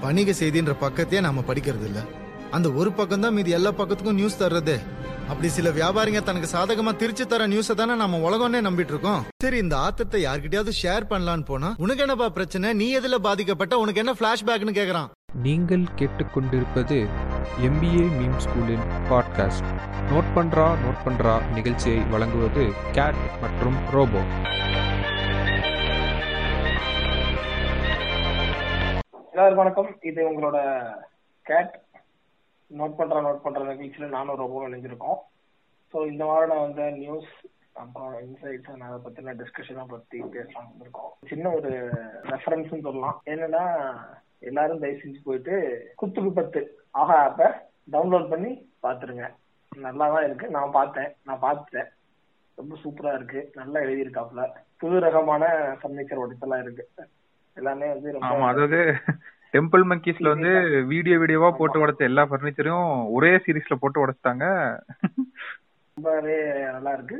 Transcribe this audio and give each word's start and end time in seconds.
வணிக 0.00 0.30
செய்தின்ற 0.32 0.72
பக்கத்தையே 0.80 1.20
நாம 1.20 1.40
படிக்கிறது 1.40 1.84
இல்ல 1.84 2.00
அந்த 2.50 2.68
ஒரு 2.72 2.92
பக்கம் 2.92 3.20
தான் 3.20 3.34
மீதி 3.34 3.50
எல்லா 3.50 3.70
பக்கத்துக்கும் 3.70 4.18
நியூஸ் 4.20 4.42
தர்றது. 4.42 4.76
அப்படி 5.28 5.48
சில 5.48 5.70
வியாபாரிங்க 5.70 6.20
தனக்கு 6.22 6.48
சாதகமா 6.56 6.96
திருச்சி 6.96 7.24
தர 7.26 7.46
நியூஸ 7.46 7.74
தானே 7.74 7.94
நம்ம 7.94 8.18
உலகம்னே 8.18 8.60
நம்பிட்டு 8.66 8.92
இருக்கோம் 8.94 9.24
சரி 9.42 9.56
இந்த 9.56 9.76
ஆத்தத்தை 9.76 10.18
யார்கிட்டயாவது 10.24 10.72
ஷேர் 10.82 11.08
பண்ணலான்னு 11.10 11.44
போனா 11.44 11.74
உனக்கு 11.78 12.02
என்னப்பா 12.02 12.28
பிரச்சனை? 12.28 12.72
நீ 12.72 12.98
எதுல 12.98 13.18
பாதிக்கப்பட்ட? 13.18 13.78
உனக்கு 13.78 14.00
என்ன 14.00 14.12
பிளாஷ்பேக்னு 14.12 14.76
கேக்குறான். 14.80 15.08
நீங்கள் 15.42 15.84
கேட்டுக்கொண்டிருப்பது 15.96 16.98
எம்பிஏ 17.68 18.04
மீம் 18.18 18.38
ஸ்கூலின் 18.44 18.86
பாட்காஸ்ட் 19.10 19.70
நோட் 20.12 20.30
பண்றா 20.36 20.68
நோட் 20.84 21.02
பண்றா 21.06 21.34
நிகழ்ச்சியை 21.52 21.98
வழங்குவது 21.98 22.64
கேட் 22.92 23.20
மற்றும் 23.40 23.78
ரோபோ 23.90 24.22
எல்லாருக்கும் 29.36 29.62
வணக்கம். 29.62 29.88
இது 30.08 30.20
உங்களோட 30.28 30.58
கேட். 31.46 31.72
நோட் 32.70 32.94
பண்ற 32.98 33.16
நோட் 33.26 33.42
பண்ற 33.42 33.62
நிகழ்ச்சியில 33.70 34.06
நானும் 34.14 34.38
ரொம்ப 34.42 34.60
நினைஞ்சிருக்கோம் 34.66 35.18
ஸோ 35.92 35.96
இந்த 36.10 36.22
வாரம் 36.28 36.62
வந்த 36.62 36.84
நியூஸ் 37.00 37.32
அப்புறம் 37.82 38.14
இன்சைட்ஸ் 38.26 38.70
அதை 38.86 38.96
பத்தின 39.06 39.34
டிஸ்கஷனை 39.40 39.84
பத்தி 39.90 40.20
பேசலாம் 40.36 40.70
இருக்கோம் 40.84 41.10
சின்ன 41.30 41.50
ஒரு 41.58 41.72
ரெஃபரன்ஸ் 42.30 42.72
சொல்லலாம். 42.86 43.18
என்னன்னா 43.32 43.64
எல்லாரும் 44.50 44.80
தயவு 44.84 45.02
செஞ்சு 45.02 45.20
போயிட்டு 45.26 45.58
குத்துக்கு 46.02 46.32
பத்து 46.40 46.62
ஆஹா 47.02 47.18
ஆப்பை 47.26 47.48
டவுன்லோட் 47.96 48.32
பண்ணி 48.32 48.52
பாத்துருங்க 48.86 49.28
நல்லா 49.72 50.08
தான் 50.14 50.26
இருக்கு. 50.28 50.48
நான் 50.56 50.76
பார்த்தேன். 50.78 51.12
நான் 51.24 51.44
பார்த்துட்டேன். 51.44 51.90
ரொம்ப 52.58 52.78
சூப்பரா 52.84 53.14
இருக்கு. 53.18 53.42
நல்லா 53.60 53.84
எழுதியிருக்காப்ல 53.86 54.48
புது 54.82 55.04
ரகமான 55.06 55.44
ஃபர்னிச்சர் 55.82 56.24
உடைத்தெல்லாம் 56.24 56.64
இருக்கு. 56.66 56.86
எல்லாமே 57.56 57.86
வந்து 57.94 58.10
ஆமா 58.28 58.46
அதாவது 58.52 58.80
டெம்பிள் 59.54 59.84
மங்கீஸ்ல 59.90 60.32
வந்து 60.34 60.50
வீடியோ 60.92 61.16
வீடியோவா 61.20 61.48
போட்டு 61.58 61.82
உடைச்ச 61.82 62.02
எல்லா 62.10 62.22
ஃபர்னிச்சரையும் 62.30 62.88
ஒரே 63.16 63.30
சீரிஸ்ல 63.44 63.76
போட்டு 63.82 64.02
உடைச்சிட்டாங்க. 64.02 64.44
ரொம்பவே 65.96 66.36
நல்லா 66.74 66.92
இருக்கு. 66.96 67.18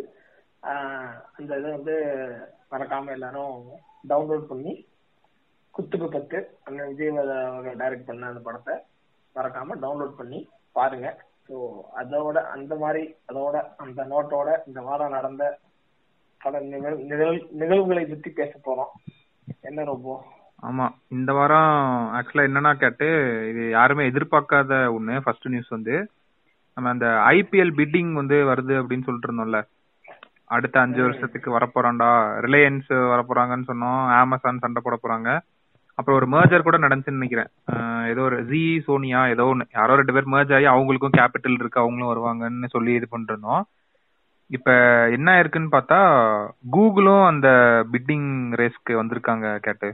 அந்த 1.39 1.51
இதை 1.61 1.69
வந்து 1.77 1.95
மறக்காம 2.73 3.13
எல்லாரும் 3.17 3.55
டவுன்லோட் 4.11 4.45
பண்ணி 4.51 4.73
குத்துக்கு 5.75 6.07
பத்து 6.17 6.39
அண்ணன் 6.67 6.91
விஜய் 6.91 7.79
டைரக்ட் 7.83 8.09
பண்ண 8.11 8.33
அந்த 8.33 8.43
படத்தை 8.49 8.75
மறக்காம 9.37 9.77
டவுன்லோட் 9.85 10.15
பண்ணி 10.21 10.41
பாருங்க. 10.77 11.09
ஸோ 11.49 11.57
அதோட 12.01 12.39
அந்த 12.55 12.75
மாதிரி 12.83 13.03
அதோட 13.31 13.57
அந்த 13.85 14.01
நோட்டோட 14.13 14.49
இந்த 14.69 14.81
வாரம் 14.89 15.17
நடந்த 15.17 15.45
பல 16.41 16.61
நிகழ் 16.73 16.97
நிகழ் 17.11 17.37
நிகழ்வுகளை 17.61 18.05
பத்தி 18.07 18.31
பேச 18.41 18.53
போறோம். 18.67 18.93
என்ன 19.69 19.85
ரொம்ப 19.93 20.09
ஆமா 20.63 20.85
இந்த 21.17 21.31
வாரம் 21.39 21.73
ஆக்சுவலா 22.19 22.47
என்னன்னா 22.49 22.73
கேட்டு 22.83 23.09
இது 23.51 23.63
யாருமே 23.71 24.05
எதிர்பார்க்காத 24.11 24.73
ஒண்ணு 24.97 25.17
ஃபர்ஸ்ட் 25.25 25.51
நியூஸ் 25.53 25.75
வந்து. 25.77 25.97
நம்ம 26.77 26.89
அந்த 26.95 27.07
ஐபிஎல் 27.35 27.73
பிட்டிங் 27.81 28.13
வந்து 28.13 28.37
வருது 28.51 28.75
அப்படின்னு 28.81 29.07
சொல்லிட்டு 29.07 29.29
இருந்தோம்ல. 29.29 29.61
அடுத்த 30.57 30.77
அஞ்சு 30.81 31.01
வருஷத்துக்கு 31.07 31.51
வரப்போறான்டா 31.57 32.09
ரிலையன்ஸ் 32.47 32.91
வரப்போறாங்கன்னு 33.13 33.71
சொன்னோம் 33.71 34.01
அமேசான் 34.23 34.63
சண்டை 34.65 34.81
போட 34.83 34.97
போறாங்க. 35.05 35.29
அப்புறம் 35.99 36.19
ஒரு 36.21 36.27
மேர்ஜர் 36.35 36.67
கூட 36.67 36.77
நடந்துச்சுன்னு 36.79 37.21
நினைக்கிறேன். 37.21 37.51
ஏதோ 38.13 38.23
ஒரு 38.29 38.39
ஜி 38.51 38.63
சோனியா 38.87 39.21
ஏதோ 39.35 39.45
ஒன்று 39.53 39.67
யாரோ 39.79 39.95
ரெண்டு 40.01 40.15
பேர் 40.17 40.33
merge 40.35 40.53
ஆகி 40.57 40.67
அவங்களுக்கும் 40.73 41.17
கேபிட்டல் 41.19 41.59
இருக்கு 41.61 41.83
அவங்களும் 41.83 42.11
வருவாங்கன்னு 42.13 42.69
சொல்லி 42.75 42.93
இது 42.99 43.07
பண்ணிட்டு 43.13 43.35
இருந்தோம் 43.35 43.63
இப்ப 44.51 44.71
என்ன 45.17 45.39
இருக்குன்னு 45.43 45.71
பார்த்தா 45.77 46.01
கூகுளும் 46.75 47.25
அந்த 47.31 47.49
பிட்டிங் 47.93 48.29
ரேஸ்க்கு 48.61 49.01
வந்திருக்காங்க 49.01 49.47
கேட்டு. 49.67 49.89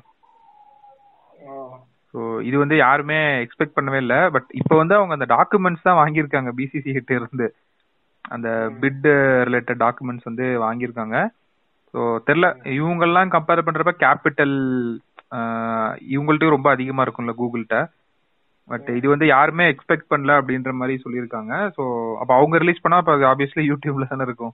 ஸோ 2.15 2.21
இது 2.49 2.57
வந்து 2.63 2.77
யாருமே 2.85 3.19
எக்ஸ்பெக்ட் 3.45 3.77
பண்ணவே 3.77 3.99
இல்லை. 4.05 4.19
பட் 4.35 4.49
இப்போ 4.61 4.75
வந்து 4.81 4.95
அவங்க 4.99 5.13
அந்த 5.19 5.29
டாக்குமெண்ட்ஸ் 5.37 5.87
தான் 5.89 6.01
வாங்கியிருக்காங்க. 6.01 6.51
பிசிசி 6.59 6.91
கிட்ட 6.97 7.13
இருந்து. 7.21 7.47
அந்த 8.35 8.49
பிட் 8.83 9.07
ரிலேட்டட் 9.49 9.83
டாக்குமெண்ட்ஸ் 9.85 10.29
வந்து 10.31 10.47
வாங்கியிருக்காங்க. 10.65 11.17
ஸோ 11.95 12.03
தெரில. 12.29 12.47
இவங்கெல்லாம் 12.81 13.33
கம்பேர் 13.37 13.67
பண்றப்ப 13.67 13.95
கேபிட்டல் 14.05 14.57
இவங்கள்ட்ட 16.15 16.55
ரொம்ப 16.55 16.69
அதிகமா 16.77 17.05
இருக்கும்ல 17.05 17.35
கூகுள்கிட்ட 17.41 17.77
பட் 18.71 18.89
இது 18.99 19.07
வந்து 19.13 19.27
யாருமே 19.35 19.65
எக்ஸ்பெக்ட் 19.73 20.11
பண்ணல 20.13 20.33
அப்படின்ற 20.41 20.71
மாதிரி 20.81 20.95
சொல்லியிருக்காங்க. 21.05 21.53
ஸோ 21.77 21.83
அப்போ 22.21 22.33
அவங்க 22.39 22.61
ரிலீஸ் 22.63 22.83
பண்ணா 22.85 23.01
அப்போ 23.01 23.15
ஆப்வியஸ்லி 23.31 23.63
யூடியூப்ல 23.71 24.07
தானே 24.11 24.27
இருக்கும். 24.29 24.53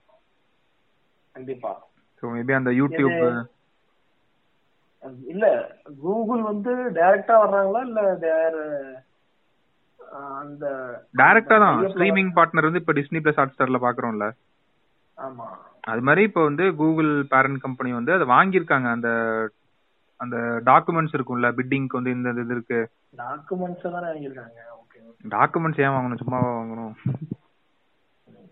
கண்டிப்பா. 1.35 1.73
ஸோ 2.23 2.31
மேபி 2.37 2.55
அந்த 2.61 2.71
யூடியூப் 2.81 3.19
இல்ல 5.29 5.45
கூகுள் 6.01 6.43
வந்து 6.43 6.71
டைரக்டா 6.97 7.35
வர்றாங்களா? 7.43 7.81
இல்ல 7.89 8.01
ஆஹ் 10.01 10.37
அந்த 10.41 10.67
டைரக்டா 11.15 11.57
தான். 11.63 11.79
ஸ்ட்ரீமிங் 11.93 12.31
பார்ட்னர் 12.37 12.69
வந்து 12.69 12.83
இப்போ 12.83 12.95
டிஸ்னி 12.99 13.21
பிளஸ் 13.25 13.41
ஹாட் 13.41 13.55
ஸ்டார்ல 13.55 13.81
பாக்குறோம்ல 13.83 14.27
ஆமா. 15.19 15.47
அது 15.85 16.01
மாதிரி 16.07 16.23
இப்போ 16.29 16.41
வந்து 16.45 16.65
கூகுள் 16.79 17.11
பேரண்ட் 17.31 17.63
கம்பெனி 17.63 17.91
வந்து 17.95 18.13
அதை 18.15 18.27
வாங்கியிருக்காங்க. 18.33 18.89
அந்த 18.97 19.09
அந்த 20.21 20.37
டாக்குமெண்ட்ஸ் 20.67 21.17
இருக்கும்ல 21.17 21.49
பிட்டிங்க்கு 21.57 21.99
வந்து 21.99 22.15
இந்த 22.17 22.29
இது 22.37 22.55
இருக்கு. 22.57 22.81
டாக்குமெண்ட்ஸ் 23.19 23.85
தானே 23.87 24.07
வாங்கியிருக்காங்க. 24.09 24.59
ஓகே 24.79 25.01
டாக்குமெண்ட்ஸ் 25.31 25.83
ஏன் 25.85 25.95
வாங்கணும்? 25.97 26.23
சும்மா 26.23 26.41
வாங்கணும்? 26.51 26.95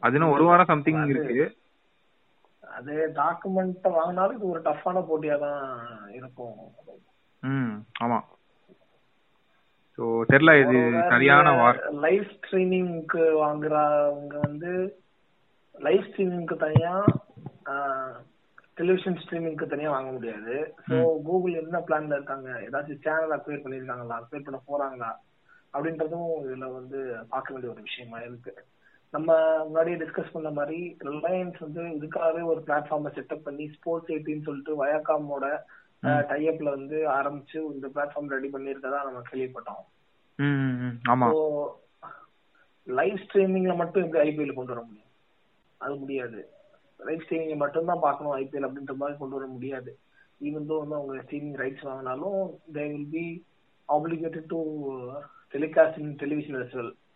அது 0.03 0.17
இன்னும் 0.17 0.35
ஒரு 0.35 0.45
வாரம் 0.45 0.71
சம்திங் 0.71 1.01
இருக்கு. 1.13 1.45
அது 2.77 2.95
டாக்குமெண்ட் 3.19 3.87
வாங்கினாலும் 3.99 4.37
இது 4.39 4.53
ஒரு 4.55 4.61
டஃப்பான 4.61 5.03
போட்டியா 5.09 5.37
தான் 5.45 5.63
இருக்கும். 6.19 6.57
ம் 7.43 7.75
ஆமா. 8.05 8.19
ஸோ 9.99 10.05
தெரியல 10.31 10.53
இது 10.63 10.79
சரியான 11.13 11.51
லைவ் 12.05 12.25
ஸ்ட்ரீமிங்க்கு 12.33 13.23
வாங்குறவங்க 13.43 14.35
வந்து 14.47 14.73
லைவ் 15.75 16.07
ஸ்ட்ரீமிங்க்கு 16.09 16.57
தனியா 16.65 16.95
டெலிவிஷன் 18.79 19.19
ஸ்ட்ரீமிங்க்கு 19.21 19.67
தனியா 19.67 19.91
வாங்க 19.91 20.11
முடியாது. 20.13 20.55
ஸோ 20.87 20.97
கூகுள் 21.29 21.61
என்ன 21.61 21.77
பிளான்ல 21.87 22.19
இருக்காங்க? 22.19 22.49
ஏதாச்சும் 22.67 23.03
சேனல் 23.07 23.35
அக்வேர் 23.37 23.63
பண்ணிருக்காங்களா 23.65 24.19
அக்வேர் 24.19 24.47
பண்ண 24.47 24.59
போறாங்களா? 24.67 25.11
அப்படின்றதும் 25.75 26.29
இதுல 26.45 26.67
வந்து 26.73 26.99
பார்க்க 27.29 27.53
வேண்டிய 27.53 27.73
ஒரு 27.73 27.83
விஷயமா 27.89 28.19
இருக்கு. 28.21 28.53
நம்ம 29.17 29.35
முன்னாடியே 29.65 29.97
டிஸ்கஸ் 29.97 30.33
பண்ண 30.33 30.51
மாதிரி 30.51 30.97
ரிலையன்ஸ் 31.01 31.59
வந்து 31.59 31.83
இதுக்காகவே 31.97 32.43
ஒரு 32.45 32.61
பிளாட்ஃபார்மை 32.67 33.11
செட்டப் 33.17 33.45
பண்ணி 33.45 33.67
ஸ்போர்ட்ஸ் 33.75 34.13
எயிட்டின்னு 34.13 34.47
சொல்லிட்டு 34.49 34.73
வயக்காமோட 34.85 35.47
டைப்ல 36.31 36.69
வந்து 36.71 36.97
ஆரம்பிச்சு 37.11 37.59
இந்த 37.75 37.87
பிளாட்ஃபார்ம் 37.95 38.33
ரெடி 38.35 38.49
பண்ணியிருக்கதா 38.49 38.99
நம்ம 39.07 39.23
கேள்விப்பட்டோம். 39.31 39.83
ஆமா. 41.13 41.29
லைவ் 42.87 43.23
ஸ்ட்ரீமிங்ல 43.23 43.77
மட்டும் 43.77 44.05
எப்படி 44.05 44.23
ஐபிஎல் 44.29 44.59
கொண்டு 44.59 44.75
வர 44.75 44.83
முடியும்? 44.87 45.13
அது 45.81 45.95
முடியாது. 45.95 46.41
லைவ் 47.01 47.25
ஸ்ட்ரீமிங் 47.25 47.57
மட்டும் 47.57 47.91
தான் 47.91 48.05
பார்க்கணும் 48.07 48.37
ஐபிஎல் 48.37 48.67
அப்படின்ற 48.69 48.95
மாதிரி 48.95 49.19
கொண்டு 49.19 49.37
வர 49.39 49.47
முடியாது. 49.47 49.99
ஈவன் 50.41 50.69
தோ 50.71 50.79
வந்து 50.83 50.99
அவங்க 50.99 51.23
ஸ்ட்ரீமிங் 51.23 51.57
ரைட்ஸ் 51.63 51.89
வாங்கினாலும் 51.89 52.39
they 52.77 52.85
will 52.93 53.11
be 53.17 53.25
obligated 53.89 54.51
to 54.55 54.61
telecast 55.55 55.99
in 55.99 56.15
television 56.15 56.61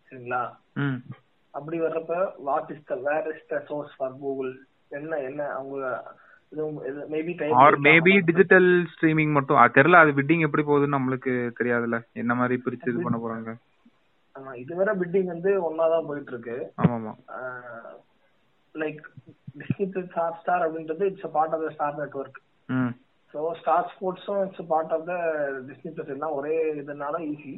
சரிங்களா? 0.09 0.43
அப்படி 1.55 1.77
வர்றப்ப 1.81 2.17
what 2.45 2.71
is 2.71 2.89
the 2.89 2.97
where 3.07 3.29
is 3.33 3.47
the 3.49 3.59
source 3.69 3.95
for 3.97 4.17
Google 4.21 4.53
என்ன 4.93 5.19
என்ன 5.29 5.41
அவங்க 5.55 5.79
maybe 7.11 7.33
or 7.59 7.77
maybe 7.85 8.13
digital 8.29 8.71
streaming 8.93 9.35
மட்டும். 9.35 9.59
தெரியல 9.77 10.01
அது 10.03 10.17
பிட்டிங் 10.17 10.47
எப்படி 10.47 10.63
போகுதுன்னு 10.65 10.97
நம்மளுக்கு 10.97 11.33
தெரியாதுல்ல. 11.59 11.99
என்ன 12.17 12.33
மாதிரி 12.35 12.57
பிரிச்சு 12.65 12.91
இது 12.91 13.05
பண்ண 13.05 13.19
போறாங்க? 13.21 13.51
ஆமா 14.37 14.53
இதுவரை 14.61 14.93
பிட்டிங் 15.01 15.31
வந்து 15.33 15.51
ஒன்னாதான் 15.67 16.09
போயிட்டு 16.09 16.33
இருக்கு 16.33 16.57
ஆமா 16.87 17.13
like 18.75 19.01
Disney 19.57 19.87
plus 19.93 20.17
hot 20.17 20.41
star 20.41 20.65
அப்படின்றது 20.67 21.07
it's 21.07 21.33
part 21.33 21.55
of 21.57 21.65
the 21.65 21.73
star 21.77 21.99
network 22.01 22.39
hmm. 22.69 22.93
So 23.35 23.41
star 23.61 23.89
ஸ்போர்ட்ஸும் 23.93 24.43
it's 24.45 24.69
part 24.71 24.93
of 24.97 25.07
the 25.09 25.17
Disney 25.69 25.91
plus 25.93 26.15
எல்லாம் 26.15 26.37
ஒரே 26.39 26.55
இதனால 26.83 27.19
ஈஸி 27.29 27.55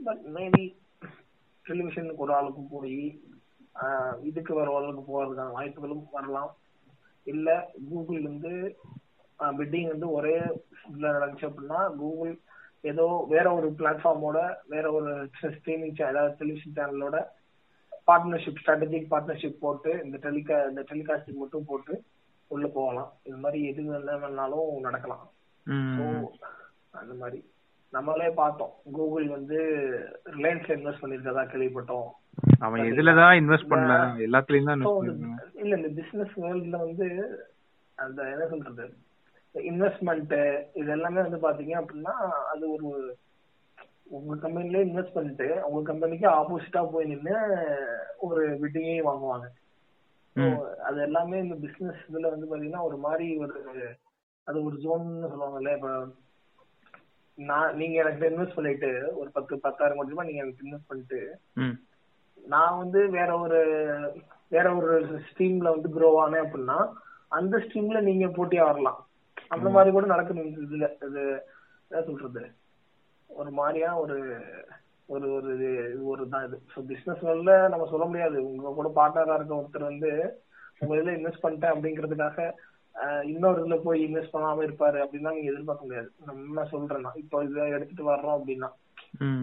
பட் 0.00 0.22
மேபி 0.36 0.64
டெலிவிஷனுக்கு 1.68 2.16
ஒரு 2.16 2.34
ஆளுக்கு 2.34 2.62
போய் 2.70 3.20
இதுக்கு 4.22 4.54
வர 4.54 4.74
ஆளுக்கு 4.74 5.02
போறதுக்கான 5.10 5.52
வாய்ப்புகளும் 5.52 6.08
வரலாம். 6.12 6.56
இல்ல 7.24 7.70
கூகுள் 7.88 8.22
வந்து 8.22 8.76
பிட்டிங் 9.38 9.88
வந்து 9.88 10.10
ஒரே 10.10 10.38
இதுல 10.38 11.08
நடந்துச்சு 11.08 11.50
அப்படின்னா 11.50 11.94
கூகுள் 11.96 12.40
ஏதோ 12.80 13.26
வேற 13.28 13.54
ஒரு 13.54 13.68
பிளாட்ஃபார்மோட 13.78 14.56
வேற 14.68 14.92
ஒரு 14.92 15.30
ஸ்ட்ரீமிங் 15.42 16.02
அதாவது 16.02 16.34
டெலிவிஷன் 16.38 16.76
சேனலோட 16.76 17.24
பார்ட்னர்ஷிப் 18.06 18.60
ஸ்ட்ராட்டஜிக் 18.62 19.10
பார்ட்னர்ஷிப் 19.10 19.60
போட்டு 19.60 20.00
இந்த 20.04 20.18
டெலிகா 20.18 20.68
இந்த 20.68 20.80
டெலிகாஸ்டிங் 20.80 21.34
மட்டும் 21.34 21.64
போட்டு 21.66 22.02
உள்ள 22.46 22.66
போகலாம். 22.66 23.12
இது 23.22 23.36
மாதிரி 23.36 23.64
எது 23.64 23.82
வேணாலும் 23.82 24.80
நடக்கலாம். 24.80 25.30
அந்த 26.90 27.14
மாதிரி. 27.18 27.51
நம்மளே 27.92 28.28
பார்த்தோம். 28.32 28.72
கூகுள் 28.92 29.26
வந்து 29.28 29.58
ரிலையன்ஸ்ல 30.36 30.76
இன்வெஸ்ட் 30.76 31.02
பண்ணிருக்கதா 31.02 31.42
கேள்விப்பட்டோம். 31.44 32.08
அவன் 32.58 32.88
எதுலதான் 32.90 33.38
இன்வெஸ்ட் 33.40 33.70
பண்ணல 33.70 33.94
எல்லாத்துலயும் 34.26 34.70
தான் 34.70 34.84
இல்ல 35.62 35.72
இந்த 35.76 35.90
பிசினஸ் 35.98 36.34
வேர்ல்ட்ல 36.36 36.78
வந்து 36.84 37.06
அந்த 37.98 38.20
என்ன 38.30 38.44
சொல்றது? 38.46 38.84
இன்வெஸ்ட்மெண்ட் 39.54 40.32
இது 40.74 40.90
எல்லாமே 40.90 41.20
வந்து 41.20 41.40
பாத்தீங்க 41.46 41.74
அப்படின்னா 41.80 42.14
அது 42.52 42.64
ஒரு 42.72 42.88
உங்க 44.10 44.34
கம்பெனில 44.36 44.80
இன்வெஸ்ட் 44.84 45.16
பண்ணிட்டு 45.16 45.48
உங்க 45.66 45.82
கம்பெனிக்கு 45.90 46.26
ஆப்போசிட்டா 46.30 46.80
போய் 46.90 47.10
நின்னு 47.12 47.34
ஒரு 48.18 48.42
பிட்டிங்கையும் 48.62 49.08
வாங்குவாங்க. 49.10 49.46
அது 50.86 50.98
எல்லாமே 51.00 51.38
இந்த 51.38 51.56
பிசினஸ் 51.56 52.02
இதுல 52.10 52.30
வந்து 52.30 52.48
பாத்தீங்கன்னா 52.50 52.82
ஒரு 52.82 52.96
மாதிரி 52.96 53.26
ஒரு 53.38 53.56
அது 54.46 54.58
ஒரு 54.64 54.76
ஜோன்னு 54.76 55.30
சொல்லுவாங்கல்ல 55.32 55.74
இப்ப 55.76 55.90
நான் 57.42 57.76
நீங்க 57.76 57.96
எனக்கு 58.02 58.28
இன்வெஸ்ட் 58.28 58.56
பண்ணிட்டு 58.56 58.90
ஒரு 59.14 59.28
பத்து 59.32 59.54
பத்தாயிரம் 59.60 59.98
கோடி 59.98 60.12
ரூபாய் 60.12 60.28
நீங்க 60.28 60.42
எனக்கு 60.42 60.64
இன்வெஸ்ட் 60.64 60.90
பண்ணிட்டு 60.90 61.20
நான் 62.44 62.78
வந்து 62.78 63.00
வேற 63.16 63.30
ஒரு 63.38 63.60
வேற 64.52 64.66
ஒரு 64.78 64.94
ஸ்ட்ரீம்ல 65.26 65.74
வந்து 65.74 65.88
க்ரோ 65.94 66.10
ஆனேன் 66.22 66.44
அப்படின்னா 66.44 66.78
அந்த 67.32 67.56
ஸ்ட்ரீம்ல 67.64 68.00
நீங்க 68.08 68.26
போட்டியா 68.36 68.64
வரலாம் 68.68 68.98
அந்த 69.50 69.68
மாதிரி 69.70 69.90
கூட 69.90 70.06
நடக்குது 70.06 70.42
இதுல 70.64 70.86
இது 71.06 71.22
என்ன 71.90 72.02
சொல்றது? 72.06 72.42
ஒரு 73.30 73.50
மாதிரியா 73.58 73.90
ஒரு 74.02 74.16
ஒரு 75.08 75.26
ஒரு 75.36 75.48
இது 75.56 75.70
இது 75.86 76.02
ஒரு 76.06 76.24
தான் 76.28 76.44
இது. 76.46 76.56
ஸோ 76.72 76.80
பிசினஸ் 76.90 77.24
வேர்ல்ட்ல 77.24 77.54
நம்ம 77.68 77.86
சொல்ல 77.90 78.04
முடியாது. 78.04 78.38
உங்க 78.50 78.72
கூட 78.78 78.88
பார்ட்னரா 78.98 79.36
இருக்க 79.36 79.54
ஒருத்தர் 79.56 79.90
வந்து 79.90 80.10
உங்க 80.80 80.92
இதுல 80.96 81.16
இன்வெஸ்ட் 81.18 81.44
பண்ணிட்டேன் 81.44 81.74
அப்படிங்கிறதுக்காக 81.74 82.46
இன்னொரு 83.24 83.58
இதுல 83.62 83.76
போய் 83.82 84.00
இன்வெஸ்ட் 84.06 84.34
பண்ணாம 84.34 84.64
இருப்பாரு 84.66 84.98
அப்படின்னா 85.04 85.32
நீங்க 85.36 85.50
எதிர்பார்க்க 85.52 85.86
முடியாது. 85.86 86.10
நம்ம 86.26 86.64
சொல்றேன்னா. 86.72 87.10
இப்போ 87.14 87.44
இதை 87.44 87.68
எடுத்துட்டு 87.76 88.04
வர்றோம் 88.10 88.36
அப்படின்னா 88.38 88.70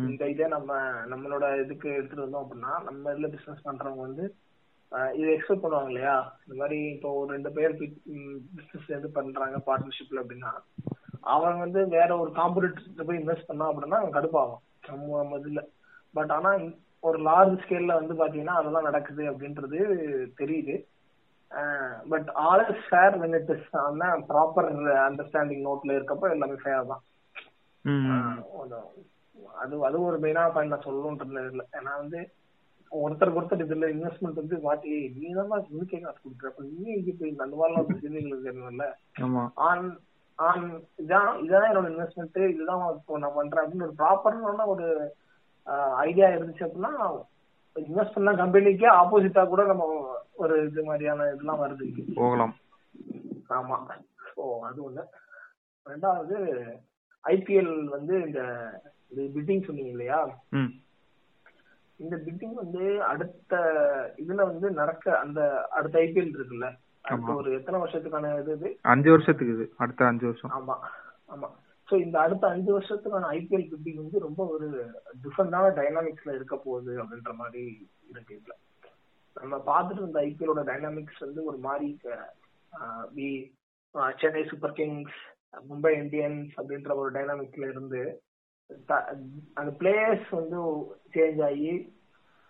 இந்த 0.10 0.24
இதே 0.30 0.48
நம்ம 0.48 0.78
நம்மளோட 1.12 1.64
இதுக்கு 1.64 1.90
எடுத்துட்டு 1.94 2.26
வந்தோம் 2.26 2.46
அப்படின்னா 2.46 2.72
நம்ம 2.84 3.12
இதுல 3.14 3.28
பிசினஸ் 3.28 3.66
பண்றவங்க 3.68 4.04
வந்து 4.08 4.26
இதை 5.18 5.32
எக்ஸ்பெக்ட் 5.34 5.64
பண்ணுவாங்க 5.64 5.92
இல்லையா? 5.92 6.14
இந்த 6.46 6.56
மாதிரி 6.62 6.78
இப்போ 6.94 7.10
ஒரு 7.12 7.30
ரெண்டு 7.32 7.50
பேர் 7.52 7.74
பிசினஸ் 8.58 8.88
எது 8.88 9.10
பண்றாங்க 9.10 9.58
பார்ட்னர்ஷிப்ல 9.68 10.22
அப்படின்னா 10.24 10.52
அவங்க 11.22 11.60
வந்து 11.60 11.88
வேற 11.88 12.10
ஒரு 12.18 12.32
காம்படிட்டர் 12.32 13.08
போய் 13.10 13.22
இன்வெஸ்ட் 13.22 13.50
பண்ணா 13.50 13.68
அப்படின்னா 13.72 14.00
அவன் 14.02 14.16
கடுப்பாகும் 14.18 14.64
நம்ம 14.88 15.18
நம்ம 15.18 15.38
இதுல 15.38 15.64
பட் 16.14 16.32
ஆனா 16.32 16.52
ஒரு 17.00 17.18
லார்ஜ் 17.22 17.62
ஸ்கேல்ல 17.64 17.94
வந்து 18.00 18.14
பாத்தீங்கன்னா 18.22 18.56
அதெல்லாம் 18.62 18.84
நடக்குது 18.84 19.24
அப்படின்றது 19.32 19.80
தெரியுது. 20.42 20.76
But 22.12 22.28
all 22.42 22.66
is 22.68 22.84
fair 22.88 23.16
when 23.22 23.38
it 23.38 23.52
is 23.52 23.68
proper 24.30 24.68
understanding 25.04 25.64
நோட்ல 25.68 25.96
இருக்கப்போ 25.98 26.28
எல்லாமே 26.32 26.58
ஃபேர் 26.64 26.90
தான். 26.92 27.04
அது 29.62 29.76
அது 29.88 29.98
ஒரு 30.04 30.18
மெயினான 30.20 30.52
பாயிண்ட் 30.52 30.74
நான் 30.74 30.86
சொல்லணும்ன்றது 30.86 31.50
இல்ல 31.52 31.64
ஏன்னா 31.78 31.94
வந்து 31.98 32.20
ஒருத்தருக்கு 32.92 33.40
ஒருத்தர் 33.40 33.66
இதுல 33.66 33.88
இன்வெஸ்ட்மெண்ட் 33.94 34.42
வந்து 34.42 34.58
மாட்டி 34.62 34.92
நீ 35.16 35.28
தான் 35.34 35.50
உனக்கே 35.72 36.00
காசு 36.00 36.20
கொடுக்குற 36.20 36.50
அப்ப 36.52 36.64
நீ 36.70 36.86
இங்க 36.94 37.12
போய் 37.20 37.40
நல்ல 37.42 37.56
மாதிரிலாம் 37.56 37.90
பிரச்சனைகள் 37.90 38.46
தெரியணும்ல 38.46 38.88
ஆமா. 39.24 39.44
ஆன் 39.68 39.88
ஆன் 40.40 40.66
இதான் 41.04 41.32
இதான் 41.44 41.68
என்னோட 41.70 41.88
இன்வெஸ்ட்மெண்ட் 41.92 42.40
இதுதான் 42.54 42.84
இப்போ 42.96 43.20
நான் 43.20 43.38
பண்றேன். 43.38 43.64
அப்படின்னு 43.64 43.88
ஒரு 43.88 43.98
ப்ராப்பரான 44.00 44.68
ஒரு 44.74 44.88
ஐடியா 46.04 46.28
இருந்துச்சு 46.32 46.66
அப்படின்னா 46.66 46.92
இன்வெஸ்ட் 47.80 48.14
பண்ண 48.14 48.46
கம்பெனிக்கே 48.46 48.88
ஆப்போசிட்டா 48.90 49.48
கூட 49.48 49.66
நம்ம 49.66 50.16
ஒரு 50.36 50.66
இது 50.66 50.84
மாதிரியான 50.84 51.24
இதெல்லாம் 51.24 51.62
வருது. 51.62 52.02
போகலாம். 52.16 52.56
ஆமா. 53.50 53.78
ஓ 54.36 54.66
அது 54.66 54.92
ஒண்ணு. 54.92 55.04
ரெண்டாவது 55.86 56.68
ஐபிஎல் 57.24 57.84
வந்து 57.84 58.22
இந்த 58.22 58.40
பிட்டிங் 59.16 59.66
சொன்னீங்க 59.66 59.90
இல்லையா? 59.90 60.40
இந்த 61.96 62.16
பிட்டிங் 62.16 62.54
வந்து 62.54 63.04
அடுத்த 63.04 63.58
இதுல 64.18 64.34
வந்து 64.34 64.72
நடக்க 64.72 65.20
அந்த 65.20 65.68
அடுத்த 65.68 66.00
ஐபிஎல் 66.00 66.36
இருக்குல்ல? 66.36 66.78
அடுத்த. 67.02 67.34
ஒரு 67.34 67.54
எத்தனை 67.54 67.80
வருஷத்துக்கான 67.80 68.50
இது? 68.50 68.78
அஞ்சு 68.82 69.10
வருஷத்துக்கு 69.10 69.54
இது. 69.54 69.74
அடுத்த 69.78 70.06
அஞ்சு 70.06 70.26
வருஷம். 70.26 70.52
ஆமா. 70.52 70.74
ஆமா. 71.36 71.50
ஸோ 71.90 72.00
இந்த 72.00 72.18
அடுத்த 72.20 72.48
அஞ்சு 72.48 72.72
வருஷத்துக்கான 72.74 73.30
ஐபிஎல் 73.36 73.70
பிட்டிங் 73.70 74.02
வந்து 74.02 74.18
ரொம்ப 74.20 74.42
ஒரு 74.48 74.68
டிஃபரெண்டான 75.24 75.72
டைனாமிக்ஸ்ல 75.78 76.36
இருக்க 76.36 76.56
போகுது 76.60 76.94
அப்படின்ற 77.02 77.34
மாதிரி 77.36 77.64
இருக்கு 78.10 78.34
இதுல. 78.36 78.56
நம்ம 79.36 79.58
பார்த்துட்டு 79.68 80.02
இருந்த 80.02 80.20
ஐபிஎலோட 80.26 80.64
டைனாமிக்ஸ் 80.70 81.20
வந்து 81.20 81.42
ஒரு 81.46 81.60
மாதிரி 81.60 81.90
ஆஹ், 82.72 84.14
Chennai 84.18 84.42
Super 84.50 84.76
Kings 84.76 85.20
Mumbai 85.64 85.92
Indians 86.00 86.52
அப்படின்ற 86.58 86.92
ஒரு 86.96 87.10
டைனாமிக்ஸ்ல 87.14 87.70
இருந்து 87.70 88.02
அந்த 89.56 89.72
பிளேயர்ஸ் 89.80 90.28
வந்து 90.36 90.58
சேஞ்ச் 91.14 91.40
ஆகி 91.46 91.72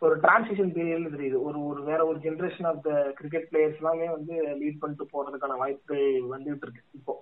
ஒரு 0.02 0.16
டிரான்சிஷன் 0.22 0.74
பீரியட்ல 0.76 1.10
தெரியுது. 1.14 1.38
ஒரு 1.44 1.60
ஒரு 1.66 1.82
வேற 1.84 2.02
ஒரு 2.06 2.20
generation 2.20 2.68
of 2.68 2.84
the 2.84 2.92
cricket 3.18 3.48
players 3.50 3.80
எல்லாமே 3.80 4.08
வந்து 4.10 4.34
லீட் 4.60 4.82
பண்ணிட்டு 4.82 5.06
போறதுக்கான 5.14 5.58
வாய்ப்பு 5.58 5.98
வந்துட்டு 6.32 6.66
இருக்கு 6.68 6.84
இப்போ. 6.94 7.16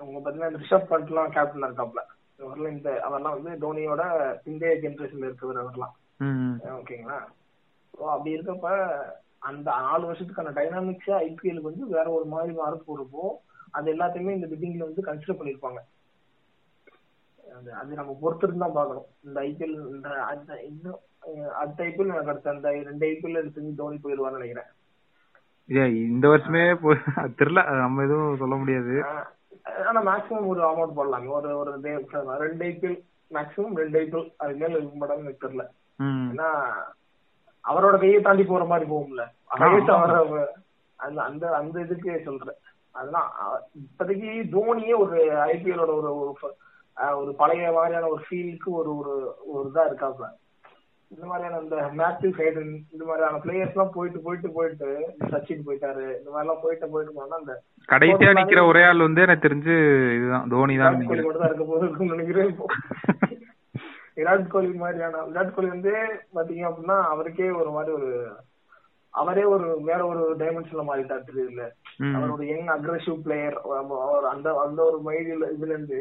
அவங்க 0.00 0.18
பாத்தீங்கன்னா 0.18 0.60
ரிஷப் 0.62 0.90
பண்ட்லாம் 0.92 1.34
கேப்டன் 1.36 1.66
இருக்காப்ல. 1.68 2.02
இந்த 2.74 2.90
அவர்லாம் 3.06 3.36
வந்து 3.38 3.52
தோனியோட 3.64 4.02
இந்திய 4.50 4.70
ஜெனரேஷன்ல 4.84 5.28
இருக்கவர் 5.28 5.62
அவர்லாம். 5.62 5.94
ம் 6.26 6.56
ஓகேங்களா? 6.80 7.18
ஸோ 7.94 8.04
அப்படி 8.14 8.34
இருக்கப்ப 8.36 8.68
அந்த 9.48 9.68
நாலு 9.86 10.04
வருஷத்துக்கான 10.08 10.52
டைனாமிக்ஸ் 10.58 11.12
ஐபிஎலுக்கு 11.26 11.70
வந்து 11.70 11.86
வேற 11.96 12.06
ஒரு 12.16 12.26
மாதிரி 12.32 12.52
மாற 12.60 12.72
போறப்போ 12.86 13.24
அது 13.78 13.92
எல்லாத்தையுமே 13.94 14.36
இந்த 14.36 14.48
பிட்டிங்ல 14.50 14.88
வந்து 14.88 15.06
கன்சிடர் 15.08 15.38
பண்ணிருப்பாங்க. 15.40 15.80
அது 17.58 17.70
அது 17.80 18.00
நம்ம 18.00 18.12
பொறுத்திருந்து 18.22 18.64
தான் 18.64 18.76
பார்க்கணும். 18.78 19.08
இந்த 19.26 19.38
ஐபிஎல் 19.48 19.76
இந்த 19.94 20.08
அந்த 20.32 20.50
இன்னும் 20.70 21.00
அடுத்த 21.60 21.80
ஐபிஎல் 21.88 22.12
எனக்கு 22.14 22.32
அடுத்த 22.32 22.54
அந்த 22.56 22.70
ரெண்டு 22.90 23.06
ஐபிஎல் 23.12 23.40
எடுத்து 23.42 23.78
தோனி 23.82 23.98
போயிடுவான்னு 24.04 24.38
நினைக்கிறேன். 24.38 24.70
இந்த 26.08 26.24
வருஷமே 26.28 26.62
தெரியல 27.38 27.62
நம்ம 27.80 28.04
எதுவும் 28.06 28.40
சொல்ல 28.42 28.54
முடியாது. 28.60 28.94
ஆனா 29.88 30.00
மேக்ஸிமம் 30.08 30.46
ஒரு 30.52 30.60
அமௌண்ட் 30.68 30.96
போடலாங்க 30.98 31.28
ஒரு 31.38 31.48
ஒரு 31.58 31.70
ரெண்டு 31.72 32.64
ஐபிஎல் 32.68 32.98
மேக்ஸிமம் 33.30 33.76
ரெண்டு 33.80 33.98
ஐபிஎல் 34.02 34.30
அது 34.36 34.54
மேல 34.60 34.78
இருக்க 34.78 35.46
தெரியல 35.46 35.66
ஏன்னா 36.30 36.48
அவரோட 37.64 37.94
கையை 38.02 38.20
தாண்டி 38.20 38.44
போற 38.44 38.64
மாதிரி 38.64 38.86
போகும்ல. 38.90 39.22
அந்த 40.96 41.18
அந்த 41.28 41.44
அந்த 41.58 41.76
இதுக்கு 41.80 42.22
சொல்றேன். 42.24 42.58
அதெல்லாம் 42.98 43.28
இப்போதைக்கு 43.84 44.30
தோனியே 44.54 44.94
ஒரு 45.04 45.18
ஐபிஎலோட 45.52 45.92
ஒரு 45.98 46.10
ஒரு 47.20 47.32
பழைய 47.40 47.72
மாதிரியான 47.72 48.08
ஒரு 48.14 48.22
ஃபீலுக்கு 48.28 48.70
ஒரு 48.80 48.90
ஒரு 49.00 49.14
ஒரு 49.54 49.66
இதா 49.72 49.82
இருக்காப்ல. 49.88 50.28
இந்த 51.10 51.24
மாதிரியான 51.26 51.60
இந்த 51.62 51.76
மேத்யூ 51.98 52.30
ஹைடன் 52.36 52.72
இந்த 52.92 53.02
மாதிரியான 53.04 53.38
பிளேயர்ஸ் 53.42 53.74
எல்லாம் 53.74 53.92
போயிட்டு 53.94 54.18
போயிட்டு 54.24 54.48
போயிட்டு 54.56 54.88
சச்சின் 55.30 55.64
போயிட்டாரு 55.66 56.06
இந்த 56.16 56.30
மாதிரி 56.30 56.44
எல்லாம் 56.44 56.62
போயிட்டு 56.64 56.90
போயிட்டு 56.92 57.14
போனா 57.16 57.38
அந்த 57.38 57.54
கடைசியா 57.88 58.32
நிக்கிற 58.36 58.62
ஒரே 58.68 58.82
ஆள் 58.88 59.06
வந்து 59.06 59.24
எனக்கு 59.26 59.46
தெரிஞ்சு 59.46 59.76
இதுதான் 60.16 60.50
தோனி 60.52 60.76
தான் 60.78 60.98
மட்டும் 61.00 61.38
தான் 61.38 61.50
இருக்க 61.50 61.80
இருக்கும்னு 61.80 62.16
நினைக்கிறேன். 62.16 62.52
விராட் 64.18 64.46
கோலி 64.52 64.70
மாதிரியான 64.78 65.18
விராட் 65.26 65.52
கோலி 65.56 65.68
வந்து 65.72 65.92
பாத்தீங்க 66.32 66.64
அப்படின்னா 66.68 66.96
அவருக்கே 67.10 67.48
ஒரு 67.58 67.70
மாதிரி 67.74 67.92
ஒரு 67.98 68.08
அவரே 69.14 69.44
ஒரு 69.50 69.66
வேற 69.84 70.00
ஒரு 70.08 70.22
டைமென்ஷன்ல 70.40 70.84
மாறிட்டாரு 70.88 71.44
ம். 72.00 72.14
அவரோட 72.16 72.42
யங் 72.48 72.70
அக்ரெசிவ் 72.74 73.18
பிளேயர் 73.24 73.56
அந்த 74.32 74.48
அந்த 74.64 74.80
ஒரு 74.88 74.98
மைடில 75.06 75.46
இதுல 75.54 75.72
இருந்து 75.72 76.00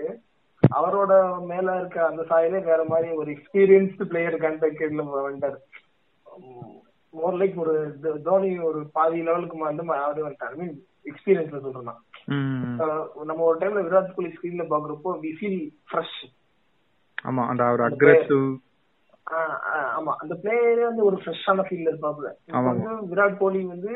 அவரோட 0.75 1.13
மேல 1.45 1.75
இருக்க 1.77 2.05
அந்த 2.05 2.24
சாயிலே 2.24 2.59
வேற 2.63 2.81
மாதிரி 2.83 3.09
ஒரு 3.15 3.29
எக்ஸ்பீரியன்ஸ்டு 3.31 4.09
பிளேயர் 4.09 4.38
கண்டக்டர்ல 4.38 5.03
வந்துட்டாரு. 5.17 5.57
மோர் 7.13 7.38
லைக் 7.38 7.55
ஒரு 7.55 7.75
தோனி 8.24 8.59
ஒரு 8.59 8.79
பாதி 8.93 9.21
லெவலுக்கு 9.21 9.57
வந்து 9.62 9.86
அப்படி 9.97 10.21
வந்துட்டாரு. 10.21 10.55
மீன் 10.55 10.75
எக்ஸ்பீரியன்ஸ்ல 11.05 11.62
சொல்றேன் 11.62 12.00
நம்ம 13.25 13.41
ஒரு 13.43 13.57
டைம்ல 13.59 13.83
விராட் 13.88 14.15
கோலி 14.15 14.29
ஸ்கிரீன்ல 14.36 14.65
பாக்குறப்போ 14.69 15.12
வி 15.21 15.31
ஃபீல் 15.39 15.59
ஃப்ரெஷ் 15.89 16.17
ஆமா 17.25 17.43
அந்த 17.50 17.63
அவர் 17.65 17.81
அக்ரெசிவ் 17.81 18.47
ஆமா. 19.97 20.12
அந்த 20.21 20.33
பிளேயரே 20.43 20.83
வந்து 20.86 21.03
ஒரு 21.03 21.17
ஃப்ரெஷ்ஷான 21.24 21.63
ஃபீல்ல 21.69 21.93
ஆமா. 22.53 22.67
வந்து 22.69 22.89
விராட் 23.12 23.38
கோலி 23.38 23.62
வந்து 23.65 23.93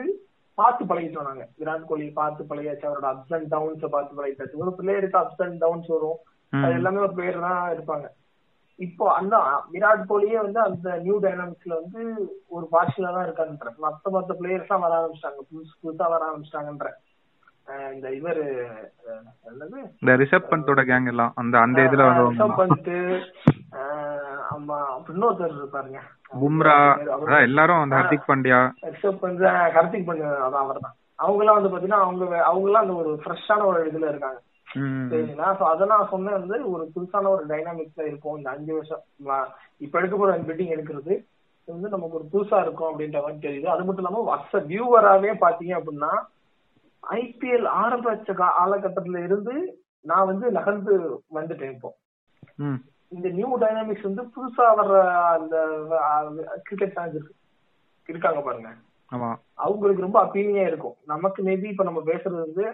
பார்த்து 0.58 0.84
பழகிட்டோம் 0.86 1.28
நாங்க. 1.30 1.44
விராட் 1.60 1.86
கோலி 1.86 2.10
பார்த்து 2.12 2.48
பழகியாச்சு. 2.50 2.88
அவரோட 2.90 3.08
அப்ஸ் 3.12 3.36
அண்ட் 3.36 3.48
டவுன்ஸ் 3.48 3.86
பார்த்து 3.94 4.18
பழகிட்டாச்சு. 4.20 4.62
ஒரு 4.64 4.72
பிளேயருக்கு 4.80 5.22
அப்ஸ் 5.22 5.44
அண்ட் 5.46 5.58
டவுன்ஸ் 5.58 5.88
வரும். 5.88 6.20
அது 6.54 6.74
எல்லாமே 6.74 7.00
ஒரு 7.00 7.14
பிளேயர் 7.14 7.46
தான் 7.46 7.62
இருப்பாங்க 7.74 8.08
இப்போ 8.80 9.06
அந்த 9.16 9.36
விராட் 9.74 10.08
கோலியே 10.10 10.38
வந்து 10.42 10.60
அந்த 10.62 10.90
நியூ 11.04 11.16
டைனாமிக்ஸ்ல 11.24 11.74
வந்து 11.80 12.02
ஒரு 12.52 12.66
பார்ஷியலா 12.72 13.12
தான் 13.16 13.26
இருக்கான்ற 13.28 13.72
மத்த 13.84 14.14
மத்த 14.14 14.38
பிளேயர்ஸ் 14.40 14.72
தான் 14.72 14.84
வர 14.86 14.94
ஆரம்பிச்சிட்டாங்க. 15.00 15.42
புதுசு 15.50 15.74
புதுசா 15.82 16.08
வர 16.14 16.22
ஆரம்பிச்சிட்டாங்கன்ற. 16.28 16.90
இந்த 17.94 18.08
இவரு 18.18 18.46
இந்த 19.96 20.14
ரிஷப் 20.22 20.50
பந்தோட 20.52 20.82
கேங் 20.88 21.10
எல்லாம் 21.12 21.34
அந்த 21.42 21.56
அந்த 21.62 21.80
இதுல 21.88 22.06
ரிஷப் 22.06 22.18
வருவாங்க 22.32 22.58
பந்த் 22.62 22.90
ஆமா 24.52 24.78
இன்னொருத்தர் 25.10 25.54
இருப்பாருங்க 25.54 26.00
பும்ரா 26.36 26.76
அதான் 27.16 27.46
எல்லாரும் 27.48 27.82
அந்த 27.84 27.96
ஹர்திக் 28.00 28.28
பாண்டியா. 28.30 28.60
ரிஷப் 28.90 29.22
பந்த் 29.24 29.44
ஆஹ் 29.52 29.70
கார்த்திக் 29.76 30.08
பண்ணு 30.10 30.26
அதான் 30.48 30.64
அவர் 30.66 30.82
தான் 30.82 30.96
அவங்க 31.20 31.42
எல்லாம் 31.44 31.58
வந்து 31.60 31.72
பாத்தீங்கன்னா 31.72 32.04
அவங்க 32.06 32.24
அவங்க 32.44 32.68
எல்லாம் 32.70 32.86
அந்த 32.86 32.96
ஒரு 33.02 33.12
ஃப்ரெஷ்ஷான 33.24 33.66
ஒரு 33.72 33.82
இதுல 33.90 34.10
இருக்காங்க. 34.12 34.40
சரிங்களா? 35.12 35.48
சோ 35.60 35.64
அத 35.72 35.86
நான் 35.86 36.12
சொன்னேன் 36.12 36.38
வந்து 36.40 36.58
ஒரு 36.72 36.84
புதுசான 36.96 37.30
ஒரு 37.36 37.44
டைனாமிக்ஸ்ல 37.46 38.06
இருக்கும். 38.06 38.38
இந்த 38.38 38.50
அஞ்சு 38.50 38.72
வருஷம் 38.74 39.04
இப்ப 39.86 40.00
எடுக்க 40.00 40.16
போற 40.18 40.38
பிட்டிங் 40.50 40.74
எடுக்கிறது 40.76 41.14
வந்து 41.68 41.90
நமக்கு 41.90 42.18
ஒரு 42.20 42.28
புதுசா 42.34 42.58
இருக்கும் 42.62 42.90
அப்படின்ற 42.92 43.20
மாதிரி 43.22 43.44
தெரியுது. 43.48 43.68
அது 43.74 43.84
மட்டும் 43.84 44.04
இல்லாம 44.04 44.24
வருஷ 44.30 44.62
வியூவராவே 44.72 45.34
பாத்தீங்க 45.44 45.74
அப்படின்னா 45.80 46.12
ஐபிஎல் 47.04 47.68
ஆரம்பிச்ச 47.84 48.34
காலகட்டத்துல 48.42 49.24
இருந்து 49.24 49.56
நான் 50.06 50.30
வந்து 50.32 50.46
நகர்ந்து 50.52 50.94
வந்துட்டேன் 51.34 51.74
இப்போ. 51.76 51.90
இந்த 53.12 53.28
நியூ 53.30 53.50
டைனாமிக்ஸ் 53.60 54.08
வந்து 54.10 54.24
புதுசா 54.36 54.66
வர்ற 54.80 54.98
அந்த 55.38 55.56
கிரிக்கெட் 56.64 56.96
ஃபேன்ஸ் 56.96 57.16
இருக்கு. 57.18 57.34
இருக்காங்க 58.10 58.42
பாருங்க. 58.42 58.70
ஆமா. 59.12 59.30
அவங்களுக்கு 59.66 60.06
ரொம்ப 60.08 60.20
அப்பீலிங்கா 60.24 60.66
இருக்கும். 60.68 60.96
நமக்கு 61.06 61.40
மேபி 61.44 61.68
இப்ப 61.70 61.84
நம்ம 61.84 62.02
பேசுறது 62.06 62.40
வந்து 62.46 62.66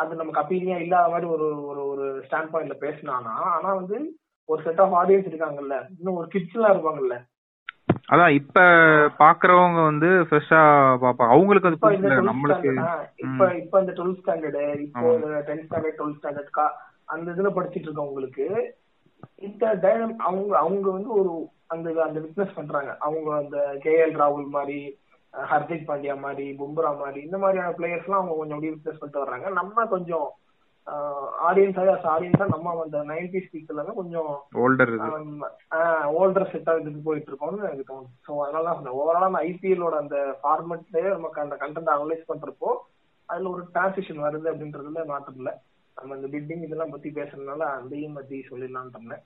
அது 0.00 0.20
நமக்கு 0.20 0.40
அப்பீலிங்கா 0.40 0.78
இல்லாத 0.84 1.10
மாதிரி 1.12 1.26
ஒரு 1.34 1.46
ஒரு 1.70 1.82
ஒரு 1.92 2.06
ஸ்டாண்ட் 2.24 2.52
பாயிண்ட்ல 2.52 2.76
பேசினானா 2.84 3.34
ஆனா 3.54 3.68
வந்து 3.74 3.98
ஒரு 4.48 4.60
செட் 4.62 4.80
ஆஃப் 4.84 4.96
ஆடியன்ஸ் 5.00 5.28
இருக்காங்கல்ல 5.30 5.76
இன்னும் 5.98 6.18
ஒரு 6.20 6.28
கிட்ஸ் 6.28 6.56
எல்லாம் 6.56 6.74
இருப்பாங்கல்ல. 6.74 7.16
அதான் 8.12 8.34
இப்ப 8.38 8.60
பாக்குறவங்க 9.20 9.80
வந்து 9.84 10.08
ஃப்ரெஷ்ஷா 10.28 10.60
பாப்பாங்க 11.02 11.34
அவங்களுக்கு 11.34 11.70
அது 11.70 11.80
12th 11.84 12.28
நம்மளுக்கு 12.30 12.72
இப்ப 13.24 13.48
இப்ப 13.62 13.80
இந்த 13.82 13.92
டுவெல்த் 13.98 14.20
ஸ்டாண்டர்டு 14.22 14.64
இப்போ 14.86 15.08
டென்த் 15.48 15.66
ஸ்டாண்டர்ட் 15.68 15.98
டுவெல்த் 16.00 16.20
ஸ்டாண்டர்ட் 16.20 16.56
கா 16.58 16.66
அந்த 17.08 17.26
இதுல 17.34 17.50
படிச்சிட்டு 17.56 17.88
இருக்கவங்களுக்கு 17.88 18.46
இந்த 19.48 19.64
டைனம் 19.84 20.16
அவங்க 20.28 20.52
அவங்க 20.58 20.86
வந்து 20.90 21.10
ஒரு 21.20 21.32
அந்த 21.68 21.88
அந்த 22.04 22.18
விட்னஸ் 22.20 22.56
பண்றாங்க. 22.58 22.90
அவங்க 23.00 23.28
அந்த 23.36 23.56
கேஎல் 23.84 24.14
ராகுல் 24.20 24.48
மாதிரி 24.56 24.78
ஹர்திக் 25.34 25.88
பாண்டியா 25.88 26.14
மாதிரி 26.22 26.44
பும்ரா 26.58 26.90
மாதிரி 27.00 27.20
இந்த 27.22 27.38
மாதிரியான 27.38 27.74
பிளேயர்ஸ் 27.78 28.06
எல்லாம் 28.06 28.20
அவங்க 28.20 28.36
கொஞ்சம் 28.38 28.56
அப்படியே 28.56 28.74
விட்னஸ் 28.74 29.00
பண்ணிட்டு 29.00 29.22
வர்றாங்க. 29.22 29.48
நம்ம 29.58 29.84
கொஞ்சம் 29.94 30.28
ஆடியன்ஸ் 31.48 31.78
ஆடியன்ஸா 32.12 32.46
நம்ம 32.52 32.72
அந்த 32.84 32.98
நைன்டி 33.10 33.40
ஸ்பீக் 33.44 33.72
எல்லாமே 33.72 33.92
கொஞ்சம் 33.98 34.30
ஓல்டர் 34.62 34.92
ஓல்டர் 36.20 36.50
செட்டா 36.52 36.72
இதுக்கு 36.80 37.02
போயிட்டு 37.08 37.30
இருக்கோம்னு 37.30 37.66
எனக்கு 37.66 37.88
தோணுது. 37.90 38.12
ஸோ 38.26 38.30
அதனால 38.44 38.64
தான் 38.66 38.78
சொன்னேன் 38.78 38.98
ஓவராலா 39.00 39.28
அந்த 39.30 39.42
ஐபிஎல்லோட 39.48 39.96
அந்த 40.02 40.18
ஃபார்மெட்லயே 40.40 41.10
நமக்கு 41.16 41.44
அந்த 41.44 41.56
கண்டென்ட் 41.62 41.92
அனலைஸ் 41.94 42.30
பண்றப்போ 42.30 42.70
அதுல 43.28 43.50
ஒரு 43.50 43.64
டிரான்சிஷன் 43.74 44.24
வருது 44.24 44.50
அப்படின்றதுல 44.52 45.04
மாற்றம் 45.06 45.38
இல்ல. 45.40 45.50
நம்ம 45.96 46.16
இந்த 46.16 46.28
பில்டிங் 46.28 46.64
இதெல்லாம் 46.66 46.94
பத்தி 46.94 47.08
பேசுறதுனால 47.10 47.62
அதையும் 47.76 48.18
பத்தி 48.18 48.36
சொல்லிடலாம்னு 48.48 49.18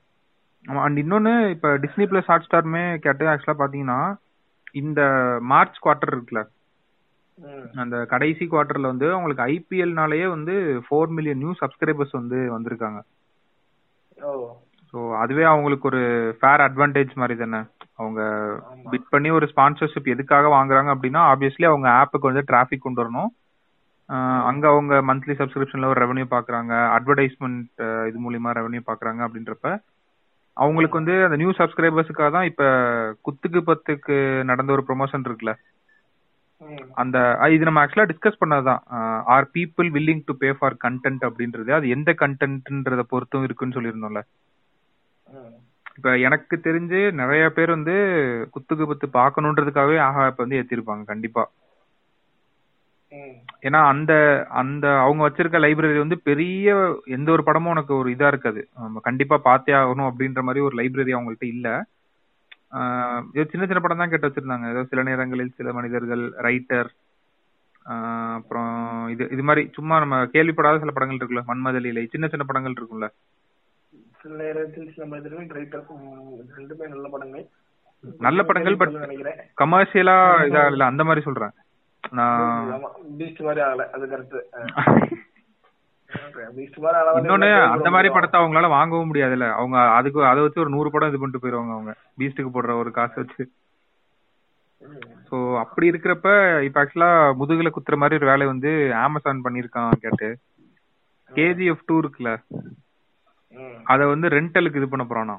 அண்ட் 0.83 0.99
இன்னொன்னு 1.01 1.33
இப்ப 1.55 1.71
டிஸ்னி 1.79 2.05
பிளஸ் 2.11 2.31
ஹாட் 2.31 2.47
ஸ்டாருமே 2.47 2.85
கேட்டு 3.07 3.25
ஆக்சுவலா 3.33 3.61
பாத்தீங்கன்னா 3.61 3.99
இந்த 4.75 5.01
மார்ச் 5.53 5.81
குவார்டர் 5.83 6.15
இருக்குல்ல. 6.15 6.43
அந்த 7.83 7.97
கடைசி 8.13 8.45
குவார்டர்ல 8.47 8.91
வந்து 8.93 9.07
உங்களுக்கு 9.17 9.47
ஐபிஎல்னாலேயே 9.55 10.27
வந்து 10.35 10.55
ஃபோர் 10.87 11.13
மில்லியன் 11.17 11.43
நியூ 11.43 11.53
சப்ஸ்கிரைபர்ஸ் 11.63 12.19
வந்து 12.19 12.39
வந்திருக்காங்க. 12.57 13.01
ஸோ 14.95 14.99
அதுவே 15.23 15.45
அவங்களுக்கு 15.45 15.89
ஒரு 15.91 16.03
ஃபேர் 16.41 16.65
அட்வான்டேஜ் 16.67 17.15
மாதிரி 17.21 17.37
தானே. 17.37 17.61
அவங்க. 17.99 18.21
பிட் 18.93 19.09
பண்ணி 19.11 19.31
ஒரு 19.31 19.47
ஸ்பான்சர்ஷிப் 19.53 20.13
எதுக்காக 20.15 20.49
வாங்குறாங்க 20.55 20.91
அப்படின்னா 20.95 21.23
ஆப்வியஸ்லி 21.33 21.67
அவங்க 21.71 21.89
ஆப்புக்கு 22.01 22.31
வந்து 22.31 22.49
டிராஃபிக் 22.51 22.87
கொண்டு 22.87 23.03
வரணும். 23.03 23.31
அங்க 24.49 24.65
அவங்க 24.69 24.95
மந்த்லி 25.09 25.35
சப்ஸ்கிரிப்ஷன்ல 25.39 25.91
ஒரு 25.93 26.01
ரெவன்யூ 26.05 26.27
பாக்குறாங்க 26.35 26.73
அட்வர்டைஸ்மெண்ட் 26.97 27.61
இது 28.09 28.19
மூலியமா 28.25 28.51
ரெவன்யூ 28.59 28.83
பாக்குறாங்க 28.91 29.21
அப்படின்றப்ப 29.27 29.69
அவங்களுக்கு 30.57 30.99
வந்து 30.99 31.15
அந்த 31.27 31.37
நியூ 31.37 31.53
சப்ஸ்கிரைபர்ஸுக்காக 31.59 32.31
தான் 32.31 32.49
இப்ப 32.51 32.65
குத்துக்கு 33.27 33.61
பத்துக்கு 33.63 34.17
நடந்த 34.51 34.71
ஒரு 34.73 34.83
ப்ரொமோஷன் 34.89 35.27
இருக்குல்ல. 35.29 35.55
அந்த 36.97 37.17
இது 37.55 37.67
நம்ம 37.69 37.81
ஆக்சுவலா 37.83 38.11
discuss 38.11 38.41
பண்ணதுதான் 38.43 38.81
are 39.35 39.49
people 39.57 39.89
willing 39.97 40.21
to 40.29 40.35
pay 40.43 40.51
for 40.59 40.77
content 40.85 41.25
அப்படின்றது 41.29 41.71
அது 41.79 41.87
எந்த 41.97 42.11
கண்டென்ட்ன்றத 42.23 43.05
பொறுத்தும் 43.13 43.47
இருக்குன்னு 43.47 43.77
சொல்லியிருந்தோம்ல. 43.77 44.23
இப்ப 45.99 46.13
எனக்கு 46.27 46.55
தெரிஞ்சு 46.67 47.01
நிறைய 47.21 47.45
பேர் 47.57 47.71
வந்து 47.71 47.95
குத்துக்கு 48.55 48.85
பத்து 48.87 49.07
பார்க்கணுன்றதுக்காகவே 49.19 49.99
ஆஹா 50.07 50.23
இப்ப 50.31 50.43
வந்து 50.45 50.59
ஏத்திருப்பாங்க 50.61 51.05
கண்டிப்பா. 51.05 51.45
ஏன்னா 53.67 53.81
அந்த 53.93 54.13
அந்த 54.61 54.87
அவங்க 55.05 55.23
வச்சிருக்க 55.27 55.59
லைப்ரரி 55.65 55.99
வந்து 56.03 56.19
பெரிய 56.29 56.69
எந்த 57.17 57.29
ஒரு 57.35 57.43
படமும் 57.49 57.73
உனக்கு 57.75 57.93
ஒரு 58.01 58.09
இதா 58.15 58.29
இருக்காது. 58.33 58.61
நம்ம 58.85 59.03
கண்டிப்பா 59.09 59.37
பார்த்தே 59.49 59.75
ஆகணும் 59.81 60.09
அப்படின்ற 60.11 60.43
மாதிரி 60.47 60.65
ஒரு 60.69 60.77
லைப்ரரி 60.81 61.15
அவங்கள்ட்ட 61.17 61.47
இல்ல. 61.55 61.69
சின்ன 63.53 63.65
சின்ன 63.71 63.81
படம் 63.83 64.03
தான் 64.03 64.13
கேட்டு 64.13 64.29
வச்சிருந்தாங்க. 64.29 64.69
ஏதோ 64.75 64.83
சில 64.93 65.03
நேரங்களில் 65.11 65.57
சில 65.59 65.73
மனிதர்கள் 65.79 66.25
ரைட்டர் 66.49 66.91
அப்புறம் 68.37 68.73
இது 69.13 69.25
இது 69.35 69.43
மாதிரி 69.49 69.63
சும்மா 69.77 69.95
நம்ம 70.03 70.19
கேள்விப்படாத 70.35 70.81
சில 70.85 70.93
படங்கள் 70.95 71.19
இருக்குல்ல. 71.21 71.43
மன்மதலிலை 71.51 72.05
சின்ன 72.15 72.27
சின்ன 72.33 72.45
படங்கள் 72.51 72.77
இருக்கும்ல. 72.79 73.09
சில 74.23 74.35
நேரத்தில் 74.43 74.93
சில 74.95 75.07
மனிதர்கள் 75.13 75.51
ரைட்டர் 75.59 75.85
ரெண்டுமே 76.59 76.87
நல்ல 76.95 77.09
படங்கள். 77.15 77.45
நல்ல 78.27 78.41
படங்கள், 78.49 78.77
நினைக்கிறேன். 79.05 79.39
கமர்ஷியலா 79.61 80.17
இதா 80.49 80.63
இல்ல 80.73 80.85
அந்த 80.93 81.03
மாதிரி 81.09 81.23
சொல்றேன். 81.27 81.55
அந்த 87.75 87.91
மாதிரி 87.91 88.09
படத்தை 88.11 88.37
அவங்களால 88.41 88.69
வாங்கவும் 88.75 89.11
முடியாதுல்ல. 89.11 89.47
அவங்க 89.59 89.77
அதுக்கு 89.97 90.19
அதை 90.25 90.41
வச்சு 90.43 90.63
ஒரு 90.65 90.71
நூறு 90.71 90.89
படம் 90.91 91.11
இது 91.11 91.21
பண்ணிட்டு 91.21 91.43
போயிருவாங்க 91.43 91.75
அவங்க. 91.77 91.93
பீஸ்டுக்கு 92.19 92.51
போடுற 92.55 92.75
ஒரு 92.83 92.91
காசு 92.91 93.17
வச்சு. 93.17 93.45
சோ 95.29 95.37
அப்படி 95.63 95.87
இருக்கிறப்ப 95.91 96.29
இப்ப 96.67 96.81
ஆக்சுவலா 96.83 97.11
முதுகுல 97.41 97.71
குத்துற 97.75 97.97
மாதிரி 97.97 98.19
ஒரு 98.19 98.31
வேலை 98.31 98.47
வந்து 98.47 98.71
அமேசான் 99.05 99.45
பண்ணிருக்கான் 99.47 100.03
கேட்டு. 100.05 100.29
கேஜிஎஃப் 101.31 101.87
டூ 101.87 101.97
இருக்குல்ல. 102.03 102.33
அத 103.87 104.07
வந்து 104.07 104.27
ரெண்டலுக்கு 104.29 104.81
இது 104.81 104.89
பண்ண 104.89 105.05
போறானா 105.05 105.37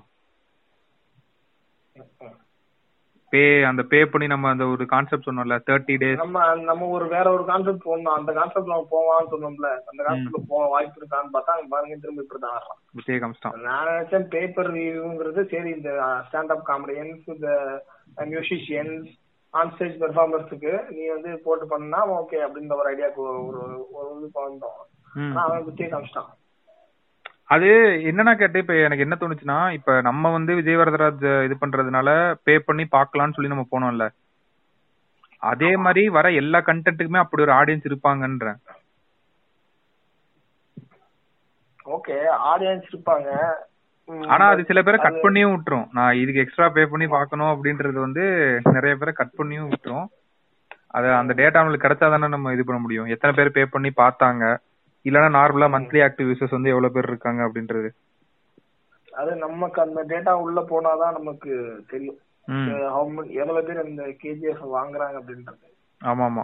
பே 3.34 3.42
அந்த 3.64 3.82
பே 3.84 4.00
பண்ணி 4.06 4.26
நம்ம 4.28 4.50
அந்த 4.50 4.66
ஒரு 4.72 4.84
கான்செப்ட் 4.92 5.28
சொன்னோம்ல 5.28 5.56
தேர்ட்டி 5.68 5.96
டேஸ் 6.02 6.20
நம்ம 6.22 6.40
நம்ம 6.68 6.88
ஒரு 6.96 7.06
வேற 7.08 7.26
ஒரு 7.32 7.44
கான்செப்ட் 7.48 7.86
போனோம் 7.86 8.18
அந்த 8.18 8.32
கான்செப்ட் 8.38 8.72
நம்ம 8.72 8.88
போவான்னு 8.92 9.32
சொன்னோம்ல 9.34 9.70
அந்த 9.84 10.00
கான்செப்ட்ல 10.04 10.42
போக 10.50 10.64
வாய்ப்பு 10.74 11.00
இருக்கான்னு 11.02 11.34
பார்த்தா 11.36 11.56
பாருங்க 11.74 11.98
திரும்ப 11.98 12.24
இப்படி 12.24 12.42
தான் 12.42 12.56
ஆடுறான். 12.58 12.80
விஜய் 12.94 13.20
காமிச்சிட்டான் 13.20 13.66
நான் 13.66 13.90
நினைச்சேன் 13.90 14.28
பேப்பர் 14.34 14.72
ரிவ்யூங்கிறது 14.76 15.44
சரி 15.52 15.72
இந்த 15.72 15.92
ஸ்டாண்ட் 16.28 16.56
அப் 16.56 16.66
காமெடியன்ஸ் 16.70 17.28
இந்த 17.36 17.52
மியூசிஷியன்ஸ் 18.32 19.10
ஆன் 19.54 19.74
ஸ்டேஜ் 19.74 20.00
பெர்ஃபார்மர்ஸுக்கு 20.00 20.74
நீ 20.92 21.04
வந்து 21.12 21.32
போட்டு 21.44 21.68
பண்ணா 21.68 22.00
ஓகே 22.16 22.40
அப்படின்ற 22.46 22.76
ஒரு 22.76 22.92
ஐடியாக்கு 22.92 23.22
ஒரு 23.44 23.62
ஒரு 23.98 24.10
இது 24.20 24.40
வந்தோம். 24.42 24.80
ஆனா 25.26 25.44
அவன் 25.46 25.68
விஜய் 25.68 25.92
காமிச்சிட்டான் 25.92 26.32
அது 27.54 27.68
என்னன்னா 28.10 28.34
கேட்டு 28.38 28.62
இப்ப 28.64 28.76
எனக்கு 28.86 29.04
என்ன 29.06 29.16
தோணுச்சுன்னா 29.20 29.58
இப்ப 29.78 30.02
நம்ம 30.02 30.32
வந்து 30.32 30.52
விஜய் 30.60 30.80
வரதராஜ் 30.82 31.26
இது 31.48 31.56
பண்றதுனால 31.64 32.10
பே 32.46 32.54
பண்ணி 32.68 32.86
பார்க்கலாம்னு 32.96 33.36
சொல்லி 33.36 33.52
நம்ம 33.54 33.66
போனோம்ல. 33.74 34.08
அதே 35.52 35.72
மாதிரி 35.86 36.04
வர 36.18 36.28
எல்லா 36.42 36.60
கண்டென்ட்டுக்குமே 36.70 37.22
அப்படி 37.24 37.44
ஒரு 37.46 37.54
ஆடியன்ஸ் 37.60 37.88
இருப்பாங்கன்றேன். 37.90 38.60
ஓகே 41.96 42.18
ஆடியன்ஸ் 42.52 42.88
இருப்பாங்க. 42.92 43.30
ஆனா 44.34 44.46
அது 44.54 44.62
சில 44.70 44.80
பேரை 44.84 44.98
கட் 45.02 45.24
பண்ணியும் 45.24 45.54
விட்டுரும். 45.54 45.88
நான் 45.98 46.20
இதுக்கு 46.22 46.42
எக்ஸ்ட்ரா 46.44 46.68
பே 46.76 46.84
பண்ணி 46.92 47.08
பார்க்கணும் 47.16 47.52
அப்படின்றது 47.54 47.98
வந்து 48.06 48.24
நிறைய 48.76 48.94
பேரை 48.96 49.14
கட் 49.20 49.38
பண்ணியும் 49.40 49.70
விட்டுரும். 49.72 50.08
அது 50.98 51.08
அந்த 51.22 51.34
டேட்டா 51.40 51.60
நம்மளுக்கு 51.60 51.86
கிடைச்சா 51.86 52.08
தானே 52.14 52.28
நம்ம 52.36 52.54
இது 52.56 52.66
பண்ண 52.68 52.80
முடியும். 52.82 53.10
எத்தனை 53.14 53.34
பேர் 53.38 53.56
பே 53.58 53.66
பண்ணி 53.76 53.92
பார்த்தாங்க. 54.04 54.44
இல்லனா 55.06 55.30
நார்மலா 55.38 55.68
மந்த்லி 55.74 56.00
ஆக்டிவ் 56.06 56.30
யூசர்ஸ் 56.30 56.58
வந்து 56.58 56.70
எவ்வளவு 56.70 56.94
பேர் 56.94 57.10
இருக்காங்க 57.10 57.42
அப்படின்றது. 57.48 57.90
அது 59.14 59.36
நமக்கு 59.36 59.80
அந்த 59.82 60.00
டேட்டா 60.04 60.32
உள்ள 60.46 60.60
போனாதான் 60.72 61.14
நமக்கு 61.14 61.52
தெரியும். 61.88 62.20
எவ்வளவு 63.42 63.66
பேர் 63.68 63.84
அந்த 63.84 64.04
கேஜிஎஃப் 64.24 64.64
வாங்குறாங்க 64.76 65.16
அப்படின்றது. 65.22 65.66
ஆமா 66.02 66.24
ஆமா 66.30 66.44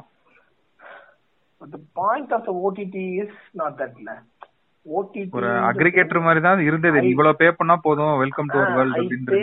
but 1.61 1.75
point 1.93 2.33
of 2.33 2.45
the 2.45 2.53
OTT 2.61 3.03
is 3.23 3.39
not 3.51 3.75
that 3.81 3.97
இல்ல. 3.97 4.11
ஓடிடி 4.85 5.29
ஒரு 5.31 5.49
அக்ரிகேட்டர் 5.69 6.25
மாதிரி 6.27 6.41
தான் 6.41 6.59
இருந்தது. 6.59 7.01
இவ்வளவு 7.07 7.35
பே 7.35 7.49
பண்ணா 7.51 7.75
போதும். 7.83 8.13
வெல்கம் 8.17 8.51
டு 8.53 8.59
அவர் 8.59 8.73
வேர்ல்ட் 8.77 8.99
அப்படின்றது. 9.01 9.41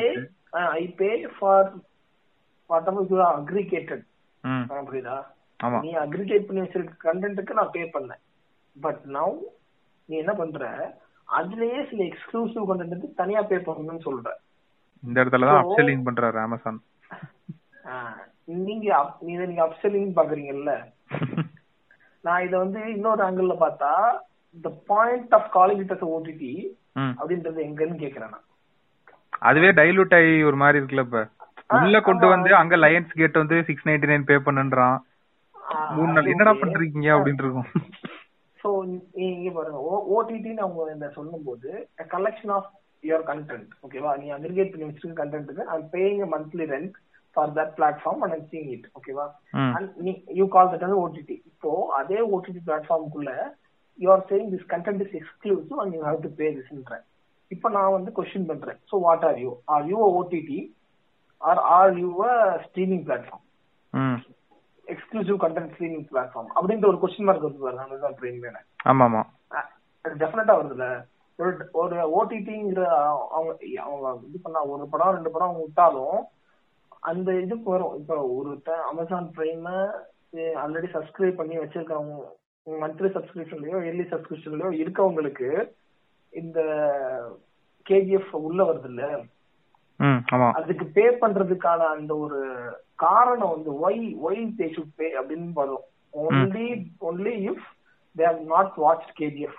I 0.79 0.85
pay 1.01 1.11
for 1.39 1.69
whatever 2.89 3.27
aggregated 3.35 4.05
ம். 4.45 4.65
புரியுதா? 4.89 5.19
ஆமா. 5.61 5.79
நீ 5.81 5.93
அக்ரிகேட் 5.97 6.47
பண்ணி 6.49 6.63
வச்சிருக்க 6.65 7.07
கண்டென்ட்டுக்கு 7.07 7.59
நான் 7.61 7.73
பே 7.73 7.83
பண்ணேன். 7.95 8.23
பட் 8.81 9.03
நவ் 9.13 9.37
நீ 10.09 10.17
என்ன 10.17 10.33
பண்ற? 10.33 10.63
அதுலயே 11.29 11.79
சில 11.91 12.01
எக்ஸ்க்ளூசிவ் 12.05 12.69
கண்டென்ட் 12.69 13.15
தனியா 13.15 13.41
பே 13.43 13.57
பண்ணணும்னு 13.67 14.05
சொல்ற. 14.05 14.29
இந்த 15.03 15.17
இடத்துல 15.23 15.49
தான் 15.49 15.61
அப்செல்லிங் 15.63 16.07
பண்றாரு 16.07 16.39
அமேசான் 16.43 16.81
நீங்க 18.61 18.85
இதை 19.33 19.47
நீங்க 19.47 19.63
அப்செல்லிங் 19.65 20.17
பாக்குறீங்கல்ல? 20.17 20.73
நான் 22.25 22.45
இத 22.45 22.55
வந்து 22.59 22.81
இன்னொரு 22.89 23.23
ஆங்கிள் 23.25 23.53
பார்த்தா 23.61 23.91
the 24.65 24.69
point 24.87 25.35
of 25.35 25.51
calling 25.51 25.79
it 25.79 25.93
as 25.93 26.07
OTT 26.09 26.53
அப்படின்றது 27.19 27.61
எங்கன்னு 27.65 28.03
கேக்குறேன் 28.03 28.33
நான். 28.35 28.47
அதுவே 29.43 29.71
டைலூட் 29.73 30.15
ஆகி 30.15 30.43
ஒரு 30.43 30.57
மாதிரி 30.57 30.79
இருக்குல்ல 30.79 31.05
இப்ப? 31.07 31.21
உள்ள 31.77 31.97
கொண்டு. 32.01 32.27
வந்து 32.27 32.51
அங்க 32.55 32.77
லயன்ஸ் 32.77 33.13
கேட் 33.13 33.37
வந்து 33.37 33.57
சிக்ஸ் 33.63 33.87
நைன்டி 33.87 34.11
நைன் 34.11 34.25
பே 34.25 34.37
பண்ணுன்றான் 34.47 34.97
மூணு 35.91 36.11
நாள் 36.13 36.31
என்னடா. 36.33 36.53
பண்றீங்க 36.61 37.09
அப்படின்னு 37.17 37.45
இருக்கும். 37.45 37.69
சோ 38.61 38.69
இங்க 39.25 39.51
பாருங்க. 39.57 39.81
ஓடிடின்னு 40.15 40.65
அவங்க 40.65 40.93
இந்த 40.97 41.09
சொல்லும்போது 41.17 41.71
கலெக்ஷன் 42.15 42.53
ஆஃப் 42.57 42.71
யுவர் 43.05 43.25
கண்டென்ட் 43.31 43.71
ஓகேவா 43.87 44.13
நீ 44.21 44.27
அக்ரிகேட் 44.37 44.73
பண்ணி 44.73 44.89
வச்சிருக்க 44.89 45.21
கண்டென்ட்டுக்கு 45.21 45.65
I 45.75 45.79
paying 45.95 46.23
monthly 46.35 46.67
rent 46.73 46.95
for 47.37 47.53
that 47.59 47.73
platform 47.79 48.23
and 48.27 48.47
seeing 48.53 48.71
it 48.77 48.87
ஓகேவா. 48.99 49.27
அண்ட் 49.77 49.91
நீ 50.07 50.13
யூ 50.41 50.47
கால் 50.57 50.71
தட் 50.73 50.87
வந்து 50.87 51.03
ஓடிடி 51.05 51.37
இப்போ 51.51 51.71
அதே 52.01 52.21
OTT 52.35 52.63
பிளாட்ஃபார்முக்குள்ள 52.69 53.33
you 53.99 54.09
are 54.15 54.25
saying 54.31 54.51
this 54.55 54.67
content 54.75 55.05
is 55.07 55.15
exclusive 55.21 55.81
and 55.85 55.95
you 55.97 56.03
have 56.09 56.25
to 56.27 56.33
pay 56.41 56.49
திஸ்ன்ற 56.57 56.99
இப்ப 57.51 57.69
நான் 57.77 57.95
வந்து 57.97 58.11
கொஸ்டின் 58.17 58.49
பண்றேன். 58.49 58.79
So 58.91 58.95
what 59.07 59.27
are 59.29 59.39
you 59.45 59.53
are 59.75 59.87
you 59.93 60.01
OTT 60.19 60.59
or 61.41 61.63
are 61.77 61.95
you 62.03 62.09
streaming 62.67 63.05
platform 63.07 63.45
exclusive 64.89 65.43
content 65.45 65.73
streaming 65.75 66.07
platform 66.11 66.51
அப்படின்ற 66.57 66.87
ஒரு 66.91 66.99
question 67.03 67.29
mark 67.29 67.47
வருது 67.47 67.65
பாருங்க. 67.65 67.85
Amazon 67.87 68.19
prime 68.21 68.41
மேல 68.45 68.59
ஆமா 68.91 69.05
ஆமா 69.09 69.23
டெஃபினட்டா 70.05 70.55
வருதுல்ல. 70.59 70.87
ஒரு 71.39 71.51
ஒரு 71.83 71.97
ஓடிடிங்கிற 72.19 72.83
அவங்க 73.37 73.53
அவங்க 73.85 74.27
இது 74.29 74.39
பண்ணா 74.43 74.61
ஒரு 74.75 74.85
படம் 74.93 75.15
ரெண்டு 75.17 75.31
படம் 75.31 75.49
அவங்க 75.49 75.63
விட்டாலும் 75.65 76.19
அந்த 77.11 77.29
இதுக்கு 77.45 77.69
வரும். 77.71 77.95
இப்ப 78.01 78.15
ஒரு 78.37 78.51
அமேசான் 78.91 79.29
பிரைம 79.37 79.67
ஆல்ரெடி 80.63 80.89
சப்ஸ்கிரைப் 80.95 81.39
பண்ணி 81.41 81.57
வச்சிருக்கவங்க 81.59 82.17
மந்த்லி 82.67 83.09
சப்ஸ்கிரிப்ஷன்லயோ 83.15 83.77
இயர்லி 83.85 84.05
சப்ஸ்கிரிப்ஷன்லயோ 84.11 84.71
இருக்கவங்களுக்கு 84.81 85.49
இந்த 86.33 86.59
கேஜிஎஃப் 87.87 88.33
உள்ள 88.47 88.61
வருது 88.65 88.89
இல்ல 88.91 89.05
அதுக்கு 90.53 90.85
பே 90.87 91.05
பண்றதுக்கான 91.21 91.87
அந்த 91.97 92.17
ஒரு 92.17 92.41
காரணம் 92.95 93.55
வந்து 93.55 93.71
why 93.89 94.03
why 94.27 94.43
they 94.59 94.67
should 94.75 94.97
pay 94.97 95.09
அப்படின்னு 95.21 95.53
வரும் 95.53 95.85
only 96.15 96.69
only 97.01 97.35
if 97.49 97.67
they 98.17 98.25
have 98.25 98.43
not 98.47 98.73
watch 98.77 99.09
KGF 99.21 99.59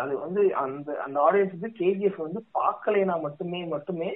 அது 0.00 0.18
வந்து 0.18 0.54
அந்த 0.54 0.98
அந்த 0.98 1.20
ஆடியன்ஸ் 1.20 1.54
வந்து 1.56 1.70
கேஜிஎஃப் 1.78 2.16
வந்து 2.16 2.40
பார்க்கலைனா 2.54 3.20
மட்டுமே 3.20 3.64
மட்டுமே 3.64 4.10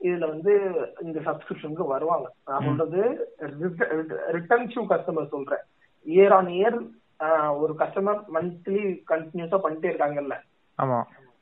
இதுல 0.00 0.26
வந்து 0.28 0.52
இந்த 1.00 1.20
சப்ஸ்கிரிப்ஷனுக்கு 1.20 1.86
வருவாங்க. 1.86 2.26
நான் 2.44 2.64
சொல்றது 2.64 3.00
ரிட்டர்ன் 4.36 4.68
கஸ்டமர் 4.92 5.32
சொல்றேன். 5.34 5.64
இயர் 6.06 6.32
ஆன் 6.32 6.46
இயர் 6.46 6.78
ஒரு 7.58 7.74
கஸ்டமர் 7.78 8.20
மந்த்லி 8.34 8.82
கண்டினியூஸா 9.08 9.58
பண்ணிட்டே 9.64 9.88
இருக்காங்கல்ல. 9.92 10.34
ஆமா. 10.78 10.98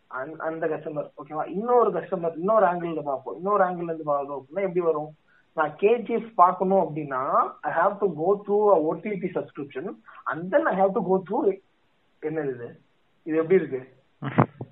அந்த- 0.09 0.67
கஸ்டமர் 0.67 1.11
ஓகேவா 1.25 1.47
இன்னொரு 1.47 1.91
கஸ்டமர் 1.91 2.37
இன்னொரு 2.37 2.67
ஆங்கிள் 2.67 3.03
பார்ப்போம். 3.03 3.37
இன்னொரு 3.37 3.65
ஆங்கிள் 3.65 3.83
இருந்து 3.83 4.05
பார்க்கணும் 4.05 4.43
அப்படின்னா 4.43 4.61
எப்படி 4.61 4.81
வரும்? 4.81 5.15
நான் 5.55 5.71
கேஜிஎஃப் 5.71 6.33
பார்க்கணும் 6.35 6.79
அப்படின்னா 6.79 7.31
I 7.61 7.73
have 7.73 7.97
to 7.99 8.15
go 8.15 8.43
through 8.47 8.87
OTT 8.89 9.29
subscription 9.35 9.95
and 10.25 10.51
then 10.51 10.67
I 10.67 10.81
have 10.81 10.93
to 10.93 11.03
go 11.03 11.23
through 11.31 11.53
என்னது 12.23 12.55
இது? 12.55 12.81
இது 13.23 13.37
எப்படி 13.37 13.55
இருக்கு? 13.55 13.95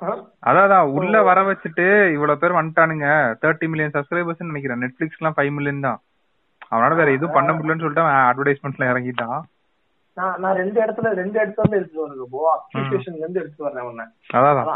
அதான் 0.00 0.26
அதான். 0.46 0.92
உள்ள 0.92 1.22
வர 1.22 1.42
வச்சுட்டு 1.42 2.12
இவ்வளவு 2.12 2.38
பேர் 2.38 2.52
வந்துட்டானுங்க. 2.52 3.34
தேர்ட்டி 3.42 3.60
மில்லியன் 3.60 3.90
சப்ஸ்கிரைபர்ஸ் 3.90 4.44
நினைக்கிறேன். 4.44 4.78
நெட்ஃபிளிக்ஸ் 4.78 5.18
எல்லாம் 5.18 5.34
ஃபைவ் 5.36 5.54
மில்லியன் 5.54 5.80
தான். 5.80 6.00
அவனால 6.70 6.96
வேற 6.96 7.10
எதுவும் 7.10 7.32
பண்ண 7.32 7.52
முடியலன்னு 7.52 7.66
சொல்லிட்டு 7.66 8.00
அவன் 8.00 8.36
அட்வர்டைஸ்மெண்ட்ல 8.36 8.80
இறங்கிட்டான். 8.80 9.40
நான் 10.16 10.40
நான் 10.40 10.58
ரெண்டு 10.60 10.78
இடத்துல 10.82 11.10
ரெண்டு 11.18 11.36
இடத்துல 11.40 11.62
இருந்து 11.62 11.78
எடுத்துட்டு 11.78 12.04
வரேன் 12.04 12.32
போ 12.34 12.40
அக்யூசியேஷன்ல 12.54 13.22
இருந்து 13.22 13.40
எடுத்துட்டு 13.40 13.66
வரேன் 13.68 13.88
உன்ன. 13.90 14.04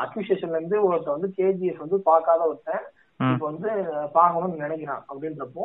அக்யூசியேஷன்ல 0.04 0.58
இருந்து 0.60 0.78
ஒருத்தன் 0.86 1.16
வந்து 1.16 1.30
கேஜிஎஃப் 1.38 1.82
வந்து 1.84 1.98
பார்க்காத 2.10 2.40
ஒருத்தன். 2.50 2.84
இப்ப 3.20 3.44
வந்து 3.50 3.70
பார்க்கணும்னு 4.16 4.62
நினைக்கிறான் 4.64 5.02
அப்படின்றப்போ 5.10 5.64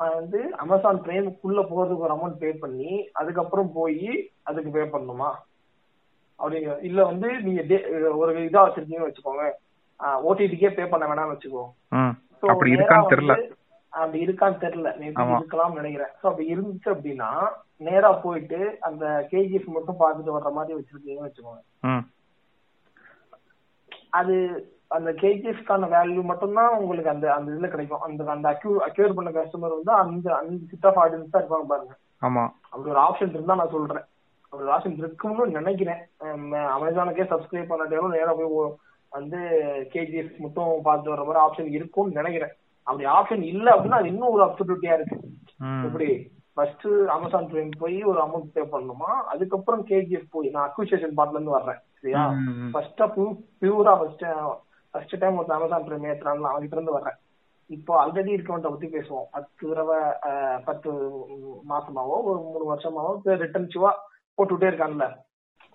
அவன் 0.00 0.18
வந்து 0.20 0.38
அமேசான் 0.62 1.02
பிரைமுக்குள்ள 1.04 1.60
போறதுக்கு 1.70 2.04
ஒரு 2.06 2.14
அமௌண்ட் 2.16 2.40
பே 2.42 2.50
பண்ணி 2.62 2.92
அதுக்கப்புறம் 3.12 3.72
போய் 3.72 4.10
அதுக்கு 4.42 4.70
பே 4.70 4.84
பண்ணணுமா? 4.94 5.30
அப்படிங்க 6.40 6.70
இல்ல 6.88 7.00
வந்து 7.04 7.28
நீங்க 7.46 7.60
ஒரு 8.20 8.32
இதா 8.48 8.62
வச்சிருக்கீங்கன்னு 8.66 9.08
வச்சுக்கோங்க. 9.08 9.44
ஓடிடிக்கே 10.28 10.70
பே 10.76 10.84
பண்ண 10.92 11.04
வேணாம்னு 11.10 11.34
வச்சுக்கோ. 11.34 11.64
அப்படி 12.52 12.70
இருக்கான்னு 12.76 13.12
தெரியல. 13.14 13.34
அப்படி 13.92 14.26
இருக்கான்னு 14.26 14.62
தெரியல. 14.64 14.90
இருக்கலாம்னு 15.40 15.80
நினைக்கிறேன். 15.80 16.12
சோ 16.20 16.26
அப்படி 16.30 16.54
இருந்துச்சு 16.54 16.88
அப்படின்னா 16.92 17.30
நேரா 17.76 18.12
போயிட்டு 18.12 18.76
அந்த 18.80 19.28
கேஜிஎஃப் 19.30 19.74
மட்டும் 19.76 20.00
பார்த்துட்டு 20.02 20.34
வர்ற 20.36 20.52
மாதிரி 20.52 20.78
வச்சிருக்கீங்கன்னு 20.78 21.28
வச்சுக்கோங்க. 21.28 21.62
அது 24.10 24.36
அந்த 24.88 25.10
கேஜிஎஃப்கான 25.12 25.84
வேல்யூ 25.94 26.22
மட்டும்தான் 26.22 26.78
உங்களுக்கு 26.78 27.10
அந்த 27.10 27.34
அந்த 27.34 27.52
இதுல 27.52 27.70
கிடைக்கும். 27.70 28.00
அந்த 28.00 28.30
அந்த 28.30 28.48
அக்யூ 28.50 28.72
அக்யூர் 28.88 29.14
பண்ண 29.14 29.30
கஸ்டமர் 29.30 29.76
வந்து 29.76 29.92
அந்த 29.92 30.34
அந்த 30.36 30.64
சிட் 30.70 30.86
ஆஃப் 30.86 31.00
ஆடியன்ஸ் 31.04 31.30
தான் 31.30 31.42
இருப்பாங்க 31.42 31.66
பாருங்க. 31.68 31.94
ஆமா. 32.22 32.44
அப்படி 32.70 32.90
ஒரு 32.94 33.00
ஆப்ஷன் 33.00 33.34
இருந்தா 33.36 33.54
நான் 33.54 33.74
சொல்றேன். 33.76 34.04
அப்படி 34.48 34.62
ஒரு 34.62 34.74
ஆப்ஷன் 34.76 34.96
இருக்கும்னு 34.96 35.46
நினைக்கிறேன். 35.58 36.02
அமேசானுக்கே 36.76 37.26
சப்ஸ்கிரைப் 37.34 37.70
பண்ணாலும் 37.72 38.16
நேரா 38.18 38.32
போய் 38.32 38.74
வந்து 39.08 39.38
கேஜிஎஃப் 39.92 40.36
மட்டும் 40.38 40.68
பார்த்துட்டு 40.84 41.14
வர 41.14 41.24
மாதிரி 41.28 41.44
ஆப்ஷன் 41.46 41.72
இருக்கும்னு 41.72 42.20
நினைக்கிறேன். 42.22 42.56
அப்படி 42.86 43.04
ஆப்ஷன் 43.16 43.42
இல்ல 43.52 43.66
அப்படின்னா 43.74 44.00
அது 44.00 44.12
இன்னும் 44.12 44.34
ஒரு 44.36 44.42
அப்சர்டிவிட்டியா 44.46 44.94
இருக்கு. 44.98 45.16
எப்படி? 45.86 46.08
ஃபர்ஸ்ட் 46.56 46.86
அமேசான் 47.14 47.48
பிரைம் 47.50 47.70
போய் 47.82 47.98
ஒரு 48.10 48.18
அமௌண்ட் 48.24 48.52
பே 48.54 48.62
பண்ணணுமா? 48.72 49.10
அதுக்கப்புறம் 49.32 49.82
கேஜிஎஃப் 49.90 50.32
போய் 50.34 50.48
நான் 50.54 50.66
அக்விசேஷன் 50.68 51.16
பார்ட்ல 51.18 51.38
இருந்து 51.38 51.56
வர்றேன் 51.56 51.80
சரியா. 52.00 52.22
ஃபர்ஸ்டா 52.72 53.06
பியூரா 53.60 53.94
ஃபர்ஸ்ட் 54.00 54.24
ஃபர்ஸ்ட் 54.94 55.14
டைம் 55.20 55.38
ஒரு 55.42 55.54
அமேசான் 55.58 55.86
பிரைம் 55.86 56.08
ஏத்துறாங்க 56.10 56.50
அவங்கிட்ட 56.50 56.78
இருந்து 56.78 56.96
வர்றேன். 56.96 57.18
இப்போ 57.70 57.92
ஆல்ரெடி 58.02 58.30
இருக்கவன்ட்ட 58.36 58.70
பத்தி 58.72 58.88
பேசுவோம். 58.96 59.28
பத்து 59.34 59.62
தடவை 59.68 59.98
பத்து 60.66 60.90
மாசமாவோ 61.70 62.16
ஒரு 62.30 62.38
மூணு 62.48 62.64
வருஷமாவோ 62.72 63.12
ரிட்டர்ன் 63.44 63.70
சிவா 63.74 63.92
போட்டுட்டே 64.38 64.70
இருக்கான்ல. 64.70 65.06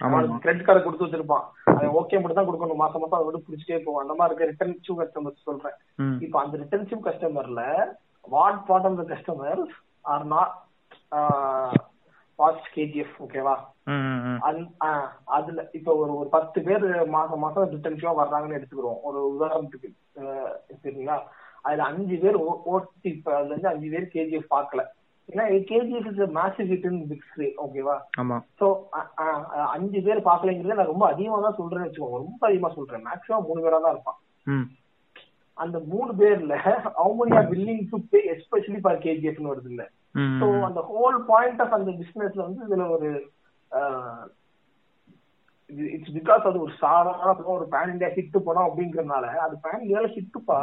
அவனுக்கு 0.05 0.43
கிரெடிட் 0.43 0.65
கார்டு 0.65 0.83
கொடுத்து 0.86 1.05
வச்சிருப்பான். 1.05 1.45
அவன் 1.69 1.95
ஓகே 1.99 2.19
மட்டும் 2.21 2.39
தான் 2.39 2.47
கொடுக்கணும். 2.49 2.81
மாசம் 2.83 3.01
மாசம் 3.03 3.17
அதை 3.17 3.25
விட்டு 3.27 3.47
பிடிச்சிட்டே 3.47 3.79
போவான். 3.86 4.03
அந்த 4.05 4.15
மாதிரி 4.19 4.31
இருக்க 4.31 4.51
ரிட்டர்ன் 4.51 4.83
சிவ் 4.88 4.99
கஸ்டமர்ஸ் 5.01 5.47
சொல்றேன். 5.49 5.77
இப்போ 6.25 6.38
அந்த 6.43 6.55
returnship 6.63 7.07
கஸ்டமர்ல 7.07 7.63
what 8.36 8.62
part 8.69 8.88
of 8.89 8.99
the 9.01 9.05
customers 9.13 9.73
are 10.13 10.25
not 10.36 10.55
watch 12.39 12.67
KGF 12.75 13.15
ஓகேவா. 13.25 13.55
அதுல 15.38 15.60
இப்போ 15.77 15.91
ஒரு 16.01 16.12
ஒரு 16.21 16.29
பத்து 16.36 16.60
பேர் 16.67 16.86
மாசம் 17.15 17.43
மாசம் 17.45 17.71
ரிட்டர்ன்ஷிப்பா 17.75 18.13
வர்றாங்கன்னு 18.21 18.57
எடுத்துக்கிறோம். 18.60 18.99
ஒரு 19.10 19.19
உதாரணத்துக்கு 19.36 19.89
சரிங்களா? 20.83 21.17
அதுல 21.65 21.86
அஞ்சு 21.91 22.15
பேர் 22.23 22.38
ஓட்டி 22.73 23.10
அதுல 23.38 23.51
இருந்து 23.53 23.71
அஞ்சு 23.73 23.88
பேர் 23.93 24.13
கேஜிஎஃப் 24.15 24.53
பார்க்கல. 24.55 24.83
ஏன்னா 25.30 25.46
KGF 25.70 26.08
is 26.12 26.34
massive 26.36 26.70
hit 26.72 26.88
in 26.90 27.00
big 27.10 27.26
screen 27.30 27.58
ஓகேவா 27.63 27.96
ஆமா. 28.22 28.38
சோ 28.60 28.68
அஞ்சு 29.74 30.00
பேர் 30.06 30.28
பாக்கலைங்கிறத 30.28 30.78
நான் 30.80 30.92
ரொம்ப 30.94 31.06
அதிகமா 31.08 31.40
தான் 31.40 31.60
சொல்றேன்னு 31.60 31.88
வச்சுக்கோங்க. 31.88 32.22
ரொம்ப 32.24 32.42
அதிகமா 32.48 32.70
சொல்றேன். 32.72 33.06
மேக்ஸிமம் 33.08 33.48
மூணு 33.48 33.63
பேரா 33.66 33.80
தான் 33.80 33.96
இருப்பான். 33.96 34.20
அந்த 35.58 35.78
மூணு 35.92 36.12
பேர்ல 36.20 36.56
அவங்க 36.98 37.42
willing 37.52 37.84
to 37.92 38.00
pay 38.12 38.20
especially 38.34 38.80
for 38.82 39.04
கேஜிஎஃப்னு 39.06 39.52
வருது 39.54 39.70
இல்ல. 39.70 39.84
சோ. 40.40 40.46
அந்த 40.68 40.82
ஹோல் 40.92 41.18
பாயிண்ட் 41.26 41.62
ஆஃப் 41.62 41.78
அந்த 41.78 41.92
பிசினஸ்ல 42.00 42.48
வந்து 42.48 42.66
இதுல 42.68 42.86
ஒரு 42.90 43.10
இட்ஸ் 45.90 46.13
பிகாஸ் 46.18 46.48
அது 46.50 46.58
ஒரு 46.62 46.74
சாதாரண 46.82 47.32
ஒரு 47.54 47.66
பேன் 47.72 47.92
இந்தியா 47.92 48.12
ஹிட் 48.13 48.38
படம் 48.44 48.68
அப்படிங்கறதுனால 48.68 49.26
அது 49.46 49.56
பேன் 49.63 49.82
இந்தியால 49.82 50.10
ஹிட்டுப்பா 50.13 50.60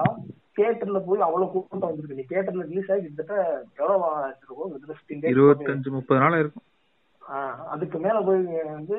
தியேட்டர்ல 0.56 0.98
போய் 1.06 1.20
அவ்வளவு 1.20 1.50
கூட்டம் 1.52 1.88
வந்திருக்கு. 1.88 2.18
நீ 2.18 2.24
தியேட்டர்ல 2.30 2.68
ரிலீஸ் 2.68 2.90
ஆகி 2.92 3.02
கிட்டத்தட்ட 3.02 3.44
எவ்வளவு 3.78 4.04
ஆச்சிருக்கும் 4.18 4.70
கிட்டத்தட்ட 4.72 5.00
15 5.00 5.22
days 5.22 5.34
இருபத்தஞ்சு 5.34 5.90
முப்பது 5.90 6.20
நாள் 6.20 6.38
இருக்கும். 6.38 6.66
அதுக்கு 7.74 7.98
மேல 7.98 8.18
போய் 8.20 8.42
வந்து 8.72 8.98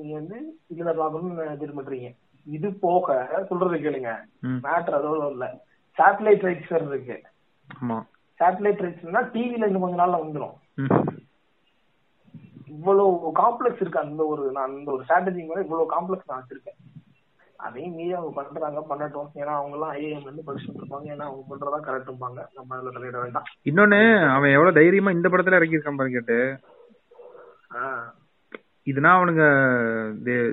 நீங்க 0.00 0.14
வந்து 0.20 0.36
இதுல 0.74 0.94
பார்க்கணும்னு 0.96 1.48
எதிர்பார்க்கறீங்க 1.56 2.10
இது 2.46 2.68
போக 2.84 3.16
சொல்றது 3.48 3.76
கேளுங்க. 3.76 4.12
மேட்டர் 4.66 4.98
அதோட 4.98 5.30
இல்ல. 5.30 5.46
சேட்டலைட் 5.98 6.44
ரைட்ஸ் 6.48 6.74
இருக்கு. 6.90 7.16
ஆமா. 7.68 7.98
சேட்டலைட் 8.40 8.82
ரைட்ஸ்னா 8.84 9.20
டிவில 9.34 9.66
இன்னும் 9.66 9.84
கொஞ்ச 9.84 9.96
நாள்ல 10.02 10.18
வந்துரும். 10.24 10.54
ம். 10.74 11.06
இவ்வளவு 12.66 13.32
காம்ப்ளெக்ஸ் 13.34 13.82
இருக்கு. 13.82 13.98
அந்த 13.98 14.22
ஒரு 14.26 14.52
நான் 14.52 14.70
அந்த 14.74 14.90
ஒரு 14.92 15.02
ஸ்ட்ராட்டஜி 15.08 15.42
மேல 15.48 15.60
இவ்வளவு 15.66 15.92
காம்ப்ளெக்ஸ் 15.94 16.30
நான் 16.30 16.42
வச்சிருக்கேன். 16.42 16.78
அதையும் 17.58 17.94
மீறி 17.98 18.12
அவங்க 18.18 18.32
பண்றாங்க 18.38 18.80
பண்ணட்டும். 18.90 19.28
ஏன்னா 19.40 19.52
அவங்க 19.58 19.74
எல்லாம் 19.76 19.94
ஐஏஎம் 19.98 20.26
இருந்து 20.26 20.46
படிச்சுட்டு 20.48 20.80
இருப்பாங்க 20.80 21.06
ஏன்னா 21.14 21.26
அவங்க 21.28 21.44
பண்றதா 21.50 21.78
கரெக்டும்பாங்க 21.86 22.40
நம்ம 22.56 22.76
அதுல 22.76 22.92
தலையிட 22.96 23.18
வேண்டாம். 23.24 23.48
இன்னொன்னு 23.70 24.00
அவன் 24.36 24.54
எவ்வளவு 24.56 24.76
தைரியமா 24.78 25.14
இந்த 25.16 25.28
படத்துல 25.28 25.58
இறக்கியிருக்கான் 25.58 26.00
பாரு 26.00 26.16
கேட்டு. 26.16 26.38
இதுனா 28.90 29.10
அவனுங்க 29.16 29.44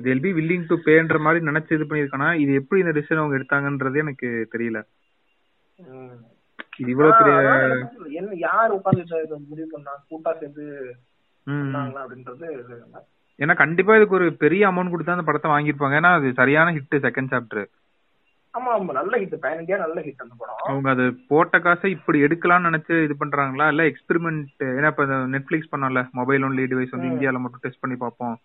தேல் 0.05 0.23
பி 0.23 0.31
வில்லிங் 0.39 0.65
டு 0.69 0.75
பேன்ற 0.87 1.17
மாதிரி 1.25 1.45
நினைச்சு 1.49 1.75
இது 1.77 1.85
பண்ணிருக்கானா 1.89 2.29
இது 2.43 2.53
எப்படி 2.61 2.81
இந்த 2.83 2.93
டிசிஷன் 2.97 3.21
அவங்க 3.21 3.37
எடுத்தாங்கன்றதே 3.39 4.03
எனக்கு 4.05 4.29
தெரியல. 4.55 4.79
இது 6.81 6.89
இவ்வளவு 6.93 7.17
பெரிய. 7.19 7.35
என்ன 8.19 8.37
யார் 8.47 8.75
உட்கார்ந்துட்டு 8.77 9.21
இதை 9.25 9.37
முடிவு 9.49 9.67
பண்ணா? 9.73 9.93
கூட்டா 10.09 10.31
சேர்ந்து 10.39 10.65
அப்படின்றது. 12.03 12.47
ஏன்னா 13.39 13.53
கண்டிப்பா 13.55 13.95
இதுக்கு 13.95 14.15
ஒரு 14.15 14.27
பெரிய 14.37 14.69
அமௌண்ட் 14.69 14.91
கொடுத்தா 14.91 15.15
அந்த 15.15 15.25
படத்தை 15.25 15.49
வாங்கியிருப்பாங்க. 15.51 15.97
ஏன்னா 15.97 16.11
அது 16.15 16.27
சரியான 16.33 16.73
ஹிட் 16.73 16.97
செகண்ட் 17.05 17.33
சாப்டர் 17.33 17.65
ஆமா 18.53 18.69
ஆமா. 18.75 18.91
நல்ல 18.93 19.13
ஹிட் 19.17 19.33
பேன் 19.41 19.59
இந்தியா 19.59 19.77
நல்ல 19.77 19.97
ஹிட் 20.01 20.21
அந்த 20.23 20.35
படம். 20.37 20.59
அவங்க 20.65 20.89
அது 20.89 21.05
போட்ட 21.27 21.59
காசை 21.59 21.89
இப்படி 21.91 22.19
எடுக்கலாம்னு 22.23 22.69
நினைச்சு 22.69 22.95
இது 23.03 23.15
பண்றாங்களா? 23.19 23.67
இல்ல 23.67 23.83
எக்ஸ்பெரிமெண்ட் 23.89 24.43
ஏன்னா 24.71 24.91
இப்ப 24.93 25.05
நெட்ஃபிளிக்ஸ் 25.33 25.71
பண்ணோம்ல 25.71 26.03
மொபைல் 26.13 26.45
ஒன்லி 26.45 26.65
டிவைஸ் 26.71 26.93
வந்து. 26.93 27.11
இந்தியால 27.11 27.39
மட்டும் 27.39 27.63
டெஸ்ட் 27.63 27.81
பண்ணி 27.81 27.97
பார்ப்போம். 27.97 28.37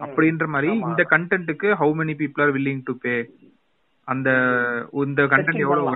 அப்படின்ற 0.00 0.46
மாதிரி. 0.48 0.70
இந்த 0.84 1.02
கண்டென்ட்டுக்கு 1.10 1.68
how 1.78 1.94
many 1.96 2.14
people 2.18 2.42
are 2.42 2.52
willing 2.52 2.80
to 2.82 2.94
pay 2.98 3.14
அந்த 4.08 4.28
இந்த 5.02 5.22
கண்டென்ட் 5.26 5.64
எவ்வளவு 5.64 5.90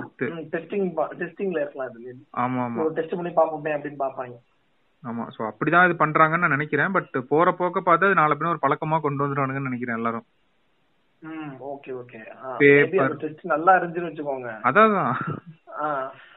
testing 0.53 0.85
ப- 0.95 1.11
testingல 1.21 1.59
இருக்கலாம் 1.61 1.99
இது 2.01 2.13
ஆமா 2.37 2.61
ஆமா. 2.65 2.85
டெஸ்ட் 2.93 3.17
பண்ணி 3.17 3.33
பாப்போமே 3.35 3.73
அப்படின்னு 3.75 4.01
பாப்பாங்க 4.01 4.35
ஆமா. 5.05 5.27
சோ 5.39 5.51
அப்படிதான் 5.51 5.91
இது 5.91 6.07
பண்றாங்கன்னு 6.07 6.39
நான் 6.39 6.51
நினைக்கிறேன். 6.51 6.93
பட் 6.93 7.25
போற 7.29 7.53
போக்க 7.53 7.81
பார்த்தா 7.81 7.95
அது 7.95 8.15
நாளை 8.15 8.37
பின்ன 8.41 8.49
ஒரு 8.49 8.59
பழக்கமா 8.63 9.01
கொண்டு 9.01 9.27
வந்துடுவானுங்கன்னு 9.27 9.61
நினைக்கிறேன் 9.61 9.97
எல்லாரும். 9.97 10.25
ஓகே 11.61 13.09
ஓகே 13.09 13.43
நல்லா 13.43 13.75
இருந்துச்சுன்னு 13.75 14.11
வச்சுக்கோங்க. 14.11 14.59
அதான் 14.63 15.15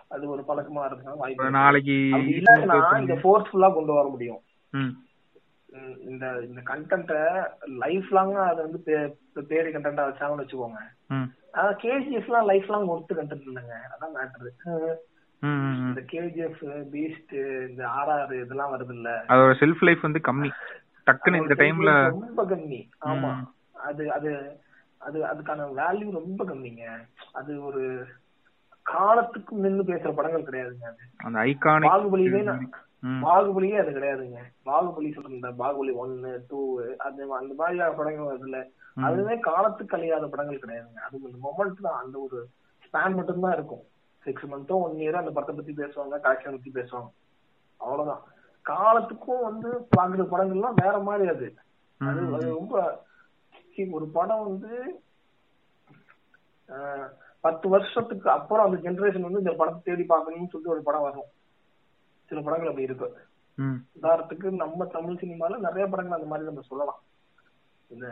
அது 0.10 0.30
ஒரு 0.30 0.44
பழக்கமா 0.48 0.86
இருந்தா 0.86 1.14
வாய்ப்பு. 1.14 1.50
நாளைக்கு 1.50 1.92
இல்லைன்னா 1.92 3.00
இந்த 3.00 3.14
ஃபோர்ஸ்ஃபுல்லா 3.14 3.74
கொண்டு 3.74 3.94
வர 3.94 4.08
முடியும். 4.08 4.40
இந்த 6.00 6.46
இந்த 6.48 6.62
கண்டென்ட்ட 6.66 7.46
லைஃப் 7.66 8.06
லாங்கா 8.12 8.48
அதை 8.48 8.66
வந்து 8.66 8.82
பே- 8.86 9.40
பேடி 9.40 9.70
கண்டென்ட்டா 9.70 10.06
வச்சாங்கன்னு 10.06 10.48
வச்சுக்கோங்க. 10.48 10.78
கேஜிஎஃப்லாம் 11.58 12.46
லைஃப் 12.46 12.70
லாங் 12.70 12.88
ஒர்த்து 12.88 13.14
கண்டென்ட் 13.14 13.48
இல்லைங்க. 13.54 13.74
அதான் 14.00 14.16
மேட்ரு. 14.16 14.94
இந்த 15.84 16.02
கேஜிஎஃப் 16.12 16.62
பீஸ்ட் 16.92 17.34
இந்த 17.70 17.84
ஆர்ஆர் 17.98 18.34
இதெல்லாம் 18.42 18.74
வருது 18.74 18.94
இல்ல 18.94 19.10
அதோட 19.30 19.52
செல்ஃப் 19.60 19.84
லைஃப் 19.84 20.02
வந்து 20.02 20.20
கம்மி. 20.20 20.50
டக்குன்னு 21.08 21.42
இந்த 21.42 21.56
டைம்ல 21.56 21.92
ரொம்ப 22.10 22.44
கம்மி. 22.46 22.80
ஆமா. 23.08 23.32
அது 23.82 24.12
அது 24.12 24.32
அது 25.02 25.18
அதுக்கான 25.26 25.68
வேல்யூ 25.76 26.12
ரொம்ப 26.12 26.46
கம்மிங்க. 26.46 26.86
அது 27.32 27.64
ஒரு 27.64 27.84
காலத்துக்கு 28.86 29.56
நின்னு 29.56 29.84
பேசுற 29.84 30.14
படங்கள் 30.14 30.48
கிடையாதுங்க 30.50 30.86
அது. 30.86 31.04
அந்த 31.18 31.40
ஐகானிக் 31.46 31.90
பாகுபலியே 31.92 32.42
பாகுபலியே 33.24 33.78
அது 33.78 33.92
கிடையாதுங்க. 33.92 34.40
பாகுபலி 34.66 35.10
சொல்ற 35.12 35.30
இந்த 35.30 35.50
பாகுபலி 35.60 35.94
ஒன்னு 35.96 36.46
டூ 36.48 36.60
அது 36.98 37.22
அந்த 37.34 37.54
மாதிரியான 37.54 37.92
படங்கள் 37.92 38.30
வருதுல்ல. 38.30 38.60
ம். 38.98 39.04
அதுவே 39.04 39.40
காலத்துக்கு 39.40 39.98
கழியாத 39.98 40.26
படங்கள் 40.26 40.64
கிடையாதுங்க. 40.64 41.02
அது 41.02 41.22
ஒரு 41.24 41.36
மொமெண்ட் 41.44 41.82
தான். 41.82 42.00
அந்த 42.04 42.18
ஒரு 42.20 42.40
ஸ்பேன் 42.84 43.16
மட்டும் 43.16 43.40
தான் 43.40 43.54
இருக்கும். 43.54 43.84
சிக்ஸ் 44.26 44.48
மந்த்தோ 44.48 44.78
ஒன் 44.82 44.96
இயரோ 44.98 45.18
அந்த 45.18 45.32
படத்தை 45.32 45.56
பத்தி 45.56 45.74
பேசுவாங்க 45.74 46.16
கலெக்ஷன் 46.24 46.56
பத்தி 46.56 46.72
பேசுவாங்க. 46.72 47.10
அவ்வளவுதான். 47.82 48.24
காலத்துக்கும் 48.66 49.44
வந்து 49.44 49.70
பாக்குற 49.96 50.24
படங்கள்லாம் 50.32 50.80
வேற 50.82 50.96
மாதிரி 51.02 51.28
அது. 51.30 51.48
அது 52.02 52.48
ரொம்ப 52.54 52.76
ஒரு 53.94 54.08
படம் 54.12 54.44
வந்து 54.44 54.72
ஆஹ், 56.70 57.08
பத்து 57.44 57.66
வருஷத்துக்கு 57.70 58.28
அப்புறம் 58.30 58.66
அந்த 58.66 58.78
ஜெனரேஷன் 58.86 59.22
வந்து 59.22 59.40
இந்த 59.40 59.54
படத்தை 59.54 59.82
தேடி 59.84 60.04
பார்க்கணும்னு 60.04 60.52
சொல்லிட்டு 60.52 60.74
ஒரு 60.74 60.84
படம் 60.84 61.02
வரும். 61.02 61.30
சில 62.30 62.42
படங்கள் 62.42 62.70
அப்படி 62.70 62.88
இருக்கு. 62.88 63.08
உதாரணத்துக்கு 63.96 64.48
நம்ம 64.56 64.86
தமிழ் 64.88 65.22
சினிமால 65.22 65.58
நிறைய 65.60 65.86
படங்கள் 65.88 66.18
அந்த 66.18 66.28
மாதிரி 66.28 66.48
நம்ம 66.48 66.64
சொல்லலாம். 66.68 67.00
இந்த 67.92 68.08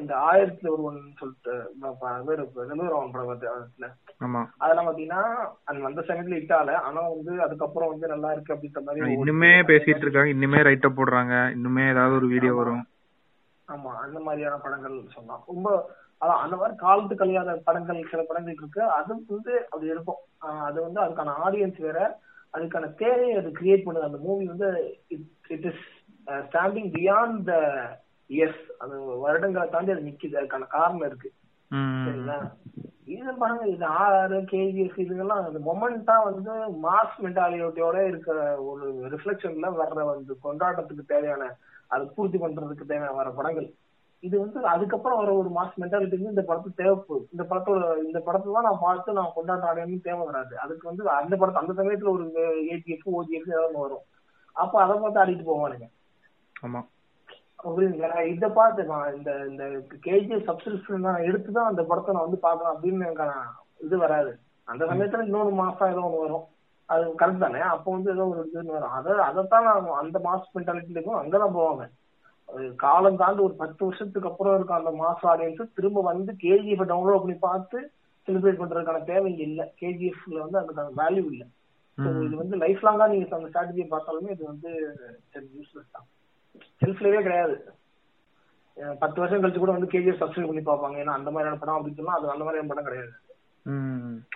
இந்த 0.00 0.12
ஆயிரத்தி 0.26 0.66
ஒருவன் 0.68 0.98
சொல்லிட்டு 1.18 1.54
வெள்ளூரவன் 2.58 3.12
படம் 3.12 3.30
வருது 3.30 3.88
ஆமா. 4.20 4.40
அதெல்லாம் 4.62 4.88
பாத்தீங்கன்னா 4.88 5.22
அந்த 5.64 5.88
அந்த 5.88 6.02
சமயத்துல 6.08 6.38
இட்டால 6.40 6.76
ஆனா 6.86 7.00
வந்து 7.10 7.34
அதுக்கப்புறம் 7.42 7.92
வந்து 7.92 8.12
நல்லா 8.12 8.30
இருக்கு 8.32 8.54
அப்படின்ற 8.54 8.82
மாதிரி 8.86 9.14
இன்னுமே 9.16 9.52
பேசிட்டு 9.70 10.04
இருக்காங்க 10.04 10.34
இன்னுமே 10.34 10.62
ரைட் 10.68 10.88
அப் 10.88 10.98
போடுறாங்க 10.98 11.34
இன்னுமே 11.56 11.84
ஏதாவது 11.92 12.18
ஒரு 12.20 12.28
வீடியோ 12.34 12.54
வரும். 12.60 12.82
ஆமா 13.68 13.90
அந்த 14.04 14.18
மாதிரியான 14.20 14.58
படங்கள் 14.62 14.96
சொல்லலாம் 15.14 15.44
ரொம்ப 15.48 15.68
அதான் 16.22 16.42
அந்த 16.44 16.54
மாதிரி 16.56 16.74
காலத்து 16.78 17.14
கழியாத 17.16 17.50
படங்கள் 17.66 18.00
சில 18.10 18.22
படங்கள் 18.22 18.56
இருக்கு 18.56 18.82
அது 18.96 19.10
வந்து 19.28 19.52
அப்படி 19.64 19.94
இருக்கும். 19.94 20.20
அது 20.66 20.78
வந்து 20.86 21.00
அதுக்கான 21.00 21.34
ஆடியன்ஸ் 21.44 21.80
வேற 21.80 22.00
அதுக்கான 22.54 22.86
தேவையை 22.98 23.34
அது 23.38 23.50
கிரியேட் 23.58 23.84
பண்ணுது. 23.84 24.08
அந்த 24.08 24.20
மூவி 24.20 24.44
வந்து 24.52 24.68
it 25.50 25.66
is 25.66 25.84
standing 26.46 26.90
beyond 26.96 27.40
the 27.48 27.54
S 28.30 28.62
அந்த 28.78 28.96
வருடங்களை 29.24 29.68
தாண்டி 29.68 29.92
அது 29.92 30.02
நிக்குது. 30.02 30.40
அதுக்கான 30.40 30.66
காரணம் 30.66 31.06
இருக்கு. 31.06 31.32
சரிங்களா? 32.04 32.38
இது 33.04 33.32
பாருங்க 33.34 33.66
இது 33.66 33.84
ஆறு 33.84 34.38
கேஜிஎஸ் 34.52 34.98
இதுங்கெல்லாம் 35.02 35.40
அந்த 35.46 35.60
மொமெண்டா 35.68 36.16
வந்து 36.24 36.52
மாஸ் 36.86 37.16
மென்டாலிட்டியோட 37.22 38.06
இருக்கிற 38.06 38.62
ஒரு 38.62 38.86
ரிஃப்ளெக்ஷன்ல 39.12 39.68
வர்ற 39.80 40.04
வந்து 40.04 40.38
கொண்டாட்டத்துக்கு 40.44 41.04
தேவையான 41.06 41.56
அதை 41.86 42.10
பூர்த்தி 42.16 42.38
பண்றதுக்கு 42.38 42.84
தேவையான 42.86 43.14
வர 43.14 43.30
படங்கள். 43.30 43.74
இது 44.20 44.38
வந்து 44.40 44.66
அதுக்கப்புறம் 44.66 45.18
வர 45.18 45.34
ஒரு 45.34 45.48
மாஸ் 45.48 45.78
மென்டாலிட்டி 45.80 46.16
வந்து 46.18 46.34
இந்த 46.34 46.42
படத்துக்கு 46.42 46.82
தேவைப்படுது 46.82 47.26
இந்த 47.30 47.44
படத்தோட 47.50 48.04
இந்த 48.04 48.20
படத்தை 48.20 48.52
தான் 48.52 48.62
நான் 48.62 48.82
பார்த்து 48.82 49.12
நான் 49.12 49.36
கொண்டாட்ட 49.36 49.66
அடையணும்னு 49.72 50.06
தேவை 50.08 50.24
வராது. 50.24 50.58
அதுக்கு 50.58 50.88
வந்து 50.88 51.08
அந்த 51.08 51.36
படத்தை 51.36 51.62
அந்த 51.62 51.82
சமயத்துல 51.82 52.10
ஒரு 52.10 52.24
ஏஜிஎஃப் 52.74 53.08
ஓஜிஎஃப் 53.18 53.52
ஏதாவது 53.54 53.78
வரும். 53.78 54.04
அப்ப 54.52 54.82
அதை 54.82 54.96
பார்த்து 54.96 55.22
ஆடிட்டு 55.24 55.48
போவானுங்க. 55.50 55.88
ஆமா. 56.66 56.82
புரியுதுங்களா? 57.64 58.20
இத 58.32 58.44
பார்த்து 58.58 58.82
நான் 58.90 59.14
இந்த 59.16 59.30
இந்த 59.50 59.64
கேஜி 60.06 60.36
சப்ஸ்கிரிப்ஷன் 60.48 61.06
நான் 61.06 61.26
எடுத்து 61.28 61.50
தான் 61.56 61.70
அந்த 61.70 61.82
படத்தை 61.90 62.14
நான் 62.14 62.26
வந்து 62.26 62.44
பார்க்கணும் 62.46 62.74
அப்படின்னு 62.74 63.06
எனக்கான 63.08 63.34
இது 63.86 63.96
வராது. 64.04 64.32
அந்த 64.68 64.82
சமயத்துல 64.90 65.26
இன்னொரு 65.28 65.52
மாசம் 65.62 65.92
ஏதோ 65.92 66.02
ஒண்ணு 66.06 66.24
வரும். 66.24 66.46
அது 66.88 67.04
கரெக்ட் 67.20 67.44
தானே? 67.44 67.60
அப்போ 67.74 67.88
வந்து 67.96 68.10
ஏதோ 68.14 68.24
ஒரு 68.32 68.40
இதுன்னு 68.48 68.76
வரும். 68.76 68.94
அதை 68.98 69.12
அதைத்தான் 69.28 69.66
நான் 69.68 69.88
அந்த 70.02 70.18
மாஸ் 70.26 70.54
மென்டாலிட்டி 70.56 70.94
இருக்கும் 70.96 71.20
அங்கதான் 71.22 71.56
போவாங்க. 71.58 71.84
காலம் 72.82 73.18
தாண்டி 73.20 73.40
ஒரு 73.46 73.54
பத்து 73.62 73.80
வருஷத்துக்கு 73.86 74.30
அப்புறம் 74.30 74.54
இருக்க 74.56 74.74
அந்த 74.78 74.92
மாஸ் 75.02 75.24
ஆடியன்ஸ் 75.32 75.74
திரும்ப 75.78 76.02
வந்து 76.10 76.32
கேஜிஎஃப் 76.44 76.90
டவுன்லோட் 76.92 77.22
பண்ணி 77.24 77.36
பார்த்து 77.48 77.78
செலிப்ரேட் 78.28 78.60
பண்றதுக்கான 78.62 79.02
தேவை 79.10 79.32
இல்ல. 79.46 79.60
கேஜிஎஃப்ல 79.82 80.40
வந்து 80.44 80.60
அதுக்கான 80.62 80.94
வேல்யூ 81.02 81.26
இல்ல. 81.34 81.44
இது 82.26 82.34
வந்து 82.42 82.56
லைஃப் 82.62 82.82
லாங்கா 82.86 83.06
நீங்க 83.12 83.36
அந்த 83.38 83.50
ஸ்ட்ராட்டஜியை 83.50 83.86
பார்த்தாலுமே 83.92 84.34
இது 84.36 84.44
வந்து 84.52 84.70
யூஸ்லெஸ் 85.56 85.94
தான். 85.96 86.08
செல்ஃப் 86.80 87.02
லைவே 87.04 87.20
கிடையாது. 87.26 87.56
பத்து 89.00 89.18
வருஷம் 89.20 89.42
கழிச்சு 89.42 89.62
கூட 89.62 89.72
வந்து 89.76 89.92
கேஜிஎஃப் 89.92 90.20
சப்ஸ்கிரைப் 90.20 90.50
பண்ணி 90.50 90.62
பார்ப்பாங்க. 90.68 90.96
ஏன்னா 91.02 91.16
அந்த 91.18 91.30
மாதிரியான 91.30 91.60
படம் 91.62 91.78
அப்படின்னு 91.78 91.98
சொன்னா 92.00 92.16
அது 92.18 92.32
அந்த 92.34 92.44
மாதிரியான 92.44 92.70
படம் 92.72 92.88
கிடையாது. 92.88 93.12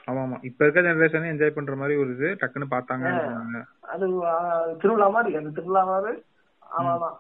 ஆமா 0.09 0.23
ஆமா. 0.25 0.39
இப்ப 0.49 0.65
இருக்க 0.65 0.81
ஜெனரேஷன் 0.87 1.29
என்ஜாய் 1.33 1.57
பண்ற 1.59 1.75
மாதிரி 1.81 1.95
ஒரு 2.01 2.11
இது 2.17 2.29
டக்குன்னு 2.41 2.67
பார்த்தாங்க. 2.73 3.07
அது 3.93 4.07
திருவிழா 4.83 5.07
மாதிரி 5.17 5.39
அந்த 5.41 5.53
திருவிழா 5.59 5.85
மாதிரி. 5.93 6.15
அவ்வளவுதான் 6.77 7.17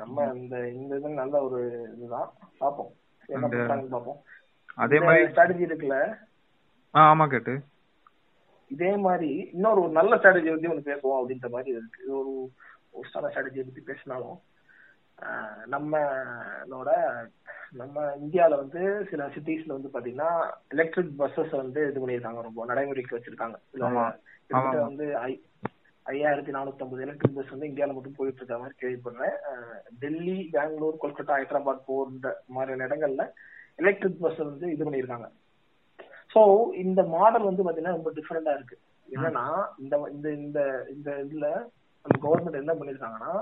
நம்ம 0.00 0.24
இந்த 0.40 0.56
இந்த 0.70 0.92
இது 0.98 1.08
நல்ல 1.20 1.36
ஒரு 1.46 1.60
இதுதான். 1.94 2.28
பார்ப்போம். 2.62 2.90
என்ன 3.34 3.46
பண்றாங்கன்னு 3.46 3.94
பார்ப்போம். 3.94 4.20
அதே 4.84 4.98
மாதிரி 5.06 5.24
ஸ்ட்ராட்டஜி 5.30 5.66
இருக்குல்ல? 5.68 5.96
ஆமா 6.94 7.24
கேட்டு. 7.32 7.54
இதே 8.68 8.96
மாதிரி 8.96 9.50
இன்னொரு 9.52 9.82
ஒரு 9.82 9.92
நல்ல 9.92 10.16
ஸ்ட்ராட்டஜி 10.16 10.50
பத்தி 10.50 10.66
ஒன்று 10.66 10.94
பேசுவோம் 10.94 11.30
அப்படின்ற 11.30 11.50
மாதிரி 11.50 11.70
இருக்கு. 11.70 12.04
இது 12.04 12.18
ஒரு 12.18 12.50
நல்ல 13.12 13.28
ஸ்ட்ராட்டஜியை 13.28 13.64
பத்தி 13.64 13.80
பேசினாலும் 13.80 14.40
நம்மளோட 15.70 16.90
நம்ம 17.70 18.16
இந்தியால 18.16 18.56
வந்து 18.56 19.06
சில 19.10 19.26
சிட்டிஸ்ல 19.26 19.80
வந்து 19.80 19.88
பாத்தீங்கன்னா 19.92 20.50
எலக்ட்ரிக் 20.68 21.14
பஸ்ஸஸ் 21.18 21.56
வந்து 21.56 21.88
இது 21.88 22.08
பண்ணியிருக்காங்க 22.08 22.42
ரொம்ப 22.42 22.64
நடைமுறைக்கு 22.64 23.16
வச்சிருக்காங்க. 23.16 23.54
வந்து 24.80 25.16
ஐ- 25.16 25.42
ஐயாயிரத்தி 26.06 26.50
நானூத்தி 26.50 26.78
ஐம்பது 26.78 27.02
எலக்ட்ரிக் 27.02 27.34
பஸ் 27.34 27.48
வந்து 27.48 27.66
இந்தியால 27.66 27.94
மட்டும் 27.94 28.14
போயிட்டு 28.16 28.44
இருக்க 28.44 28.58
மாதிரி 28.58 28.76
கேள்விப்படுறேன். 28.80 29.34
டெல்லி 29.98 30.48
பெங்களூர் 30.52 30.96
கொல்கத்தா 31.02 31.30
ஹைதராபாத் 31.30 31.82
போன்ற 31.86 32.42
மாதிரியான 32.46 32.94
இடங்கள்ல 32.94 33.32
எலக்ட்ரிக் 33.74 34.20
பஸ் 34.20 34.36
வந்து 34.36 34.70
இது 34.70 34.90
பண்ணியிருக்காங்க. 34.90 35.30
சோ 36.30 36.40
இந்த 36.74 37.02
மாடல் 37.06 37.42
வந்து 37.42 37.64
பாத்தீங்கன்னா 37.64 37.96
ரொம்ப 37.98 38.10
டிஃபரெண்டா 38.10 38.52
இருக்கு. 38.54 38.76
என்னன்னா 39.08 39.44
இந்த 39.78 39.94
இந்த 40.10 40.28
இந்த 40.36 40.60
இந்த 40.90 41.10
இதுல 41.24 41.46
நம்ம 42.04 42.16
கவர்மெண்ட் 42.24 42.62
என்ன 42.62 42.74
பண்ணிருக்காங்கன்னா 42.74 43.32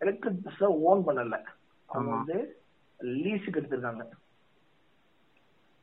எலக்ட்ரிக் 0.00 0.44
பஸ்ஸ 0.44 0.68
ஓன் 0.82 1.04
பண்ணல. 1.06 1.36
அவங்க. 1.88 2.10
வந்து 2.10 2.36
லீஸுக்கு 3.00 3.60
எடுத்திருக்காங்க. 3.60 4.04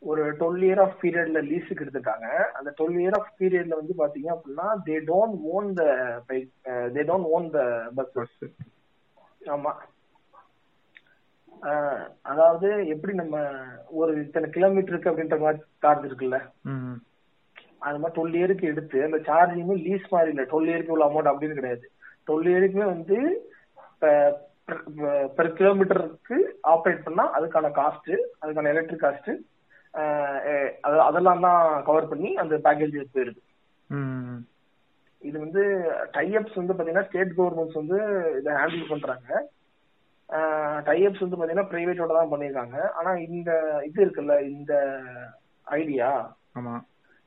ஒரு 0.01 0.23
டுவெல் 0.31 0.63
இயர் 0.63 0.81
ஆஃப் 0.81 0.97
பீரியட்ல 1.01 1.39
லீஸுக்கு 1.41 1.83
எடுத்திருக்காங்க. 1.85 2.27
அந்த 2.53 2.73
டுவெல் 2.77 2.99
இயர் 2.99 3.17
ஆஃப் 3.19 3.33
பீரியட்ல 3.39 3.75
வந்து 3.75 3.93
பாத்தீங்க 3.97 4.29
அப்படின்னா 4.35 4.67
they 4.85 4.97
don't 5.09 5.37
own 5.53 5.73
the 5.73 5.83
they 6.95 7.03
don't 7.09 7.29
own 7.29 7.49
the 7.49 7.61
bus 7.95 8.37
ஆமா. 9.49 9.71
அதாவது 12.31 12.67
எப்படி 12.93 13.13
நம்ம 13.21 13.37
ஒரு 14.01 14.11
இத்தனை 14.25 14.47
கிலோமீட்டருக்கு 14.55 15.11
அப்படின்ற 15.11 15.37
மாதிரி 15.43 15.59
சார்ஜ் 15.83 16.05
இருக்குல்ல? 16.09 16.37
அது 17.87 17.99
மாதிரி 18.01 18.15
டுவெல் 18.17 18.37
இயருக்கு 18.39 18.69
எடுத்து 18.71 18.99
அந்த 19.07 19.19
சார்ஜிங்குமே 19.29 19.77
லீஸ் 19.87 20.13
மாதிரி 20.15 20.31
இல்ல. 20.33 20.43
டுவெல் 20.51 20.69
இயருக்கு 20.71 20.93
இவ்வளவு 20.93 21.09
அமௌண்ட் 21.09 21.31
அப்படின்னு 21.31 21.59
கிடையாது. 21.59 21.85
டுவெல் 22.27 22.49
இயருக்குமே 22.53 22.87
வந்து 22.95 23.17
பெர் 25.37 25.51
கிலோமீட்டருக்கு 25.59 26.37
ஆப்ரேட் 26.73 27.05
பண்ணா 27.05 27.25
அதுக்கான 27.37 27.71
காஸ்ட் 27.79 28.11
அதுக்கான 28.41 28.71
எலக்ட்ரிக் 28.73 29.05
காஸ்ட் 29.05 29.31
அதெல்லாம் 31.07 31.45
தான் 31.45 31.61
கவர் 31.87 32.09
பண்ணி 32.11 32.31
அந்த 32.41 32.55
பேக்கேஜ் 32.65 33.13
போயிருது. 33.15 33.41
இது 35.21 35.37
வந்து 35.45 35.61
டைஅப்ஸ் 36.17 36.59
வந்து 36.59 36.75
பாத்தீங்கன்னா 36.75 37.07
ஸ்டேட் 37.07 37.33
கவர்மெண்ட்ஸ் 37.39 37.79
வந்து 37.81 37.97
இதை 38.39 38.51
ஹேண்டில் 38.59 38.91
பண்றாங்க. 38.91 39.29
டைஅப்ஸ் 40.87 41.23
வந்து 41.23 41.37
பாத்தீங்கன்னா 41.37 41.69
பிரைவேட்டோட 41.71 42.11
தான் 42.17 42.31
பண்ணிருக்காங்க. 42.33 42.77
ஆனா 42.99 43.11
இந்த 43.27 43.51
இது 43.87 43.99
இருக்குல்ல 44.05 44.35
இந்த 44.49 44.73
ஐடியா 45.67 46.09
ஆமா. 46.59 46.75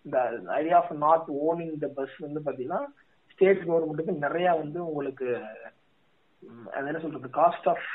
இந்த 0.04 0.18
idea 0.58 0.76
of 0.80 0.92
not 1.06 1.28
owning 1.46 1.74
the 1.84 1.88
bus 1.98 2.16
வந்து 2.26 2.40
பாத்தீங்கன்னா 2.46 2.80
ஸ்டேட் 3.32 3.66
கவர்மெண்ட்டுக்கு 3.66 4.24
நிறைய 4.26 4.48
வந்து 4.62 4.78
உங்களுக்கு 4.88 5.28
அது 6.76 6.88
என்ன 6.90 7.00
சொல்றது 7.02 7.28
காஸ்ட் 7.38 7.68
ஆஃப் 7.72 7.88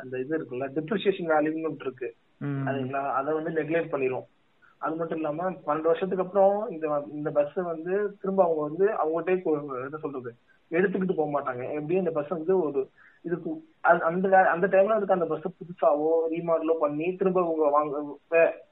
அந்த 0.00 0.14
இது 0.22 0.32
இருக்குல்ல 0.38 0.66
டிப்ரிசியேஷன் 0.76 1.30
வேல்யூன்னு 1.34 1.84
இருக்கு. 1.86 2.08
அதுங்களா 2.68 3.02
அதை 3.18 3.30
வந்து 3.38 3.52
நெக்லெக்ட் 3.58 3.92
பண்ணிரும். 3.92 4.26
அது 4.84 4.94
மட்டும் 4.98 5.18
இல்லாம 5.20 5.46
பன்னெண்டு 5.66 5.90
வருஷத்துக்கு 5.90 6.24
அப்புறம் 6.24 6.56
இந்த 6.74 6.86
இந்த 7.18 7.28
பஸ் 7.38 7.56
வந்து 7.70 7.94
திரும்ப 8.20 8.40
அவங்க 8.46 8.62
வந்து 8.68 8.86
அவங்ககிட்டே 9.02 9.36
என்ன 9.86 10.00
சொல்றது 10.02 10.30
எடுத்துக்கிட்டு 10.70 11.16
போக 11.16 11.40
மாட்டாங்க. 11.40 11.62
எப்படியும் 11.62 12.06
இந்த 12.06 12.10
பஸ் 12.10 12.28
வந்து 12.28 12.62
ஒரு 12.62 12.90
இதுக்கு 13.22 13.50
அது- 13.82 14.00
அந்த 14.00 14.50
அந்த 14.50 14.66
டைம்ல 14.66 14.86
அதுக்கு 14.86 15.14
அந்த 15.14 15.24
பஸ் 15.24 15.48
புதுசாவோ 15.48 16.08
ரீமாடலோ 16.30 16.74
பண்ணி 16.78 17.16
திரும்ப 17.16 17.42
அவங்க 17.42 17.70
வாங்க 17.70 18.14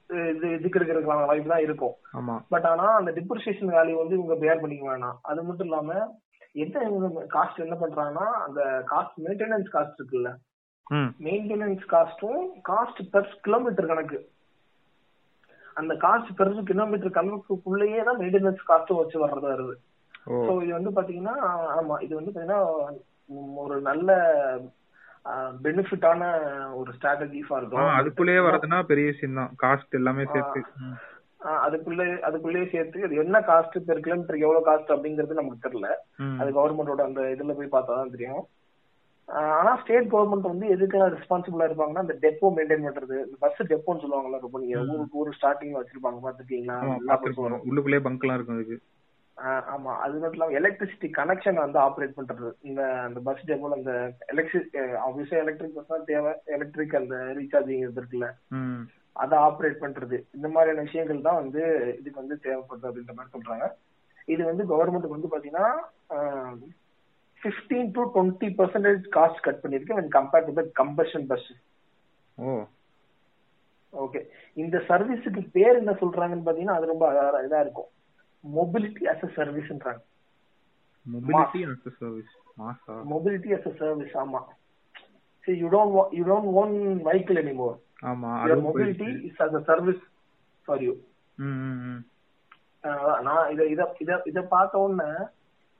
இது 0.08 0.52
இதுக்கு 0.52 0.78
இருக்கிறதுக்கான 0.78 1.26
வாய்ப்பு 1.26 1.48
தான் 1.48 1.60
இருக்கும். 1.60 1.92
பட் 2.48 2.64
ஆனா 2.64 2.94
அந்த 2.94 3.10
டிப்ரிசியேஷன் 3.10 3.68
வேல்யூ 3.68 3.96
வந்து 3.96 4.14
இவங்க 4.14 4.34
பேர் 4.34 4.60
பண்ணிக்க 4.60 4.96
வேணாம். 4.96 5.14
அது 5.22 5.42
மட்டும் 5.42 5.66
இல்லாம 5.66 6.18
என்ன 6.52 6.80
காஸ்ட் 7.08 7.56
என்ன 7.56 7.76
பண்றாங்கன்னா 7.80 8.26
அந்த 8.46 8.84
காஸ்ட் 8.90 9.20
மெயின்டெனன்ஸ் 9.24 9.66
காஸ்ட் 9.72 9.94
இருக்குல்ல? 9.98 10.34
மெயின்டெனன்ஸ் 11.22 11.80
காஸ்டும் 11.90 12.46
காஸ்ட் 12.68 13.08
பெர் 13.12 13.26
கிலோமீட்டர் 13.42 13.86
கணக்கு. 13.86 14.28
அந்த 15.74 15.94
காஸ்ட் 15.94 16.30
பெர் 16.36 16.62
கிலோமீட்டர் 16.62 17.24
கணக்குக்குள்ளேயே 17.24 18.04
தான் 18.04 18.18
மெயின்டெனன்ஸ் 18.18 18.58
காஸ்ட்டும் 18.68 18.96
வச்சு 18.96 19.26
வர்றதா 19.26 19.54
வருது. 19.54 19.72
ஸோ 20.26 20.52
இது 20.64 20.72
வந்து 20.78 20.90
பாத்தீங்கன்னா 20.96 21.34
ஆமா 21.76 21.96
இது 22.00 22.12
வந்து 22.14 22.32
பாத்தீங்கன்னா 22.32 22.60
ஒரு 23.64 23.76
நல்ல 23.82 24.10
பெனிஃபிட்டான 25.64 26.22
ஒரு 26.80 26.90
ஸ்ட்ராட்டஜி 26.96 27.40
ஃபார் 27.46 27.66
அதுக்குள்ளேயே 27.98 28.40
வரதுன்னா 28.46 28.78
பெரிய 28.90 29.06
விஷயம் 29.12 29.38
தான். 29.40 29.52
காஸ்ட் 29.62 29.98
எல்லாமே 30.00 30.24
சேர்த்து. 30.34 30.60
அதுக்குள்ளே 31.64 32.06
அதுக்குள்ளேயே 32.28 32.66
சேர்த்து 32.70 33.04
அது 33.06 33.14
என்ன 33.22 33.38
காஸ்ட் 33.48 33.78
பெர் 33.88 34.02
கிலோமீட்டருக்கு 34.04 34.46
எவ்வளவு 34.48 34.68
காஸ்ட் 34.68 34.92
அப்படிங்கிறது 34.94 35.40
நமக்கு 35.40 35.64
தெரியல. 35.66 35.88
அது 36.40 36.50
கவர்மெண்டோட 36.58 37.02
அந்த 37.08 37.22
இதுல 37.34 37.54
போய் 37.58 37.74
பார்த்தா 37.74 37.98
தான் 37.98 38.14
தெரியும். 38.16 38.42
ஆனா 39.58 39.70
ஸ்டேட் 39.82 40.10
கவர்மெண்ட் 40.12 40.50
வந்து 40.52 40.66
எதுக்கெல்லாம் 40.74 41.14
ரெஸ்பான்சிபிளா 41.14 41.68
இருப்பாங்கன்னா 41.68 42.04
அந்த 42.04 42.16
டெப்போ 42.24 42.48
மெயின்டைன் 42.56 42.86
பண்றது. 42.86 43.18
பஸ் 43.44 43.62
டெப்போன்னு 43.70 44.02
சொல்லுவாங்கல்ல 44.04 44.40
ரொம்ப 44.40 44.58
நீங்க 44.58 44.82
ஊருக்கு 44.94 45.20
ஊர் 45.22 45.36
ஸ்டார்டிங் 45.38 45.78
வச்சிருப்பாங்க. 45.78 46.20
வரும். 47.46 47.64
உள்ளுக்குள்ளேயே 47.68 48.04
பங்க்லாம் 48.08 48.38
இருக்கும் 48.38 48.58
அதுக்கு. 48.58 48.78
ஆமா. 49.74 49.92
அது 50.04 50.14
மட்டும் 50.18 50.36
இல்லாம 50.36 50.56
எலக்ட்ரிசிட்டி 50.60 51.08
கனெக்ஷன் 51.18 51.62
வந்து 51.62 51.78
ஆப்ரேட் 51.84 52.16
பண்றது. 52.18 52.50
இந்த 52.68 52.82
அந்த 53.06 53.20
பஸ் 53.28 53.46
டெப்போல 53.48 53.78
அந்த 53.78 53.92
எலக்ட்ரிக் 54.32 54.76
ஆப்வியஸா 55.06 55.36
எலக்ட்ரிக் 55.44 55.76
பஸ் 55.78 55.92
தான் 55.92 56.08
தேவை. 56.12 56.32
எலக்ட்ரிக் 56.56 56.98
அந்த 57.00 57.16
ரீசார்ஜிங் 57.38 57.82
இது 57.84 58.00
இருக்குல்ல. 58.00 58.28
அதை 59.22 59.34
ஆப்ரேட் 59.48 59.82
பண்றது. 59.82 60.16
இந்த 60.36 60.48
மாதிரியான 60.54 60.84
விஷயங்கள் 60.88 61.26
தான் 61.26 61.40
வந்து 61.42 61.62
இதுக்கு 62.00 62.22
வந்து 62.22 62.36
தேவைப்படுது 62.46 62.88
அப்படின்ற 62.90 63.14
மாதிரி 63.18 63.34
சொல்றாங்க. 63.34 63.66
இது 64.34 64.42
வந்து 64.50 64.64
கவர்மெண்ட்டுக்கு 64.72 65.18
வந்து 65.18 65.32
பாத்தீங்கன்னா 65.32 65.68
fifteen 67.42 67.90
to 67.96 68.02
twenty 68.14 68.48
percentage 68.58 69.02
cost 69.16 69.44
cut 69.46 69.60
பண்ணிருக்கு 69.62 69.96
when 69.98 70.08
compared 70.18 70.46
to 70.48 70.54
the 70.58 70.64
combustion 70.80 71.26
bus 71.32 71.50
okay 73.92 74.20
இந்த 74.62 74.76
சர்வீஸுக்கு 74.88 75.42
பேர் 75.56 75.80
என்ன 75.80 75.92
சொல்றாங்கன்னு 76.02 76.46
பாத்தீங்கன்னா 76.46 76.78
அது 76.78 76.92
ரொம்ப 76.92 77.04
இதா 77.46 77.60
இருக்கும். 77.64 77.90
மொபிலிட்டி 78.44 79.04
அஸ் 79.12 79.24
அ 79.24 79.30
சர்வீஸ்ன்றாங்க 79.36 80.02
மொபிலிட்டி 81.06 81.60
அஸ் 81.66 81.98
சர்வீஸ் 81.98 82.32
மாசா 82.58 82.94
மொபிலிட்டி 83.10 83.50
அஸ் 83.56 83.66
அ 83.66 83.74
சர்வீஸ் 83.80 84.14
ஆமா. 84.22 84.40
சரி 85.44 85.56
you 85.62 85.68
don't 85.70 85.94
you 86.18 86.24
don't 86.28 86.50
own 86.60 86.74
vehicle 87.06 87.40
anymore 87.42 87.76
ஆமா 88.04 88.30
யுவர் 88.36 88.44
அதுவும் 88.46 88.66
மொபிலிட்டி 88.68 89.04
போயிடுச்சு. 89.04 89.26
Is 89.30 89.40
as 89.44 89.56
a 89.56 89.64
service 89.70 90.02
for 90.68 90.82
you 90.86 90.92
hmm 91.38 91.58
hmm, 91.64 91.78
hmm. 91.88 92.02
அஹ் 92.84 93.18
நான் 93.22 93.46
இத 93.52 93.62
இத 93.66 93.82
இத 94.00 94.20
இத 94.30 94.40
பார்த்த 94.50 94.82
உடனே 94.82 95.08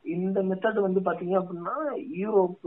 இந்த 0.04 0.38
மெத்தட் 0.48 0.78
வந்து 0.84 1.00
பாத்தீங்க 1.02 1.34
அப்படின்னா 1.40 1.74
யூரோப் 2.18 2.64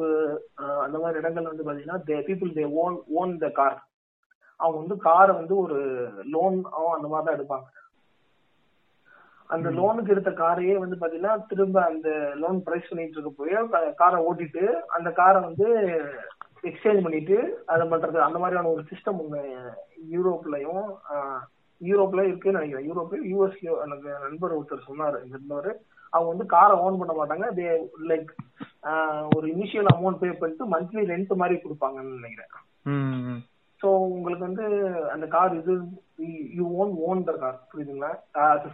அந்த 0.86 0.97
மாதிரி 0.97 1.19
இடங்கள் 1.21 1.49
வந்து 1.49 1.65
பாத்தீங்கன்னா 1.65 1.99
they 2.07 2.17
people 2.27 2.55
they 2.55 2.65
own 2.83 2.95
own 3.19 3.33
the 3.38 3.49
car 3.60 3.77
அவங்க 4.60 4.77
வந்து 4.79 4.95
காரை 5.03 5.33
வந்து 5.36 5.55
ஒரு 5.63 5.77
லோன் 6.31 6.55
அந்த 6.93 7.07
மாதிரி 7.07 7.25
தான் 7.27 7.38
எடுப்பாங்க. 7.38 7.67
அந்த 9.55 9.67
லோனுக்கு 9.77 10.13
எடுத்த 10.13 10.31
காரையே 10.39 10.73
வந்து 10.83 10.95
பாத்தீங்கன்னா 11.01 11.33
திரும்ப 11.51 11.77
அந்த 11.89 12.10
லோன் 12.41 12.60
பிரைஸ் 12.65 12.89
பண்ணிட்டு 12.89 13.19
இருக்க 13.19 13.31
போய் 13.38 13.93
காரை 14.01 14.17
ஓட்டிட்டு 14.29 14.63
அந்த 14.97 15.10
காரை 15.19 15.39
வந்து 15.47 15.67
எக்ஸ்சேஞ்ச் 16.69 17.05
பண்ணிட்டு 17.05 17.38
அதை 17.73 17.83
பண்றது. 17.91 18.17
அந்த 18.27 18.38
மாதிரியான 18.43 18.71
ஒரு 18.75 18.83
சிஸ்டம் 18.91 19.19
ஒண்ணு 19.23 19.41
யூரோப்லயும் 20.15 20.88
யூரோப்ல 21.89 22.21
இருக்குன்னு 22.29 22.60
நினைக்கிறேன். 22.60 22.88
யூரோப்லயும் 22.89 23.27
யூஎஸ்லயும் 23.33 23.81
எனக்கு 23.86 24.10
நண்பர் 24.25 24.57
ஒருத்தர் 24.60 24.88
சொன்னாரு 24.89 25.19
இருந்தவர். 25.31 25.71
அவங்க 26.10 26.29
வந்து 26.33 26.45
காரை 26.55 26.75
ஓன் 26.86 26.99
பண்ண 26.99 27.13
மாட்டாங்க. 27.19 27.47
தே 27.60 27.67
லைக் 28.10 28.31
ஒரு 29.36 29.45
இனிஷியல் 29.53 29.89
அமௌண்ட் 29.95 30.21
பே 30.23 30.29
பண்ணிட்டு 30.41 30.71
மந்த்லி 30.73 31.03
ரெண்ட் 31.12 31.39
மாதிரி 31.41 31.57
கொடுப்பாங்கன்னு 31.62 32.17
நினைக்கிறேன். 32.19 33.43
ஸோ 33.82 33.88
உங்களுக்கு 34.16 34.48
வந்து 34.48 34.66
அந்த 35.13 35.26
கார் 35.36 35.54
இது 35.62 35.74
you 36.60 36.66
own 36.82 36.94
own 37.08 37.20
the 37.30 37.34
car 37.42 37.58
புரியுதுங்களா? 37.72 38.12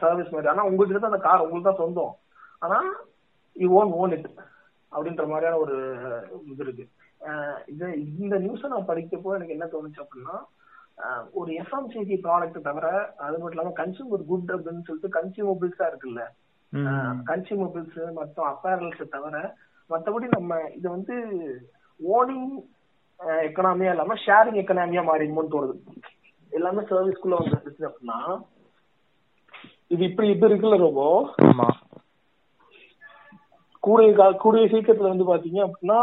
சர்வீஸ் 0.03 0.33
மாதிரி 0.33 0.51
ஆனா 0.51 0.65
உங்ககிட்ட 0.69 0.99
தான் 0.99 1.13
அந்த 1.13 1.23
கார் 1.27 1.45
உங்களுக்கு 1.45 1.69
தான் 1.69 1.81
சொந்தம். 1.83 2.13
ஆனா 2.65 2.77
யூ 3.55 3.69
ஓன் 3.79 3.91
ஓன் 4.01 4.13
இட் 4.17 4.29
அப்படின்ற 4.91 5.23
மாதிரியான 5.31 5.59
ஒரு 5.63 5.75
இது 6.51 6.63
இருக்கு. 6.65 6.85
இது 7.71 7.85
இந்த 8.23 8.35
நியூஸை 8.45 8.69
நான் 8.73 8.89
படிக்கப்போ 8.91 9.35
எனக்கு 9.37 9.55
என்ன 9.57 9.67
தோணுச்சு 9.73 10.03
அப்படின்னா 10.03 10.37
ஒரு 11.39 11.51
எஃப்எம்சிஜி 11.61 12.15
ப்ராடக்ட் 12.25 12.67
தவிர 12.67 12.87
அது 13.25 13.35
மட்டும் 13.37 13.55
இல்லாம 13.57 13.75
கன்சியூமர் 13.81 14.27
குட் 14.31 14.51
அப்படின்னு 14.55 14.85
சொல்லிட்டு 14.87 15.15
கன்சியூமபிள்ஸா 15.19 15.85
இருக்குல்ல. 15.91 16.23
கன்சியூமபிள்ஸ் 17.29 17.97
மற்றும் 18.19 18.49
அப்பேரல்ஸ் 18.51 19.01
தவிர 19.15 19.37
மத்தபடி 19.89 20.27
நம்ம 20.35 20.59
இதை 20.77 20.87
வந்து 20.97 21.15
ஓனிங் 21.99 22.47
எக்கனாமியா 23.47 23.91
இல்லாம 23.93 24.17
ஷேரிங் 24.25 24.59
எக்கனாமியா 24.61 25.03
மாறிடுமோன்னு 25.09 25.53
தோணுது. 25.55 25.75
எல்லாமே 26.51 26.81
சர்வீஸ்க்குள்ள 26.89 27.37
வந்துருச்சு 27.39 27.87
அப்படின்னா 27.89 28.19
இது 29.87 30.03
இப்படி 30.09 30.29
இது 30.29 30.47
இருக்குல்ல 30.49 30.77
ரொம்ப 30.77 31.01
கூடிய 33.83 34.31
கூடிய 34.43 34.65
சீக்கிரத்துல 34.73 35.11
வந்து 35.13 35.31
பாத்தீங்க 35.31 35.59
அப்படின்னா 35.67 35.99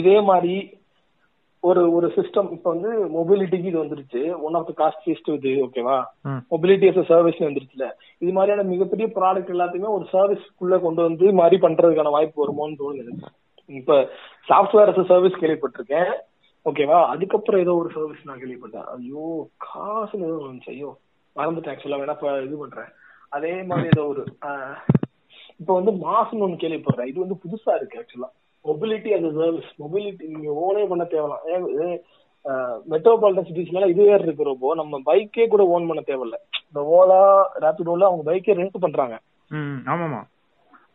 இதே 0.00 0.20
மாதிரி 0.20 0.54
ஒரு 1.62 1.92
ஒரு 1.92 2.06
சிஸ்டம் 2.16 2.48
இப்ப 2.52 2.66
வந்து 2.70 2.90
மொபிலிட்டிக்கு 3.16 3.70
இது 3.70 3.82
வந்துருச்சு. 3.82 4.20
ஒன் 4.40 4.54
ஆஃப் 4.58 4.68
த 4.68 4.72
காஸ்ட்லிஸ்ட் 4.80 5.28
இது 5.34 5.50
ஓகேவா. 5.64 5.96
மொபிலிட்டி 6.52 6.86
a 6.90 7.04
சர்வீஸ் 7.10 7.40
வந்துருச்சுல. 7.46 7.86
இது 8.18 8.32
மாதிரியான 8.32 8.62
மிகப்பெரிய 8.62 9.06
ப்ராடக்ட் 9.16 9.52
எல்லாத்தையுமே 9.54 9.90
ஒரு 9.96 10.06
சர்வீஸ்க்குள்ள 10.12 10.80
கொண்டு 10.80 11.02
வந்து 11.02 11.32
மாதிரி 11.32 11.56
பண்றதுக்கான 11.66 12.10
வாய்ப்பு 12.16 12.42
வருமோன்னு 12.44 12.80
தோணுது 12.80 13.14
இப்ப 13.78 13.96
சாஃப்ட்வேர் 14.48 14.92
சர்வீஸ் 15.12 15.40
கேள்விப்பட்டிருக்கேன். 15.42 16.10
ஓகேவா 16.66 16.98
அதுக்கப்புறம் 17.12 17.62
ஏதோ 17.64 17.74
ஒரு 17.82 17.90
சர்வீஸ் 17.96 18.26
நான் 18.28 18.40
கேள்விப்பட்டேன். 18.40 18.88
ஐயோ 18.94 19.26
காசுன்னு 19.66 20.28
ஏதோ 20.30 20.38
வந்துச்சு. 20.46 20.72
ஐயோ 20.76 20.90
மறந்துட்டேன் 21.36 21.72
ஆக்சுவலா 21.74 22.00
வேணா 22.02 22.16
இது 22.46 22.56
பண்றேன். 22.62 22.90
அதே 23.36 23.52
மாதிரி 23.70 23.88
ஏதோ 23.94 24.04
ஒரு 24.12 24.22
இப்ப 25.60 25.70
வந்து 25.78 25.92
மாசம்னு 26.04 26.44
ஒண்ணு 26.46 26.62
கேள்விப்படுறேன் 26.62 27.10
இது 27.10 27.18
வந்து 27.24 27.36
புதுசா 27.42 27.72
இருக்கு 27.78 28.00
ஆக்சுவலா 28.00 28.30
மொபிலிட்டி 28.64 29.10
a 29.16 29.18
சர்வீஸ் 29.36 29.68
மொபிலிட்டி 29.82 30.24
நீங்க 30.32 30.50
ஓனே 30.64 30.82
பண்ண 30.90 31.04
தேவலாம் 31.12 31.44
மெட்ரோபாலிட்டன் 32.92 33.46
சிட்டிஸ்ல 33.48 33.88
இது 33.92 34.02
வேற 34.10 34.20
இருக்கு 34.26 34.50
ரொம்ப. 34.50 34.74
நம்ம 34.80 35.00
பைக்கே 35.08 35.46
கூட 35.52 35.62
ஓன் 35.74 35.88
பண்ண 35.88 36.02
தேவையில்ல. 36.10 36.36
இந்த 36.68 36.80
ஓலா 36.96 37.20
ரேபிடோல 37.64 38.08
அவங்க 38.08 38.24
பைக்கே 38.30 38.56
ரெண்ட் 38.60 38.84
பண்றாங்க. 38.84 39.16
ஆமாமா. 39.92 40.20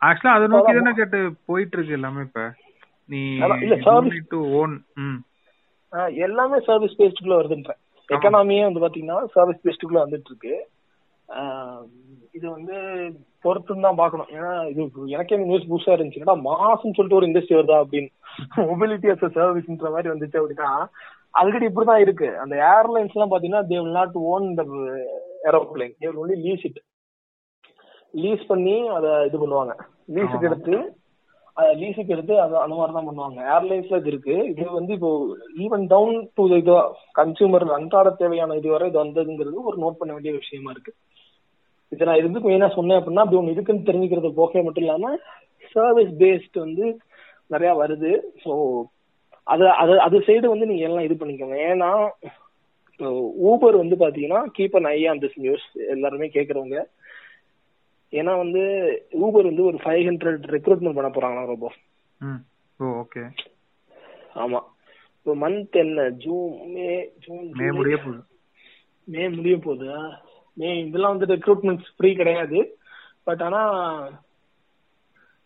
ஆக்சுவலா 0.00 0.36
அதை 0.36 0.46
நோக்கி 0.54 0.72
தானே 0.78 0.92
கேட்டு 1.00 1.18
போயிட்டு 1.50 1.76
இருக்கு 1.76 1.98
எல்லாமே 1.98 2.22
இப்ப. 2.28 2.42
நீ 3.10 3.20
இல்ல, 3.64 3.76
service- 3.86 4.28
டு 4.32 4.38
ஓன் 4.60 4.74
எல்லாமே 6.26 6.58
சர்வீஸ் 6.68 6.98
பேஸ்டுக்குள்ள 7.00 7.36
வருதுன்றேன் 7.40 7.80
எக்கனாமியே 8.08 8.64
வந்து 8.66 8.82
பாத்தீங்கன்னா 8.84 9.18
சர்வீஸ் 9.36 9.64
பேஸ்டுக்குள்ள 9.66 10.00
வந்துட்டு 10.04 10.30
இருக்கு 10.32 10.54
இது 12.36 12.46
வந்து 12.56 12.74
பொறுத்துன்னு 13.44 13.86
தான் 13.86 13.98
பாக்கணும். 14.00 14.30
ஏன்னா 14.36 14.50
இது 14.70 14.82
எனக்கே 15.14 15.36
நியூஸ் 15.42 15.68
புதுசா 15.70 15.94
இருந்துச்சு. 15.94 16.22
ஏன்னா 16.24 16.34
மாசம் 16.48 16.94
சொல்லிட்டு 16.96 17.18
ஒரு 17.18 17.28
இண்டஸ்ட்ரி 17.28 17.56
வருதா 17.58 17.76
அப்படின்னு. 17.84 18.10
மொபிலிட்டி 18.70 19.08
அஸ் 19.12 19.24
சர்வீஸ்ன்ற 19.38 19.90
மாதிரி 19.94 20.12
வந்துச்சு 20.12 20.40
அப்படின்னா 20.40 20.70
ஆல்ரெடி 21.40 21.66
இப்படிதான் 21.70 22.04
இருக்கு. 22.04 22.28
அந்த 22.42 22.54
ஏர்லைன்ஸ் 22.74 23.14
எல்லாம் 23.16 23.32
பாத்தீங்கன்னா 23.32 23.62
they 23.70 23.78
will 23.82 23.98
not 23.98 24.16
own 24.32 24.46
the 24.60 24.64
aeroplane 25.48 25.94
they 25.98 26.06
will 26.08 26.20
only 26.24 26.36
lease 26.46 26.64
it 26.68 26.80
lease 28.14 28.44
பண்ணி 28.52 28.76
அதை 28.98 29.10
இது 29.28 29.36
பண்ணுவாங்க. 29.42 29.74
லீஸுக்கு 30.16 30.48
எடுத்து 30.50 30.76
லீஸுக்கு 31.80 32.14
எடுத்து 32.14 32.34
அது 32.44 32.54
அந்த 32.62 32.74
மாதிரி 32.78 32.94
தான் 32.96 33.08
பண்ணுவாங்க. 33.08 33.38
ஏர்லைன்ஸ்ல 33.54 33.98
இது 34.00 34.10
இருக்கு. 34.12 34.34
இது 34.52 34.64
வந்து 34.78 34.92
இப்போ 34.96 35.10
ஈவன் 35.64 35.84
டவுன் 35.92 36.16
டு 36.36 36.44
இது 36.60 36.74
கன்சியூமர் 37.20 37.64
அன்றாட 37.76 38.10
தேவையான 38.22 38.56
இது 38.60 38.68
வரை 38.74 38.88
இது 38.90 38.98
வந்ததுங்கிறது 39.04 39.68
ஒரு 39.70 39.78
நோட் 39.84 40.00
பண்ண 40.00 40.12
வேண்டிய 40.16 40.32
விஷயமா 40.40 40.72
இருக்கு. 40.74 40.92
இது 41.92 42.06
நான் 42.08 42.20
இதுக்கு 42.20 42.48
மெயினா 42.50 42.68
சொன்னேன் 42.78 42.98
அப்படின்னா 43.00 43.24
அப்படி 43.24 43.40
ஒன்று 43.40 43.54
இருக்குன்னு 43.56 43.88
தெரிஞ்சுக்கிறது 43.88 44.30
போகவே 44.40 44.64
மட்டும் 44.66 44.84
இல்லாம 44.86 45.12
சர்வீஸ் 45.74 46.12
பேஸ்ட் 46.22 46.58
வந்து 46.64 46.86
நிறைய 47.54 47.72
வருது. 47.82 48.12
ஸோ 48.44 48.52
அது 49.46 49.64
அது 49.82 49.92
அது 50.06 50.16
சைடு 50.28 50.46
வந்து 50.52 50.68
நீங்க 50.70 50.84
எல்லாம் 50.88 51.06
இது 51.08 51.16
பண்ணிக்கோங்க. 51.20 51.58
ஏன்னா 51.72 51.90
ஊபர் 53.50 53.76
வந்து 53.82 53.96
பாத்தீங்கன்னா 54.02 54.40
keep 54.56 54.76
an 54.78 54.88
eye 54.96 54.98
on 55.10 55.20
this 55.24 55.40
news 55.44 55.66
எல்லாருமே 55.94 56.28
கேட்கறவங்க 56.36 56.78
ஏன்னா 58.18 58.32
வந்து 58.42 58.62
ஊபர் 59.24 59.50
வந்து 59.50 59.64
ஒரு 59.70 59.78
ஃபைவ் 59.82 60.04
ஹண்ட்ரட் 60.08 60.44
ரெக்ரூட்மெண்ட் 60.56 60.98
பண்ண 60.98 61.10
போறாங்களா 61.12 61.44
ரொம்ப 61.52 61.68
ஓகே 63.02 63.22
ஆமா. 64.44 64.60
இப்போ 65.18 65.32
மந்த் 65.42 65.76
என்ன? 65.82 66.00
ஜூன் 66.24 66.50
மே 66.72 66.88
ஜூன் 67.24 67.46
மே 67.58 67.68
முடிய 67.78 67.96
போகுது. 68.02 68.20
மே 69.08 69.22
முடிய 69.36 69.54
போகுது. 69.64 69.86
மே 70.56 70.68
இதெல்லாம் 70.80 71.14
வந்து 71.14 71.32
ரெக்ரூட்மெண்ட் 71.34 71.82
ஃப்ரீ 71.94 72.10
கிடையாது. 72.20 72.58
பட் 73.28 73.42
ஆனா 73.46 73.60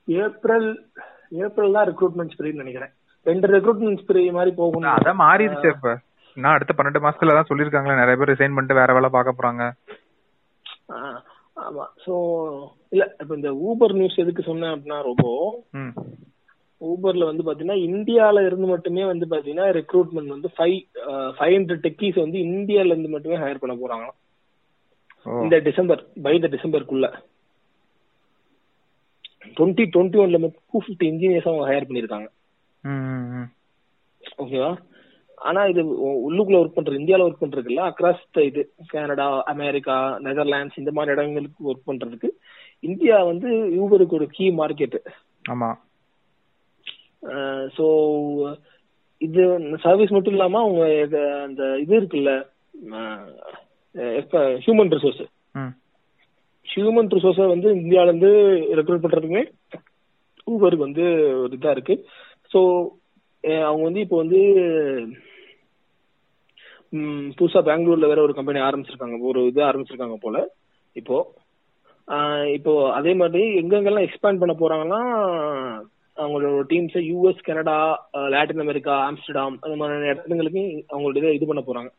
ஏப்ரல் 0.09 0.69
ஏப்ரல் 1.45 1.77
தான் 1.77 1.89
ரெக்ரூட்மெண்ட் 1.91 2.37
ஃப்ரீன்னு 2.37 2.63
நினைக்கிறேன். 2.63 2.93
ரெண்டு 3.27 3.49
ரெக்ரூட்மெண்ட் 3.55 4.05
ஃப்ரீ 4.07 4.23
மாதிரி 4.39 4.53
போகணும் 4.61 4.95
அதான் 4.97 5.23
மாறிடுச்சு 5.25 5.69
இப்ப. 5.75 5.91
நான் 6.37 6.57
அடுத்த 6.57 6.75
பன்னெண்டு 6.77 7.05
மாசத்துல 7.07 7.37
தான் 7.37 7.51
சொல்லிருக்காங்களே 7.51 8.01
நிறைய 8.01 8.17
பேர் 8.19 8.33
ரிசைன் 8.33 8.55
பண்ணிட்டு 8.57 8.81
வேற 8.81 8.91
வேலை 8.97 9.11
பார்க்க 9.17 9.39
போறாங்க. 9.39 9.65
ஆமா. 11.71 11.85
சோ 12.05 12.15
இல்ல 12.93 13.05
இப்ப 13.21 13.33
இந்த 13.35 13.51
ஊபர் 13.67 13.95
நியூஸ் 13.95 14.23
எதுக்கு 14.23 14.43
சொன்னேன் 14.43 14.73
அப்படின்னா 14.75 14.99
ரொம்ப 15.05 15.27
ம். 15.79 15.93
ஊபர்ல 16.81 17.25
வந்து 17.29 17.45
பாத்தீங்கன்னா 17.47 17.79
இந்தியால 17.89 18.45
இருந்து 18.47 18.67
மட்டுமே 18.67 19.03
வந்து 19.05 19.27
பாத்தீங்கன்னா 19.31 19.67
ரெக்ரூட்மெண்ட் 19.79 20.35
வந்து 20.35 20.49
ஃபைவ் 20.55 20.77
ஃபைவ் 21.37 21.55
ஹண்ட்ரட் 21.57 21.85
டெக்கீஸ் 21.87 22.19
வந்து 22.23 22.39
இந்தியால 22.49 22.93
இருந்து 22.93 23.15
மட்டுமே 23.15 23.41
ஹையர் 23.43 23.63
பண்ண 23.63 23.75
போறாங்க 23.77 24.07
இந்த 25.43 25.57
டிசம்பர் 25.67 26.03
பை 26.23 26.35
த 26.39 26.49
டிசம்பருக்குள்ள 26.49 27.07
டுவெண்ட்டி 29.57 29.85
டுவெண்ட்டி 29.93 30.19
ஒன்ல 30.23 30.39
மட்டும் 30.39 30.65
டூ 30.67 30.79
ஃபிஃப்டி 30.81 31.07
இன்ஜினியர்ஸ் 31.11 31.49
அவங்க 31.49 31.67
ஹையர் 31.69 31.89
பண்ணிருக்காங்க. 31.89 32.29
ஓகேவா 34.39 34.71
ஆனா 35.41 35.61
இது 35.67 35.83
உள்ளுக்குள்ள 36.25 36.59
ஒர்க் 36.61 36.77
பண்றது 36.77 36.99
இந்தியால 36.99 37.27
ஒர்க் 37.27 37.43
பண்றதுக்குல்ல 37.43 37.85
அக்ராஸ் 37.89 38.21
இது 38.45 38.63
கனடா 38.91 39.27
அமெரிக்கா 39.53 39.97
நெதர்லாண்ட்ஸ் 40.27 40.79
இந்த 40.79 40.93
மாதிரி 40.97 41.15
இடங்களுக்கு 41.17 41.69
ஒர்க் 41.71 41.89
பண்றதுக்கு 41.89 42.31
இந்தியா 42.83 43.17
வந்து 43.25 43.49
யூபருக்கு 43.77 44.19
ஒரு 44.19 44.29
கீ 44.31 44.47
மார்க்கெட் 44.59 44.99
ஆமா. 45.53 45.71
சோ 47.75 47.87
இது 49.21 49.43
சர்வீஸ் 49.83 50.15
மட்டும் 50.15 50.33
இல்லாம 50.33 50.61
அவங்க 50.61 50.85
இது- 51.03 51.25
அந்த 51.43 51.63
இது 51.79 51.95
இருக்குல்ல 52.01 52.31
ஹியூமன் 54.65 54.93
ரிசோர்ஸ் 54.95 55.23
ஹியூமன் 56.67 57.13
ரிசோர்ஸை 57.15 57.47
வந்து 57.49 57.69
இந்தியால 57.77 58.07
இருந்து 58.07 58.31
ரெக்ரூட் 58.79 59.05
பண்றதுக்குமே 59.05 59.45
ஊபருக்கு 60.47 60.87
வந்து 60.87 61.05
ஒரு 61.41 61.53
இதா 61.57 61.71
இருக்கு. 61.71 61.95
ஸோ 62.53 62.61
அவங்க 63.65 63.83
வந்து 63.85 64.01
இப்போ 64.01 64.17
வந்து 64.17 64.41
புதுசா 67.39 67.61
பெங்களூர்ல 67.69 68.07
வேற 68.11 68.21
ஒரு 68.27 68.35
கம்பெனி 68.39 68.61
ஆரம்பிச்சிருக்காங்க. 68.69 69.17
ஒரு 69.31 69.41
இது 69.51 69.61
ஆரம்பிச்சிருக்காங்க 69.69 70.19
போல. 70.25 70.39
இப்போ 71.01 71.17
இப்போ 72.57 72.73
அதே 72.99 73.13
மாதிரி 73.21 73.43
எங்கெங்கெல்லாம் 73.61 74.07
எக்ஸ்பேண்ட் 74.07 74.41
பண்ண 74.43 74.55
போறாங்கன்னா 74.61 75.01
அவங்களோட 76.17 76.63
teams 76.71 76.97
US 77.11 77.45
Canada 77.49 77.77
Latin 78.33 78.63
America 78.65 78.95
Amsterdam 79.09 79.57
அந்த 79.65 79.77
மாதிரி 79.81 80.09
இடங்களுக்கு 80.15 80.63
அவங்களோட 80.93 81.21
இதை 81.21 81.35
இது 81.37 81.51
பண்ண 81.51 81.63
போறாங்க. 81.69 81.91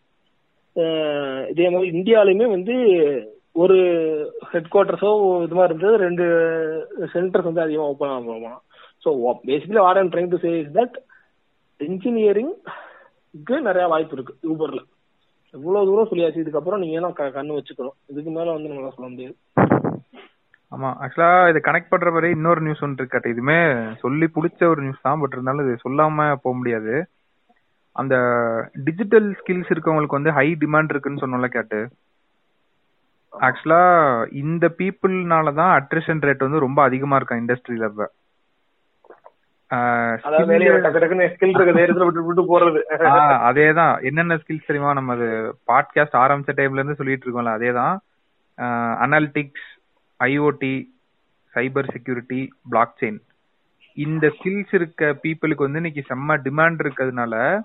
இதே 1.51 1.69
மாதிரி 1.75 1.89
இந்தியாலையுமே 1.97 2.47
வந்து 2.55 2.75
ஒரு 3.63 3.77
ஹெட் 4.51 4.69
குவார்டர்ஸோ 4.73 5.11
இது 5.45 5.55
மாதிரி 5.59 5.73
இருந்தது. 5.73 5.95
ரெண்டு 6.05 6.25
சென்டர்ஸ் 7.13 7.49
வந்து 7.49 7.65
அதிகமாக 7.65 7.91
ஓப்பன் 7.93 8.13
ஆக 8.15 8.23
போகலாம் 8.27 8.61
so 9.03 9.09
basically 9.47 9.81
what 9.85 9.99
I'm 10.01 10.13
trying 10.13 10.31
to 10.33 10.41
say 10.45 10.51
is 10.59 10.75
that 10.79 10.97
engineering 11.79 12.53
நிறைய 13.33 13.87
வாய்ப்பு 13.87 14.13
இருக்கு 14.13 14.33
ஊபர்ல 14.43 14.81
இவ்வளவு 15.53 15.85
தூரம் 15.85 16.07
சொல்லியாச்சு 16.09 16.43
இதுக்கப்புறம் 16.43 16.77
நீங்க 16.77 16.95
எல்லாம் 16.95 17.13
க- 17.13 17.23
கண்ணு 17.23 17.57
வச்சுக்கணும். 17.57 17.95
இதுக்கு 18.07 18.29
மேல 18.29 18.51
வந்து 18.51 18.69
நம்மளால 18.69 18.91
சொல்ல 18.91 19.09
முடியாது. 19.09 19.35
ஆமா 20.71 20.95
ஆக்சுவலா 21.01 21.49
இது 21.49 21.59
கனெக்ட் 21.59 21.89
பண்ற 21.89 22.11
மாதிரி 22.11 22.31
இன்னொரு 22.31 22.61
நியூஸ் 22.61 22.83
ஒன்று 22.83 23.07
இருக்கு 23.07 23.29
இதுமே 23.29 23.57
சொல்லி 23.99 24.27
புடிச்ச 24.27 24.67
ஒரு 24.67 24.81
நியூஸ் 24.81 25.01
தான் 25.01 25.19
பட் 25.19 25.31
இருந்தாலும் 25.31 25.65
இது 25.65 25.89
சொல்லாம 25.89 26.35
போக 26.41 26.57
முடியாது. 26.57 27.07
அந்த 27.95 28.15
டிஜிட்டல் 28.83 29.37
ஸ்கில்ஸ் 29.39 29.71
இருக்கவங்களுக்கு 29.71 30.19
வந்து 30.19 30.31
ஹை 30.31 30.57
டிமாண்ட் 30.59 30.89
இருக்குன்னு 30.89 31.21
சொன்னோம்ல 31.21 31.47
கேட்டு. 31.47 31.87
ஆக்சுவலா 33.33 33.81
இந்த 34.31 34.67
பீப்புள்னால 34.77 35.53
தான் 35.53 35.81
அட்ரிஷன் 35.81 36.21
ரேட் 36.21 36.37
வந்து 36.37 36.59
ரொம்ப 36.59 36.83
அதிகமா 36.83 37.15
இருக்கும் 37.15 37.47
இண்டஸ்ட்ரியில 37.47 37.85
இப்போ 37.85 38.11
அதேதான். 43.49 44.03
என்னென்ன 44.03 44.35
ஸ்கில்ஸ் 44.35 44.67
தெரியுமா? 44.67 44.93
நம்ம 44.93 45.13
அது 45.13 45.57
பாட்காஸ்ட் 45.67 46.17
ஆரம்பிச்ச 46.17 46.51
டைம்ல 46.55 46.73
இருந்து 46.73 46.95
சொல்லிட்டு 46.95 47.25
இருக்கோம்ல 47.25 47.45
அதேதான். 47.45 47.97
Analytics 49.05 49.67
IoT 50.23 50.89
cyber 51.55 51.91
security 51.91 52.53
blockchain 53.01 53.19
இந்த 53.93 54.27
ஸ்கில்ஸ் 54.27 54.75
இருக்க 54.75 55.19
பீப்புளுக்கு 55.23 55.67
வந்து 55.67 55.75
இன்னைக்கு 55.75 56.03
செம்ம 56.09 56.27
டிமாண்ட் 56.27 56.81
இருக்கிறதுனால 56.81 57.61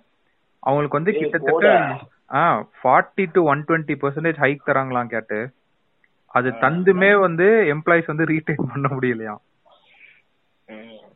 அவங்களுக்கு 0.60 0.96
வந்து 0.96 1.12
கிட்டத்தட்ட 1.12 1.50
போடா. 1.50 2.06
ஆ 2.34 2.66
forty 2.84 3.26
to 3.32 3.44
one 3.44 3.64
twenty 3.68 3.94
percentage 4.02 4.40
hike 4.40 4.66
தராங்களாம் 4.66 5.06
கேட்டு. 5.06 5.52
அது 6.26 6.50
தந்துமே 6.50 7.20
வந்து 7.20 7.44
எம்ப்ளாயிஸ் 7.44 8.06
வந்து 8.06 8.24
ரீடைன் 8.24 8.68
பண்ண 8.72 8.88
முடியலையாம். 8.88 9.42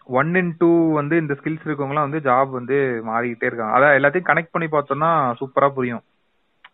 ஒன் 0.04 0.34
இன் 0.34 0.54
டூ 0.58 0.94
வந்து 0.94 1.16
இந்த 1.16 1.34
ஸ்கில்ஸ் 1.34 1.64
இருக்கவங்கலாம் 1.64 2.08
வந்து 2.08 2.18
ஜாப் 2.18 2.50
வந்து 2.50 3.02
மாறிக்கிட்டே 3.06 3.44
இருக்காங்க. 3.44 3.78
அதான் 3.78 3.98
எல்லாத்தையும் 3.98 4.28
கனெக்ட் 4.30 4.54
பண்ணி 4.54 4.68
பார்த்தோம்னா 4.68 5.10
சூப்பரா 5.40 5.68
புரியும். 5.68 6.02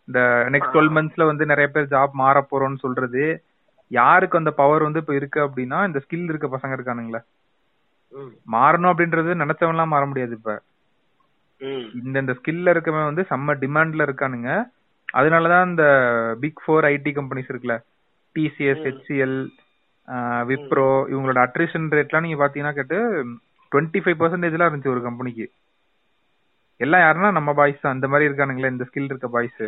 இந்த 0.06 0.48
நெக்ஸ்ட் 0.50 0.74
டுவெல் 0.74 0.92
மந்த்ஸ்ல 0.96 1.24
வந்து 1.24 1.46
நிறைய 1.46 1.70
பேர் 1.70 1.88
ஜாப் 1.88 2.10
மாற 2.12 2.46
போறோம்னு 2.50 2.76
சொல்றது. 2.76 3.44
யாருக்கு 3.90 4.38
அந்த 4.38 4.50
பவர் 4.50 4.82
வந்து 4.82 4.98
இப்ப 4.98 5.14
இருக்கு 5.14 5.40
அப்படின்னா 5.40 5.86
இந்த 5.86 6.02
ஸ்கில் 6.04 6.28
இருக்க 6.28 6.46
பசங்க 6.46 6.76
இருக்கானுங்களே. 6.76 7.20
மாறணும் 8.52 8.92
அப்படின்றது 8.92 9.30
நினைச்சவன்லாம் 9.42 9.86
மாற 9.86 10.06
முடியாது 10.06 10.32
இப்ப. 10.32 10.62
இந்த 11.94 12.18
இந்த 12.20 12.32
ஸ்கில்ல 12.32 12.72
இருக்கவன் 12.74 13.04
வந்து 13.04 13.26
செம்ம 13.30 13.56
டிமாண்ட்ல 13.62 14.06
இருக்கானுங்க. 14.08 14.50
அதனாலதான் 15.14 15.66
இந்த 15.66 15.84
பிக் 16.40 16.62
ஃபோர் 16.64 16.86
ஐடி 16.92 17.12
கம்பெனிஸ் 17.18 17.50
இருக்குல்ல. 17.52 17.76
டிசிஎஸ் 18.34 18.82
ஹெச்சிஎல் 18.86 19.36
விப்ரோ 20.48 20.88
இவங்களோட 21.10 21.38
அட்ரிஷன் 21.44 21.86
ரேட்லாம் 21.92 22.24
நீங்க 22.24 22.38
பாத்தீங்கன்னா 22.42 22.74
கேட்டு 22.74 22.98
டுவெண்ட்டி 23.72 24.00
ஃபைவ் 24.02 24.20
பர்சன்டேஜ்லாம் 24.20 24.68
இருந்துச்சு 24.68 24.94
ஒரு 24.94 25.02
கம்பெனிக்கு 25.02 25.46
எல்லாம் 26.80 27.02
யாருன்னா 27.02 27.30
நம்ம 27.32 27.50
பாய்ஸ் 27.54 27.82
தான். 27.82 27.96
இந்த 27.96 28.08
மாதிரி 28.08 28.28
இருக்கானுங்களே 28.28 28.72
இந்த 28.72 28.86
ஸ்கில் 28.88 29.10
இருக்க 29.10 29.28
பாய்ஸ் 29.28 29.62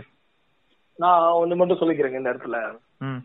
நான் 0.99 1.25
ஒண்ணு 1.41 1.57
மட்டும் 1.57 1.81
சொல்லிக்கிறேங்க 1.81 2.21
இந்த 2.21 2.33
இடத்துல. 2.33 2.59
ம். 3.01 3.21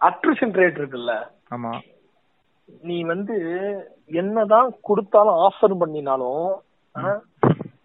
அட்ரிஷன் 0.00 0.54
ரேட் 0.54 0.80
இருக்குல்ல. 0.80 1.12
ஆமா. 1.52 1.72
நீ 2.82 2.96
வந்து 3.04 3.36
என்னதான் 4.14 4.68
கொடுத்தாலும் 4.82 5.38
ஆஃபர் 5.46 5.74
பண்ணினாலும் 5.78 6.48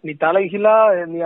நீ 0.04 0.12
தலைகீழா 0.20 0.74
நீ 1.06 1.18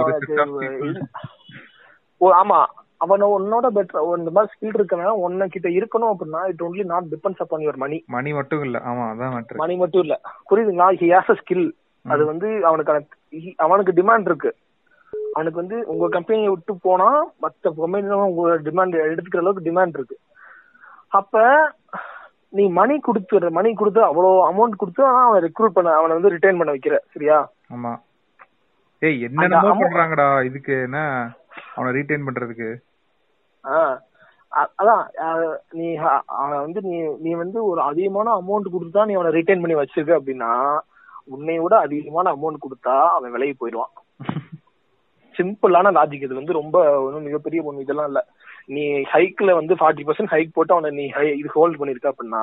ஆமா. 2.36 2.60
அவன 3.00 3.26
உன்னோட 3.38 3.66
பெட்டர் 3.74 4.18
இந்த 4.18 4.30
மாதிரி 4.30 4.52
ஸ்கில் 4.52 4.76
இருக்கவன் 4.76 5.04
உன்ன 5.04 5.46
கிட்ட 5.46 5.68
இருக்கணும் 5.68 6.12
அப்படின்னா 6.12 6.46
it 6.46 6.60
only 6.60 6.84
not 6.84 7.04
depends 7.04 7.36
upon 7.38 7.60
your 7.60 7.76
money 7.76 8.04
money 8.06 8.32
மட்டும் 8.32 8.62
இல்ல. 8.64 8.78
ஆமா 8.78 9.04
அதான் 9.10 9.46
மணி 9.54 9.76
மட்டும் 9.76 10.00
இல்ல. 10.00 10.20
புரியுதுங்களா 10.50 10.88
ஹி 10.94 11.06
ஹாஸ் 11.10 11.30
அ 11.30 11.36
ஸ்கில் 11.42 11.70
அது 12.04 12.24
வந்து 12.24 12.66
அவனுக்கான 12.66 13.06
he- 13.30 13.54
அவனுக்கு 13.56 13.92
டிமாண்ட் 13.92 14.20
இருக்கு. 14.20 14.54
அவனுக்கு 15.32 15.60
வந்து 15.60 15.84
உங்க 15.86 16.08
கம்பெனியை 16.08 16.48
விட்டு 16.48 16.76
போனா 16.82 17.26
மத்த 17.26 17.74
கம்பெனி 17.76 18.08
உங்க 18.08 18.58
டிமாண்ட் 18.58 18.96
எடுத்துக்கிற 19.00 19.38
அளவுக்கு 19.38 19.72
டிமாண்ட் 19.72 19.88
இருக்கு. 19.88 20.18
அப்ப 21.08 21.42
நீ 22.48 22.68
மணி 22.68 23.00
கொடுத்துற 23.00 23.50
மணி 23.50 23.74
கொடுத்து 23.74 24.02
அவ்வளவு 24.02 24.52
அமௌண்ட் 24.52 24.76
கொடுத்து 24.76 25.04
அவனை 25.04 25.50
ரெக்ரூட் 25.50 25.66
பண்ண 25.66 25.92
அவனை 25.92 26.18
வந்து 26.18 26.36
ரிட்டைன் 26.36 26.58
பண்ண 26.58 26.72
வைக்கிற. 26.72 26.98
சரியா? 27.12 27.50
ஆமா. 27.74 28.00
ஏய் 28.98 29.22
என்னென்னமோ 29.22 29.74
amount- 29.74 29.78
பண்றாங்கடா 29.78 30.44
இதுக்கு 30.44 30.80
என்ன? 30.82 31.30
அவனை 31.74 32.00
ரீடைன் 32.00 32.26
பண்றதுக்கு. 32.26 32.76
அதான் 34.52 35.04
நீ 35.70 35.94
அவன் 35.94 36.60
வந்து 36.64 36.80
நீ 36.82 36.98
நீ 37.24 37.32
வந்து 37.32 37.58
ஒரு 37.64 37.80
அதிகமான 37.80 38.28
அமௌண்ட் 38.40 38.72
கொடுத்தா 38.74 39.06
நீ 39.06 39.14
அவனை 39.14 39.32
ரிட்டைன் 39.38 39.62
பண்ணி 39.62 39.76
வச்சிருக்க 39.80 40.12
அப்படின்னா 40.20 40.52
உன்னை 41.24 41.58
விட 41.58 41.74
அதிகமான 41.78 42.32
அமௌண்ட் 42.34 42.62
கொடுத்தா 42.64 42.94
அவன் 43.16 43.30
விலகி 43.30 43.54
போயிடுவான். 43.58 43.92
சிம்பிளான 45.34 45.90
லாஜிக் 45.96 46.24
இது. 46.26 46.34
வந்து 46.34 46.52
ரொம்ப 46.52 46.76
ஒன்றும் 47.02 47.22
மிகப்பெரிய 47.22 47.62
ஒன்று 47.62 47.82
இதெல்லாம் 47.82 48.06
இல்ல. 48.06 48.20
நீ 48.66 48.84
ஹைக்ல 49.12 49.50
வந்து 49.54 49.74
ஃபார்ட்டி 49.74 50.04
பர்சன்ட் 50.08 50.32
ஹைக் 50.34 50.54
போட்டு 50.54 50.74
அவனை 50.76 50.90
நீ 51.00 51.04
ஹை 51.16 51.26
இது 51.38 51.48
ஹோல்ட் 51.56 51.80
பண்ணிருக்க 51.80 52.12
அப்படின்னா 52.12 52.42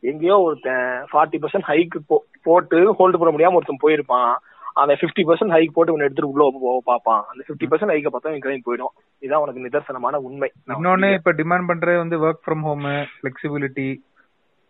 எங்கேயோ 0.00 0.36
ஒருத்தன் 0.40 0.88
ஃபார்ட்டி 1.12 1.38
பர்சன்ட் 1.42 1.68
ஹைக் 1.70 1.96
போட்டு 2.42 2.78
ஹோல்டு 2.98 3.20
பண்ண 3.20 3.32
முடியாம 3.34 3.58
ஒருத்தன் 3.58 3.84
போயிருப்பான். 3.84 4.32
அவன் 4.76 4.98
ஃபிஃப்டி 5.00 5.22
பர்சன்ட் 5.28 5.54
ஹைக் 5.54 5.74
போட்டு 5.76 5.92
உன்னை 5.92 6.06
எடுத்துட்டு 6.06 6.32
உள்ள 6.32 6.44
போக 6.64 6.80
பார்ப்பான். 6.90 7.22
அந்த 7.30 7.42
ஃபிஃப்டி 7.46 7.66
பர்சன்ட் 7.70 7.92
ஹைக்கை 7.94 8.10
பார்த்தா 8.12 8.32
கிளம்பி 8.44 8.66
போயிடும். 8.68 8.92
இதான் 9.22 9.42
உனக்கு 9.44 9.64
நிதர்சனமான 9.66 10.20
உண்மை. 10.28 10.48
இன்னொன்னு 10.74 11.08
இப்ப 11.18 11.32
டிமாண்ட் 11.40 11.68
பண்றது 11.70 12.02
வந்து 12.02 12.18
work 12.26 12.44
from 12.46 12.64
home 12.68 12.84
flexibility 13.14 13.88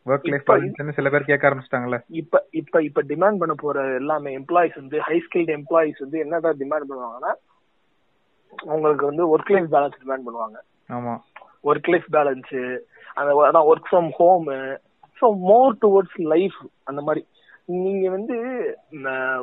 work 0.07 0.29
life 0.33 0.47
balance 0.49 0.97
சில 0.99 1.11
பேர் 1.11 1.29
கேட்க 1.31 1.49
ஆரம்பிச்சிட்டாங்கல்ல. 1.49 1.99
இப்ப 2.21 2.43
இப்ப 2.51 2.83
இப்ப 2.83 3.03
டிமாண்ட் 3.13 3.41
பண்ண 3.43 3.55
போற 3.55 3.85
எல்லாமே 3.95 4.33
எம்ப்ளாயிஸ் 4.39 4.77
வந்து 4.83 4.99
ஹை 5.09 5.17
ஸ்கில்ட் 5.27 5.53
எம்ப்ளாயிஸ் 5.59 6.03
வந்து 6.05 6.19
என்னதான் 6.19 6.61
டிமாண்ட் 6.63 6.89
பண்ணுவாங்கன்னா 6.91 7.33
அவங்களுக்கு 8.67 9.05
வந்து 9.07 9.25
ஒர்க் 9.33 9.55
லைஃப் 9.55 9.73
பேலன்ஸ் 9.75 10.01
டிமாண்ட் 10.03 10.27
பண்ணுவாங்க. 10.27 10.59
ஆமா. 10.91 11.15
ஒர்க் 11.65 11.91
லைஃப் 11.93 12.09
பேலன்ஸ் 12.13 12.53
அந்த 13.15 13.31
அதான் 13.49 13.69
work 13.73 13.91
from 13.91 14.11
home 14.21 14.47
so 15.23 15.29
more 15.51 15.75
towards 15.85 16.21
life 16.35 16.59
அந்த 16.85 17.01
மாதிரி. 17.03 17.23
நீங்க 17.67 18.11
வந்து 18.11 18.37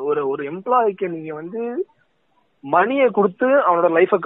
ஒரு 0.04 0.28
ஒரு 0.28 0.52
எம்ப்ளாய்க்கு 0.52 1.08
நீங்க 1.08 1.34
வந்து 1.34 1.86
மணியை 2.60 3.10
கொடுத்து 3.10 3.46
அவனோட 3.46 3.92
லைஃப 3.92 4.16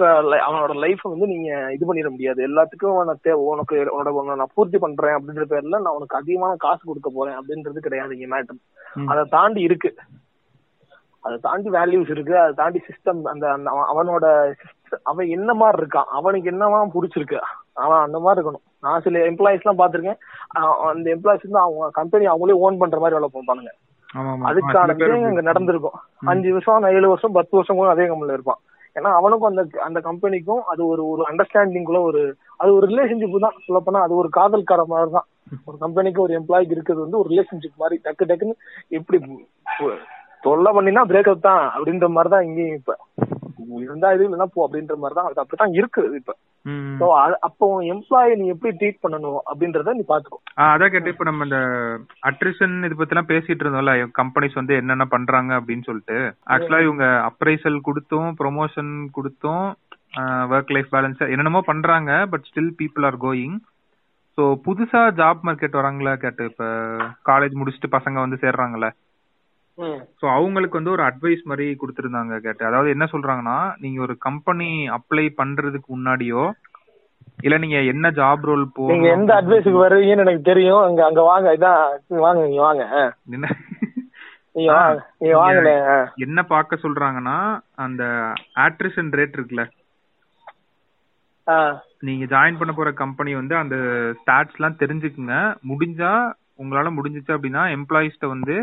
அவனோட 0.49 0.73
லைஃப 0.77 0.97
வந்து 1.01 1.27
நீங்க 1.27 1.73
இது 1.73 1.93
பண்ணிட 1.93 2.09
முடியாது. 2.09 2.47
எல்லாத்துக்கும் 2.47 2.85
உனக்கு 2.85 3.29
தே- 3.29 3.45
உனக்கு 3.45 3.75
உன்னோட 3.75 4.07
உன்னை 4.07 4.35
நான் 4.35 4.47
பூர்த்தி 4.53 4.77
பண்றேன் 4.77 5.15
அப்படின்ற 5.15 5.43
பேர்ல 5.49 5.67
நான் 5.67 5.93
உனக்கு 5.93 6.17
அதிகமான 6.17 6.55
காசு 6.57 6.79
கொடுக்க 6.85 7.11
போறேன் 7.13 7.35
அப்படின்றது 7.37 7.77
கிடையாது 7.77 8.17
இங்க 8.17 8.39
மேட்டர் 8.39 8.57
ம். 8.93 9.07
அதை 9.07 9.23
தாண்டி 9.29 9.61
இருக்கு. 9.61 9.95
அதை 11.19 11.37
தாண்டி 11.37 11.69
வேல்யூஸ் 11.69 12.09
இருக்கு. 12.09 12.39
அதை 12.39 12.53
தாண்டி 12.53 12.81
சிஸ்டம் 12.87 13.21
அந்த 13.23 13.51
அந்த 13.51 13.71
அவன்- 13.71 13.97
அவனோட 13.97 14.53
அவன் 15.03 15.27
என்ன 15.27 15.53
மாதிரி 15.53 15.81
இருக்கான்? 15.81 16.03
அவனுக்கு 16.03 16.51
என்னவா 16.51 16.89
பிடிச்சிருக்கு. 16.93 17.39
அவன் 17.73 17.99
அந்த 17.99 18.19
மாதிரி 18.19 18.47
இருக்கணும். 18.47 18.67
நான் 18.81 19.01
சில 19.01 19.19
எம்ப்ளாயிஸ் 19.19 19.61
எல்லாம் 19.61 19.77
பாத்திருக்கேன் 19.77 20.17
அந்த 20.87 21.15
எம்ப்ளாயிஸ் 21.15 21.47
வந்து 21.47 21.59
அவங்க 21.59 21.89
கம்பெனி 21.91 22.27
அவங்களே 22.27 22.51
ஓன் 22.51 22.77
பண்ற 22.77 22.99
மாதிரி 22.99 23.19
வேலை 23.19 23.29
பார்ப்பானுங்க. 23.33 23.67
ஆமா 23.67 23.88
அதுக்கான 24.49 24.93
விஷயம் 24.99 25.47
நடந்திருக்கும். 25.49 25.97
அஞ்சு 26.31 26.49
வருஷம் 26.53 26.89
ஏழு 26.91 27.07
வருஷம் 27.07 27.37
பத்து 27.37 27.53
வருஷம் 27.57 27.79
கூட 27.79 27.89
அதே 27.91 28.07
கம்பெனில 28.07 28.37
இருப்பான். 28.37 28.59
ஏன்னா 28.95 29.09
அவனுக்கும் 29.17 29.49
அந்த 29.51 29.63
அந்த 29.87 29.99
கம்பெனிக்கும் 30.07 30.61
அது 30.71 30.81
ஒரு 30.87 31.03
ஒரு 31.11 31.21
அண்டர்ஸ்டாண்டிங் 31.27 31.85
குள்ள 31.87 31.99
ஒரு 32.07 32.21
அது 32.59 32.69
ஒரு 32.77 32.85
ரிலேஷன்ஷிப் 32.91 33.43
தான். 33.45 33.57
சொல்ல 33.65 33.79
போனா 33.79 33.99
அது 34.05 34.13
ஒரு 34.21 34.29
காதல்கார 34.37 34.83
மாதிரி 34.87 35.11
தான் 35.17 35.27
ஒரு 35.67 35.77
கம்பெனிக்கு 35.77 36.23
ஒரு 36.25 36.33
எம்ப்ளாய்க்கு 36.39 36.75
இருக்கிறது 36.75 37.05
வந்து 37.05 37.19
ஒரு 37.21 37.29
ரிலேஷன்ஷிப் 37.33 37.81
மாதிரி 37.81 37.97
டக்கு 38.05 38.29
டக்குன்னு 38.29 38.55
எப்படி 38.91 39.19
தொல்லை 40.43 40.71
பண்ணினா 40.75 41.03
பிரேக்கப் 41.09 41.47
தான் 41.47 41.63
அப்படின்ற 41.75 42.07
மாதிரி 42.15 42.31
தான் 42.33 42.45
இங்கேயும் 42.47 42.77
இப்ப. 42.79 42.93
இருந்தா 43.79 44.13
இது 44.15 44.27
இல்லைன்னா 44.27 44.49
போ 44.53 44.61
அப்படின்ற 44.65 44.95
மாதிரி 44.97 45.17
தான் 45.17 45.29
அது 45.29 45.43
அப்படித்தான் 45.43 45.75
இருக்குது 45.75 46.19
இப்ப. 46.19 46.33
சோ 46.99 47.05
அப்போ 47.47 47.65
எம்ப்ளாயி 47.91 48.31
நீ 48.35 48.45
எப்படி 48.47 48.71
ட்ரீட் 48.79 49.03
பண்ணணும் 49.03 49.39
அப்படின்றத 49.49 49.93
நீ 49.93 50.03
பாத்துக்கோ 50.07 50.39
அதான் 50.65 50.91
கேட்டு 50.93 51.13
இப்ப 51.13 51.25
நம்ம 51.27 51.45
இந்த 51.47 51.59
அட்ரிஷன் 52.29 52.75
இது 52.83 52.95
பத்தி 52.95 53.15
எல்லாம் 53.15 53.31
பேசிட்டு 53.31 53.63
இருந்தோம்ல 53.63 53.93
கம்பெனிஸ் 54.19 54.59
வந்து 54.59 54.73
என்னென்ன 54.75 55.05
பண்றாங்க 55.07 55.51
அப்படின்னு 55.59 55.87
சொல்லிட்டு. 55.87 56.17
ஆக்சுவலா 56.53 56.81
இவங்க 56.81 57.05
அப்ரைசல் 57.29 57.79
கொடுத்தும் 57.81 58.29
ப்ரொமோஷன் 58.39 58.93
கொடுத்தும் 59.11 59.65
ஒர்க் 60.51 60.73
லைஃப் 60.75 60.93
பேலன்ஸ் 60.93 61.19
என்னென்னமோ 61.27 61.61
பண்றாங்க 61.65 62.11
but 62.31 62.47
still 62.49 62.73
people 62.79 63.05
are 63.05 63.19
going 63.21 63.57
so 64.37 64.43
புதுசா 64.65 65.01
ஜாப் 65.17 65.41
மார்க்கெட் 65.43 65.79
வராங்களா 65.79 66.13
கேட்டு 66.17 66.43
இப்ப 66.45 66.65
காலேஜ் 67.25 67.59
முடிச்சுட்டு 67.59 67.95
பசங்க 67.95 68.17
வந்து 68.19 68.37
சேர்றாங்கல்ல. 68.43 68.89
ஸோ 70.19 70.25
அவங்களுக்கு 70.31 70.79
வந்து 70.79 70.91
ஒரு 70.91 71.03
அட்வைஸ் 71.03 71.43
மாதிரி 71.43 71.65
கொடுத்துருந்தாங்க 71.75 72.39
கேட்டு 72.39 72.63
அதாவது 72.65 72.89
என்ன 72.89 73.05
சொல்றாங்கன்னா 73.11 73.57
நீங்க 73.79 73.99
ஒரு 74.01 74.15
கம்பெனி 74.27 74.69
அப்ளை 74.97 75.25
பண்றதுக்கு 75.37 75.89
முன்னாடியோ 75.95 76.43
இல்ல 77.43 77.57
நீங்க 77.57 77.77
என்ன 77.83 78.07
ஜாப் 78.11 78.45
ரோல் 78.47 78.65
போ 78.75 78.85
நீங்க 78.91 79.07
எந்த 79.09 79.31
அட்வைஸுக்கு 79.35 79.83
வருவீங்கன்னு 79.83 80.25
எனக்கு 80.25 80.41
தெரியும். 80.41 80.81
அங்க 80.83 81.01
அங்க 81.05 81.21
வாங்க 81.21 81.53
இதான் 81.53 81.81
வாங்க 82.25 82.41
நீங்க 82.45 82.61
வாங்க. 82.61 82.83
நீங்க 84.55 85.35
வாங்க. 85.35 85.91
என்ன 86.17 86.39
பார்க்க 86.43 86.83
சொல்றாங்கன்னா 86.85 87.37
அந்த 87.75 88.03
ஆட்ரிஷன் 88.65 89.11
ரேட் 89.11 89.37
இருக்குல்ல. 89.37 89.65
நீங்க 91.99 92.25
ஜாயின் 92.25 92.59
பண்ண 92.59 92.71
போற 92.73 92.89
கம்பெனி 92.93 93.31
வந்து 93.35 93.55
அந்த 93.55 93.75
ஸ்டாட்ஸ் 94.19 94.57
எல்லாம் 94.57 94.79
தெரிஞ்சுக்குங்க. 94.81 95.37
முடிஞ்சா 95.71 96.11
உங்களால 96.61 96.87
முடிஞ்சுச்சு 96.97 97.35
அப்படின்னா 97.35 97.63
எம்ப்ளாயிஸ்ட 97.77 98.27
வந்து 98.27 98.55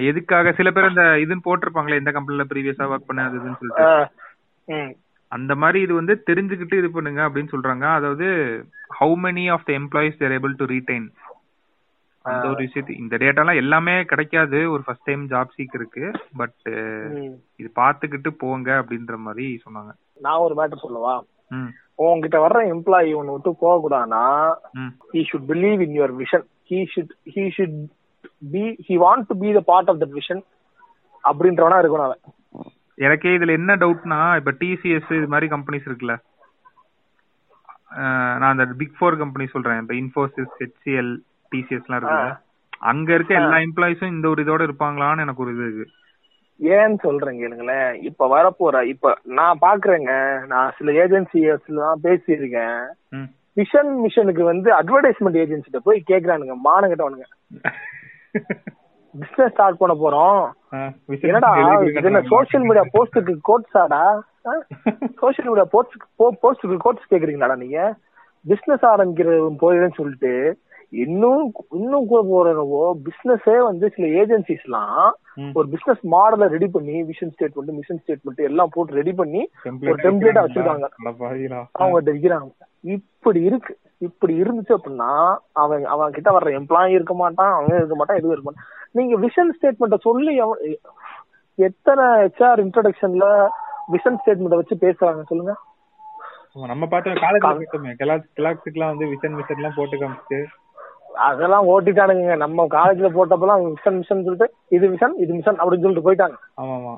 எதுக்காக? 0.00 0.52
சில 0.52 0.70
பேர் 0.70 0.84
அந்த 0.84 1.02
இதுன்னு 1.02 1.38
போட்டிருப்பாங்களே 1.44 1.94
எந்த 1.94 2.10
கம்பெனில 2.10 2.44
ப்ரீவியஸா 2.54 2.84
ஒர்க் 2.92 3.06
பண்ண 3.06 3.24
அது 3.24 3.38
இதுன்னு 3.38 3.60
சொல்லிட்டு. 3.60 4.96
அந்த 5.28 5.54
மாதிரி 5.54 5.80
இது 5.80 5.94
வந்து 5.94 6.22
தெரிஞ்சுக்கிட்டு 6.30 6.78
இது 6.78 6.90
பண்ணுங்க 6.90 7.28
அப்படின்னு 7.28 7.52
சொல்றாங்க. 7.52 7.84
அதாவது 7.94 8.26
how 9.00 9.14
many 9.26 9.50
of 9.50 9.64
the 9.64 9.72
employees 9.72 10.18
they're 10.18 10.30
able 10.30 10.56
to 10.56 10.64
retain 10.64 11.06
அந்த 12.22 12.48
ஒரு 12.48 12.64
விஷயத்து 12.64 12.98
இந்த 12.98 13.16
டேட்டாலாம் 13.16 13.54
எல்லாமே 13.54 14.02
கிடைக்காது. 14.02 14.70
ஒரு 14.70 14.82
ஃபர்ஸ்ட் 14.82 15.02
டைம் 15.02 15.28
ஜாப் 15.28 15.54
சீக்கருக்கு 15.56 16.14
பட். 16.36 16.60
இது 17.56 17.70
பாத்துக்கிட்டு 17.76 18.30
போங்க 18.38 18.84
அப்படின்ற 18.84 19.16
மாதிரி 19.16 19.62
சொன்னாங்க. 19.64 19.92
நான் 20.20 20.38
ஒரு 20.38 20.54
மேட்டர் 20.54 20.84
சொல்லவா? 20.86 21.24
உங்ககிட்ட 21.94 22.48
வர்ற 22.48 22.60
எம்ப்ளாயி 22.74 23.14
ஒன்னு 23.14 23.32
விட்டு 23.32 23.56
போக 23.60 23.76
கூடாதுன்னா 23.82 24.54
ம். 24.72 24.92
he 25.12 25.24
should 25.30 25.44
believe 25.48 25.80
in 25.80 25.92
your 25.92 26.10
vision. 26.20 26.42
He 26.70 26.86
should 26.94 27.10
he 27.34 27.44
be 28.50 28.78
he 28.88 28.98
want 28.98 29.22
to 29.22 29.36
be 29.40 29.54
the 29.54 29.60
part 29.60 29.88
of 29.88 29.96
that 29.96 30.10
vision 30.10 30.42
அப்படின்றவனா 31.24 31.84
இருக்கணும் 31.84 32.04
அவன். 32.04 32.18
எனக்கே 32.94 33.28
இதுல 33.28 33.50
என்ன 33.50 33.76
டவுட்னா 33.76 34.36
இப்ப 34.36 34.50
டிசிஎஸ் 34.50 35.16
இது 35.16 35.26
மாதிரி 35.26 35.56
கம்பெனிஸ் 35.56 35.88
இருக்குல்ல. 35.88 36.16
நான் 38.38 38.58
அந்த 38.58 38.64
பிக் 38.64 38.94
ஃபோர் 39.00 39.16
கம்பெனி 39.16 39.50
சொல்றேன். 39.50 39.86
இப்ப 39.88 39.94
இன்ஃபோசிஸ் 39.94 40.48
ஹெச்சிஎல் 40.60 41.18
டிசிஎஸ் 41.54 41.84
எல்லாம் 41.86 42.02
இருக்குல்ல. 42.02 42.40
அங்க 42.78 43.14
இருக்க 43.14 43.34
எல்லா 43.34 43.56
எம்ப்ளாயிஸும் 43.56 44.06
இந்த 44.06 44.28
ஒரு 44.28 44.42
இதோட 44.42 44.70
இருப்பாங்களான்னு 44.70 45.20
எனக்கு 45.20 45.42
ஒரு 45.42 45.52
இது 45.52 45.62
இருக்கு. 45.62 45.90
ஏன்னு 46.60 46.98
சொல்றேன் 46.98 47.38
கேளுங்களேன். 47.40 47.94
இப்ப 48.02 48.26
வரப்போற 48.28 48.82
இப்ப 48.82 49.18
நான் 49.22 49.58
பாக்குறேங்க. 49.60 50.44
நான் 50.46 50.72
சில 50.78 51.06
ஏஜென்சிஸ்லாம் 51.06 51.94
பேசியிருக்கேன். 52.02 52.86
ம். 53.08 53.30
விஷன் 53.56 53.96
மிஷனுக்கு 54.04 54.42
வந்து 54.42 54.72
அட்வர்டைஸ்மெண்ட் 54.74 55.46
ஏஜென்சிட்ட 55.46 55.76
போய் 55.76 56.02
கேக்குறானுங்க 56.10 56.54
மானங்கிட்டவனுங்க. 56.64 57.22
பிசினஸ் 59.14 59.52
ஸ்டார்ட் 59.54 59.80
பண்ண 59.80 59.94
போறோம். 60.02 60.42
என்னடா 61.28 61.50
என்ன. 62.00 62.22
சோசியல் 62.32 62.66
மீடியா 62.68 62.84
போஸ்டுக்கு 62.96 63.34
கோட்ஸாடா 63.48 64.02
சோசியல் 65.22 65.48
மீடியா 65.50 65.66
போஸ்ட் 65.74 65.96
போஸ்டுக்கு 66.44 66.76
கோட்ஸ் 66.84 67.10
கேக்குறீங்களாடா 67.12 67.56
நீங்க? 67.62 67.80
பிசினஸ் 68.44 68.84
ஆரம்பிக்கிற 68.92 69.32
போயிடுன்னு 69.62 69.98
சொல்லிட்டு 70.00 70.32
இன்னும் 71.02 71.44
இன்னும் 71.80 72.08
கூட 72.08 72.20
போறவோ 72.30 72.80
பிசினஸே 73.04 73.54
வந்து 73.66 73.86
சில 73.94 74.06
ஏஜென்சிஸ்லாம். 74.22 75.04
ஒரு 75.58 75.66
பிசினஸ் 75.74 76.02
மாடலை 76.14 76.46
ரெடி 76.54 76.68
பண்ணி 76.74 76.96
விஷன் 77.10 77.32
ஸ்டேட்மெண்ட் 77.34 77.76
மிஷன் 77.76 78.02
ஸ்டேட்மெண்ட் 78.02 78.42
எல்லாம் 78.48 78.72
போட்டு 78.74 78.98
ரெடி 79.00 79.12
பண்ணி 79.20 79.42
ஒரு 79.92 79.96
ஆ 80.40 80.44
வச்சிருக்காங்க. 80.46 80.88
அவங்ககிட்ட 81.80 82.12
விக்கிறாங்க. 82.16 82.50
இப்படி 82.96 83.42
இருக்கு. 83.50 83.74
இப்படி 84.06 84.32
இருந்துச்சு 84.42 84.76
அப்படின்னா 84.76 85.10
அவன் 85.62 85.84
அவன் 85.94 86.14
கிட்ட 86.16 86.30
வர்ற 86.36 86.50
எம்ப்ளாயி 86.58 86.96
இருக்க 86.98 87.14
மாட்டான் 87.20 87.52
அவன் 87.56 87.78
இருக்க 87.80 87.96
மாட்டான் 87.98 88.18
எதுவும் 88.20 88.34
இருக்க 88.34 88.48
மாட்டான். 88.48 88.68
நீங்க 88.98 89.16
விஷன் 89.26 89.52
ஸ்டேட்மெண்ட்ட 89.56 89.98
சொல்லி 90.08 90.34
எத்தனை 91.58 92.06
ஹெச்ஆர் 92.22 92.62
இன்ட்ரடக்ஷன்ல 92.64 93.26
விஷன் 93.94 94.18
ஸ்டேட்மெண்ட் 94.20 94.58
வச்சு 94.60 94.76
பேசுறாங்க 94.86 95.22
சொல்லுங்க. 95.30 95.54
நம்ம 96.72 96.86
பார்த்தோம் 96.92 97.16
கிளாஸ் 98.00 98.26
கிளாஸுக்குலாம் 98.38 98.92
வந்து 98.92 99.06
விசன் 99.12 99.38
விசன் 99.38 99.60
எல்லாம் 99.60 99.78
போட்டு 99.78 99.96
காமிச்சு 100.02 100.40
அதெல்லாம் 101.28 101.68
ஓட்டிட்டானுங்க 101.72 102.34
நம்ம 102.42 102.66
காலேஜ்ல 102.74 103.08
போட்டப்பெல்லாம் 103.16 103.62
மிஷன் 103.72 103.98
மிஷன் 104.00 104.24
சொல்லிட்டு 104.26 104.48
இது 104.76 104.86
மிஷன் 104.92 105.14
இது 105.24 105.32
மிஷன் 105.38 105.58
அப்படின்னு 105.60 105.84
சொல்லிட்டு 105.84 106.06
போயிட்டாங்க. 106.06 106.36
ஆமா 106.60 106.74
ஆமா 106.80 106.94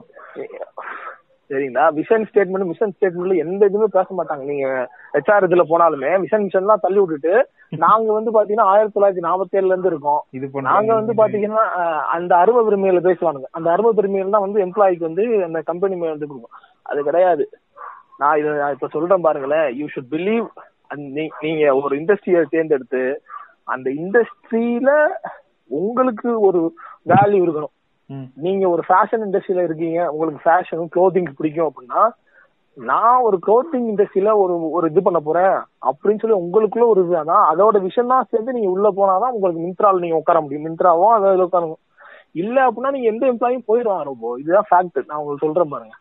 சரிங்களா? 1.51 1.84
விஷன் 1.99 2.24
ஸ்டேட்மெண்ட் 2.28 2.68
மிஷன் 2.68 2.92
ஸ்டேட்மெண்ட்ல 2.95 3.34
எந்த 3.45 3.62
இதுவுமே 3.70 3.88
பேச 3.97 4.09
மாட்டாங்க. 4.18 4.45
நீங்க 4.51 4.66
ஹெச்ஆர் 5.14 5.47
இதுல 5.49 5.64
போனாலுமே 5.72 6.11
மிஷன் 6.22 6.45
மிஷன்லாம் 6.47 6.82
தள்ளி 6.84 6.99
விட்டுட்டு 7.01 7.34
நாங்க 7.84 8.09
வந்து 8.18 8.30
பாத்தீங்கன்னா 8.36 8.70
ஆயிரத்தி 8.72 8.95
தொள்ளாயிரத்தி 8.97 9.26
நாற்பத்தி 9.26 9.59
ஏழுல 9.59 9.74
இருந்து 9.74 9.90
இருக்கோம். 9.92 10.20
இது 10.36 10.64
நாங்க 10.70 10.90
வந்து 11.01 11.14
பாத்தீங்கன்னா 11.20 11.64
அந்த 12.16 12.32
அருமை 12.42 12.62
பெருமையில 12.68 13.03
பேசுவானுங்க. 13.09 13.49
அந்த 13.59 13.68
அருமை 13.74 13.92
பெருமையில 13.99 14.34
தான் 14.36 14.47
வந்து 14.47 14.64
எம்ப்ளாய்க்கு 14.66 15.09
வந்து 15.09 15.26
அந்த 15.49 15.62
கம்பெனி 15.70 15.97
மேல 16.03 16.14
வந்து 16.16 16.30
கொடுக்கும். 16.30 16.57
அது 16.90 17.07
கிடையாது. 17.09 17.47
நான் 18.22 18.38
இத 18.40 18.49
நான் 18.62 18.74
இப்ப 18.76 18.88
சொல்றேன் 18.97 19.26
பாருங்களேன். 19.28 19.68
யூ 19.78 19.86
ஷுட் 19.95 20.12
பிலீவ் 20.16 20.49
நீங்க 21.45 21.62
ஒரு 21.82 21.95
இண்டஸ்ட்ரியை 22.01 22.42
தேர்ந்தெடுத்து 22.51 23.05
அந்த 23.74 23.88
இண்டஸ்ட்ரியில 24.03 24.90
உங்களுக்கு 25.70 26.28
ஒரு 26.49 26.61
வேல்யூ 27.12 27.40
இருக்கணும். 27.45 27.74
நீங்க 28.42 28.64
ஒரு 28.68 28.82
ஃபேஷன் 28.86 29.24
இண்டஸ்ட்ரியில 29.26 29.64
இருக்கீங்க 29.64 30.00
உங்களுக்கு 30.11 30.44
ஃபேஷனும் 30.44 30.92
க்ளோத்திங் 30.94 31.36
பிடிக்கும் 31.38 31.68
அப்படின்னா 31.68 32.02
நான் 32.76 33.22
ஒரு 33.22 33.36
க்ளோத்திங் 33.46 33.88
இண்டஸ்ட்ரியில 33.90 34.30
ஒரு 34.38 34.55
ஒரு 34.76 34.86
இது 34.90 35.02
பண்ண 35.02 35.18
போறேன் 35.20 35.55
அப்படின்னு 35.82 36.22
சொல்லி 36.22 36.40
உங்களுக்குள்ள 36.40 36.86
ஒரு 36.88 37.00
இது 37.05 37.16
அதான். 37.20 37.44
அதோட 37.50 37.76
விஷயம் 37.82 38.12
தான் 38.12 38.28
சேர்ந்து 38.30 38.57
நீங்க 38.57 38.70
உள்ள 38.70 38.88
போனாதான் 38.90 39.34
உங்களுக்கு 39.36 39.64
மின்த்ரால 39.64 40.02
நீங்க 40.05 40.16
உட்கார 40.16 40.40
முடியும். 40.40 40.66
மின்த்ராவோ 40.66 41.07
அதில் 41.16 41.46
உட்காரணும் 41.46 41.80
இல்ல 42.34 42.57
அப்படின்னா 42.66 42.90
நீங்க 42.90 43.09
எந்த 43.12 43.24
எம்ப்ளாயும் 43.32 43.68
போயிடுவாங்க 43.68 44.05
ரொம்ப. 44.05 44.32
இதுதான் 44.40 44.68
ஃபேக்ட் 44.70 45.09
நான் 45.09 45.20
உங்களுக்கு 45.20 45.46
சொல்றேன் 45.46 45.72
பாருங்க. 45.74 45.94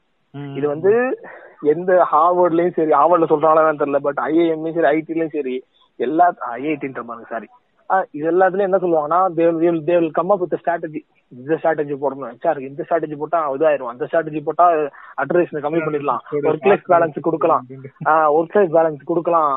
இது 0.58 0.66
வந்து 0.68 0.92
எந்த 1.72 1.92
ஹார்வர்ட்லயும் 2.12 2.78
சரி 2.78 2.92
ஹார்வர்ட்ல 2.92 3.28
சொல்றாங்களா 3.32 3.74
தெரியல 3.82 4.00
பட் 4.02 4.22
ஐஏஎம்லயும் 4.26 4.78
சரி 4.78 4.90
ஐடிலயும் 4.96 5.36
சரி 5.36 5.56
எல்லா 6.00 6.26
ஐஐடின்ற 6.56 7.02
பாருங்க 7.04 7.28
சாரி 7.30 7.48
இது 8.18 8.26
எல்லாத்துலயும் 8.32 8.70
என்ன 8.70 8.80
சொல்லுவாங்கன்னா 8.84 9.20
they 9.38 9.46
will 9.64 10.12
come 10.18 10.32
up 10.34 10.42
with 10.44 10.56
strategy 10.62 11.02
இந்த 11.38 11.58
ஸ்ட்ராட்டஜி 11.62 11.96
போடணும். 12.04 12.32
ஹெச்ஆர் 12.34 12.60
இந்த 12.70 12.86
ஸ்ட்ராட்டஜி 12.88 13.18
போட்டா 13.22 13.40
இதாயிரும். 13.58 13.92
அந்த 13.94 14.08
ஸ்ட்ராட்டஜி 14.10 14.42
போட்டா 14.48 14.66
அட்ரேஷன் 15.24 15.64
கம்மி 15.66 15.82
பண்ணிடலாம். 15.86 16.22
ஒர்க் 16.50 16.68
லைஃப் 16.72 16.90
பேலன்ஸ் 16.94 17.20
கொடுக்கலாம். 17.28 17.64
ஒர்க் 18.38 18.58
லைஃப் 18.60 18.76
பேலன்ஸ் 18.78 19.10
கொடுக்கலாம். 19.12 19.56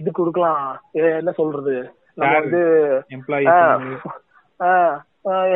இது 0.00 0.10
கொடுக்கலாம். 0.20 0.62
என்ன 1.20 1.32
சொல்றது? 1.40 1.74
நம்ம 2.20 2.34
வந்து 2.40 2.62
எம்ப்ளாயிஸ் 3.16 3.50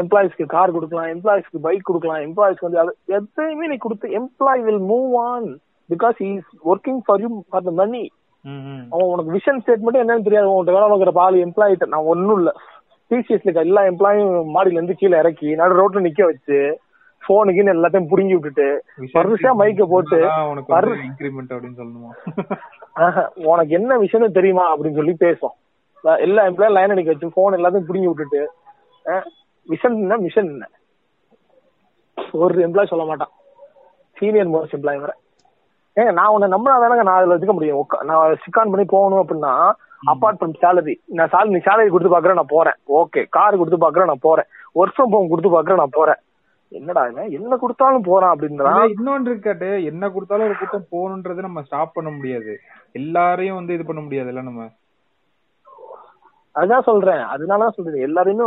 எம்ப்ளாயிஸ்க்கு 0.01 0.45
கார் 0.53 0.75
கொடுக்கலாம். 0.75 1.09
எம்ப்ளாயிஸ்க்கு 1.15 1.65
பைக் 1.65 1.89
கொடுக்கலாம். 1.89 2.21
எம்ப்ளாயிஸ்க்கு 2.27 2.69
வந்து 2.69 2.81
எதையுமே 3.17 3.71
நீ 3.73 3.77
கொடுத்து 3.85 4.09
employee 4.21 4.63
will 4.69 4.85
move 4.93 5.15
on 5.31 5.49
because 5.93 6.19
is 6.29 6.51
working 6.73 7.01
for 7.07 7.23
you 7.25 7.29
for 7.51 7.67
the 7.69 7.73
money 7.81 8.03
அவன் 8.93 9.11
உனக்கு 9.13 9.35
விஷன் 9.37 9.61
ஸ்டேட்மெண்ட் 9.63 10.01
என்னன்னு 10.03 10.27
தெரியாது. 10.27 10.51
உன்கிட்ட 10.55 10.75
வேலை 10.77 10.89
பார்க்குற 10.91 11.13
பால் 11.21 11.37
எம்ப்ளாயி 11.45 11.77
நான் 11.95 12.11
ஒன்னும் 12.13 12.39
இல்ல. 12.41 12.51
டிசிஎஸ்ல 13.11 13.47
இருக்க 13.47 13.69
எல்லா 13.69 13.83
எம்ப்ளாயும் 13.91 14.33
மாடியில 14.55 14.79
இருந்து 14.79 15.01
கீழே 15.01 15.17
இறக்கி 15.23 15.49
நடு 15.61 15.75
ரோட்ல 15.81 16.01
நிக்க 16.07 16.23
வச்சு 16.31 16.59
போனுக்குன்னு 17.23 17.75
எல்லாத்தையும் 17.75 18.09
புடுங்கி 18.11 18.35
விட்டுட்டு 18.37 18.67
வரிசையா 19.15 19.53
மைக்க 19.61 19.85
போட்டு 19.93 20.19
இன்கிரிமெண்ட் 21.07 21.53
அப்படின்னு 21.55 21.79
சொல்லணுமா? 21.81 22.11
உனக்கு 23.51 23.73
என்ன 23.79 23.93
விஷயம் 24.05 24.37
தெரியுமா 24.39 24.65
அப்படின்னு 24.73 24.99
சொல்லி 25.01 25.15
பேசும். 25.25 25.55
எல்லா 26.27 26.45
எம்ப்ளாயும் 26.49 26.77
லைன் 26.79 26.95
அடிக்க 26.95 27.15
வச்சு 27.15 27.37
போன் 27.39 27.59
எல்லாத்தையும் 27.59 27.89
புடுங்கி 27.89 28.09
விட்டுட்டு 28.11 28.43
விஷன் 29.69 29.97
என்ன? 30.03 30.19
மிஷன் 30.27 30.51
என்ன? 30.55 30.67
ஒரு 32.43 32.67
எம்ப்ளாய் 32.67 32.93
சொல்ல 32.93 33.07
மாட்டான். 33.11 33.33
சீனியர் 34.19 34.53
மோஸ்ட் 34.55 34.77
எம்ப்ளாய் 34.79 35.03
வர. 35.05 35.13
ஏங்க 36.01 36.13
நான் 36.13 36.33
உன்னை 36.35 36.49
நம்பினா 36.55 36.77
தானங்க 36.83 37.05
நான் 37.09 37.19
அதுல 37.19 37.35
வச்சுக்க 37.37 37.55
முடியும். 37.59 37.87
நான் 38.11 38.39
சிக்கான் 38.45 38.73
பண்ணி 38.73 38.87
போகணும் 38.95 39.23
அப்படின்னா 39.23 39.53
அப்பார்ட் 40.13 40.39
ஃப்ரம் 40.41 40.57
சேலரி 40.63 40.95
நான் 41.19 41.31
salary 41.35 41.53
நீ 41.55 41.61
சேலரி 41.69 41.91
கொடுத்து 41.93 42.15
பாக்குறேன் 42.15 42.41
நான் 42.41 42.55
போறேன். 42.57 42.77
ஓகே 43.01 43.21
கார் 43.37 43.61
கொடுத்து 43.61 43.85
பாக்குறேன் 43.85 44.11
நான் 44.13 44.27
போறேன். 44.29 44.49
ஒர்க் 44.81 44.97
ஃப்ரம் 44.97 45.15
ஹோம் 45.15 45.29
கொடுத்து 45.29 45.53
பாக்குறேன் 45.55 45.83
நான் 45.83 45.99
போறேன். 45.99 46.21
என்னடா 46.69 47.03
இவன் 47.07 47.31
என்ன 47.31 47.57
கொடுத்தாலும் 47.57 48.07
போறான் 48.09 48.33
அப்படின்றான் 48.35 48.77
இல்ல, 48.77 48.95
இன்னொன்று 48.97 49.31
இருக்காட்டு. 49.33 49.85
என்ன 49.85 50.09
கொடுத்தாலும் 50.09 50.47
ஒரு 50.47 50.57
கூட்டம் 50.61 50.91
போகணுன்றது 50.95 51.47
நம்ம 51.47 51.63
ஸ்டாப் 51.63 51.95
பண்ண 51.95 52.11
முடியாது. 52.11 52.53
எல்லாரையும் 52.93 53.55
வந்து 53.55 53.75
இது 53.75 53.85
பண்ண 53.85 54.01
முடியாதுல்ல 54.03 54.43
நம்ம? 54.43 54.69
அதுதான் 56.53 56.87
சொல்றேன். 56.91 57.23
அதனாலதான் 57.35 57.77
சொல்றேன். 57.79 58.07
எல்லாரையுமே 58.09 58.47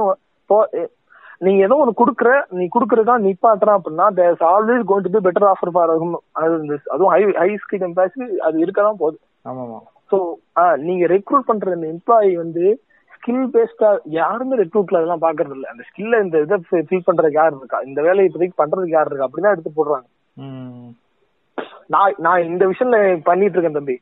நீங்க 1.41 1.59
ஏதோ 1.65 1.75
ஒண்ணு 1.81 1.99
குடுக்குற 1.99 2.29
நீ 2.57 2.63
குடுக்கறதா 2.73 3.13
நிப்பாட்டுறான் 3.25 3.77
அப்படின்னா 3.79 4.05
there's 4.17 4.43
always 4.53 4.87
going 4.89 5.05
to 5.05 5.11
be 5.15 5.21
better 5.27 5.49
offer 5.51 5.71
for 5.75 5.91
அது 5.93 6.79
அதுவும் 6.93 7.11
ஹை 7.13 7.21
ஹை 7.41 7.49
ஸ்கில் 7.63 7.85
எம்ப்ளாய்ஸ்க்கு 7.87 8.27
அது 8.47 8.57
இருக்கதான் 8.63 8.99
போகுது. 9.01 9.17
ஆமாமா. 9.49 9.79
ஸோ 10.11 10.17
நீங்க 10.87 11.05
ரெக்ரூட் 11.15 11.49
பண்ற 11.49 11.75
இந்த 11.77 11.87
எம்ப்ளாயி 11.95 12.31
வந்து 12.43 12.63
ஸ்கில் 13.15 13.45
பேஸ்டா 13.53 13.89
யாருமே 14.17 14.57
ரெக்ரூட்ல 14.61 14.99
அதெல்லாம் 14.99 15.23
பாக்குறது 15.25 15.55
இல்ல. 15.57 15.67
அந்த 15.73 15.83
ஸ்கில்ல 15.89 16.19
இந்த 16.25 16.37
இதை 16.45 16.57
ஃபில் 16.89 17.07
பண்றதுக்கு 17.07 17.39
யார் 17.41 17.53
இருக்கா? 17.59 17.79
இந்த 17.89 17.99
வேலையை 18.07 18.27
இப்போதைக்கு 18.29 18.61
பண்றதுக்கு 18.61 18.97
யார் 18.97 19.09
இருக்கா? 19.09 19.27
அப்படிதான் 19.27 19.55
எடுத்து 19.55 19.77
போடுறாங்க. 19.79 20.07
நான் 21.95 22.19
நான் 22.25 22.47
இந்த 22.51 22.63
விஷயம்ல 22.71 22.97
பண்ணிட்டு 23.29 23.55
இருக்கேன் 23.57 23.77
தம்பி. 23.79 23.95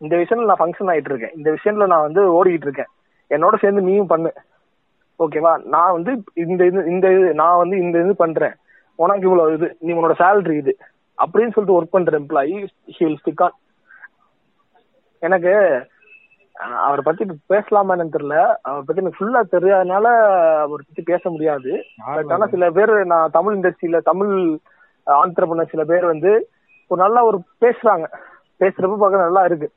இந்த 0.00 0.14
விஷயம்ல 0.22 0.48
நான் 0.50 0.62
ஃபங்க்ஷன் 0.62 0.90
ஆயிட்டு 0.92 1.10
இருக்கேன். 1.12 1.34
இந்த 1.38 1.48
விஷயம்ல 1.56 1.86
நான் 1.92 2.06
வந்து 2.06 2.22
ஓடிக்கிட்டு 2.38 2.68
இருக்கேன். 2.68 2.90
என்னோட 3.30 3.56
சேர்ந்து 3.62 3.86
நீயும் 3.88 4.10
பண்ணு. 4.12 4.30
ஓகேவா? 5.24 5.52
நான் 5.74 5.94
வந்து 5.96 6.12
இந்த 6.44 6.62
இது 6.70 6.80
இந்த 6.92 7.06
இது 7.16 7.28
நான் 7.40 7.60
வந்து 7.62 7.76
இந்த 7.84 7.96
இது 8.04 8.12
பண்றேன். 8.22 8.54
உனக்கு 8.98 9.26
இவ்வளவு 9.28 9.54
இது 9.56 9.68
நீ 9.80 9.92
உன்னோட 9.98 10.14
சேலரி 10.22 10.56
இது. 10.62 10.72
அப்படின்னு 11.18 11.54
சொல்லிட்டு 11.54 11.78
ஒர்க் 11.78 11.94
பண்ற 11.96 12.18
employee 12.20 12.54
he 12.96 13.02
will 13.04 13.20
stick 13.22 13.42
on 13.46 13.56
எனக்கு 15.22 15.52
அவரை 16.86 17.02
பத்தி 17.04 17.22
இப்ப 17.24 17.54
பேசலாமா 17.54 17.94
என்னன்னு 17.94 18.14
தெரியல. 18.16 18.38
அவரை 18.68 18.82
பத்தி 18.86 19.02
எனக்கு 19.02 19.18
ஃபுல்லா 19.18 19.40
தெரியாதனால 19.54 20.06
அவரை 20.64 20.82
பத்தி 20.86 21.02
பேச 21.12 21.30
முடியாது. 21.30 21.70
பட் 22.16 22.32
ஆனா 22.34 22.46
சில 22.54 22.70
பேர் 22.78 22.92
நான் 23.12 23.34
தமிழ் 23.36 23.56
இண்டஸ்ட்ரியில 23.58 24.00
தமிழ் 24.10 24.34
ஆந்திரப்பண்ண 25.06 25.64
சில 25.72 25.84
பேர் 25.92 26.04
வந்து 26.12 26.32
ஒரு 26.90 27.00
நல்லா 27.04 27.20
ஒரு 27.28 27.38
பேசுறாங்க. 27.64 28.06
பேசுறப்ப 28.60 28.96
பார்க்க 29.02 29.26
நல்லா 29.26 29.44
இருக்கு. 29.44 29.68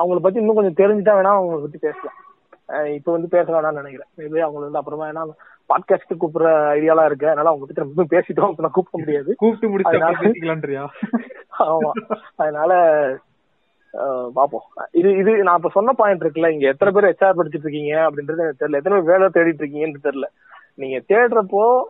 அவங்கள 0.00 0.20
பத்தி 0.26 0.40
இன்னும் 0.42 0.58
கொஞ்சம் 0.58 0.78
தெரிஞ்சுட்டா 0.82 1.14
வேணா 1.16 1.32
அவங்கள 1.38 1.60
பத்தி 1.64 1.80
பேசலாம். 1.86 2.18
இப்ப 2.94 3.12
வந்து 3.12 3.28
பேச 3.28 3.52
வேணாம்னு 3.52 3.82
நினைக்கிறேன். 3.82 4.08
மேபி 4.16 4.46
அவங்கள 4.46 4.60
வந்து 4.60 4.78
அப்புறமா 4.78 5.08
ஏன்னா 5.08 5.28
பாட்காஸ்ட் 5.68 6.16
கூப்பிடுற 6.20 6.48
ஐடியாலாம் 6.74 7.04
இருக்கு. 7.04 7.26
அதனால 7.26 7.48
அவங்க 7.48 7.66
பத்தி 7.66 7.74
ரொம்ப 7.74 8.02
பேசிட்டோம் 8.02 8.50
இப்ப 8.50 8.54
நான் 8.56 8.70
கூப்பிட 8.72 9.04
முடியாது. 9.04 9.34
கூப்பிட்டு 9.36 9.68
முடிச்சு 9.68 9.90
அதனால- 9.90 10.16
அப்புறம் 10.16 10.32
பேசிக்கலான்றியா? 10.32 10.86
ஆமா. 11.58 11.90
அதனால 12.36 12.94
பாப்போம். 14.36 14.82
இது 14.90 15.16
இது 15.16 15.42
நான் 15.42 15.56
இப்ப 15.56 15.68
சொன்ன 15.72 15.92
பாயிண்ட் 15.92 16.22
இருக்குல்ல 16.22 16.48
இங்க 16.48 16.68
எத்தனை 16.68 16.94
பேர் 16.94 17.14
ஹெச்ஆர் 17.14 17.38
படிச்சிட்டு 17.38 17.64
இருக்கீங்க 17.64 17.96
அப்படின்றது 17.96 18.38
எனக்கு 18.38 18.68
தெரியல. 18.68 18.76
எத்தனை 18.76 19.00
பேர் 19.00 19.02
வேலை 19.02 19.26
தேடிட்டு 19.26 19.60
இருக்கீங்கன்னு 19.60 20.06
தெரியல. 20.06 20.24
நீங்க 20.74 21.02
தேடுறப்போ 21.08 21.82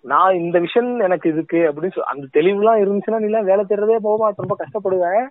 நான் 0.00 0.34
இந்த 0.34 0.58
விஷயம் 0.58 0.98
எனக்கு 0.98 1.32
இருக்கு 1.32 1.56
அப்படின்னு 1.56 1.98
அந்த 1.98 2.26
தெளிவுலாம் 2.32 2.80
இருந்துச்சுன்னா 2.80 3.16
நீ 3.16 3.24
எல்லாம் 3.24 3.44
வேலை 3.44 3.64
தேடுறதே 3.68 3.96
போக 4.02 4.16
மாட்டேன் 4.16 4.46
ரொம்ப 4.46 4.56
கஷ்டப்படுவேன். 4.58 5.28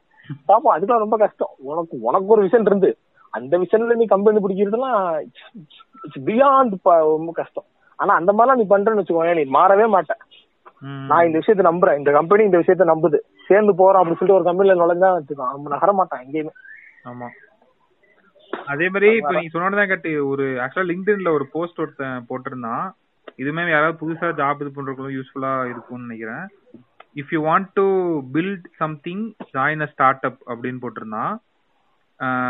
பாப்போம் 0.48 0.80
அதுக்கெல்லாம் 0.80 0.98
ரொம்ப 0.98 1.18
கஷ்டம். 1.18 1.50
உனக்கு 1.58 1.98
உனக்கு 2.02 2.28
ஒரு 2.28 2.42
விஷயம் 2.42 2.66
இருந்து. 2.66 2.98
அந்த 3.36 3.54
விஷயம்ல 3.58 3.96
நீ 3.96 4.06
கம்பெனி 4.06 4.40
பிடிக்கிறதுலாம் 4.40 5.00
பியாண்ட் 6.26 6.76
ரொம்ப 7.14 7.32
கஷ்டம். 7.32 7.68
ஆனா 8.00 8.14
அந்த 8.16 8.32
மாதிரிலாம் 8.34 8.60
நீ 8.62 8.66
பண்றேன்னு 8.70 9.02
வச்சுக்கோங்க 9.02 9.36
நீ 9.36 9.44
மாறவே 9.58 9.88
மாட்டேன். 9.88 10.22
நான் 11.10 11.26
இந்த 11.26 11.38
விஷயத்த 11.40 11.64
நம்புறேன். 11.70 11.98
இந்த 11.98 12.12
கம்பெனி 12.12 12.44
இந்த 12.44 12.58
விஷயத்த 12.58 12.86
நம்புது. 12.94 13.18
சேர்ந்து 13.48 13.72
போறோம் 13.74 14.00
அப்படின்னு 14.00 14.20
சொல்லிட்டு 14.20 14.40
ஒரு 14.40 14.44
கம்பெனில 14.44 14.76
நுழைஞ்சா 14.80 15.10
வச்சுக்கோ 15.16 15.46
நம்ம 15.54 15.70
நகர 15.70 15.92
மாட்டான் 15.94 16.24
எங்கேயுமே. 16.26 16.54
ஆமா. 17.06 17.28
அதே 18.66 18.86
மாதிரி 18.90 19.08
இப்ப 19.16 19.32
நீ 19.32 19.48
சொன்னதான் 19.54 19.88
கேட்டு 19.88 20.28
ஒரு 20.28 20.46
ஆக்சுவலா 20.64 20.90
லிங்க்டின்ல 20.92 21.32
ஒரு 21.32 21.46
போஸ்ட் 21.52 21.80
ஒருத்தன் 21.80 22.26
போட்டிருந்தான். 22.30 22.86
இதுமே 23.38 23.64
யாராவது 23.70 23.98
புதுசா 24.02 24.28
ஜாப் 24.40 24.62
இது 24.62 24.72
பண்றவங்களும் 24.76 25.16
யூஸ்ஃபுல்லா 25.18 25.54
இருக்கும்னு 25.70 26.06
நினைக்கிறேன். 26.06 26.46
If 27.16 27.32
you 27.32 27.40
want 27.46 27.68
to 27.74 27.86
build 28.34 28.68
something 28.76 29.26
join 29.54 29.82
a 29.82 29.86
startup 30.30 30.42
அப்படின்னு 30.48 30.80
போட்டிருந்தான். 30.84 31.36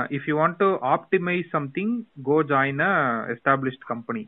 If 0.09 0.27
you 0.29 0.35
want 0.37 0.59
to 0.59 0.69
optimise 0.93 1.47
something 1.49 1.93
go 2.23 2.37
join 2.51 2.83
a 2.87 2.93
established 3.35 3.85
company 3.85 4.23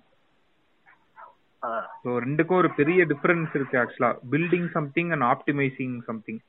so 2.01 2.09
ரெண்டுக்கும் 2.23 2.59
ஒரு 2.61 2.69
பெரிய 2.75 2.99
டிஃபரன்ஸ் 3.05 3.53
இருக்கு 3.57 3.77
ஆக்சுவலா 3.79 4.11
building 4.33 4.69
something 4.75 5.09
and 5.11 5.25
optimising 5.27 5.95
something 6.09 6.41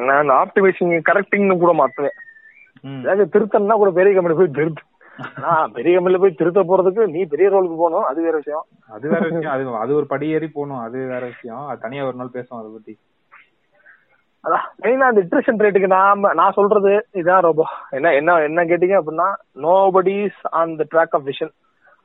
நான் 0.00 0.20
அந்த 0.22 0.32
ஆப்டிமைசிங் 0.42 0.92
கரெக்டிங்னு 1.08 1.56
கூட 1.62 1.72
மாத்துவேன். 1.80 2.16
அதாவது 3.02 3.24
திருத்தம்னா 3.34 3.76
கூட 3.76 3.90
பெரிய 3.98 4.12
கம்பெனி 4.14 4.36
போய் 4.36 4.56
திருத்து. 4.58 4.82
நான் 5.44 5.72
பெரிய 5.76 5.92
கம்பெனில 5.94 6.20
போய் 6.22 6.38
திருத்த 6.40 6.62
போறதுக்கு 6.62 7.02
நீ 7.14 7.20
பெரிய 7.24 7.46
ரோலுக்கு 7.52 7.76
போகணும் 7.76 8.08
அது 8.08 8.20
வேற 8.26 8.34
விஷயம். 8.42 8.64
அது 8.88 9.06
வேற 9.12 9.22
விஷயம். 9.28 9.52
அது 9.54 9.64
அது 9.82 9.92
ஒரு 10.00 10.06
படி 10.06 10.26
ஏறி 10.36 10.48
போகணும் 10.50 10.82
அது 10.86 10.98
வேற 11.12 11.22
விஷயம். 11.32 11.64
அது 11.70 11.84
தனியா 11.84 12.04
ஒரு 12.10 12.18
நாள் 12.20 12.36
பேசுவோம் 12.36 12.60
அதை 12.60 12.70
பத்தி. 12.72 12.94
அதான் 14.46 14.66
மெயினா 14.82 15.06
அந்த 15.06 15.20
இட்ரேஷன் 15.20 15.60
ரேட்டுக்கு 15.60 15.86
நாம 15.86 16.32
நான் 16.34 16.52
சொல்றது 16.52 17.06
இதான் 17.12 17.40
ரொம்ப 17.40 17.62
என்ன 17.90 18.12
என்ன 18.12 18.40
என்ன 18.40 18.64
கேட்டீங்க 18.64 18.96
அப்படின்னா 19.00 19.28
nobody's 19.62 20.40
on 20.50 20.76
the 20.76 20.84
track 20.92 21.14
of 21.14 21.26
vision 21.26 21.52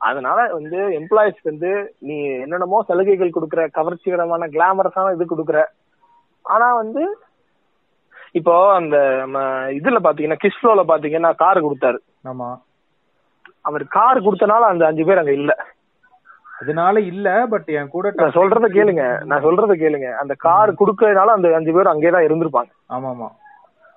அதனால 0.00 0.46
வந்து 0.52 0.78
எம்ப்ளாயிஸ்க்கு 1.00 1.50
வந்து 1.50 1.70
நீ 1.98 2.16
என்னென்னமோ 2.24 2.82
சலுகைகள் 2.88 3.30
கொடுக்குற 3.30 3.64
கவர்ச்சிகரமான 3.74 4.48
கிளாமரஸான 4.48 5.12
இது 5.12 5.24
கொடுக்குற. 5.24 5.58
ஆனா 6.44 6.74
வந்து 6.74 7.02
இப்போ 8.32 8.72
அந்த 8.72 8.96
நம்ம 9.16 9.38
இதுல 9.70 9.98
பாத்தீங்கன்னா 9.98 10.42
கிஸ்ஃப்ளோல 10.42 10.82
பாத்தீங்கன்னா 10.82 11.34
கார் 11.34 11.66
கொடுத்தாரு. 11.66 11.98
ஆமா. 12.28 12.48
அவர் 13.60 13.84
கார் 13.86 14.18
கொடுத்தனால 14.18 14.60
அந்த 14.60 14.86
அஞ்சு 14.86 15.04
பேர் 15.04 15.18
அங்க 15.18 15.32
இல்ல. 15.32 15.52
அதனால 16.62 17.00
இல்ல 17.00 17.46
பட் 17.50 17.68
என் 17.68 17.88
கூட 17.88 18.12
நான் 18.14 18.30
சொல்றத 18.30 18.66
கேளுங்க. 18.68 19.24
நான் 19.24 19.44
சொல்றத 19.44 19.74
கேளுங்க. 19.76 20.12
அந்த 20.12 20.34
கார் 20.38 20.72
கொடுக்கறதுனால 20.72 21.24
அந்த 21.24 21.54
அஞ்சு 21.54 21.72
பேர் 21.72 21.86
அங்கேயே 21.86 22.10
தான் 22.10 22.22
இருந்திருப்பாங்க. 22.22 22.70
ஆமா 22.92 23.16
ஆமா 23.16 23.28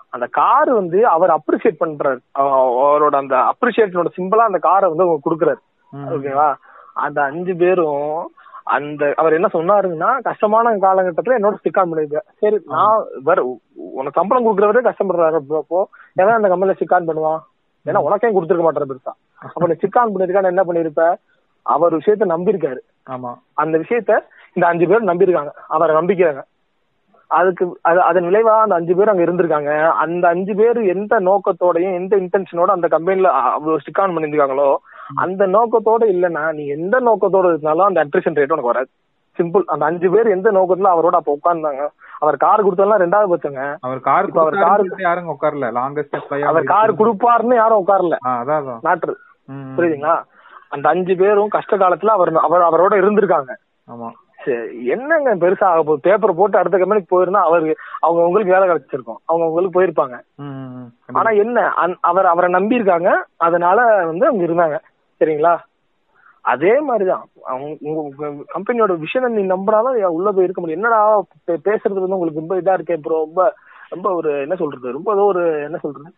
அந்த 0.10 0.28
கார் 0.32 0.74
வந்து 0.74 1.08
அவர் 1.08 1.30
அப்ரிஷியேட் 1.30 1.82
பண்றாரு. 1.86 2.18
அவ- 2.32 3.00
அவரோட 3.00 3.16
அந்த 3.16 3.36
அப்ரிஷியேஷனோட 3.36 4.06
சிம்பிளா 4.18 4.36
அந்த 4.36 4.58
காரை 4.58 4.90
வந்து 4.90 5.04
அவங்க 5.04 5.30
கொடுக்குறாரு. 5.30 5.58
ஓகேவா? 5.96 6.54
அந்த 6.94 7.22
அஞ்சு 7.22 7.56
பேரும் 7.56 8.32
அந்த 8.64 9.14
அவர் 9.16 9.34
என்ன 9.34 9.48
சொன்னாருன்னா 9.54 10.22
கஷ்டமான 10.22 10.70
காலகட்டத்துல 10.76 11.38
என்னோட 11.40 11.56
ஸ்டிக் 11.64 11.80
ஆன் 11.80 11.94
பண்ணிருக்க. 11.94 12.18
சரி 12.38 12.62
நான் 12.66 13.04
வேற 13.24 13.58
உனக்கு 13.74 14.20
சம்பளம் 14.20 14.46
கொடுக்கறவரே 14.46 14.92
கஷ்டப்படுறாரு 14.92 15.56
அப்போ. 15.56 15.90
ஏன்னா 16.22 16.30
அந்த 16.30 16.48
கம்பெனில 16.48 16.78
ஸ்டிக் 16.80 16.94
ஆன் 16.94 17.08
பண்ணுவான்? 17.08 17.40
ஏன்னா 17.86 17.98
உனக்கே 17.98 18.28
கொடுத்துருக்க 18.28 18.68
மாட்டாரு 18.68 18.90
பெருசா. 18.90 19.12
அப்ப 19.38 19.68
நீ 19.68 19.74
ஸ்டிக் 19.74 19.98
ஆன் 19.98 20.16
பண்ணிருக்கான்னு 20.16 20.44
என்ன 20.44 20.64
பண்ணிருப்ப? 20.64 21.16
அவர் 21.66 21.98
விஷயத்த 21.98 22.26
நம்பியிருக்காரு. 22.26 22.82
ஆமா. 23.10 23.32
அந்த 23.54 23.78
விஷயத்த 23.78 24.20
இந்த 24.54 24.68
அஞ்சு 24.68 24.88
பேர் 24.88 25.04
நம்பியிருக்காங்க. 25.04 25.52
அவரை 25.68 25.96
நம்பிக்கிறாங்க. 25.96 26.42
அதுக்கு 27.28 27.80
அது 27.82 28.02
அதன் 28.02 28.24
விளைவா 28.24 28.60
அந்த 28.60 28.76
அஞ்சு 28.76 28.96
பேர் 28.96 29.10
அங்க 29.10 29.24
இருந்திருக்காங்க. 29.24 29.90
அந்த 29.90 30.28
அஞ்சு 30.28 30.56
பேர் 30.56 30.82
எந்த 30.82 31.20
நோக்கத்தோடயும் 31.20 31.94
எந்த 31.94 32.18
இன்டென்ஷனோட 32.18 32.66
அந்த 32.66 32.88
கம்பெனில 32.88 33.28
அவ்வளவு 33.28 33.82
ஸ்டிக் 33.86 34.02
ஆன் 34.02 34.18
பண்ணிருக்காங்களோ 34.18 34.76
அந்த 35.16 35.48
நோக்கத்தோட 35.48 36.04
இல்லைன்னா 36.06 36.54
நீ 36.54 36.66
எந்த 36.68 37.00
நோக்கத்தோட 37.00 37.46
இருந்தாலும் 37.46 37.86
அந்த 37.86 38.06
அட்ரிஷன் 38.06 38.38
ரேட் 38.38 38.52
உனக்கு 38.52 38.72
வராது. 38.72 38.88
சிம்பிள் 39.38 39.64
அந்த 39.66 39.86
அஞ்சு 39.86 40.12
பேர் 40.12 40.28
எந்த 40.28 40.52
நோக்கத்துல 40.52 40.92
அவரோட 40.96 41.16
அப்ப 41.16 41.38
உட்கார்ந்தாங்க. 41.44 41.88
அவர் 42.20 42.38
கார் 42.38 42.66
கொடுத்ததெல்லாம் 42.66 43.04
ரெண்டாவது 43.04 43.32
பட்சங்க 43.34 43.76
அவர் 43.82 44.00
கார் 44.00 44.30
அவர் 44.34 44.58
கார் 44.58 44.86
யாரும் 44.98 45.30
உட்காரல. 45.30 45.72
லாங்கஸ்ட் 45.72 46.44
அவர் 46.44 46.64
கார் 46.64 46.94
கொடுப்பாருன்னு 46.94 47.56
யாரும் 47.56 47.88
உட்காரல. 47.88 48.16
ம். 49.46 49.76
புரியுதுங்களா? 49.78 50.24
அந்த 50.72 50.86
அஞ்சு 50.90 51.16
பேரும் 51.16 51.54
கஷ்ட 51.56 51.78
காலத்துல 51.78 52.14
அவர் 52.18 52.32
அவர் 52.48 52.68
அவரோட 52.70 52.94
இருந்திருக்காங்க. 53.02 53.52
ஆமா. 53.88 54.10
சரி, 54.46 54.86
என்னங்க 54.86 55.30
பெருசா 55.36 55.66
ஆக 55.66 55.80
போகுது? 55.84 56.04
பேப்பர் 56.06 56.38
போட்டு 56.40 56.58
அடுத்த 56.58 56.78
கம்பெனிக்கு 56.78 57.14
போயிருந்தா 57.14 57.42
அவரு 57.48 57.76
அவங்க 58.00 58.26
உங்களுக்கு 58.26 58.54
வேலை 58.56 58.66
கிடைச்சிருக்கும். 58.70 59.20
அவங்க 59.26 59.46
உங்களுக்கு 59.48 59.78
போயிருப்பாங்க. 59.78 60.16
ஆனா 61.20 61.30
என்ன 61.44 61.64
அவர் 62.02 62.32
அவரை 62.34 62.50
நம்பி 62.50 62.80
இருக்காங்க 62.80 63.12
அதனால 63.38 63.88
வந்து 64.06 64.28
அவங்க 64.28 64.44
இருந்தாங்க. 64.48 64.78
சரிங்களா? 65.22 65.54
அதே 66.46 66.74
மாதிரிதான். 66.80 67.24
உங்க 67.88 68.28
கம்பெனியோட 68.56 68.94
விஷயம் 69.00 69.38
நீ 69.38 69.44
நம்பினாலும் 69.54 69.96
உள்ள 70.18 70.32
போய் 70.32 70.48
இருக்க 70.48 70.62
முடியும். 70.62 70.82
என்னடா 70.82 71.00
பேசுறது 71.68 72.04
வந்து 72.04 72.18
உங்களுக்கு 72.18 72.44
ரொம்ப 72.44 72.58
இதா 72.62 72.76
இருக்கே 72.78 72.98
ப்ரோ 73.06 73.20
ரொம்ப 73.26 73.54
ரொம்ப 73.90 74.08
ஒரு 74.14 74.30
என்ன 74.42 74.56
சொல்றது? 74.56 74.96
ரொம்ப 74.98 75.10
ஏதோ 75.14 75.24
ஒரு 75.24 75.44
என்ன 75.64 75.78
சொல்றது? 75.78 76.10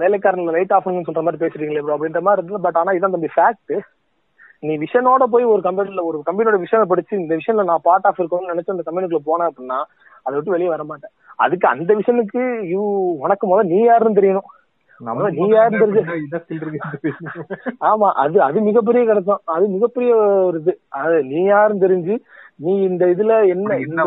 வேலைக்காரன் 0.00 0.52
லைட் 0.56 0.74
ஆஃப் 0.76 0.88
சொல்ற 1.08 1.22
மாதிரி 1.26 1.42
பேசுறீங்களே 1.44 1.82
ப்ரோ 1.84 1.96
அப்படின்ற 1.96 2.20
மாதிரி 2.26 2.40
இருந்தது. 2.40 2.64
பட் 2.66 2.78
ஆனா 2.82 2.92
இதான் 2.98 3.16
தம்பி 3.16 3.30
ஃபேக்ட் 3.36 3.74
நீ 4.66 4.72
விஷனோட 4.84 5.24
போய் 5.32 5.44
ஒரு 5.52 5.62
கம்பெனில 5.66 6.02
ஒரு 6.08 6.18
கம்பெனியோட 6.28 6.56
விஷனை 6.62 6.86
படிச்சு 6.88 7.14
இந்த 7.20 7.32
விஷன்ல 7.40 7.64
நான் 7.68 7.86
பார்ட் 7.88 8.06
ஆஃப் 8.08 8.20
இருக்கணும்னு 8.20 8.52
நினைச்சு 8.52 8.74
அந்த 8.74 8.84
கம்பெனிக்குள்ள 8.86 9.20
போனேன் 9.28 9.50
அப்படின்னா 9.50 9.78
அதை 10.24 10.32
விட்டு 10.36 10.54
வெளியே 10.54 10.70
வர 10.72 10.82
மாட்டேன். 10.88 11.12
அதுக்கு 11.44 11.66
அந்த 11.68 11.90
விஷனுக்கு 12.00 12.42
யூ 12.72 12.80
உனக்கு 13.24 13.44
முதல்ல 13.50 13.72
நீ 13.74 13.78
யாருன்னு 13.84 14.18
தெரியணும். 14.18 14.48
நீ 15.38 15.46
யாருன்னு 15.52 15.80
தெரிஞ்சு. 15.82 16.02
ஆமா 17.90 18.08
அது 18.22 18.36
அது 18.48 18.58
மிகப்பெரிய 18.66 19.02
கஷ்டம் 19.10 19.42
அது 19.54 19.64
மிகப்பெரிய 19.76 20.10
ஒரு 20.48 20.58
இது. 20.62 20.74
அது 21.00 21.16
நீ 21.30 21.40
யாருன்னு 21.44 21.84
தெரிஞ்சு 21.86 22.16
நீ 22.64 22.74
இந்த 22.88 23.06
இதுல 23.14 23.32
என்ன 23.54 23.78
என்ன 23.86 24.04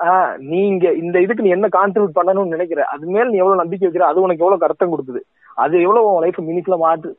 இந்த 0.00 0.10
வரும்? 0.10 0.28
இது 0.28 0.38
பா- 0.38 0.38
ஆஹ் 0.38 0.38
நீ 0.38 0.66
இங்க 0.66 0.92
இந்த 0.92 1.20
இதுக்கு 1.20 1.42
நீ 1.42 1.48
என்ன 1.48 1.68
கான்ட்ரிபியூட் 1.72 2.18
பண்ணணும்னு 2.22 2.48
நினைக்கிற? 2.48 2.84
அது 2.84 3.06
மேல 3.06 3.24
நீ 3.24 3.36
எவ்வளவு 3.36 3.60
நம்பிக்கை 3.60 3.88
வைக்கிற? 3.88 3.98
அது 3.98 4.20
உனக்கு 4.20 4.44
எவ்வளவு 4.44 4.66
அர்த்தம் 4.66 4.92
கொடுக்குது? 4.92 5.20
அது 5.54 5.80
எவ்வளவு 5.80 6.12
உன் 6.12 6.20
லைஃப் 6.20 6.40
மீனிங்ஃபுல்லா 6.40 6.76
மாற்று? 6.76 7.18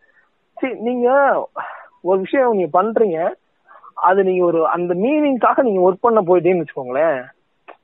சரி 0.53 0.73
நீங்க 0.73 1.33
ஒரு 2.01 2.19
விஷயம் 2.19 2.51
நீங்க 2.51 2.83
பண்றீங்க. 2.83 3.33
அது 3.93 4.23
நீங்க 4.23 4.45
ஒரு 4.45 4.67
அந்த 4.67 4.93
மீனிங்காக 4.93 5.61
நீங்க 5.61 5.91
ஒர்க் 5.91 5.97
பண்ண 6.01 6.21
போயிட்டேன்னு 6.21 6.65
வச்சுக்கோங்களேன். 6.65 7.23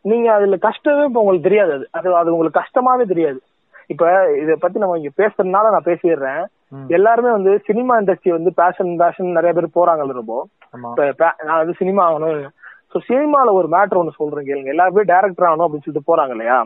நீங்க 0.01 0.33
அதுல 0.33 0.55
கஷ்டமே 0.55 1.03
இப்ப 1.03 1.19
உங்களுக்கு 1.19 1.49
தெரியாது. 1.49 1.71
அது 1.71 1.89
அது 1.91 2.15
அது 2.15 2.31
உங்களுக்கு 2.31 2.59
கஷ்டமாவே 2.59 3.07
தெரியாது. 3.07 3.41
இப்ப 3.87 4.33
இத 4.41 4.55
பத்தி 4.59 4.79
நம்ம 4.79 4.97
இங்க 4.97 5.09
பேசுறதுனால 5.17 5.49
நான் 5.49 5.83
பேசிடுறேன். 5.85 6.45
எல்லாருமே 6.87 7.31
வந்து 7.31 7.59
சினிமா 7.65 7.99
இண்டஸ்ட்ரி 7.99 8.29
வந்து 8.29 8.53
பேஷன் 8.55 8.95
பேஷன் 8.95 9.31
நிறைய 9.31 9.61
பேர் 9.61 9.83
போறாங்கல்ல 9.83 10.11
ரொம்ப. 10.11 10.47
நான் 11.43 11.57
வந்து 11.57 11.73
சினிமா 11.77 12.13
ஆகணும். 12.13 12.47
சோ 12.91 12.99
சினிமால 13.09 13.51
ஒரு 13.59 13.67
மேட்டர் 13.73 13.99
ஒண்ணு 14.01 14.19
சொல்றேன் 14.19 14.47
கேளுங்க. 14.47 14.73
எல்லாருமே 14.73 15.03
டேரக்டர் 15.11 15.47
ஆகணும் 15.49 15.65
அப்படின்னு 15.65 15.85
சொல்லிட்டு 15.85 16.09
போறாங்க 16.09 16.33
இல்லையா. 16.35 16.57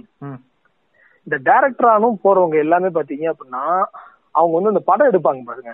இந்த 1.27 1.37
டேரக்டர் 1.49 1.91
ஆகணும் 1.93 2.21
போறவங்க 2.25 2.57
எல்லாமே 2.65 2.89
பாத்தீங்க 2.97 3.25
அப்படின்னா 3.31 3.63
அவங்க 4.39 4.53
வந்து 4.57 4.73
இந்த 4.73 4.83
படம் 4.89 5.09
எடுப்பாங்க 5.11 5.43
பாருங்க. 5.49 5.73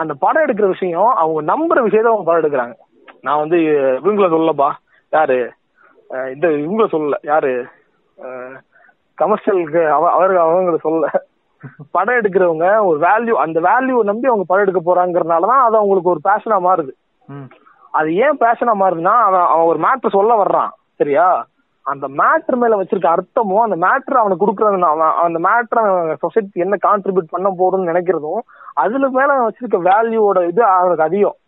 அந்த 0.00 0.12
படம் 0.24 0.44
எடுக்கிற 0.44 0.66
விஷயம் 0.74 1.10
அவங்க 1.22 1.40
நம்புற 1.52 1.78
விஷயத்த 1.86 2.12
அவங்க 2.12 2.26
படம் 2.28 2.42
எடுக்கிறாங்க. 2.42 2.76
நான் 3.26 3.42
வந்து 3.42 3.58
இவங்கள 4.02 4.28
சொல்லப்பா. 4.34 4.68
யாரு? 5.12 5.38
இந்த 6.34 6.46
இவங்கள 6.62 6.86
சொல்லல. 6.94 7.18
யாரு? 7.32 7.52
கமர்ஷியலுக்கு 9.18 9.82
அவரு 10.14 10.34
அவங்கள 10.44 10.78
சொல்லல. 10.86 11.08
படம் 11.96 12.18
எடுக்கிறவங்க 12.20 12.68
ஒரு 12.88 12.98
வேல்யூ 13.06 13.34
அந்த 13.42 13.58
வேல்யூ 13.68 13.96
நம்பி 14.10 14.30
அவங்க 14.30 14.46
படம் 14.48 14.64
எடுக்க 14.64 14.80
போறாங்கறதுனாலதான் 14.86 15.64
அது 15.66 15.76
அவங்களுக்கு 15.80 16.12
ஒரு 16.14 16.22
பேஷனா 16.28 16.58
மாறுது. 16.68 16.92
அது 17.94 18.14
ஏன் 18.14 18.38
பேஷனா 18.40 18.74
மாறுதுன்னா 18.82 19.14
அவன் 19.28 19.46
அவன் 19.46 19.66
ஒரு 19.66 19.78
மேட்ரு 19.78 20.10
சொல்ல 20.10 20.32
வர்றான் 20.42 20.70
சரியா? 20.96 21.26
அந்த 21.86 22.08
மேட்ரு 22.08 22.56
மேல 22.56 22.76
வச்சிருக்க 22.76 23.08
அர்த்தமும் 23.12 23.64
அந்த 23.64 23.76
மேட்ரு 23.76 24.16
அவனுக்கு 24.20 24.44
கொடுக்கறது 24.44 24.86
அவன் 24.90 25.14
அந்த 25.24 25.38
மேட்ரு 25.48 25.82
சொசைட்டி 26.14 26.60
என்ன 26.60 26.76
கான்ட்ரிபியூட் 26.86 27.32
பண்ண 27.34 27.48
போறோம்னு 27.58 27.90
நினைக்கிறதும் 27.92 28.42
அதுல 28.74 29.08
மேல 29.08 29.32
அவன் 29.32 29.48
வச்சிருக்க 29.48 29.80
வேல்யூவோட 29.90 30.48
இது 30.48 30.62
அவனுக்கு 30.64 31.02
அதிகம். 31.02 31.38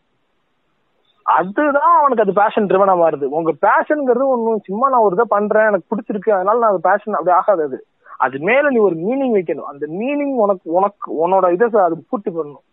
அதுதான் 1.26 1.99
அவனுக்கு 2.01 2.22
அது 2.22 2.32
பேஷன் 2.32 2.66
ட்ரிவனா 2.66 2.95
மாறுது. 3.03 3.26
உங்க 3.36 3.53
பேஷனுங்கிறது 3.66 4.26
ஒன்னும் 4.26 4.64
சும்மா 4.64 4.88
நான் 4.88 5.01
ஒரு 5.01 5.14
இதை 5.14 5.26
பண்றேன் 5.28 5.66
எனக்கு 5.66 5.90
பிடிச்சிருக்கு 5.92 6.30
அதனால 6.30 6.59
நான் 6.59 6.70
அது 6.70 6.80
பேஷன் 6.80 7.12
அப்படி 7.12 7.36
ஆகாது 7.36 7.62
அது. 7.62 7.78
அது 8.16 8.38
மேல 8.38 8.68
நீ 8.68 8.76
ஒரு 8.76 8.97
மீனிங் 8.97 9.34
வைக்கணும். 9.38 9.68
அந்த 9.72 9.86
மீனிங் 10.01 10.34
உனக்கு 10.45 10.66
உனக்கு 10.70 11.09
உன்னோட 11.22 11.53
இதை 11.53 11.80
அது 11.80 11.97
பூர்த்தி 12.11 12.30
பண்ணணும். 12.30 12.64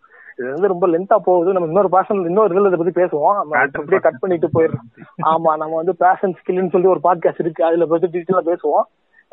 இது 0.42 0.52
வந்து 0.52 0.72
ரொம்ப 0.72 0.86
லென்த்தா 0.88 1.16
போகுது. 1.24 1.52
நம்ம 1.52 1.68
இன்னொரு 1.68 1.88
பேஷன் 1.88 2.24
இன்னொரு 2.24 2.54
இதுல 2.54 2.70
இதை 2.72 2.78
பத்தி 2.82 3.00
பேசுவோம். 3.00 3.36
நம்ம 3.40 3.58
அப்படியே 3.58 4.00
கட் 4.06 4.20
பண்ணிட்டு 4.20 4.48
போயிடுறோம் 4.54 4.88
ஆமா 5.32 5.52
நம்ம 5.62 5.74
வந்து 5.80 5.94
பேஷன் 5.96 6.36
ஸ்கில்னு 6.40 6.74
சொல்லி 6.74 6.92
ஒரு 6.94 7.00
பாட்காஸ்ட் 7.08 7.44
இருக்கு. 7.44 7.64
அதுல 7.64 7.86
பத்தி 7.86 8.06
டீட்டெயிலா 8.14 8.42
பேசுவோம். 8.50 8.86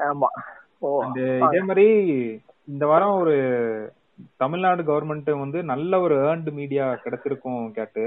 ஆமா. 0.10 0.30
இதே 1.46 1.62
மாதிரி 1.70 1.88
இந்த 2.72 2.86
வாரம் 2.86 3.20
ஒரு 3.22 3.38
தமிழ்நாடு 4.38 4.82
கவர்மெண்ட் 4.84 5.30
வந்து 5.40 5.60
நல்ல 5.64 6.00
ஒரு 6.00 6.16
ஏர்ன்டு 6.20 6.52
மீடியா 6.52 6.86
கிடைச்சிருக்கும் 7.04 7.72
கேட்டு. 7.72 8.06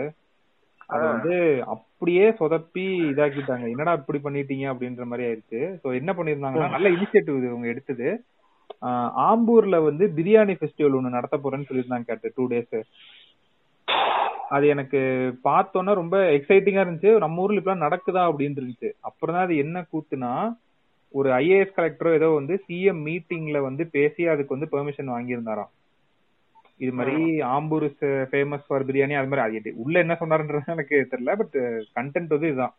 அது 0.87 1.05
வந்து 1.07 1.35
அப்படியே 1.67 2.25
சொதப்பி 2.41 2.85
இதாக்கிட்டாங்க. 3.11 3.65
என்னடா 3.73 3.93
இப்படி 3.93 4.19
பண்ணிட்டீங்க 4.25 4.67
அப்படின்ற 4.73 5.05
மாதிரி 5.05 5.29
ஆயிருச்சு 5.29 5.61
சோ 5.83 5.95
என்ன 6.01 6.11
பண்ணிருந்தாங்கன்னா 6.13 6.71
நல்ல 6.71 6.89
இனிஷியேட்டிவ் 6.89 7.39
இது 7.39 7.51
இவங்க 7.51 7.67
எடுத்தது. 7.67 8.09
ஆம்பூர்ல 9.29 9.85
வந்து 9.85 10.07
பிரியாணி 10.17 10.55
ஃபெஸ்டிவல் 10.59 10.97
ஒண்ணு 10.99 11.17
நடத்த 11.17 11.37
போறேன்னு 11.37 11.69
சொல்லியிருந்தாங்க 11.69 12.07
கேட்டு 12.07 12.33
டூ 12.35 12.49
டேஸ் 12.49 12.79
அது 14.49 14.67
எனக்கு 14.69 15.01
பார்த்தோன்னே 15.45 15.93
ரொம்ப 15.95 16.17
எக்ஸைட்டிங்கா 16.19 16.83
இருந்துச்சு. 16.85 17.19
நம்ம 17.19 17.43
ஊர்ல 17.43 17.61
இப்பெல்லாம் 17.61 17.85
நடக்குதா 17.87 18.23
அப்படின்னு 18.31 18.59
இருந்துச்சு. 18.61 18.91
அப்புறம் 19.01 19.35
தான் 19.37 19.45
அது 19.45 19.57
என்ன 19.57 19.87
கூத்துனா 19.93 20.33
ஒரு 21.15 21.31
ஐஏஎஸ் 21.31 21.77
கலெக்டரோ 21.77 22.13
ஏதோ 22.15 22.29
வந்து 22.29 22.55
சிஎம் 22.69 23.01
மீட்டிங்ல 23.09 23.61
வந்து 23.61 23.87
பேசி 23.87 24.27
அதுக்கு 24.27 24.57
வந்து 24.57 24.73
பெர்மிஷன் 24.75 25.13
வாங்கியிருந்தாராம். 25.15 25.73
இது 26.77 26.93
மாதிரி 26.93 27.41
ஆம்பூர் 27.41 27.87
ஃபேமஸ் 28.31 28.67
ஃபார் 28.69 28.87
பிரியாணி 28.87 29.17
அது 29.19 29.29
மாதிரி. 29.29 29.59
அது 29.59 29.73
உள்ள 29.77 29.99
என்ன 29.99 30.17
சொன்னாருன்றது 30.21 30.75
எனக்கு 30.77 31.09
தெரியல 31.11 31.35
பட் 31.37 31.57
கண்டென்ட் 31.99 32.35
வந்து 32.35 32.49
இதுதான். 32.49 32.75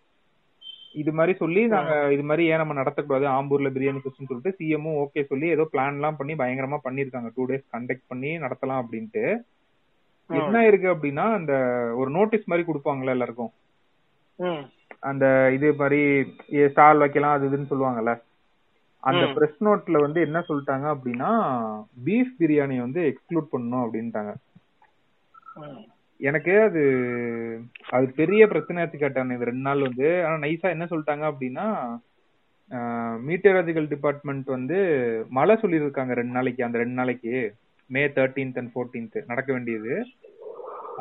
இது 0.93 1.11
மாதிரி 1.11 1.33
சொல்லி 1.37 1.61
நாங்க 1.67 1.93
இது 2.15 2.23
மாதிரி 2.23 2.43
ஏன் 2.51 2.61
நம்ம 2.61 2.73
நடத்தக்கூடாது? 2.73 3.25
ஆம்பூர்ல 3.37 3.69
பிரியாணி 3.75 3.99
ஃபெஸ்ட்னு 4.01 4.29
சொல்லிட்டு 4.29 4.57
சிஎம்மும் 4.59 4.99
ஓகே 5.03 5.21
சொல்லி 5.31 5.47
ஏதோ 5.47 5.63
பிளான் 5.73 5.97
எல்லாம் 5.97 6.19
பண்ணி 6.19 6.33
பயங்கரமா 6.33 6.77
பண்ணிருக்காங்க. 6.87 7.29
டூ 7.35 7.45
டேஸ் 7.49 7.65
கண்டக்ட் 7.75 8.05
பண்ணி 8.07 8.31
நடத்தலாம் 8.37 8.81
அப்படின்ட்டு. 8.83 9.23
என்ன 10.29 10.65
இருக்கு 10.67 10.87
அப்படின்னா 10.93 11.25
அந்த 11.37 11.53
ஒரு 11.95 12.09
நோட்டீஸ் 12.09 12.49
மாதிரி 12.51 12.65
கொடுப்பாங்கல்ல 12.67 13.15
எல்லாருக்கும். 13.15 13.51
அந்த 15.09 15.25
இது 15.53 15.67
மாதிரி 15.73 15.99
ஸ்டால் 16.69 16.97
வைக்கலாம் 16.97 17.35
அது 17.37 17.47
இதுன்னு 17.49 17.71
சொல்லுவாங்கல்ல. 17.71 18.13
அந்த. 19.03 19.23
பிரஸ் 19.35 19.59
நோட்ல 19.65 19.99
வந்து 19.99 20.19
என்ன 20.21 20.39
சொல்லிட்டாங்க 20.49 20.87
அப்படின்னா 20.95 21.31
பீஃப் 22.05 22.33
பிரியாணி 22.39 22.77
வந்து 22.77 23.01
எக்ஸ்க்ளூட் 23.11 23.51
பண்ணணும் 23.53 23.83
அப்படின்ட்டாங்க. 23.85 24.33
எனக்கு 26.29 26.53
அது 26.67 26.81
அது 27.95 28.05
பெரிய 28.19 28.41
பிரச்சனையாச்சு 28.51 28.97
கேட்டாங்க 29.03 29.35
இது 29.37 29.49
ரெண்டு 29.49 29.65
நாள் 29.67 29.85
வந்து. 29.87 30.09
ஆனா 30.25 30.35
நைஸா 30.43 30.73
என்ன 30.75 30.85
சொல்லிட்டாங்க 30.91 31.23
அப்படின்னா 31.31 31.65
மீட்டராலஜிக்கல் 33.27 33.89
டிபார்ட்மெண்ட் 33.93 34.47
வந்து 34.55 34.77
மழை 35.37 35.55
சொல்லியிருக்காங்க 35.61 36.13
ரெண்டு 36.19 36.35
நாளைக்கு 36.37 36.61
அந்த 36.67 36.77
ரெண்டு 36.83 36.97
நாளைக்கு. 36.99 37.33
மே 37.89 38.03
தேர்ட்டீன்த் 38.17 38.59
அண்ட் 38.61 38.73
ஃபோர்டீன்த் 38.75 39.17
நடக்க 39.31 39.49
வேண்டியது. 39.53 39.95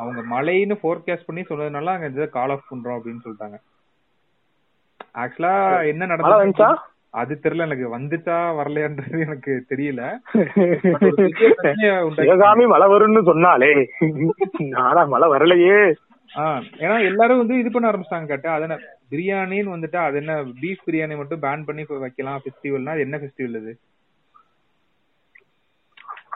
அவங்க 0.01 0.21
மழைன்னு 0.33 0.75
ஃபோர்காஸ்ட் 0.81 1.27
பண்ணி 1.27 1.43
சொன்னதுனால 1.49 1.93
அங்க 1.95 2.07
இதை 2.13 2.27
கால் 2.37 2.53
ஆஃப் 2.55 2.69
பண்றோம் 2.71 2.97
அப்படின்னு 2.97 3.25
சொல்லிட்டாங்க. 3.27 3.57
ஆக்சுவலா 5.23 5.53
என்ன 5.91 6.05
நடந்துச்சு 6.11 6.67
அது 7.13 7.33
தெரியல 7.43 7.65
எனக்கு 7.67 7.87
வந்துச்சா 7.93 8.37
வரலையான்றது 8.57 9.17
எனக்கு 9.25 9.51
தெரியல. 9.71 10.01
சிவகாமி 12.19 12.65
மழை 12.71 12.87
வரும்னு 12.91 13.21
சொன்னாலே 13.29 13.71
நானா 14.73 15.03
மழை 15.11 15.27
வரலையே. 15.33 15.77
ஏன்னா 16.79 16.97
எல்லாரும் 17.09 17.41
வந்து 17.41 17.55
இது 17.61 17.69
பண்ண 17.71 17.89
ஆரம்பிச்சிட்டாங்க 17.89 18.29
கேட்டா 18.29 18.51
அது 18.55 18.65
என்ன 18.67 18.77
பிரியாணின்னு 19.11 19.73
வந்துட்டா 19.73 20.01
அது 20.07 20.17
என்ன 20.21 20.33
பீஃப் 20.61 20.85
பிரியாணி 20.87 21.15
மட்டும் 21.17 21.43
பேன் 21.43 21.65
பண்ணி 21.67 21.83
வைக்கலாம் 22.05 22.41
ஃபெஸ்டிவல்னா 22.43 22.95
அது 22.95 23.05
என்ன 23.07 23.17
ஃபெஸ்டிவல் 23.21 23.59
இது 23.61 23.73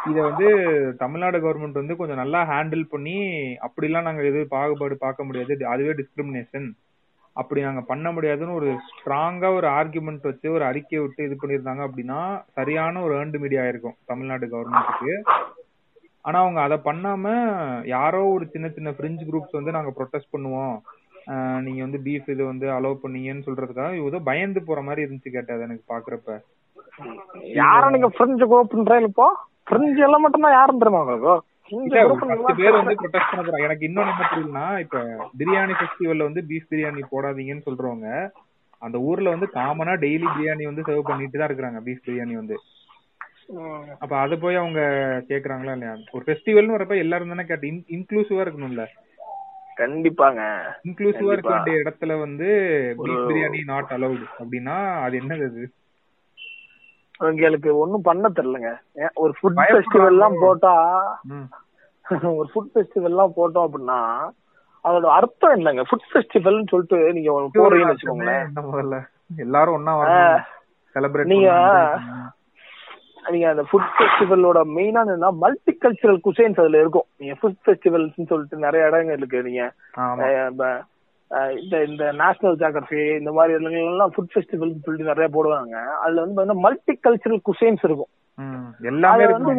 இத 0.09 0.17
வந்து 0.27 0.47
தமிழ்நாடு 0.99 1.37
கவர்மெண்ட் 1.39 1.79
வந்து 1.79 1.95
கொஞ்சம் 1.99 2.21
நல்லா 2.21 2.41
ஹேண்டில் 2.51 2.83
பண்ணி 2.91 3.15
அப்படிலாம் 3.67 4.07
நாங்க 4.07 4.21
எது 4.23 4.41
பாகுபாடு 4.51 4.97
பார்க்க 4.97 5.27
முடியாது. 5.27 5.63
அதுவே 5.73 5.93
டிஸ்கிரிமினேஷன் 5.99 6.67
அப்படி 7.37 7.59
நாங்க 7.61 7.81
பண்ண 7.89 8.07
முடியாதுன்னு 8.11 8.57
ஒரு 8.59 8.69
ஸ்ட்ராங்கா 8.89 9.49
ஒரு 9.55 9.67
ஆர்குமெண்ட் 9.77 10.27
வச்சு 10.29 10.47
ஒரு 10.51 10.63
அறிக்கையை 10.63 11.01
விட்டு 11.03 11.21
இது 11.23 11.35
பண்ணிருந்தாங்க 11.35 11.83
அப்படின்னா 11.87 12.19
சரியான 12.53 13.01
ஒரு 13.01 13.13
ஏர்ன்டு 13.19 13.41
மீடியா 13.43 13.63
இருக்கும் 13.67 13.97
தமிழ்நாடு 14.05 14.47
கவர்மெண்ட்டுக்கு 14.53 15.13
ஆனா 16.25 16.37
அவங்க 16.39 16.59
அதை 16.61 16.77
பண்ணாம 16.85 17.25
யாரோ 17.91 18.21
ஒரு 18.31 18.45
சின்ன 18.53 18.69
சின்ன 18.69 18.89
ஃப்ரிஞ்ச் 18.95 19.21
குரூப்ஸ் 19.27 19.57
வந்து 19.57 19.75
நாங்க 19.75 19.91
ப்ரொடெஸ்ட் 19.97 20.33
பண்ணுவோம். 20.33 20.75
நீங்க 21.65 21.79
வந்து 21.83 21.99
பீஃப் 22.05 22.29
இது 22.33 22.43
வந்து 22.45 22.67
அலோவ் 22.75 23.03
பண்ணீங்கன்னு 23.03 23.45
சொல்றதுக்காக 23.47 24.01
ஏதோ 24.03 24.19
பயந்து 24.29 24.59
போற 24.67 24.81
மாதிரி 24.81 25.03
இருந்துச்சு 25.03 25.35
கேட்டது 25.35 25.65
எனக்கு 25.67 25.83
பாக்குறப்ப 25.93 26.35
யாரும் 27.59 27.93
நீங்க 27.95 28.09
ஃப்ரெஞ்சு 28.13 28.45
குரூப்ன்றீங்க 28.51 29.09
இப்போ. 29.11 29.27
ஃப்ரெஞ்சு 29.67 30.01
எல்லாம் 30.07 30.23
மட்டும் 30.25 30.45
தான் 30.45 30.57
யாரும் 30.57 30.81
தெரியுமா 30.81 31.01
உங்களுக்கு? 31.03 31.33
பேர் 32.59 32.77
வந்து 32.79 32.95
ப்ரொடெஸ்ட் 33.01 33.31
பண்ண 33.31 33.41
போறாங்க 33.41 33.67
எனக்கு 33.67 33.87
இன்னொன்னு 33.87 34.13
என்ன 34.41 34.61
இப்ப 34.79 34.99
பிரியாணி 35.39 35.73
ஃபெஸ்டிவல்ல 35.73 36.27
வந்து 36.29 36.41
பீஃப் 36.49 36.69
பிரியாணி 36.69 37.03
போடாதீங்கன்னு 37.11 37.67
சொல்றவங்க 37.67 38.09
அந்த 38.81 38.97
ஊர்ல 39.07 39.29
வந்து 39.29 39.47
காமனா 39.53 39.93
டெய்லி 40.01 40.27
பிரியாணி 40.27 40.65
வந்து 40.65 40.85
சர்வ் 40.87 41.09
பண்ணிட்டு 41.09 41.37
தான் 41.37 41.49
இருக்காங்க 41.49 41.79
பீஃப் 41.81 42.05
பிரியாணி 42.05 42.35
வந்து. 42.35 42.57
அப்ப 43.99 44.13
அத 44.17 44.35
போய் 44.35 44.55
அவங்க 44.55 44.79
கேக்குறாங்களா 45.29 45.71
இல்லையா? 45.71 45.93
ஒரு 46.11 46.23
ஃபெஸ்டிவல்னு 46.25 46.75
வரப்ப 46.75 46.97
எல்லாரும் 46.97 47.29
தானே 47.29 47.45
கேட்டு 47.45 47.67
இன்க்ளூசிவா 47.97 48.43
இருக்கணும்ல. 48.45 48.85
கண்டிப்பாங்க. 49.77 50.41
இன்க்ளூசிவா 50.85 51.31
இருக்க. 51.31 51.51
வேண்டிய 51.53 51.83
இடத்துல 51.83 52.19
வந்து 52.19 52.47
பீஃப் 52.99 53.25
பிரியாணி 53.27 53.59
நாட் 53.65 53.91
அலௌட் 53.97 54.23
அப்படின்னா 54.39 54.75
அது 55.01 55.21
என்னது 55.21 55.45
அது? 55.45 55.63
உங்களுக்கு 57.19 57.69
ஒண்ணும் 57.77 58.01
பண்ண 58.01 58.29
தெரியலங்க. 58.29 58.71
ஒரு 59.13 59.33
ஃபுட். 59.37 59.59
ஃபெஸ்டிவல் 59.69 60.11
எல்லாம் 60.15 60.35
போட்டா. 60.39 60.73
ஒரு 62.39 62.47
ஃபுட் 62.53 62.73
ஃபெஸ்டிவல் 62.73 63.13
எல்லாம் 63.13 63.33
போட்டோம் 63.37 63.65
அப்படின்னா 63.67 63.99
அதோட 64.85 65.05
அர்த்தம் 65.05 65.55
இல்லைங்க 65.57 65.83
ஃபுட் 65.89 66.09
ஃபெஸ்டிவல்னு 66.11 66.71
சொல்லிட்டு 66.71 66.97
நீங்க 67.13 67.31
போறீங்கன்னு 67.55 67.93
வச்சுக்கோங்களேன். 67.93 68.43
என்ன 68.45 69.01
எல்லாரும் 69.45 69.77
ஒன்னா 69.77 69.93
செலிப்ரேட் 70.95 71.31
நீங்க 71.33 71.49
நீங்க 73.25 73.47
அந்த 73.49 73.63
ஃபுட் 73.69 73.89
ஃபெஸ்டிவலோட 73.95 74.59
மெயினா 74.75 75.01
என்னன்னா 75.05 75.31
மல்டி 75.37 75.71
கல்ச்சரல் 75.81 76.19
குசைன்ஸ் 76.27 76.61
அதுல 76.63 76.79
இருக்கும். 76.79 77.07
நீங்க 77.17 77.33
ஃபுட் 77.41 77.57
ஃபெஸ்டிவல்ஸ் 77.65 78.29
சொல்லிட்டு 78.29 78.57
நிறைய 78.57 78.87
இடங்கள் 78.87 79.17
இருக்கு. 79.17 79.41
நீங்க 79.41 79.63
இந்த 81.31 81.83
இந்த 81.83 82.03
நேஷனல் 82.11 82.57
ஜியாகிரபி 82.57 83.17
இந்த 83.17 83.31
மாதிரி 83.31 83.53
இடங்கள்லாம் 83.53 84.13
ஃபுட் 84.15 84.31
ஃபெஸ்டிவல் 84.33 84.71
சொல்லிட்டு 84.83 85.11
நிறைய 85.11 85.27
போடுவாங்க. 85.33 85.75
அதுல 86.03 86.21
வந்து 86.21 86.35
பாத்தீங்கன்னா 86.35 86.65
மல்டி 86.65 86.93
கல்ச்சரல் 87.07 87.41
குசைன்ஸ் 87.49 87.83
இருக்கும் 87.83 88.11
எல்லாமே 88.81 89.25
வந்து 89.27 89.51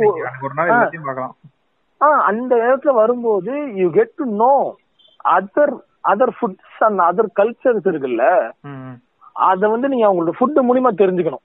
ஆஹ் 2.00 2.22
அந்த 2.30 2.52
இடத்துல 2.56 2.92
வரும்போது 2.92 3.52
you 3.74 3.90
get 3.90 4.14
to 4.14 4.24
know 4.42 4.52
other 5.24 5.74
other 6.04 6.32
foods 6.38 6.82
and 6.88 7.00
other 7.00 7.30
cultures 7.40 7.88
இருக்குல்ல. 7.92 8.24
அத 9.32 9.68
வந்து 9.68 9.88
நீங்க 9.88 10.06
அவங்களோட 10.06 10.34
ஃபுட் 10.38 10.60
மூலியமா 10.68 10.92
தெரிஞ்சுக்கணும். 10.94 11.44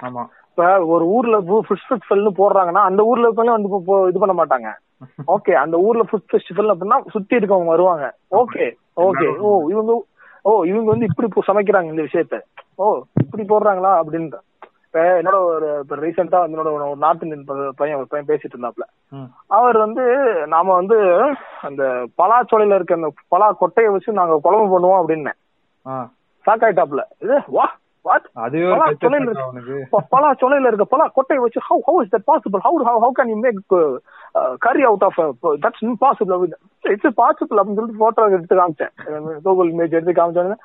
ஆமா. 0.00 0.22
இப்ப 0.48 0.84
ஒரு 0.84 1.04
ஊர்ல 1.06 1.36
ஃபுட் 1.40 1.84
ஃபெஸ்டிவல்னு 1.88 2.32
போடுறாங்கன்னா 2.38 2.82
அந்த 2.90 3.02
ஊர்ல 3.02 3.26
இருக்கவங்க 3.28 3.56
வந்து 3.56 4.08
இது 4.08 4.18
பண்ண 4.18 4.34
மாட்டாங்க. 4.34 4.70
ஓகே 5.34 5.52
அந்த 5.52 5.76
ஊர்ல 5.78 6.02
ஃபுட் 6.10 6.30
ஃபெஸ்டிவல் 6.30 6.70
அப்படின்னா 6.72 6.98
சுத்தி 7.10 7.36
இருக்கவங்க 7.36 7.66
வருவாங்க. 7.66 8.06
ஓகே 8.30 8.66
ஓகே 8.96 9.28
ஓ 9.38 9.68
இவங்க 9.68 9.92
ஓ 10.42 10.64
இவங்க 10.64 10.88
வந்து 10.90 11.04
இப்படி 11.04 11.28
இப்போ 11.28 11.42
சமைக்கிறாங்க 11.46 11.84
இந்த 11.84 12.02
விஷயத்த. 12.02 12.38
ஓ 12.74 12.86
இப்படி 13.14 13.42
போடுறாங்களா 13.42 13.92
அப்படின்ற. 14.00 14.36
இப்ப 14.86 15.02
என்னோட 15.22 15.36
ஒரு 15.48 15.78
இப்ப 15.80 15.96
ரீசெண்டா 15.96 16.38
என்னோட 16.48 16.68
ஒரு 16.72 16.96
நார்த் 16.96 17.22
இந்தியன் 17.22 17.74
பையன் 17.76 17.98
ஒரு 17.98 18.06
பையன் 18.06 18.28
பேசிட்டு 18.28 18.54
இருந்தாப்ல. 18.56 18.84
ம். 19.12 19.28
அவர் 19.46 19.76
வந்து 19.78 20.04
நாம 20.46 20.74
வந்து 20.74 20.98
அந்த 21.60 21.82
பலாச்சோலையில 22.22 22.74
இருக்க 22.74 22.94
அந்த 22.94 23.10
பலா 23.28 23.56
கொட்டையை 23.60 23.92
வச்சு 23.92 24.12
நாங்க 24.12 24.38
குழம்பு 24.42 24.74
பண்ணுவோம் 24.74 25.00
அப்படின்னு 25.00 25.34
ஷாக் 26.44 26.64
ஆயிட்டாப்ல. 26.66 27.02
இது 27.20 27.36
வா 27.48 27.66
பலா 30.14 30.28
சொலையில 30.42 30.70
இருக்க 30.70 30.86
பலா 30.94 31.06
கொட்டையை 31.16 31.40
வச்சு 31.44 31.60
how 31.68 31.80
how 31.88 32.02
is 32.04 32.12
that 32.14 32.26
possible 32.30 32.62
how 32.66 32.84
how 32.88 33.00
how 33.04 33.14
can 33.18 33.32
you 33.32 33.38
make 33.46 33.60
curry 34.66 34.82
out 34.88 35.06
of 35.08 35.20
that's 35.64 35.84
impossible 35.88 36.44
it's 36.94 37.16
possible 37.22 37.60
அப்படின்னு 37.60 37.80
சொல்லிட்டு 37.80 38.02
போட்டோ 38.04 38.28
எடுத்து 38.36 38.60
காமிச்சேன். 38.60 38.92
கூகுள் 39.46 39.72
இமேஜ் 39.72 39.96
எடுத்து 39.98 40.18
காமிச்சோன்னு 40.20 40.58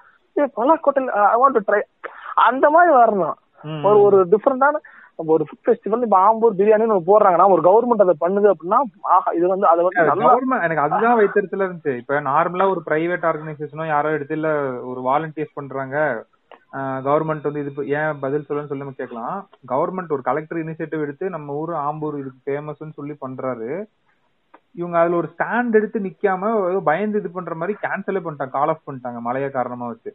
பலா 0.60 0.76
கொட்டையில 0.86 1.24
ஐ 1.34 1.38
வாண்ட் 1.42 1.58
டு 1.58 1.64
ட்ரை 1.70 1.82
அந்த 2.50 2.66
மாதிரி 2.76 2.92
வரணும். 3.02 3.36
ஒரு 3.88 3.98
ஒரு 4.08 4.18
டிஃப்ரெண்டான 4.34 4.80
ஒரு 5.34 5.44
ஃபுட் 5.48 5.66
ஃபெஸ்டிவல் 5.66 6.06
இப்ப 6.06 6.18
ஆம்பூர் 6.28 6.58
பிரியாணின்னு 6.60 6.94
ஒண்ணு 6.96 7.10
போடுறாங்கன்னா 7.10 7.48
ஒரு 7.54 7.62
கவர்மெண்ட் 7.68 8.04
அதை 8.06 8.16
பண்ணுது 8.24 8.48
அப்படின்னா 8.54 8.80
இது 9.38 9.46
வந்து 9.52 9.68
அதை 9.72 9.82
வந்து 9.86 10.02
எனக்கு 10.66 10.86
அதுதான் 10.86 11.20
வைத்திருத்துல 11.20 11.66
இருந்துச்சு. 11.66 11.94
இப்ப 12.02 12.20
நார்மலா 12.30 12.66
ஒரு 12.74 12.82
பிரைவேட் 12.90 13.28
ஆர்கனைசேஷனோ 13.32 13.86
யாரோ 13.92 14.12
எடுத்து 14.18 14.38
இல்ல 14.40 14.50
ஒரு 14.92 15.02
வாலண்டியர்ஸ் 15.10 15.58
பண்றாங்க. 15.60 15.98
கவர்மெண்ட் 17.08 17.48
வந்து 17.48 17.62
இது 17.64 17.88
ஏன் 18.00 18.20
பதில் 18.20 18.46
சொல்லணும்னு 18.48 18.68
சொல்லி 18.68 18.84
நம்ம 18.84 18.98
கேட்கலாம். 18.98 19.36
கவர்மெண்ட் 19.68 20.12
ஒரு 20.12 20.22
கலெக்டர் 20.22 20.62
இனிஷியேட்டிவ் 20.64 21.06
எடுத்து 21.06 21.30
நம்ம 21.30 21.54
ஊர் 21.54 21.74
ஆம்பூர் 21.86 22.20
இதுக்கு 22.20 22.40
ஃபேமஸ்னு 22.48 22.98
சொல்லி 23.00 23.16
பண்றாரு. 23.26 23.70
இவங்க 24.76 25.00
அதுல 25.00 25.16
ஒரு 25.16 25.30
ஸ்டாண்ட் 25.34 25.74
எடுத்து 25.74 26.00
நிக்காம 26.00 26.50
பயந்து 26.84 27.20
இது 27.20 27.30
பண்ற 27.32 27.56
மாதிரி 27.56 27.78
கேன்சலே 27.86 28.22
பண்ணிட்டாங்க. 28.26 28.50
கால் 28.50 28.70
ஆஃப் 28.70 28.88
பண்ணிட்டாங்க. 28.88 29.20
மழைய 29.20 29.50
காரணமா 29.50 29.88
வச்சு. 29.88 30.12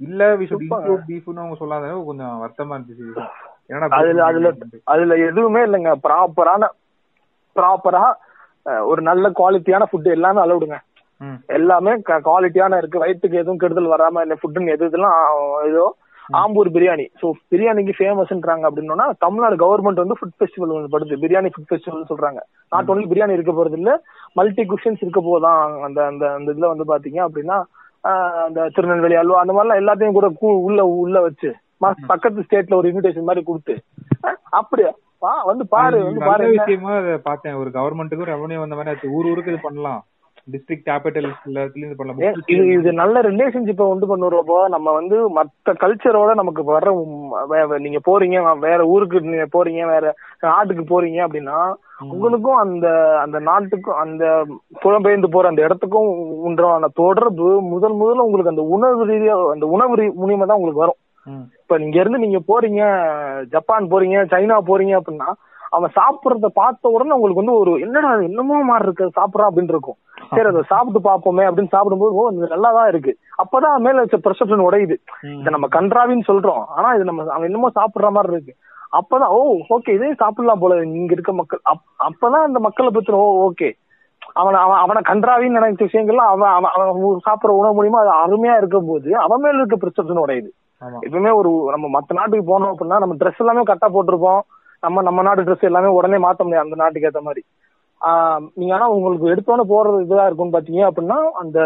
இல்ல 0.00 0.36
வி 0.36 0.46
ஷுட். 0.50 0.64
இன்க்ளூட் 0.66 1.08
பீஃப்னு 1.10 1.42
அவங்க 1.42 1.56
சொல்லாத 1.56 1.90
கொஞ்சம் 2.06 2.40
வருத்தமா 2.42 2.76
இருந்துச்சு. 2.76 3.08
ஏன்னா 3.70 3.86
அதுல 3.98 4.24
அதுல 4.24 4.48
அதுல 4.84 5.14
எதுவுமே 5.28 5.60
இல்லைங்க. 5.66 5.92
ப்ராப்பரான 6.06 6.68
ப்ராப்பரா 7.56 8.04
ஒரு 8.90 9.02
நல்ல 9.02 9.28
குவாலிட்டியான 9.38 9.86
ஃபுட் 9.90 10.08
எல்லாமே 10.08 10.40
அலவுடுங்க 10.40 10.76
ம். 10.76 10.86
எல்லாமே 11.58 11.92
குவாலிட்டியான 12.28 12.78
இருக்கு. 12.80 13.02
வயிற்றுக்கு 13.02 13.42
எதுவும் 13.42 13.60
கெடுதல் 13.62 13.92
வராம 13.94 14.22
இந்த 14.26 14.36
ஃபுட்டுன்னு 14.40 14.74
எது 14.76 14.88
இதெல்லாம் 14.90 15.18
ஏதோ 15.68 15.84
ஆம்பூர் 16.40 16.68
பிரியாணி. 16.74 17.04
சோ 17.20 17.26
பிரியாணிக்கு 17.52 17.94
ஃபேமஸ்ன்றாங்க 17.98 18.64
அப்படின்னா 18.68 19.06
தமிழ்நாடு 19.24 19.56
கவர்மெண்ட் 19.62 20.02
வந்து 20.02 20.18
ஃபுட் 20.18 20.36
ஃபெஸ்டிவல் 20.38 20.74
ஒன்று 20.76 20.92
படுது. 20.94 21.20
பிரியாணி 21.24 21.50
ஃபுட் 21.54 21.68
ஃபெஸ்டிவல் 21.70 22.10
சொல்றாங்க. 22.10 22.40
நாட் 22.74 22.90
ஒன்லி 22.92 23.06
பிரியாணி 23.10 23.36
இருக்க 23.38 23.52
போறது 23.58 23.78
இல்ல 23.80 23.92
மல்டி 24.40 24.64
குஷன்ஸ் 24.72 25.02
இருக்க 25.04 25.22
போதான் 25.30 25.60
அந்த 25.88 25.98
அந்த 26.12 26.24
அந்த 26.38 26.48
இதுல 26.54 26.70
வந்து 26.72 26.86
பாத்தீங்க 26.92 27.20
அப்படின்னா 27.26 27.58
அந்த 28.46 28.68
திருநெல்வேலி 28.76 29.16
அல்வா 29.20 29.42
அந்த 29.42 29.52
மாதிரிலாம் 29.56 29.82
எல்லாத்தையும் 29.82 30.16
கூட 30.18 30.28
உள்ள 30.66 30.80
உள்ள 31.02 31.20
வச்சு 31.26 31.50
பக்கத்து 32.12 32.44
ஸ்டேட்ல 32.46 32.78
ஒரு 32.80 32.90
இன்விடேஷன் 32.90 33.28
மாதிரி 33.28 33.42
கொடுத்து 33.50 33.74
அப்படியா? 34.60 34.92
வந்து 35.50 35.64
பாரு 35.74 35.98
வந்து 36.06 36.20
பாரு 36.28 36.44
விஷயமா 36.54 36.90
அதை 37.00 37.12
பார்த்தேன். 37.28 37.58
ஒரு 37.60 37.70
கவர்மெண்ட்டுக்கும் 37.76 38.30
ரெவன்யூ 38.32 38.58
வந்த 38.62 38.76
மாதிரி 38.78 39.12
ஊர் 39.16 39.28
ஊருக்கு 39.30 39.52
இது 39.52 39.60
பண்ணலாம். 39.66 40.02
டிஸ்ட்ரிக்ட் 40.48 40.86
கேபிட்டல் 40.88 41.28
எல்லாத்துலயும் 41.48 41.98
பண்ணலாம்? 41.98 42.18
இது 42.54 42.64
இது 42.74 42.90
நல்ல 43.00 43.22
ரிலேஷன்ஷிப்பை 43.22 43.86
உண்டு 43.86 44.06
பண்ணுறப்போ 44.10 44.58
நம்ம 44.68 44.92
வந்து 44.92 45.16
மத்த 45.36 45.74
கல்ச்சரோட 45.82 46.32
நமக்கு 46.34 46.62
வர்ற 46.68 46.90
நீங்க 47.84 48.00
போறீங்க 48.08 48.36
வேற 48.66 48.80
ஊருக்கு 48.86 49.24
நீங்க 49.26 49.46
போறீங்க 49.54 49.84
வேற 49.92 50.04
நாட்டுக்கு 50.44 50.84
போறீங்க 50.84 51.20
அப்படின்னா 51.26 51.58
உங்களுக்கும் 52.08 52.60
அந்த 52.62 52.86
அந்த 53.22 53.38
நாட்டுக்கும் 53.40 54.00
அந்த 54.00 54.24
புலம்பெயர்ந்து 54.82 55.34
போற 55.34 55.48
அந்த 55.50 55.62
இடத்துக்கும் 55.66 56.10
உண்டான 56.48 56.90
தொடர்பு 57.00 57.48
முதல் 57.72 57.98
முதல்ல 58.00 58.26
உங்களுக்கு 58.26 58.54
அந்த 58.54 58.66
உணவு 58.74 59.08
ரீதியா 59.10 59.36
அந்த 59.54 59.66
உணவு 59.68 59.92
மூலியமா 60.20 60.46
தான் 60.46 60.60
உங்களுக்கு 60.60 60.84
வரும். 60.84 61.00
இப்ப 61.60 61.76
நீங்க 61.78 61.96
இருந்து 62.00 62.24
நீங்க 62.24 62.40
போறீங்க 62.48 62.82
ஜப்பான் 63.52 63.92
போறீங்க 63.92 64.18
சைனா 64.32 64.56
போறீங்க 64.66 64.94
அப்படின்னா 64.98 65.28
அவன் 65.74 65.92
சாப்பிடுறத 65.94 66.46
பார்த்த 66.46 66.88
உடனே 66.88 67.10
உங்களுக்கு 67.10 67.44
வந்து 67.44 67.60
ஒரு 67.60 67.80
என்னடா 67.80 68.14
என்னமோ 68.14 68.64
மாதிரி 68.64 68.92
இருக்கு 68.92 69.20
சாப்பிடறான் 69.20 69.46
அப்படின்னு 69.50 69.62
இருக்கும். 69.62 69.94
சரி 70.30 70.48
அதை 70.48 70.62
சாப்பிட்டு 70.66 71.10
பார்ப்போமே 71.10 71.38
அப்படின்னு 71.38 71.68
சாப்பிடும்போது 71.68 72.14
ஓ 72.14 72.30
இது 72.30 72.46
நல்லா 72.46 72.72
தான் 72.72 72.88
இருக்கு. 72.88 73.16
அப்பதான் 73.44 73.78
மேல 73.78 73.98
வச்ச 73.98 74.16
பெர்செப்ஷன் 74.16 74.64
உடையுது. 74.70 74.96
இதை 75.22 75.52
நம்ம 75.52 75.66
கன்றாவின்னு 75.66 76.20
சொல்றோம். 76.28 76.64
ஆனா 76.66 76.92
இது 76.92 77.04
நம்ம 77.04 77.22
அவன் 77.28 77.44
என்னமோ 77.44 77.68
சாப்பிடுற 77.68 78.10
மாதிரி 78.10 78.32
இருக்கு. 78.32 78.54
அப்பதான் 78.92 79.26
ஓ 79.26 79.56
ஓகே 79.68 79.88
இதே 79.88 80.14
சாப்பிடலாம் 80.14 80.58
போல 80.58 80.86
இங்க 80.86 81.12
இருக்க 81.12 81.32
மக்கள். 81.32 81.60
அப்- 81.74 82.02
அப்பதான் 82.02 82.42
அந்த 82.42 82.58
மக்களை 82.58 82.90
பத்தி 82.94 83.12
ஓ 83.12 83.50
ஓகே 83.50 83.72
அவன 84.34 84.52
அவன் 84.52 84.78
அவனை 84.78 85.02
கன்றாவின்னு 85.08 85.54
நினைச்ச 85.54 85.86
விஷயங்கள்லாம் 85.92 86.32
அவன் 86.32 86.50
அவன் 86.50 86.70
அவன் 86.74 87.20
சாப்பிடுற 87.30 87.46
உணவு 87.46 87.84
மூலியமா 87.84 88.06
அது 88.06 88.10
அருமையா 88.10 88.56
இருக்கும் 88.56 88.86
போது 88.86 89.16
அவன் 89.16 89.40
மேல 89.40 89.62
இருக்க 89.62 89.86
பெர்செப்ஷன் 89.86 90.22
உடையுது. 90.26 90.48
எப்பவுமே 91.00 91.34
ஒரு 91.34 91.72
நம்ம 91.76 92.00
மத்த 92.00 92.12
நாட்டுக்கு 92.14 92.58
போனோம் 92.58 92.72
அப்படின்னா 92.72 92.98
நம்ம 92.98 93.14
ட்ரெஸ் 93.14 93.36
எல்லாமே 93.38 93.62
கரெக்டா 93.62 93.88
போட்டிருப்போம். 93.88 94.40
நம்ம 94.84 95.02
நம்ம 95.02 95.22
நாட்டு 95.22 95.42
ட்ரெஸ் 95.42 95.68
எல்லாமே 95.68 95.90
உடனே 95.96 96.18
மாத்த 96.18 96.42
முடியாது 96.42 96.66
அந்த 96.66 96.76
நாட்டுக்கு 96.80 97.08
ஏத்த 97.08 97.22
மாதிரி. 97.22 97.42
ஆஹ் 98.00 98.40
நீங்க 98.54 98.72
ஆனா 98.74 98.86
உங்களுக்கு 98.94 99.26
எடுத்தோன்னே 99.32 99.64
போறது 99.70 99.98
இதுவா 100.04 100.24
இருக்கும்னு 100.26 100.56
பாத்தீங்க 100.56 100.80
அப்படின்னா 100.88 101.18
அந்த 101.42 101.58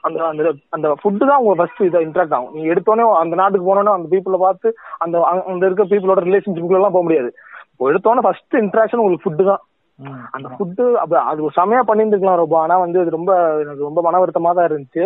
அந்த 0.00 0.18
அந்த 0.28 0.42
அந்த 0.68 0.88
ஃபுட்டு 1.00 1.28
தான் 1.30 1.40
உங்க 1.42 1.54
ஃபர்ஸ்ட் 1.54 1.80
இதை 1.80 2.00
இன்ட்ராக்ட் 2.06 2.36
ஆகும். 2.36 2.52
நீங்க 2.54 2.68
எடுத்தோன்னே 2.74 3.06
அந்த 3.22 3.34
நாட்டுக்கு 3.40 3.68
போனோன்னா 3.68 3.94
அந்த 3.98 4.08
பீப்புளை 4.12 4.38
பார்த்து 4.38 4.68
அந்த 4.98 5.16
அங்க- 5.30 5.46
அங்க 5.46 5.66
இருக்க 5.66 5.84
பீப்புளோட 5.84 6.22
ரிலேஷன்ஷிப்ல 6.28 6.78
எல்லாம் 6.80 6.96
போக 6.96 7.02
முடியாது. 7.02 7.30
இப்போ 7.72 7.90
எடுத்தோன்னே 7.92 8.24
ஃபர்ஸ்ட் 8.26 8.56
இன்ட்ராக்ஷன் 8.56 9.02
உங்களுக்கு 9.02 9.26
ஃபுட்டு 9.26 9.48
தான். 9.50 9.62
அந்த 10.30 10.48
ஃபுட்டு 10.48 10.84
அது 11.30 11.42
ஒரு 11.42 11.52
செமையா 11.56 11.82
பண்ணியிருந்துக்கலாம் 11.88 12.42
ரொம்ப 12.42 12.54
ஆனா 12.60 12.76
வந்து 12.76 13.00
அது 13.00 13.10
ரொம்ப 13.10 13.32
எனக்கு 13.62 13.82
ரொம்ப 13.82 14.00
மன 14.02 14.20
வருத்தமா 14.22 14.52
தான் 14.52 14.68
இருந்துச்சு 14.70 15.04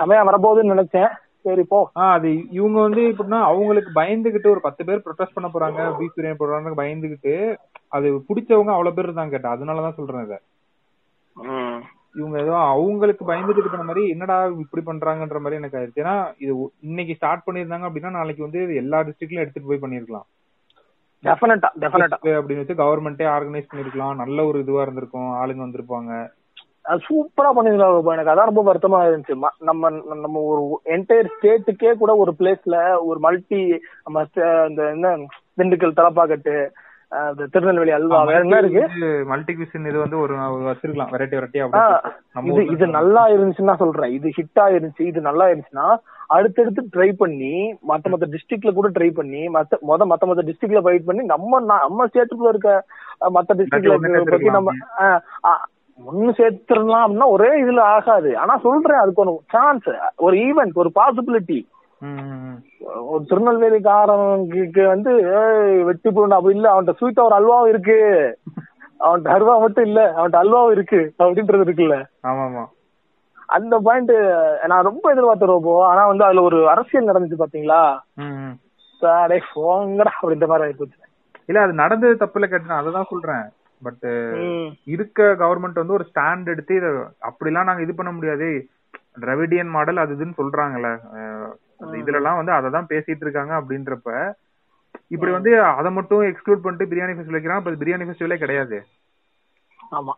செமையா 0.00 0.20
வரப்போகுதுன்னு 0.28 0.74
நினைச்சேன். 0.74 1.10
சரி 1.48 1.64
போ. 1.72 1.78
அது 2.08 2.30
இவங்க 2.58 2.78
வந்து 2.86 3.02
எப்படின்னா 3.12 3.40
அவங்களுக்கு 3.50 3.90
பயந்துகிட்டு 4.00 4.52
ஒரு 4.54 4.60
பத்து 4.66 4.82
பேர் 4.88 5.04
ப்ரொடெஸ்ட் 5.06 5.36
பண்ண 5.36 5.48
போறாங்க 5.52 5.80
பீஃப் 5.98 6.16
பிரியாணி 6.16 6.36
போடுறாங்க 6.40 6.72
பயந்துகிட்டு 6.82 7.34
அது 7.96 8.08
பிடிச்சவங்க 8.28 8.72
அவ்வளவு 8.76 8.96
பேர் 8.98 9.18
தான் 9.20 9.32
கேட்டா. 9.34 9.50
அதனாலதான் 9.56 9.98
சொல்றேன் 10.00 10.24
இதை. 10.26 10.38
இவங்க 12.14 12.36
ஏதோ 12.44 12.54
அவங்களுக்கு 12.72 13.24
பயந்துட்டு 13.30 13.70
பண்ண 13.72 13.84
மாதிரி 13.88 14.02
என்னடா 14.14 14.36
இப்படி 14.62 14.82
பண்றாங்கன்ற 14.86 15.38
மாதிரி 15.42 15.60
எனக்கு 15.60 15.78
ஆயிடுச்சு. 15.80 16.02
ஏன்னா 16.04 16.14
இது 16.44 16.52
இன்னைக்கு 16.88 17.14
ஸ்டார்ட் 17.18 17.46
பண்ணிருந்தாங்க 17.46 17.86
அப்படின்னா 17.88 18.10
நாளைக்கு 18.18 18.42
வந்து 18.46 18.60
எல்லா 18.82 19.00
டிஸ்ட்ரிக்ட்லயும் 19.08 19.44
எடுத்துட்டு 19.44 19.70
போய் 19.70 19.84
பண்ணிருக்கலாம் 19.84 20.26
அப்படின்னு 22.38 22.62
வச்சு 22.62 22.80
கவர்மெண்டே 22.82 23.26
ஆர்கனைஸ் 23.36 23.70
பண்ணிருக்கலாம் 23.70 24.20
நல்ல 24.22 24.44
ஒரு 24.50 24.58
இதுவா 24.64 24.82
இருந்திருக்கும். 24.82 25.30
ஆளுங்க 25.40 25.64
வந்திருப்பாங்க. 25.66 26.10
சூப்பரா 27.02 27.48
பண்ணிருக்காங்க 27.50 27.96
ரொம்ப 27.96 28.12
எனக்கு 28.12 28.32
அதான் 28.32 28.50
ரொம்ப 28.50 28.62
வருத்தமா 28.66 28.98
இருந்துச்சு. 29.04 29.36
நம்ம 29.62 29.90
நம்ம 30.18 30.42
ஒரு 30.50 30.62
என்டையர் 30.94 31.32
ஸ்டேட்டுக்கே 31.32 31.92
கூட 31.96 32.12
ஒரு 32.22 32.32
பிளேஸ்ல 32.38 32.76
ஒரு 33.04 33.18
மல்டி 33.24 33.62
நம்ம 34.04 34.24
இந்த 34.68 34.82
என்ன 34.94 35.14
திண்டுக்கல் 35.58 35.98
தலப்பாக்கட்டு 35.98 36.54
திருநெல்வேலி 37.52 37.92
அல்வா 37.96 38.18
வேற 38.22 38.40
என்ன 38.44 38.56
இருக்கு? 38.62 38.82
மல்டி 39.30 39.52
கியூசின் 39.54 39.88
இது 39.90 39.98
வந்து 40.02 40.18
ஒரு 40.18 40.34
வச்சிருக்கலாம். 40.66 41.12
வெரைட்டி 41.14 41.36
வெரைட்டி 41.36 41.60
ஆ, 41.60 41.66
அப்படி 41.66 41.78
நம்ம 42.34 42.48
இது 42.52 42.72
இது 42.74 42.86
நல்லா 42.96 43.22
இருந்துச்சுன்னா 43.34 43.76
சொல்றேன். 43.82 44.12
இது 44.16 44.34
ஹிட் 44.36 44.60
ஆயிருந்துச்சு 44.64 45.08
இது 45.10 45.20
நல்லா 45.28 45.46
இருந்துச்சுன்னா 45.48 45.86
அடுத்தடுத்து 46.30 46.82
ட்ரை 46.94 47.08
பண்ணி 47.20 47.52
மத்த 47.88 48.12
மத்த 48.12 48.28
டிஸ்ட்ரிக்ட்ல 48.32 48.72
கூட 48.72 48.88
ட்ரை 48.96 49.08
பண்ணி 49.12 49.42
மத்த 49.54 49.78
மொத 49.88 50.06
மத்த 50.10 50.28
மத்த 50.30 50.44
டிஸ்ட்ரிக்ட்ல 50.48 50.82
ஃபைட் 50.84 51.08
பண்ணி 51.08 51.22
நம்ம 51.32 51.60
நம்ம 51.66 52.08
ஸ்டேட்டுக்குள்ள 52.10 52.52
இருக்க 52.54 52.72
மத்த 53.36 53.56
டிஸ்ட்ரிக்ட்ல 53.60 53.96
நம்ம 54.58 54.74
ஒண்ணு 55.98 56.30
சேர்த்துடலாம் 56.38 57.04
அப்படின்னா 57.04 57.28
ஒரே 57.36 57.50
இதுல 57.62 57.80
ஆகாது. 57.94 58.30
ஆனா 58.38 58.54
சொல்றேன் 58.66 59.00
அதுக்கு 59.00 59.22
ஒரு 59.24 59.34
சான்ஸ் 59.46 59.88
ஒரு 60.16 60.36
ஈவென்ட் 60.46 60.80
ஒரு 60.82 60.90
பாசிபிலிட்டி. 60.94 61.58
ஒரு 63.12 63.22
திருநெல்வேலிக்காரனுக்கு 63.30 64.82
வந்து 64.86 65.12
வெட்டி 65.88 66.08
போடணும் 66.08 66.38
அப்படி 66.38 66.56
இல்ல. 66.56 66.68
அவன்கிட்ட 66.72 67.00
ஸ்வீட்டா 67.00 67.22
ஒரு 67.28 67.36
அல்வாவும் 67.38 67.68
இருக்கு. 67.68 67.98
அவன்கிட்ட 69.00 69.34
அல்வா 69.36 69.54
மட்டும் 69.58 69.84
இல்ல. 69.84 70.00
அவன்கிட்ட 70.16 70.42
அல்வாவும் 70.44 70.74
இருக்கு. 70.76 71.00
அப்படின்றது 71.18 71.66
இருக்குல்ல. 71.66 71.98
ஆமா 72.26 72.64
அந்த 73.56 73.74
பாயிண்ட் 73.78 74.14
நான் 74.66 74.86
ரொம்ப 74.88 75.04
எதிர்பார்த்த 75.10 75.46
ரோபோ. 75.46 75.74
ஆனா 75.86 76.02
வந்து 76.06 76.24
அதுல 76.24 76.42
ஒரு 76.42 76.58
அரசியல் 76.70 77.08
நடந்துச்சு 77.10 77.42
பாத்தீங்களா. 77.42 77.82
அடே 79.02 79.38
போங்கடா 79.54 80.12
அப்படின்ற 80.20 80.46
மாதிரி 80.46 80.66
ஆயிப்போச்சு. 80.66 80.98
இல்ல 81.46 81.60
அது 81.60 81.72
நடந்தது 81.72 82.14
தப்புல 82.22 82.46
கேட்டு 82.46 82.80
அததான் 82.80 83.10
சொல்றேன். 83.10 83.44
பட் 83.82 84.04
ம். 84.42 84.68
இருக்க 84.94 85.28
கவர்மெண்ட் 85.42 85.80
வந்து 85.80 85.96
ஒரு 85.96 86.06
ஸ்டாண்ட் 86.10 86.52
எடுத்து 86.52 86.74
இத 86.74 86.88
அப்படிலாம் 87.28 87.68
நாங்க 87.68 87.84
இது 87.86 87.94
பண்ண 87.94 88.12
முடியாது. 88.12 88.48
டிராவிடியன் 89.22 89.74
மாடல் 89.74 90.02
அது 90.02 90.14
இதுன்னு 90.16 90.38
சொல்றாங்கல்ல. 90.40 90.90
இதுல 91.98 92.18
எல்லாம் 92.20 92.38
வந்து 92.38 92.52
அதை 92.54 92.68
தான் 92.70 92.90
பேசிட்டு 92.90 93.24
இருக்காங்க 93.24 93.52
அப்படின்றப்ப 93.58 94.10
இப்படி 95.14 95.30
வந்து 95.32 95.50
அதை 95.78 95.90
மட்டும் 95.96 96.22
எக்ஸ்க்ளூட் 96.28 96.62
பண்ணிட்டு 96.62 96.90
பிரியாணி 96.90 97.14
ஃபெஸ்டிவல் 97.14 97.36
வைக்கிறாங்க 97.36 97.62
அப்ப 97.62 97.78
பிரியாணி 97.82 98.06
ஃபெஸ்டிவலே 98.06 98.42
கிடையாது. 98.42 98.78
ஆமா. 99.92 100.14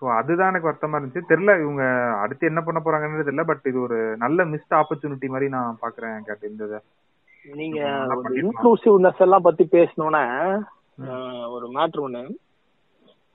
ஸோ 0.00 0.06
அதுதான் 0.16 0.50
எனக்கு 0.50 0.68
வருத்தமா 0.68 0.96
இருந்துச்சு. 0.96 1.28
தெரியல 1.30 1.52
இவங்க 1.62 1.84
அடுத்து 2.22 2.50
என்ன 2.50 2.60
பண்ண 2.62 2.80
போறாங்கன்னு 2.80 3.20
தெரியல 3.22 3.44
பட் 3.44 3.64
இது 3.64 3.78
ஒரு 3.80 3.98
நல்ல 4.16 4.44
மிஸ்ட் 4.52 4.76
ஆப்பர்ச்சுனிட்டி 4.80 5.28
மாதிரி 5.28 5.48
நான் 5.56 5.80
பாக்குறேன் 5.82 6.26
கேட்டு 6.28 6.50
இந்த 6.50 6.64
இதை. 6.64 6.80
நீங்க. 7.54 7.80
இன்க்ளூசிவ்னஸ் 8.42 9.22
எல்லாம் 9.26 9.46
பத்தி 9.46 9.64
பேசணும்னா 9.72 10.22
ஒரு 11.48 11.66
மேட்ரு 11.68 12.04
ஒண்ணு. 12.06 12.22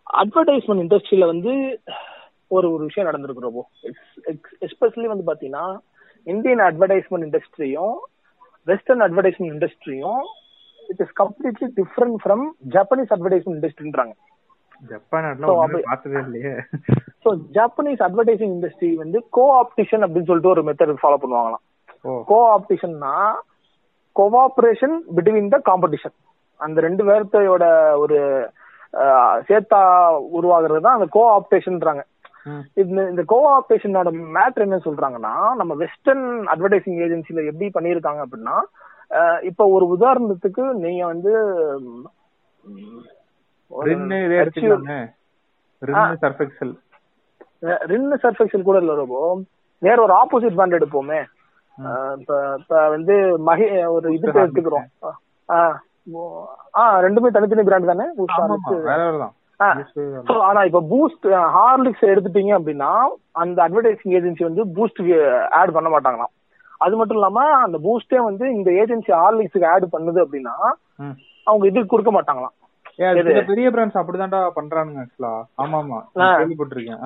அட்வர்டைஸ்மெண்ட் 0.07 0.83
இண்டஸ்ட்ரியில 0.83 1.25
வந்து 1.25 1.81
ஒரு 2.47 2.71
ஒரு 2.71 2.83
விஷயம் 2.83 3.07
நடந்திருக்கு 3.09 3.39
ரொம்ப 3.39 3.61
எஸ்பெஷலி 4.61 5.07
வந்து 5.07 5.33
பாத்தீங்கன்னா 5.33 5.65
இந்தியன் 6.27 6.59
அட்வர்டைஸ்மெண்ட் 6.59 7.27
இண்டஸ்ட்ரியும் 7.27 7.95
western 8.67 9.01
advertisement 9.01 9.53
இண்டஸ்ட்ரியும் 9.53 10.21
it 10.89 10.99
is 10.99 11.13
completely 11.15 11.67
different 11.75 12.17
from 12.23 12.43
Japanese 12.69 13.13
advertisement 13.13 13.59
இண்டஸ்ட்ரின்றாங்க 13.59 14.13
Japanese 17.51 18.01
advertising 18.01 18.53
industry 18.53 18.95
வந்து 18.95 19.27
கோ 19.29 19.43
ஆப்டிஷன் 19.61 20.03
அப்படின்னு 20.03 20.25
சொல்லிட்டு 20.25 20.49
ஒரு 20.49 20.63
மெத்தட் 20.63 21.03
ஃபாலோ 21.03 21.19
பண்ணுவாங்களாம். 21.21 21.63
கோ 22.25 22.57
ஆப்டிஷன்னா 22.57 23.13
கோஆபரேஷன் 24.15 24.95
பிட்வீன் 25.15 25.49
த 25.49 25.61
காம்படிஷன் 25.65 26.15
அந்த 26.59 26.81
ரெண்டு 26.81 27.03
பேர்த்தையோட 27.03 27.63
ஒரு 27.95 28.17
சேர்த்தா 29.47 29.81
உருவாகிறது 30.31 30.81
தான் 30.81 30.97
அந்த 30.97 31.07
கோ 31.09 31.23
ஆப்டேஷன்ன்றாங்க 31.35 32.03
ம். 32.45 32.63
இந்த 32.81 32.99
இந்த 33.09 33.23
கோ 33.25 33.39
ஆப்டேஷனோட 33.51 34.09
மேட்ரு 34.35 34.65
என்ன 34.65 34.79
சொல்றாங்கன்னா 34.85 35.33
நம்ம 35.59 35.75
வெஸ்டர்ன் 35.81 36.25
அட்வர்டைசிங் 36.53 36.99
ஏஜென்சில 37.05 37.45
எப்படி 37.45 37.69
பண்ணியிருக்காங்க 37.75 38.21
அப்படின்னா 38.25 38.57
இப்போ 39.43 39.63
ஒரு 39.71 39.85
உதாரணத்துக்கு 39.95 40.63
நீங்க 40.83 41.03
வந்து 41.05 41.31
ரின்னு 47.85 48.17
சர்ஃபெக்சல் 48.23 48.67
கூட 48.67 48.77
இல்ல 48.81 48.93
ரொம்ப 48.95 49.17
வேற 49.81 49.97
ஒரு 50.01 50.13
ஆப்போசிட் 50.13 50.57
பிராண்ட் 50.57 50.77
எடுப்போமே. 50.77 51.19
இப்ப 52.17 52.33
வந்து 52.89 53.15
மகி 53.47 53.65
ஒரு 53.95 54.07
இது 54.13 54.25
Booster 54.25 54.41
எடுத்துக்கிறோம். 54.43 54.87
ரெண்டுமே 57.05 57.29
தனித்தனி 57.35 57.63
பிராண்ட் 57.63 57.91
தானே? 57.91 58.05
ஆனா 60.49 60.63
இப்ப 60.63 60.81
பூஸ்ட் 60.93 61.27
ஹார்லிக்ஸ் 61.57 62.05
எடுத்துட்டீங்க 62.13 62.51
அப்படின்னா 62.59 62.91
அந்த 63.31 63.57
அட்வர்டைசிங் 63.67 64.15
ஏஜென்சி 64.19 64.43
வந்து 64.43 64.63
பூஸ்ட் 64.77 65.01
ஆட் 65.49 65.71
பண்ண 65.71 65.89
மாட்டாங்களாம். 65.89 66.33
அது 66.77 66.95
மட்டும் 66.97 67.17
இல்லாம 67.17 67.43
அந்த 67.65 67.77
பூஸ்டே 67.85 68.23
வந்து 68.23 68.45
இந்த 68.53 68.71
ஏஜென்சி 68.71 69.11
ஹார்லிக்ஸுக்கு 69.21 69.67
ஆட் 69.67 69.85
பண்ணுது 69.91 70.19
அப்படின்னா. 70.25 70.55
அவங்க 71.43 71.65
இதுக்கு 71.67 71.91
கொடுக்க 71.93 72.11
மாட்டாங்களாம். 72.11 72.55
பெரிய 73.47 73.69
பிராண்ட்ஸ் 73.69 73.99
அப்படிதான்டா 74.01 74.41
பண்றானுங்க 74.55 75.03
ஆக்சுவலா 75.03 75.33
ஆமா 75.63 75.77
ஆமா. 75.83 75.99
கேள்விப்பட்டிருக்கேன். 76.39 76.99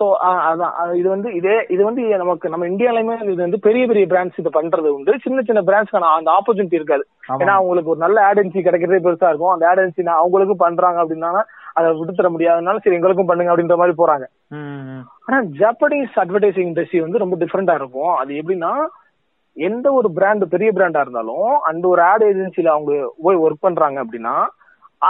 சோ 0.00 0.06
அதான். 0.50 0.74
அது 0.80 0.92
இது 0.98 1.08
வந்து 1.12 1.28
இதே 1.38 1.54
இது 1.74 1.82
வந்து 1.86 2.02
நமக்கு 2.22 2.52
நம்ம 2.52 2.66
இந்தியாலயுமே 2.72 3.16
இது 3.32 3.40
வந்து 3.46 3.58
பெரிய 3.66 3.82
பெரிய 3.90 4.04
பிராண்ட்ஸ் 4.12 4.38
இது 4.42 4.50
பண்றது 4.58 4.88
உண்டு. 4.96 5.12
சின்ன 5.24 5.42
சின்ன 5.48 5.60
பிராண்ட்ஸ்க்கான 5.68 6.12
அந்த 6.18 6.30
ஆப்பர்ச்சுனிட்டி 6.36 6.78
இருக்காது. 6.78 7.04
ஏன்னா 7.40 7.54
அவங்களுக்கு 7.58 7.92
ஒரு 7.94 8.00
நல்ல 8.04 8.20
ஏஜென்சி 8.28 8.60
கிடைக்கிறதே 8.66 9.00
பெருசா 9.06 9.30
இருக்கும். 9.32 9.52
அந்த 9.54 9.66
ஏஜென்சி 9.72 10.06
அவங்களுக்கும் 10.20 10.64
பண்றாங்க 10.64 11.00
அப்படின்னா 11.02 11.32
அதை 11.78 11.90
விட்டு 11.98 12.14
தர 12.20 12.30
முடியாதனால 12.36 12.82
சரி 12.84 12.98
எங்களுக்கும் 12.98 13.28
பண்ணுங்க 13.32 13.52
அப்படின்ற 13.52 13.76
மாதிரி 13.82 13.96
போறாங்க. 14.00 14.26
ஆனா 15.26 15.40
ஜப்பனீஸ் 15.60 16.16
அட்வர்டைசிங் 16.22 16.70
இண்டஸ்ட்ரி 16.70 17.02
வந்து 17.04 17.22
ரொம்ப 17.24 17.36
டிஃப்ரெண்டா 17.42 17.76
இருக்கும். 17.80 18.14
அது 18.22 18.32
எப்படின்னா 18.40 18.72
எந்த 19.56 19.86
ஒரு 19.98 20.08
பிராண்ட் 20.16 20.44
பெரிய 20.54 20.70
பிராண்டா 20.78 21.04
இருந்தாலும் 21.04 21.52
அந்த 21.70 21.84
ஒரு 21.92 22.02
ஆட் 22.10 22.24
ஏஜென்சில 22.30 22.72
அவங்க 22.76 22.92
போய் 23.26 23.42
ஒர்க் 23.44 23.64
பண்றாங்க 23.66 23.98
அப்படின்னா 24.04 24.34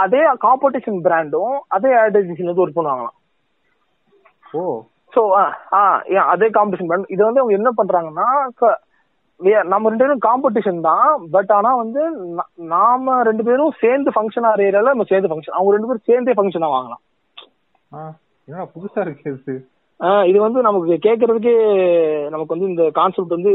அதே 0.03 0.21
காம்படிஷன் 0.45 1.01
பிராண்டும் 1.07 1.55
அதே 1.77 1.91
ஆட் 2.03 2.17
ஏஜென்சில 2.19 2.49
வந்து 2.49 2.63
ஒர்க் 2.65 2.79
பண்ணுவாங்களாம். 2.79 3.17
ஓ. 4.53 4.61
சோ 5.13 5.21
அதே 6.29 6.47
காம்படிஷன் 6.49 7.05
இது 7.07 7.21
வந்து 7.25 7.41
அவங்க 7.41 7.57
என்ன 7.59 7.69
பண்றாங்கன்னா 7.79 8.27
நம்ம 9.65 9.89
ரெண்டு 9.89 10.03
பேரும் 10.03 10.25
காம்படிஷன் 10.25 10.79
தான் 10.81 11.05
பட் 11.31 11.51
ஆனா 11.51 11.69
வந்து 11.75 12.01
நாம 12.71 13.21
ரெண்டு 13.23 13.43
பேரும் 13.43 13.77
சேர்ந்து 13.79 14.09
ஃபங்க்ஷன் 14.11 14.47
ஆகிற 14.47 14.65
ஏரியால 14.67 14.93
நம்ம 14.93 15.07
சேர்ந்து 15.09 15.29
ஃபங்க்ஷன் 15.29 15.57
அவங்க 15.57 15.73
ரெண்டு 15.73 15.87
பேரும் 15.87 16.07
சேர்ந்தே 16.09 16.35
ஃபங்க்ஷன் 16.37 16.73
வாங்கலாம். 16.73 17.01
ஆ, 17.91 17.99
என்னடா 18.47 18.65
புதுசா 18.75 19.01
இருக்கு 19.01 19.31
இது? 19.33 19.55
வந்து 20.39 20.59
நமக்கு 20.61 20.93
கேக்குறதுக்கே 21.03 21.55
நமக்கு 22.29 22.53
வந்து 22.55 22.69
இந்த 22.69 22.85
கான்செப்ட் 22.91 23.35
வந்து 23.35 23.49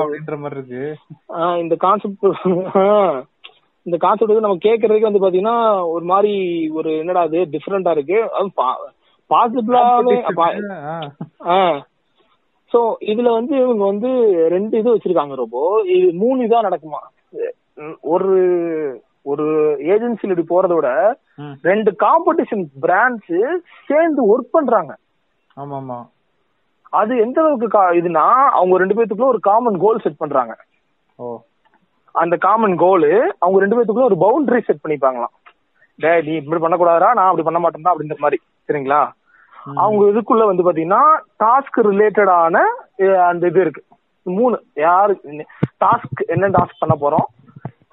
அப்படின்ற 0.00 0.36
மாதிரி 0.38 0.58
இருக்கு. 0.58 0.82
இந்த 1.62 1.76
கான்செப்ட் 1.76 2.26
இந்த 3.86 3.96
கான்செப்ட் 3.98 4.32
வந்து 4.32 4.46
நம்ம 4.46 4.60
கேக்குறதுக்கு 4.62 5.08
வந்து 5.08 5.24
பாத்தீங்கன்னா 5.24 5.56
ஒரு 5.86 6.04
மாதிரி 6.04 6.34
ஒரு 6.72 6.90
என்னடா 6.98 7.24
இது 7.24 7.40
டிஃப்ரெண்டா 7.54 7.90
இருக்கு. 7.90 8.18
அது 8.32 8.50
பாசிபிளாவே. 9.34 10.16
சோ 12.72 12.80
இதுல 13.12 13.28
வந்து 13.38 13.54
இவங்க 13.64 13.82
வந்து 13.90 14.10
ரெண்டு 14.54 14.74
இது 14.80 14.94
வச்சிருக்காங்க 14.94 15.34
ரொம்ப 15.42 15.58
இது 15.96 16.06
மூணு 16.22 16.38
இதா 16.46 16.60
நடக்குமா? 16.68 17.00
ஒரு 18.14 18.32
ஒரு 19.32 19.44
ஏஜென்சில 19.92 20.32
இப்படி 20.32 20.46
போறத 20.50 20.72
விட. 20.76 20.88
ரெண்டு 21.68 21.90
காம்படிஷன் 22.02 22.64
பிராண்ட்ஸ் 22.84 23.32
சேர்ந்து 23.88 24.20
ஒர்க் 24.32 24.54
பண்றாங்க. 24.56 24.92
ஆமா 25.62 25.76
ஆமா 25.80 25.98
அது 27.00 27.12
எந்த 27.24 27.38
அளவுக்கு 27.42 27.96
இதுனா 28.00 28.24
அவங்க 28.58 28.74
ரெண்டு 28.82 28.96
பேத்துக்குள்ள 28.96 29.32
ஒரு 29.34 29.40
காமன் 29.48 29.78
கோல் 29.84 30.02
செட் 30.04 30.20
பண்றாங்க. 30.22 30.54
ஓ. 31.18 31.26
அந்த 32.14 32.34
காமன் 32.44 32.76
கோல் 32.82 33.08
அவங்க 33.42 33.58
ரெண்டு 33.62 33.76
பேத்துக்குள்ள 33.76 34.10
ஒரு 34.10 34.18
பவுண்டரி 34.24 34.60
செட் 34.66 34.82
பண்ணிப்பாங்களாம். 34.84 35.34
டேய் 35.98 36.24
நீ 36.26 36.32
இப்படி 36.40 36.62
பண்ணக்கூடாதா 36.64 37.08
நான் 37.18 37.30
அப்படி 37.30 37.46
பண்ண 37.48 37.60
மாட்டேன் 37.64 37.92
அப்படின்ற 37.92 38.18
மாதிரி. 38.24 38.38
சரிங்களா? 38.68 39.00
அவங்க 39.82 40.02
இதுக்குள்ள 40.12 40.44
வந்து 40.50 40.64
பாத்தீங்கன்னா 40.66 41.02
டாஸ்க் 41.42 41.78
ரிலேட்டடான 41.90 42.56
அந்த 43.28 43.42
இது 43.50 43.60
இருக்கு. 43.64 43.82
மூணு 44.26 44.56
யாரு 44.84 45.14
டாஸ்க் 45.84 46.22
என்ன 46.34 46.50
டாஸ்க் 46.56 46.82
பண்ண 46.82 46.94
போறோம்? 47.04 47.26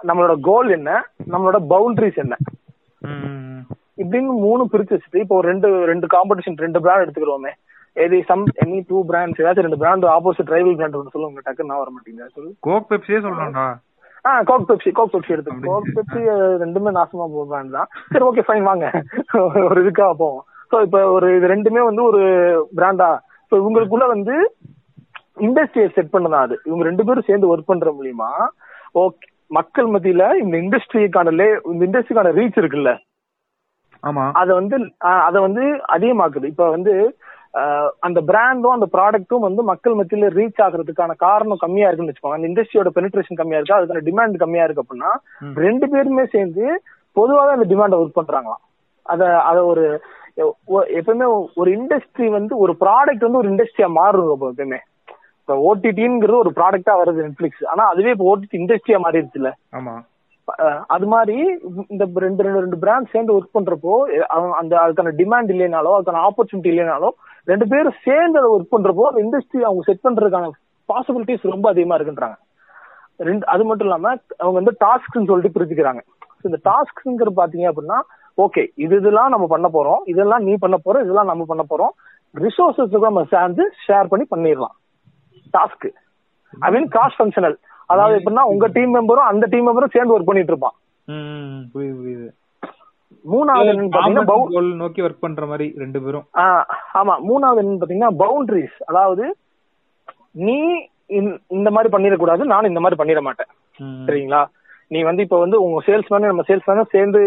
நம்மளோட 0.10 0.34
கோல் 0.50 0.70
என்ன? 0.78 0.92
நம்மளோட 1.34 1.58
பவுண்டரிஸ் 1.74 2.22
என்ன. 2.24 2.36
இப்படின்னு 4.02 4.32
மூணு 4.46 4.64
பிரிச்சு 4.72 4.96
வச்சுட்டு 4.96 5.24
இப்போ 5.24 5.36
ஒரு 5.40 5.48
ரெண்டு 5.52 5.70
ரெண்டு 5.92 6.08
காம்படிஷன் 6.16 6.62
ரெண்டு 6.66 6.82
பிராண்ட் 6.84 7.04
எடுத்துக்கிறோமே. 7.06 7.52
எது 8.04 8.18
சம் 8.30 8.44
எனி 8.64 8.78
டூ 8.90 8.98
பிராண்ட்ஸ் 9.10 9.42
ஏதாச்சும் 9.42 9.68
ரெண்டு 9.68 9.82
பிராண்ட் 9.82 10.06
ஆப்போசிட் 10.18 10.54
ரைவல் 10.56 10.78
பிராண்ட் 10.80 11.00
ஒன்று 11.00 11.16
சொல்லுங்க 11.16 11.42
டக்குன்னு 11.48 11.72
நான் 11.72 11.82
வர 11.84 11.92
மாட்டேங்குது. 11.96 12.36
சொல்லு. 12.38 12.52
கோக் 12.68 12.88
பெப்சியே 12.92 13.20
சொல்றேன்டா 13.26 13.66
ஆ 14.28 14.32
கோக் 14.50 14.70
பெப்சி 14.70 14.90
கோக் 14.98 15.14
பெப்சி 15.14 15.36
எடுத்து 15.36 15.58
கோக் 15.68 15.92
பெப்சி 15.98 16.22
ரெண்டுமே 16.64 16.92
நாசமா 17.00 17.26
போக 17.34 17.46
பிராண்ட் 17.52 17.76
தான். 17.78 17.90
சரி 18.14 18.26
ஓகே 18.30 18.44
ஃபைன் 18.48 18.68
வாங்க. 18.70 18.88
ஒரு 19.68 19.78
இதுக்காக 19.84 20.14
போவோம். 20.24 20.46
ஸோ 20.72 20.78
இப்போ 20.86 21.00
ஒரு 21.16 21.28
இது 21.38 21.52
ரெண்டுமே 21.54 21.82
வந்து 21.90 22.04
ஒரு 22.10 22.22
பிராண்டா 22.80 23.10
ஸோ 23.52 23.54
இவங்களுக்குள்ள 23.62 24.06
வந்து 24.16 24.36
இண்டஸ்ட்ரியை 25.48 25.88
செட் 25.96 26.14
பண்ணதான் 26.14 26.46
அது. 26.46 26.56
இவங்க 26.68 26.84
ரெண்டு 26.90 27.06
பேரும் 27.08 27.28
சேர்ந்து 27.30 27.52
ஒர்க் 27.54 27.70
பண்ற 27.72 27.92
மூலியமா 27.98 28.32
ஓகே 29.04 29.28
மக்கள் 29.58 29.88
மத்தியில 29.94 30.24
இந்த 30.42 30.56
இண்டஸ்ட்ரிக்கான 30.64 31.32
லே 31.40 31.48
இந்த 31.72 31.84
இண்டஸ்ட்ரிக்கான 31.88 32.32
ரீச் 32.38 32.60
இருக்குல்ல? 32.62 32.92
ஆமா. 34.04 34.24
அதை 34.42 34.52
வந்து 34.60 34.76
அதை 35.28 35.40
வந்து 35.48 35.64
அதிகமாக்குது. 35.96 36.52
இப்ப 36.54 36.68
வந்து 36.76 36.94
அந்த 38.08 38.20
பிராண்டும் 38.30 38.76
அந்த 38.76 38.88
ப்ராடக்ட்டும் 38.94 39.46
வந்து 39.46 39.62
மக்கள் 39.70 39.98
மத்தியில 40.00 40.28
ரீச் 40.38 40.62
ஆகுறதுக்கான 40.66 41.16
காரணம் 41.26 41.62
கம்மியா 41.64 41.88
இருக்குன்னு 41.88 42.12
வச்சுக்கோங்க. 42.12 42.40
அந்த 42.40 42.50
இண்டஸ்ட்ரியோட 42.52 42.92
பெனிட்ரேஷன் 42.98 43.40
கம்மியா 43.40 43.60
இருக்கு? 43.60 43.78
அதுக்கான 43.80 44.04
டிமாண்ட் 44.10 44.44
கம்மியா 44.44 44.66
இருக்கு 44.66 44.84
அப்படின்னா. 44.84 45.12
ரெண்டு 45.66 45.88
பேருமே 45.94 46.26
சேர்ந்து 46.36 46.66
பொதுவாக 47.16 47.58
அந்த 47.58 47.68
டிமாண்டை 47.74 48.00
ஒர்க் 48.02 48.20
பண்றாங்களாம். 48.20 48.64
அத 49.06 49.22
அத 49.50 49.58
ஒரு 49.72 49.86
எப்பவுமே 50.38 51.26
ஒரு 51.56 51.72
இண்டஸ்ட்ரி 51.72 52.30
வந்து 52.30 52.58
ஒரு 52.58 52.76
ப்ராடக்ட் 52.80 53.20
வந்து 53.20 53.38
ஒரு 53.38 53.50
இண்டஸ்ட்ரியா 53.50 53.88
மாறும் 53.92 54.28
ரொம்ப 54.28 54.52
எப்பவுமே. 54.52 54.80
இப்ப 55.40 55.56
ஓடிடிங்கிறது 55.68 56.36
ஒரு 56.36 56.52
ப்ராடக்டா 56.56 56.94
வருது 56.98 57.26
நெட்ஃபிளிக்ஸ் 57.26 57.66
ஆனா 57.66 57.88
அதுவே 57.88 58.10
இப்போ 58.10 58.26
ஓடிடி 58.28 58.58
இண்டஸ்ட்ரியா 58.60 59.00
மாறிடுச்சுல 59.04 59.50
ஆமா. 59.72 59.94
அஹ் 60.48 60.82
அது 60.88 61.08
மாதிரி 61.08 61.36
இந்த 61.88 62.04
ரெண்டு 62.18 62.44
ரெண்டு 62.44 62.60
ரெண்டு 62.60 62.78
பிராண்ட் 62.78 63.10
சேர்ந்து 63.12 63.34
ஒர்க் 63.34 63.56
பண்றப்போ 63.58 63.94
அந்த 64.52 64.78
அதுக்கான 64.78 65.14
டிமாண்ட் 65.18 65.50
இல்லைனாலோ 65.50 65.92
அதுக்கான 65.98 66.24
ஆப்பர்ச்சுனிட்டி 66.28 66.72
இல்லைனாலோ 66.72 67.10
ரெண்டு 67.48 67.68
பேரும் 67.68 68.00
சேர்ந்து 68.04 68.40
அதை 68.40 68.50
ஒர்க் 68.50 68.74
பண்றப்போ 68.74 69.04
அந்த 69.06 69.22
இண்டஸ்ட்ரி 69.22 69.62
அவங்க 69.62 69.84
செட் 69.86 70.04
பண்றதுக்கான 70.04 70.50
பாசிபிலிட்டிஸ் 70.90 71.52
ரொம்ப 71.52 71.70
அதிகமா 71.70 71.98
இருக்குன்றாங்க. 71.98 72.38
ரெண்டு 73.20 73.46
அது 73.46 73.66
மட்டும் 73.66 73.88
இல்லாம 73.88 74.08
அவங்க 74.38 74.58
வந்து 74.60 74.78
டாஸ்க்னு 74.80 75.26
சொல்லிட்டு 75.26 75.56
பிரிச்சுக்கிறாங்க. 75.58 76.02
இந்த 76.42 76.58
டாஸ்க்ங்கிறது 76.70 77.34
பாத்தீங்க 77.36 77.68
அப்படின்னா 77.72 78.00
ஓகே 78.38 78.68
இது 78.76 78.98
இதெல்லாம் 78.98 79.30
நம்ம 79.30 79.48
பண்ண 79.48 79.70
போறோம். 79.74 80.10
இதெல்லாம் 80.10 80.44
நீ 80.44 80.56
பண்ண 80.60 80.78
போறோம் 80.86 81.02
இதெல்லாம் 81.02 81.26
நம்ம 81.26 81.46
பண்ண 81.48 81.64
போறோம். 81.70 82.10
ரிசோர்சஸ் 82.36 83.00
நம்ம 83.00 83.24
சேர்ந்து 83.24 83.74
ஷேர் 83.88 84.06
பண்ணி 84.06 84.26
பண்ணிடலாம். 84.36 84.76
Task 85.58 85.90
I 86.60 86.72
mean 86.72 86.88
cross 86.88 87.22
functional 87.22 87.56
அதாவது 87.86 88.18
எப்படின்னா 88.18 88.40
உங்க 88.40 88.68
டீம் 88.68 88.96
மெம்பரும் 88.96 89.14
அந்த 89.14 89.48
டீம் 89.50 89.68
மெம்பரும் 89.68 89.90
சேர்ந்து 89.92 90.20
ஒர்க் 90.20 90.24
பண்ணிட்டு 90.24 90.58
இருப்பான். 90.58 90.74
மூணாவது 93.32 93.90
பாத்தீங்கன்னா 93.90 94.76
நோக்கி 94.76 95.02
ஒர்க் 95.02 95.18
பண்ற 95.20 95.46
மாதிரி 95.46 95.74
ரெண்டு 95.78 96.02
பேரும். 96.02 96.26
ஆமா. 96.94 97.16
மூணாவது 97.30 97.78
பாத்தீங்கன்னா 97.80 98.08
பவுண்டரிஸ் 98.20 98.84
அதாவது 98.86 99.38
நீ 100.32 100.62
இந்த- 101.06 101.72
மாதிரி 101.72 101.98
பண்ணிடக்கூடாது 101.98 102.44
நானும் 102.44 102.68
இந்த 102.68 102.80
மாதிரி 102.80 103.04
பண்ணிட 103.04 103.22
மாட்டேன். 103.22 103.48
சரிங்களா? 104.06 104.46
நீ 104.92 105.02
வந்து 105.02 105.24
இப்ப 105.24 105.40
வந்து 105.40 105.64
உங்க 105.64 105.84
சேல்ஸ்மேன் 105.86 106.26
நம்ம 106.26 106.42
சேல்ஸ்மேனும் 106.48 106.86
சேர்ந்து 106.90 107.20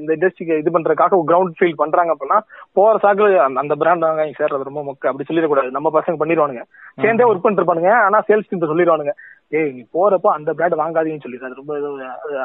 இந்த 0.00 0.14
இண்டஸ்ட்ரிக்கு 0.16 0.58
இது 0.58 0.78
பண்றதுக்காக 0.78 1.22
கிரவுண்ட் 1.26 1.50
ஃபீல் 1.60 1.72
பண்றாங்க 1.76 2.14
அப்படின்னா 2.14 2.38
போற 2.72 2.98
சாக்குல 3.02 3.54
அந்த- 3.54 3.74
பிராண்ட் 3.74 4.00
வாங்க 4.00 4.30
சார் 4.34 4.48
அது 4.48 4.64
ரொம்ப 4.64 4.82
மொக்க. 4.82 5.06
அப்படி 5.06 5.34
சொல்லிடக்கூடாது. 5.34 5.70
நம்ம 5.70 6.00
பசங்க 6.00 6.14
பண்ணிடுவானுங்க. 6.18 6.62
சேர்ந்தே 7.02 7.24
ஒர்க் 7.24 7.44
பண்ணிருப்பானுங்க 7.44 7.90
ஆனா 7.90 8.20
சேல்ஸ் 8.28 8.42
டீம் 8.48 8.60
சொல்லிடுவானுங்க. 8.60 9.10
ஏய் 9.48 9.72
நீ 9.72 9.86
போறப்போ 9.94 10.26
அந்த 10.26 10.52
பிராண்ட் 10.52 10.74
வாங்காதீங்கன்னு 10.74 11.20
சொல்லி. 11.20 11.38
அது 11.42 11.54
ரொம்ப 11.54 11.78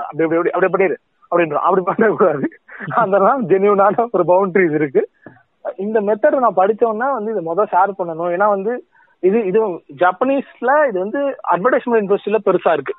அப்படி 0.10 0.24
அப்படி 0.24 0.36
அப்படி 0.36 0.50
அப்படி 0.50 0.84
பண்ணிடு. 0.84 0.96
அப்படின்றோம் 1.36 1.60
அப்படி 1.60 1.82
பண்ணக்கூடாது. 1.86 2.48
அதெல்லாம் 2.96 3.50
ஜெனியூனான 3.50 4.06
ஒரு 4.12 4.24
பவுண்டரிஸ் 4.24 4.74
இருக்கு. 4.74 5.10
இந்த 5.78 6.02
மெத்தட் 6.02 6.40
நான் 6.40 6.56
படிச்சோன்னா 6.56 7.12
வந்து 7.14 7.32
இதை 7.32 7.44
முதல் 7.44 7.68
ஷேர் 7.72 7.92
பண்ணணும். 7.98 8.34
ஏன்னா 8.34 8.50
வந்து 8.50 8.86
இது 9.20 9.46
இது 9.46 9.68
ஜப்பனீஸ்ல 9.98 10.88
இது 10.90 11.00
வந்து 11.00 11.38
அட்வர்டைஸ்மெண்ட் 11.52 12.16
இண்டஸ்ட்ரியில 12.16 12.38
பெருசா 12.46 12.74
இருக்கு. 12.74 12.94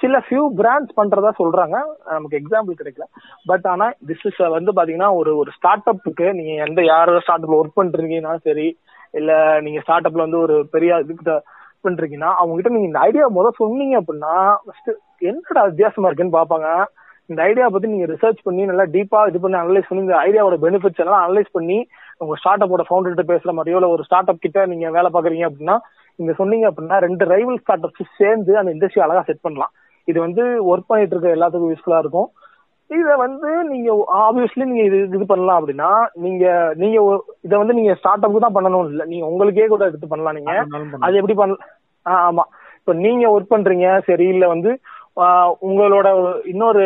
சில 0.00 0.18
ஃபியூ 0.26 0.42
பிராண்ட்ஸ் 0.60 0.96
பண்றதா 0.98 1.30
சொல்றாங்க. 1.40 1.76
நமக்கு 2.14 2.38
எக்ஸாம்பிள் 2.40 2.78
கிடைக்கல. 2.80 3.06
பட் 3.50 3.66
ஆனா 3.72 3.86
திஸ் 4.10 4.24
இஸ் 4.28 4.40
வந்து 4.56 4.72
பாத்தீங்கன்னா 4.78 5.10
ஒரு 5.20 5.32
ஒரு 5.40 5.50
ஸ்டார்ட் 5.56 5.90
அப்புக்கு 5.92 6.26
நீங்க 6.38 6.52
எந்த 6.66 6.82
யாரோ 6.92 7.18
ஸ்டார்ட் 7.24 7.44
அப்ல 7.46 7.60
ஒர்க் 7.60 7.80
பண்றீங்கன்னாலும் 7.80 8.46
சரி 8.48 8.68
இல்ல 9.18 9.32
நீங்க 9.66 9.78
ஸ்டார்ட் 9.84 10.06
அப்ல 10.08 10.26
வந்து 10.26 10.40
ஒரு 10.46 10.56
பெரிய 10.74 11.00
இதுக்கு 11.04 11.36
பண்றீங்கன்னா 11.86 12.30
அவங்க 12.40 12.54
கிட்ட 12.56 12.72
நீங்க 12.76 12.88
இந்த 12.90 13.02
ஐடியா 13.08 13.26
முதல் 13.36 13.60
சொன்னீங்க 13.62 13.94
அப்படின்னா 14.00 14.32
ஃபர்ஸ்ட் 14.64 14.90
என்னடா 15.30 15.62
வித்தியாசமா 15.68 16.08
இருக்குன்னு 16.08 16.38
பாப்பாங்க 16.38 16.68
இந்த 17.30 17.40
ஐடியா 17.50 17.66
பத்தி 17.72 17.88
நீங்க 17.92 18.06
ரிசர்ச் 18.12 18.40
பண்ணி 18.46 18.62
நல்லா 18.70 18.84
டீப்பா 18.94 19.18
இது 19.30 19.40
பண்ணி 19.42 19.56
அனலைஸ் 19.58 19.88
பண்ணி 19.88 20.04
இந்த 20.06 20.16
ஐடியாவோட 20.26 20.56
பெனிஃபிட்ஸ் 20.64 21.02
எல்லாம் 21.04 21.24
அனலைஸ் 21.26 21.50
பண்ணி 21.56 21.78
உங்க 22.22 22.34
ஸ்டார்ட் 22.40 22.64
அப்போட 22.64 22.84
ஃபவுண்டர் 22.88 23.14
கிட்ட 23.14 23.26
பேசுற 23.32 23.52
மாதிரியோ 23.58 23.78
இல்ல 23.80 23.88
ஒரு 23.88 24.04
ஸ்டார்ட் 24.08 24.30
அப் 24.32 24.44
கிட்ட 24.46 24.66
நீங்க 24.72 24.86
வேலை 24.96 25.10
பாக்குறீங்க 25.16 25.46
அப்படின்னா 25.48 25.76
நீங்க 26.18 26.32
சொன்னீங்க 26.40 26.66
அப்படின்னா 26.70 26.96
ரெண்டு 27.06 27.24
ரைவல் 27.34 27.60
ஸ்டார்ட் 27.62 27.86
அப்ஸ் 27.88 28.16
சேர்ந்து 28.22 28.52
அந்த 28.60 28.72
இண்டஸ்ட்ரி 28.74 29.02
அழகா 29.04 29.22
செட் 29.28 29.44
பண்ணலாம். 29.46 29.72
இது 30.08 30.18
வந்து 30.20 30.42
ஒர்க் 30.70 30.90
பண்ணிட்டு 30.90 31.14
இருக்க 31.14 31.36
எல்லாத்துக்கும் 31.36 31.72
யூஸ்ஃபுல்லா 31.72 32.02
இருக்கும். 32.02 32.28
இத 32.90 33.16
வந்து 33.16 33.50
நீங்க 33.70 33.88
ஆப்வியஸ்லி 34.20 34.64
நீங்க 34.70 34.84
இது 34.86 34.96
இது 35.08 35.26
பண்ணலாம் 35.26 35.58
அப்படின்னா 35.60 35.90
நீங்க 36.24 36.44
நீங்க 36.80 36.96
இத 37.46 37.52
வந்து 37.58 37.76
நீங்க 37.78 37.92
ஸ்டார்ட் 37.98 38.24
அப்புக்கு 38.24 38.46
தான் 38.46 38.56
பண்ணணும் 38.56 38.88
இல்ல. 38.90 39.02
நீங்க 39.12 39.24
உங்களுக்கே 39.30 39.68
கூட 39.68 39.84
எடுத்து 39.84 40.12
பண்ணலாம் 40.12 40.36
நீங்க. 40.38 40.54
அது 41.06 41.20
எப்படி 41.20 41.36
பண்ண 41.40 41.56
ஆமா. 42.24 42.44
இப்ப 42.78 42.92
நீங்க 43.04 43.24
ஒர்க் 43.34 43.52
பண்றீங்க 43.52 43.88
சரி 44.08 44.26
இல்ல 44.34 44.44
வந்து 44.48 44.70
உங்களோட 45.66 46.08
இன்னொரு 46.44 46.82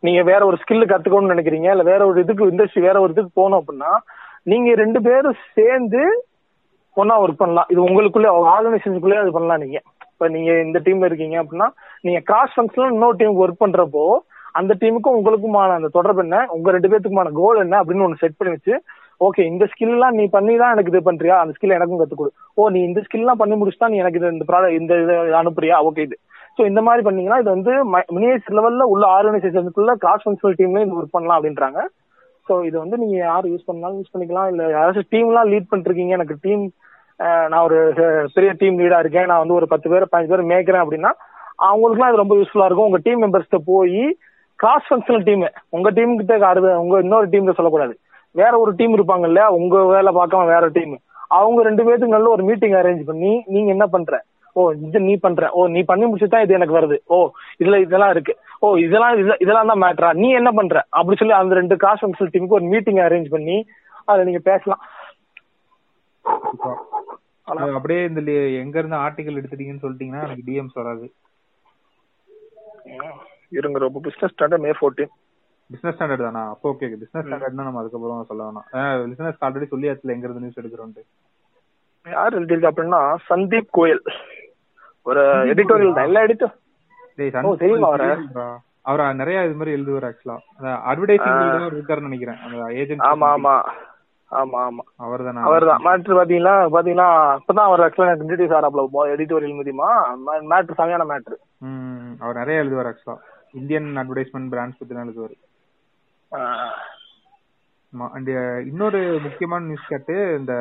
நீங்க 0.00 0.20
வேற 0.28 0.40
ஒரு 0.46 0.56
ஸ்கில் 0.62 0.90
கத்துக்கணும்னு 0.90 1.32
நினைக்கிறீங்க 1.32 1.68
இல்ல 1.74 1.84
வேற 1.90 2.02
ஒரு 2.06 2.18
இதுக்கு 2.20 2.50
இண்டஸ்ட்ரி 2.50 2.82
வேற 2.82 2.96
ஒரு 3.00 3.14
இதுக்கு 3.14 3.32
போகணும் 3.34 3.60
அப்படின்னா 3.60 3.92
நீங்க 4.46 4.70
ரெண்டு 4.74 5.00
பேரும் 5.02 5.38
சேர்ந்து 5.56 6.02
ஒன்னா 6.96 7.14
ஒர்க் 7.22 7.42
பண்ணலாம். 7.42 7.68
இது 7.72 7.80
உங்களுக்குள்ளே 7.86 8.30
ஆர்கனைசேஷனுக்குள்ளே 8.54 9.20
அது 9.22 9.36
பண்ணலாம் 9.36 9.62
நீங்க. 9.64 9.78
இப்ப 10.14 10.28
நீங்க 10.34 10.50
இந்த 10.66 10.78
டீம்ல 10.86 11.08
இருக்கீங்க 11.10 11.36
அப்படின்னா 11.42 11.68
நீங்க 12.06 12.20
கிராஸ் 12.30 12.54
ஃபங்க்ஷனல் 12.56 12.92
இன்னொரு 12.94 13.18
டீமுக்கு 13.20 13.44
ஒர்க் 13.46 13.62
பண்றப்போ 13.64 14.04
அந்த 14.58 14.72
டீமுக்கும் 14.82 15.16
உங்களுக்குமான 15.18 15.76
அந்த 15.78 15.88
தொடர்பு 15.96 16.20
என்ன? 16.24 16.36
உங்க 16.56 16.68
ரெண்டு 16.74 16.90
பேத்துக்குமான 16.90 17.30
கோல் 17.38 17.62
என்ன? 17.62 17.78
அப்படின்னு 17.82 18.04
ஒன்று 18.06 18.20
செட் 18.20 18.36
பண்ணி 18.38 18.52
வச்சு 18.56 18.74
ஓகே 19.26 19.42
இந்த 19.50 19.64
ஸ்கில்லாம் 19.72 20.16
நீ 20.18 20.24
பண்ணி 20.36 20.54
தான் 20.60 20.72
எனக்கு 20.74 20.92
இது 20.92 21.00
பண்றியா? 21.08 21.36
அந்த 21.42 21.52
ஸ்கில் 21.56 21.74
எனக்கும் 21.76 22.00
கத்துக்கொடு 22.00 22.30
ஓ 22.58 22.68
நீ 22.74 22.80
இந்த 22.88 23.00
ஸ்கில்லாம் 23.06 23.40
பண்ணி 23.42 23.56
முடிச்சுட்டா 23.60 23.88
நீ 23.92 23.98
எனக்கு 24.02 24.20
இது 24.20 24.32
இந்த 24.36 24.46
ப்ராடக்ட் 24.50 24.78
இந்த 24.80 24.94
இதை 25.02 25.16
அனுப்புறியா? 25.40 25.76
ஓகே 25.88 26.04
இது. 26.08 26.16
சோ 26.56 26.62
இந்த 26.70 26.80
மாதிரி 26.86 27.02
பண்ணீங்கன்னா 27.06 27.38
இது 27.42 27.50
வந்து 27.56 27.72
மினியேச்சர் 28.16 28.56
லெவல்ல 28.58 28.86
உள்ள 28.94 29.04
ஆர்கனைசேஷனுக்குள்ள 29.16 29.94
கிராஸ் 30.04 30.24
ஃபங்க்ஷனல் 30.24 30.56
டீம்ல 30.60 30.82
இது 30.86 30.98
ஒர்க் 31.00 31.14
பண்ணலாம் 31.16 31.38
அப்படின்றாங்க. 31.38 31.80
சோ 32.46 32.54
இது 32.68 32.76
வந்து 32.84 32.96
நீங்க 33.02 33.16
யார் 33.28 33.50
யூஸ் 33.52 33.68
பண்ணாலும் 33.70 33.98
யூஸ் 34.00 34.14
பண்ணிக்கலாம். 34.14 34.48
இல்ல 34.52 34.62
யாராச்சும் 34.76 35.10
டீம்லாம் 35.14 35.50
லீட் 35.52 35.70
பண்ணிருக்கீங்க 35.72 36.14
எனக்கு 36.18 36.36
டீம் 36.46 36.64
நான் 37.20 37.64
ஒரு 37.68 37.78
பெரிய 38.34 38.52
டீம் 38.60 38.78
லீடா 38.78 38.98
இருக்கேன். 38.98 39.28
நான் 39.30 39.42
வந்து 39.42 39.58
ஒரு 39.58 39.66
பத்து 39.72 39.90
பேர் 39.90 40.10
பதினஞ்சு 40.12 40.32
பேர் 40.32 40.50
மேய்க்கிறேன் 40.52 40.84
அப்படின்னா 40.84 41.12
அவங்களுக்குலாம் 41.68 42.10
இது 42.12 42.22
ரொம்ப 42.22 42.36
யூஸ்ஃபுல்லா 42.36 42.68
இருக்கும். 42.68 42.88
உங்க 42.90 43.00
டீம் 43.06 43.22
மெம்பர்ஸ்ட்ட 43.24 43.58
போய் 43.72 44.02
கிராஸ் 44.58 44.88
ஃபங்க்ஷனல் 44.88 45.24
டீம் 45.28 45.42
உங்க 45.76 45.90
டீம் 45.90 46.12
கிட்ட 46.16 46.52
அறுது 46.52 46.70
உங்க 46.84 46.98
இன்னொரு 47.04 47.26
டீம்ல 47.32 47.54
சொல்லக்கூடாது. 47.58 47.94
வேற 48.40 48.52
ஒரு 48.58 48.72
டீம் 48.78 48.94
இருப்பாங்க 48.96 49.26
இல்லையா? 49.30 49.48
உங்க 49.60 49.84
வேலை 49.94 50.12
பார்க்காம 50.14 50.46
வேற 50.46 50.68
டீம் 50.68 50.94
அவங்க 51.28 51.60
ரெண்டு 51.62 51.84
பேருக்கு 51.84 52.14
நல்ல 52.14 52.28
ஒரு 52.28 52.42
மீட்டிங் 52.48 52.74
அரேஞ்ச் 52.80 53.02
பண்ணி 53.10 53.32
நீங்க 53.46 53.70
என்ன 53.70 53.86
பண்ற? 53.86 54.22
ஓ 54.52 54.70
இது 54.86 55.00
நீ 55.00 55.14
பண்ற. 55.16 55.50
ஓ 55.50 55.66
நீ 55.66 55.80
பண்ணி 55.82 56.04
முடிச்சுதான் 56.06 56.44
இது 56.44 56.56
எனக்கு 56.58 56.76
வருது. 56.78 56.96
ஓ 57.14 57.16
இதுல 57.62 57.78
இதெல்லாம் 57.86 58.10
இருக்கு. 58.10 58.34
ஓ 58.58 58.74
இதெல்லாம் 58.86 59.14
இதெல்லாம் 59.44 59.70
தான் 59.72 59.82
மேட்டரா 59.84 60.10
நீ 60.22 60.28
என்ன 60.40 60.50
பண்ற? 60.50 60.84
அப்படி 60.98 61.18
சொல்லி 61.18 61.34
அந்த 61.34 61.54
ரெண்டு 61.54 61.76
கிராஸ் 61.76 62.02
ஃபங்க்ஷனல் 62.02 62.32
டீமுக்கு 62.34 62.58
ஒரு 62.60 62.68
மீட்டிங் 62.74 63.00
அரேஞ்ச் 63.06 63.30
பண்ணி 63.36 63.56
அதுல 64.04 64.26
நீங்க 64.28 64.42
பேசலாம். 64.50 64.82
அப்படியே 67.78 68.00
இந்த 68.10 68.20
எங்க 68.62 68.76
இருந்து 68.78 68.96
ஆர்டிகல் 68.96 69.38
எடுத்துட்டீங்கன்னு 69.40 69.84
சொல்லிட்டீங்கன்னா 69.84 70.24
எனக்கு 70.26 70.46
டிஎம்ஸ் 70.48 70.78
வராது. 70.80 71.06
இருங்க 73.58 73.78
ரொம்ப 73.78 74.00
business 74.06 74.34
standard 74.34 74.64
May 74.66 74.72
fourteen 74.78 75.12
business 75.70 75.96
standard 75.96 76.26
தானா? 76.26 76.42
அப்போ 76.52 76.70
ஓகே 76.72 76.88
பிசினஸ் 77.02 77.24
ஸ்டாண்டர்ட்னா 77.26 77.66
நம்ம 77.68 77.80
அதுக்கப்புறம் 77.82 78.26
சொல்ல 78.30 78.48
வேணாம். 78.48 78.66
பிசினஸ் 79.12 79.44
ஆல்ரெடி 79.46 79.68
சொல்லியாச்சுல 79.72 80.14
எங்க 80.16 80.26
இருந்து 80.26 80.44
நியூஸ் 80.44 80.60
எடுக்கிறோம்ட்டு 80.62 81.04
யார் 82.06 82.36
எழுதியிருக்கா 82.38 82.70
அப்படின்னா 82.72 83.00
சந்தீப் 83.30 83.74
கோயல். 83.78 84.02
ஒரு 85.06 85.22
எடிட்டோரியல் 85.52 85.96
தான். 85.96 86.08
எல்லா 86.10 86.22
எடிட்டர் 86.26 86.54
அவரை? 87.88 88.08
அவர் 88.90 89.02
நிறைய 89.20 89.44
இது 89.46 89.58
மாதிரி 89.60 89.74
எழுதுவார் 89.76 90.06
ஆக்சுவலா 90.08 90.36
அட்வர்டைசிங் 90.90 91.38
இருக்காருன்னு 91.70 92.08
நினைக்கிறேன். 92.10 92.40
ஆமா 93.10 93.26
ஆமா. 93.36 93.54
ஆமா 94.30 94.58
ஆமா. 94.68 94.82
அவர் 95.04 95.24
தானே 95.26 95.40
அவர்தான். 95.48 95.82
மேட்ரு 95.86 96.14
பாத்தீங்களா? 96.18 96.54
பாத்தீங்கன்னா 96.74 97.08
இப்பதான் 97.40 97.68
அவர் 97.68 97.84
ஆக்சுவலா 97.86 98.14
இன்ட்ரடியூஸ் 98.16 98.56
ஆறாப்ல 98.58 98.84
எடிட்டோரியல் 99.14 99.58
மூலியமா. 99.58 99.88
மேட்ரு 100.52 100.80
சரியான 100.80 101.04
மேட்ரு 101.10 101.36
அவர் 102.22 102.40
நிறைய 102.40 102.62
எழுதுவார் 102.64 102.90
ஆக்சுவலா 102.90 103.16
இந்தியன் 103.60 103.88
அட்வர்டைஸ்மெண்ட் 104.02 104.50
பிராண்ட்ஸ் 104.52 104.78
பத்தி 104.78 104.94
தான் 104.94 105.06
எழுதுவார். 105.06 105.36
இன்னொரு 108.70 109.00
முக்கியமான 109.26 109.66
நியூஸ் 109.66 109.90
கேட்டு 109.90 110.14
இந்த 110.38 110.54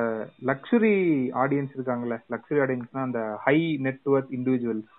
லக்ஸுரி 0.50 0.96
ஆடியன்ஸ் 1.44 1.74
இருக்காங்கல்ல. 1.76 2.18
லக்ஸுரி 2.34 2.60
ஆடியன்ஸ்னா 2.66 3.08
அந்த 3.08 3.22
ஹை 3.46 3.58
நெட்வொர்க் 3.88 4.36
இண்டிவிஜுவல்ஸ் 4.38 4.92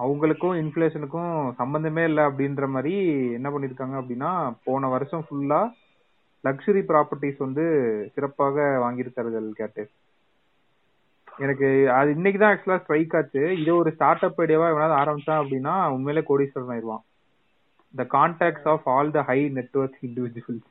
அவங்களுக்கும் 0.00 0.58
இன்ஃபிளேஷனுக்கும் 0.60 1.32
சம்பந்தமே 1.58 2.04
இல்லை 2.10 2.22
அப்படின்ற 2.28 2.66
மாதிரி 2.74 2.94
என்ன 3.38 3.48
பண்ணிருக்காங்க 3.50 3.96
அப்படின்னா 4.00 4.30
போன 4.68 4.88
வருஷம் 4.94 5.24
ஃபுல்லா 5.26 5.60
லக்ஸுரி 6.44 6.82
ப்ராப்பர்ட்டிஸ் 6.90 7.44
வந்து 7.46 7.64
சிறப்பாக 8.14 8.56
வாங்கியிருக்கார்கள் 8.84 9.48
கேட்டு 9.60 9.84
எனக்கு 11.44 11.68
அது 11.98 12.08
இன்னைக்கு 12.16 12.38
தான் 12.40 12.52
ஆக்சுவலா 12.54 12.80
ஸ்ட்ரைக் 12.82 13.14
ஆச்சு. 13.18 13.42
இது 13.60 13.70
ஒரு 13.76 13.90
ஸ்டார்ட் 13.94 14.24
அப் 14.26 14.38
ஐடியாவா 14.42 14.66
எவனாவது 14.72 14.98
ஆரம்பிச்சான் 15.00 15.40
அப்படின்னா 15.42 15.74
உண்மையிலே 15.94 16.22
கோடீஸ்வரன் 16.28 16.72
ஆயிடுவான். 16.74 17.02
The 17.94 18.04
contacts 18.16 18.68
of 18.72 18.86
all 18.94 19.10
the 19.16 19.22
high 19.30 19.38
network 19.58 19.98
individuals 20.08 20.70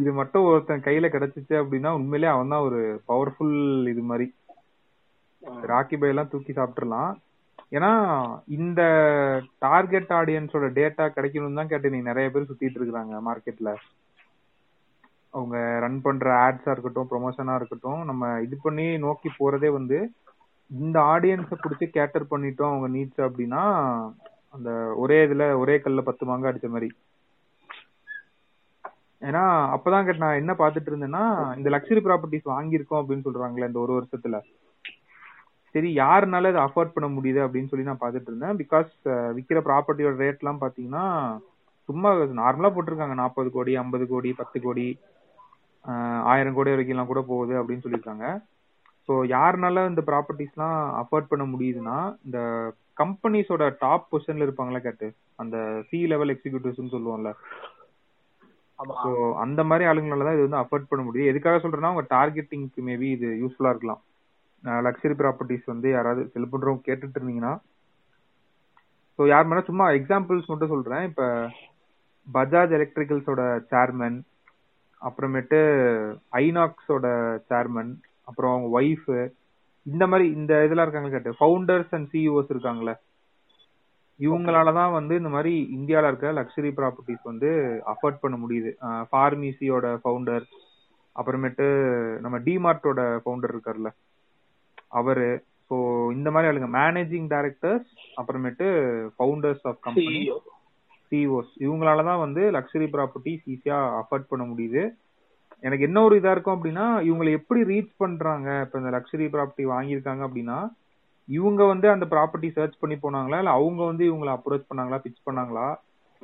இது 0.00 0.10
மட்டும் 0.18 0.44
ஒருத்தன் 0.48 0.84
கையில 0.88 1.06
கிடைச்சிச்சு 1.12 1.54
அப்படின்னா 1.60 1.90
உண்மையிலே 1.98 2.28
அவன் 2.32 2.52
தான் 2.54 2.66
ஒரு 2.68 2.80
பவர்ஃபுல் 3.08 3.56
இது 3.92 4.02
மாதிரி. 4.10 4.26
ராக்கி 5.72 5.96
பை 6.00 6.08
எல்லாம் 6.12 6.30
தூக்கி 6.32 6.52
சாப்பிட்டுறலாம் 6.52 7.12
ஏன்னா 7.72 7.90
இந்த 8.56 8.80
டார்கெட் 9.58 10.12
ஆடியன்ஸோட 10.12 10.68
டேட்டா 10.78 11.04
கிடைக்கணும்னு 11.08 11.60
தான் 11.60 11.68
கேட்டு 11.68 11.92
நீ 11.92 12.00
நிறைய 12.02 12.28
பேர் 12.30 12.48
சுத்திட்டு 12.48 12.78
இருக்கிறாங்க 12.80 13.20
மார்க்கெட்ல 13.28 13.72
அவங்க 15.34 15.56
ரன் 15.78 16.00
பண்ற 16.00 16.28
ஆட்ஸா 16.46 16.70
இருக்கட்டும் 16.70 17.10
ப்ரொமோஷனா 17.10 17.54
இருக்கட்டும் 17.54 18.00
நம்ம 18.04 18.40
இது 18.40 18.56
பண்ணி 18.62 18.86
நோக்கி 18.98 19.28
போறதே 19.38 19.68
வந்து 19.70 19.98
இந்த 20.70 20.96
ஆடியன்ஸை 21.12 21.56
பிடிச்சி 21.58 21.86
கேட்டர் 21.90 22.30
பண்ணிட்டோம் 22.32 22.72
அவங்க 22.72 22.88
நீட்ஸ் 22.88 23.22
அப்படின்னா 23.26 23.62
அந்த 24.54 24.70
ஒரே 24.96 25.18
இதுல 25.26 25.44
ஒரே 25.58 25.76
கல்ல 25.78 26.00
பத்து 26.00 26.24
மாங்க 26.26 26.50
அடிச்ச 26.50 26.68
மாதிரி. 26.68 26.88
ஏன்னா 29.22 29.42
அப்பதான் 29.74 30.04
கேட்ட 30.04 30.24
நான் 30.24 30.40
என்ன 30.42 30.52
பாத்துட்டு 30.52 30.90
இருந்தேன்னா 30.90 31.22
இந்த 31.56 31.68
லக்ஸரி 31.70 32.02
ப்ராப்பர்ட்டிஸ் 32.06 32.52
வாங்கியிருக்கோம் 32.52 33.00
அப்படின்னு 33.00 33.26
சொல்றாங்களே 33.26 33.68
இந்த 33.70 33.78
ஒரு 33.78 33.92
வருஷத்துல. 33.98 34.36
சரி 35.74 35.88
யாருனால 36.02 36.50
இதை 36.52 36.60
அஃபோர்ட் 36.66 36.94
பண்ண 36.94 37.08
முடியுது 37.16 37.40
அப்படின்னு 37.44 37.70
சொல்லி 37.70 37.88
நான் 37.88 38.02
பாத்துட்டு 38.02 38.30
இருந்தேன். 38.30 38.56
பிகாஸ் 38.62 38.90
விக்கிற 39.36 39.58
ப்ராப்பர்ட்டியோட 39.68 40.16
ரேட் 40.22 40.42
எல்லாம் 40.42 40.62
பாத்தீங்கன்னா 40.64 41.04
சும்மா 41.88 42.10
நார்மலா 42.40 42.70
போட்டிருக்காங்க. 42.74 43.16
நாற்பது 43.22 43.48
கோடி 43.56 43.72
ஐம்பது 43.82 44.04
கோடி 44.12 44.30
பத்து 44.40 44.58
கோடி 44.66 44.86
ஆயிரம் 46.32 46.56
கோடி 46.56 46.72
வரைக்கும் 46.72 46.94
எல்லாம் 46.94 47.10
கூட 47.10 47.20
போகுது 47.30 47.54
அப்படின்னு 47.60 47.84
சொல்லியிருக்காங்க. 47.84 48.26
ஸோ 49.08 49.12
யாருனால 49.36 49.84
இந்த 49.90 50.02
ப்ராப்பர்ட்டிஸ்லாம் 50.10 50.76
அஃபோர்ட் 51.02 51.30
பண்ண 51.30 51.44
முடியுதுன்னா 51.52 51.96
இந்த 52.26 52.38
கம்பெனிஸோட 53.00 53.64
டாப் 53.84 54.08
பொசிஷன்ல 54.10 54.46
இருப்பாங்களா 54.46 54.80
கேட்டு. 54.86 55.06
அந்த 55.42 55.56
சி 55.88 55.98
லெவல் 56.12 56.32
எக்ஸிக்யூட்டிவ்ஸ்னு 56.34 56.94
சொல்லுவோம்ல. 56.96 57.30
ஸோ 59.04 59.10
அந்த 59.44 59.60
மாதிரி 59.70 59.84
ஆளுங்களால 59.88 60.26
தான் 60.26 60.36
இது 60.36 60.46
வந்து 60.46 60.62
அஃபோர்ட் 60.62 60.90
பண்ண 60.90 61.02
முடியும் 61.06 61.30
எதுக்காக 61.32 61.58
சொல்றேன்னா 61.64 61.92
உங்க 61.94 62.04
டார்கெட்டிங்க்கு 62.16 62.82
மேபி 62.90 63.08
இது 63.16 63.28
யூஸ்ஃபுல்லா 63.42 63.72
இருக்கலாம். 63.74 64.02
லக்ஸரி 64.64 65.14
ப்ராப்பர்ட்டிஸ் 65.20 65.66
வந்து 65.66 65.90
யாராவது 65.90 66.30
செல் 66.32 66.50
பண்றவங்க 66.52 66.86
கேட்டுட்டு 66.86 67.18
இருந்தீங்கன்னா 67.18 67.52
ஸோ 69.18 69.26
யார் 69.26 69.46
மேலே 69.46 69.62
சும்மா 69.64 69.86
எக்ஸாம்பிள்ஸ் 69.90 70.50
மட்டும் 70.50 70.72
சொல்றேன். 70.74 71.02
இப்ப 71.02 71.22
பஜாஜ் 72.26 72.72
எலக்ட்ரிக்கல்ஸோட 72.78 73.42
சேர்மன் 73.70 74.18
அப்புறமேட்டு 75.02 75.58
ஐநாக்ஸோட 76.32 77.06
சேர்மன் 77.50 77.92
அப்புறம் 78.24 78.52
அவங்க 78.52 78.68
ஒய்ஃப் 78.80 79.10
இந்த 79.86 80.06
மாதிரி 80.06 80.26
இந்த 80.30 80.64
இதெல்லாம் 80.64 80.86
இருக்காங்க 80.86 81.10
கேட்டு 81.10 81.38
ஃபவுண்டர்ஸ் 81.38 81.94
அண்ட் 81.96 82.10
சிஇஓஸ் 82.12 82.52
இருக்காங்களே 82.54 82.94
இவங்களால 84.20 84.72
தான் 84.72 84.92
வந்து 84.92 85.14
இந்த 85.16 85.28
மாதிரி 85.28 85.52
இந்தியாவில் 85.68 86.08
இருக்க 86.08 86.32
லக்ஸரி 86.32 86.70
ப்ராப்பர்ட்டிஸ் 86.78 87.22
வந்து 87.22 87.50
அஃபோர்ட் 87.92 88.20
பண்ண 88.20 88.36
முடியுது. 88.36 88.70
ஃபார்மீசியோட 89.10 89.86
ஃபவுண்டர் 90.02 90.44
அப்புறமேட்டு 91.16 91.66
நம்ம 92.20 92.38
டிமார்ட்டோட 92.38 93.00
ஃபவுண்டர் 93.22 93.54
இருக்கார்ல 93.54 93.90
அவரு 94.92 95.26
ஸோ 95.70 95.76
இந்த 96.12 96.28
மாதிரி 96.30 96.48
ஆளுங்க. 96.50 96.68
மேனேஜிங் 96.80 97.28
டைரக்டர்ஸ் 97.34 97.90
அப்புறமேட்டு 98.20 98.66
ஃபவுண்டர்ஸ் 99.16 99.64
ஆஃப் 99.70 99.80
கம்பெனி. 99.80 100.22
சிஓஸ் 101.12 101.52
இவங்களால 101.66 102.04
தான் 102.04 102.22
வந்து 102.24 102.42
லக்ஸரி 102.56 102.86
ப்ராப்பர்ட்டிஸ் 102.94 103.46
ஈஸியா 103.54 103.78
அஃபோர்ட் 104.00 104.26
பண்ண 104.28 104.44
முடியுது. 104.44 104.82
எனக்கு 105.62 105.84
என்ன 105.84 106.02
ஒரு 106.02 106.14
இதா 106.20 106.30
இருக்கும் 106.30 106.56
அப்படின்னா 106.56 106.84
இவங்களை 107.08 107.30
எப்படி 107.30 107.60
ரீச் 107.62 107.92
பண்றாங்க? 107.96 108.48
இப்ப 108.64 108.78
இந்த 108.78 108.90
லக்ஸரி 108.90 109.26
ப்ராப்பர்ட்டி 109.34 109.64
வாங்கியிருக்காங்க 109.72 110.22
அப்படின்னா 110.28 110.58
இவங்க 111.28 111.62
வந்து 111.64 111.86
அந்த 111.90 112.06
ப்ராப்பர்ட்டி 112.10 112.48
சர்ச் 112.52 112.78
பண்ணி 112.78 112.96
போனாங்களா? 112.96 113.38
இல்ல 113.38 113.50
அவங்க 113.50 113.80
வந்து 113.84 114.04
இவங்களை 114.10 114.32
அப்ரோச் 114.36 114.68
பண்ணாங்களா? 114.70 115.00
பிச் 115.04 115.26
பண்ணாங்களா? 115.28 115.66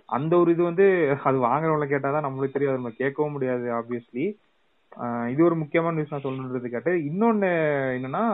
அந்த 0.08 0.32
ஒரு 0.38 0.50
இது 0.52 0.62
வந்து 0.62 0.86
அது 1.24 1.38
வாங்குறவங்கள 1.44 1.86
கேட்டாதான் 1.92 2.26
நம்மளுக்கு 2.26 2.56
தெரியாது 2.56 2.78
நம்ம 2.78 2.92
கேட்கவும் 2.98 3.34
முடியாது 3.36 3.66
ஆப்வியஸ்லி 3.72 4.26
இது 5.30 5.40
ஒரு 5.44 5.56
முக்கியமான 5.56 5.94
நியூஸ் 5.96 6.12
நான் 6.14 6.26
சொல்லணுன்றது 6.26 6.68
கேட்டு 6.74 6.92
இன்னொன்னு 7.08 7.50
என்னன்னா 7.96 8.24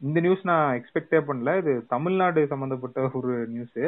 இந்த 0.00 0.18
நியூஸ் 0.24 0.42
நான் 0.50 0.68
எக்ஸ்பெக்டே 0.78 1.20
பண்ணல. 1.28 1.52
இது 1.60 1.72
தமிழ்நாடு 1.94 2.40
சம்பந்தப்பட்ட 2.52 3.08
ஒரு 3.20 3.32
நியூஸ் 3.54 3.80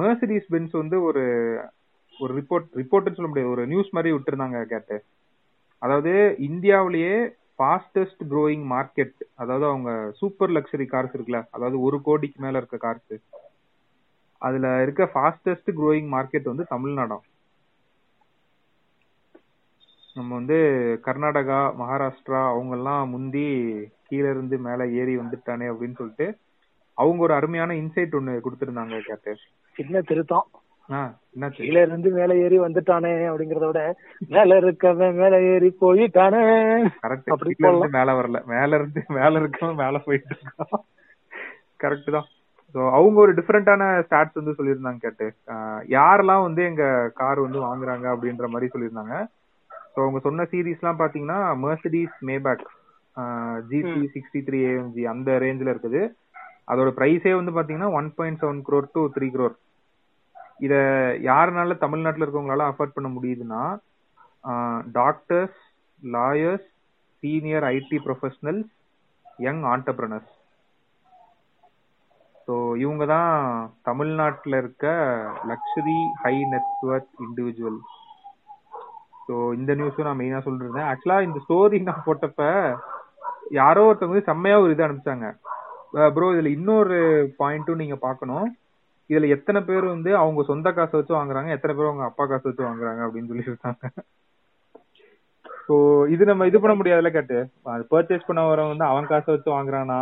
மெர்சடிஸ் 0.00 0.50
பென்ஸ் 0.52 0.74
வந்து 0.82 0.96
ஒரு 1.08 1.22
ஒரு 2.20 2.32
ரிப்போர்ட் 2.40 2.68
ரிப்போர்ட்னு 2.80 3.16
சொல்ல 3.16 3.30
முடியாது. 3.30 3.52
ஒரு 3.54 3.62
நியூஸ் 3.72 3.94
மாதிரி 3.96 4.10
விட்டுருந்தாங்க 4.14 4.60
கேட்டு. 4.72 4.96
அதாவது 5.82 6.12
இந்தியாவிலேயே 6.48 7.16
ஃபாஸ்டஸ்ட் 7.58 8.22
க்ரோயிங் 8.32 8.64
மார்க்கெட் 8.74 9.18
அதாவது 9.34 9.64
அவங்க 9.66 9.90
சூப்பர் 10.20 10.50
லக்ஸரி 10.50 10.86
கார்ஸ் 10.92 11.14
இருக்குல்ல 11.16 11.40
அதாவது 11.50 11.76
ஒரு 11.80 11.98
கோடிக்கு 12.08 12.40
மேல 12.44 12.60
இருக்க 12.60 12.78
கார்ஸ் 12.86 13.14
அதுல 14.42 14.68
இருக்க 14.82 15.02
ஃபாஸ்டஸ்ட் 15.14 15.70
க்ரோயிங் 15.80 16.08
மார்க்கெட் 16.14 16.50
வந்து 16.52 16.64
தமிழ்நாடாம். 16.70 17.24
நம்ம 20.16 20.30
வந்து 20.38 20.56
கர்நாடகா 21.06 21.60
மகாராஷ்டிரா 21.78 22.40
அவங்க 22.50 22.74
எல்லாம் 22.76 23.10
முந்தி 23.12 23.46
கீழ 24.08 24.24
இருந்து 24.34 24.56
மேல 24.66 24.86
ஏறி 25.00 25.14
வந்துட்டானே 25.20 25.66
அப்படின்னு 25.70 25.98
சொல்லிட்டு 26.00 26.26
அவங்க 26.98 27.20
ஒரு 27.26 27.34
அருமையான 27.38 27.74
இன்சைட் 27.80 28.14
ஒண்ணு 28.18 28.34
கொடுத்திருந்தாங்க 28.44 29.00
கேட்டு 29.08 29.32
சின்ன 29.76 30.02
திருத்தம். 30.10 30.46
கீழ 31.58 31.76
இருந்து 31.86 32.08
மேல 32.18 32.32
ஏறி 32.44 32.56
வந்துட்டானே 32.64 33.12
அப்படிங்கறத 33.30 33.68
விட 33.70 33.82
மேல 34.34 34.58
இருக்கவன் 34.62 35.18
மேல 35.22 35.34
ஏறி 35.52 35.70
போயிட்டானே. 35.82 36.42
கரெக்ட் 37.04 37.34
அப்படி 37.34 37.54
மேல 37.98 38.10
வரல. 38.20 38.40
மேல 38.54 38.76
இருந்து 38.78 39.02
மேல 39.18 39.40
இருக்கவன் 39.42 39.80
மேல 39.84 39.98
போயிட்டு 40.06 40.34
இருக்கான் 40.36 40.82
கரெக்ட் 41.84 42.10
தான். 42.16 42.28
ஸோ 42.74 42.80
அவங்க 42.98 43.18
ஒரு 43.24 43.32
டிஃப்ரெண்டான 43.38 43.82
ஸ்டாட்ஸ் 44.06 44.40
வந்து 44.40 44.56
சொல்லியிருந்தாங்க 44.58 45.00
கேட்டு. 45.06 45.26
யாரெல்லாம் 45.96 46.44
வந்து 46.48 46.62
எங்க 46.70 46.84
கார் 47.20 47.46
வந்து 47.46 47.60
வாங்குறாங்க 47.68 48.06
அப்படின்ற 48.14 48.46
மாதிரி 48.54 48.72
சொல்லியிருந்தாங்க. 48.74 49.16
ஸோ 49.94 50.00
அவங்க 50.04 50.20
சொன்ன 50.20 50.46
சீரீஸ்லாம் 50.52 51.00
பாத்தீங்கன்னா 51.00 51.38
Mercedes 51.64 52.16
Maybach 52.28 52.64
GC 53.70 54.00
sixty 54.14 54.40
three 54.46 54.60
AMG 54.68 55.02
அந்த 55.10 55.30
ரேஞ்சில் 55.44 55.72
இருக்குது. 55.72 56.00
அதோட 56.68 56.90
ப்ரைஸே 56.98 57.32
வந்து 57.36 57.52
பாத்தீங்கன்னா 57.56 57.90
one 57.98 58.08
point 58.16 58.40
seven 58.40 58.62
crore 58.66 58.92
to 58.94 59.02
three 59.16 59.26
crore 59.34 59.54
இத 60.60 60.74
யாருனால 61.26 61.76
தமிழ்நாட்டுல 61.82 62.24
இருக்கவங்களால 62.24 62.68
அஃபோர்ட் 62.70 62.96
பண்ண 62.96 63.08
முடியுதுன்னா 63.14 63.62
doctors 64.96 65.58
lawyers 66.02 66.68
senior 67.22 67.66
IT 67.70 67.98
professionals 68.06 68.70
young 69.38 69.62
entrepreneurs 69.72 70.32
so 72.48 72.54
இவங்க 72.82 73.04
தான் 73.06 73.30
தமிழ்நாட்டில் 73.82 74.56
இருக்க 74.58 74.86
luxury 75.50 76.00
high 76.22 76.34
network 76.52 77.12
individual 77.26 77.78
so 79.26 79.34
இந்த 79.58 79.72
நியூஸும் 79.78 80.08
நான் 80.08 80.20
மெயினாக 80.22 80.44
சொல்லிருந்தேன் 80.46 80.88
ஆக்சுவலாக 80.90 81.26
இந்த 81.28 81.38
ஸ்டோரி 81.44 81.78
நான் 81.88 82.04
போட்டப்ப 82.06 82.42
யாரோ 83.60 83.84
ஒருத்தவங்க 83.86 84.14
வந்து 84.14 84.28
செம்மையா 84.30 84.56
ஒரு 84.64 84.74
இது 84.74 84.84
அனுப்பிச்சாங்க. 84.86 85.26
ப்ரோ 86.14 86.28
இதுல 86.34 86.50
இன்னொரு 86.58 86.98
பாயிண்ட்டும் 87.40 87.82
நீங்க 87.82 87.96
பார்க்கணும். 88.04 88.46
இதுல 89.10 89.28
எத்தனை 89.36 89.60
பேர் 89.68 89.86
வந்து 89.94 90.10
அவங்க 90.20 90.42
சொந்த 90.50 90.68
காசை 90.76 90.94
வச்சு 90.98 91.14
வாங்குறாங்க 91.16 91.50
எத்தனை 91.56 91.72
பேர் 91.76 91.90
அவங்க 91.90 92.04
அப்பா 92.10 92.24
காசை 92.30 92.46
வச்சு 92.48 92.68
வாங்குறாங்க 92.68 93.00
அப்படின்னு 93.06 93.30
சொல்லி 93.30 93.50
இருக்காங்க. 93.50 93.84
ஸோ 95.66 95.74
இது 96.14 96.22
நம்ம 96.30 96.46
இது 96.50 96.58
பண்ண 96.62 96.74
முடியாதுல 96.78 97.10
கேட்டு. 97.16 97.38
பர்ச்சேஸ் 97.92 98.28
பண்ண 98.28 98.40
வரவங்க 98.48 98.74
வந்து 98.74 98.90
அவன் 98.92 99.10
காசை 99.12 99.30
வச்சு 99.34 99.50
வாங்குறானா? 99.56 100.00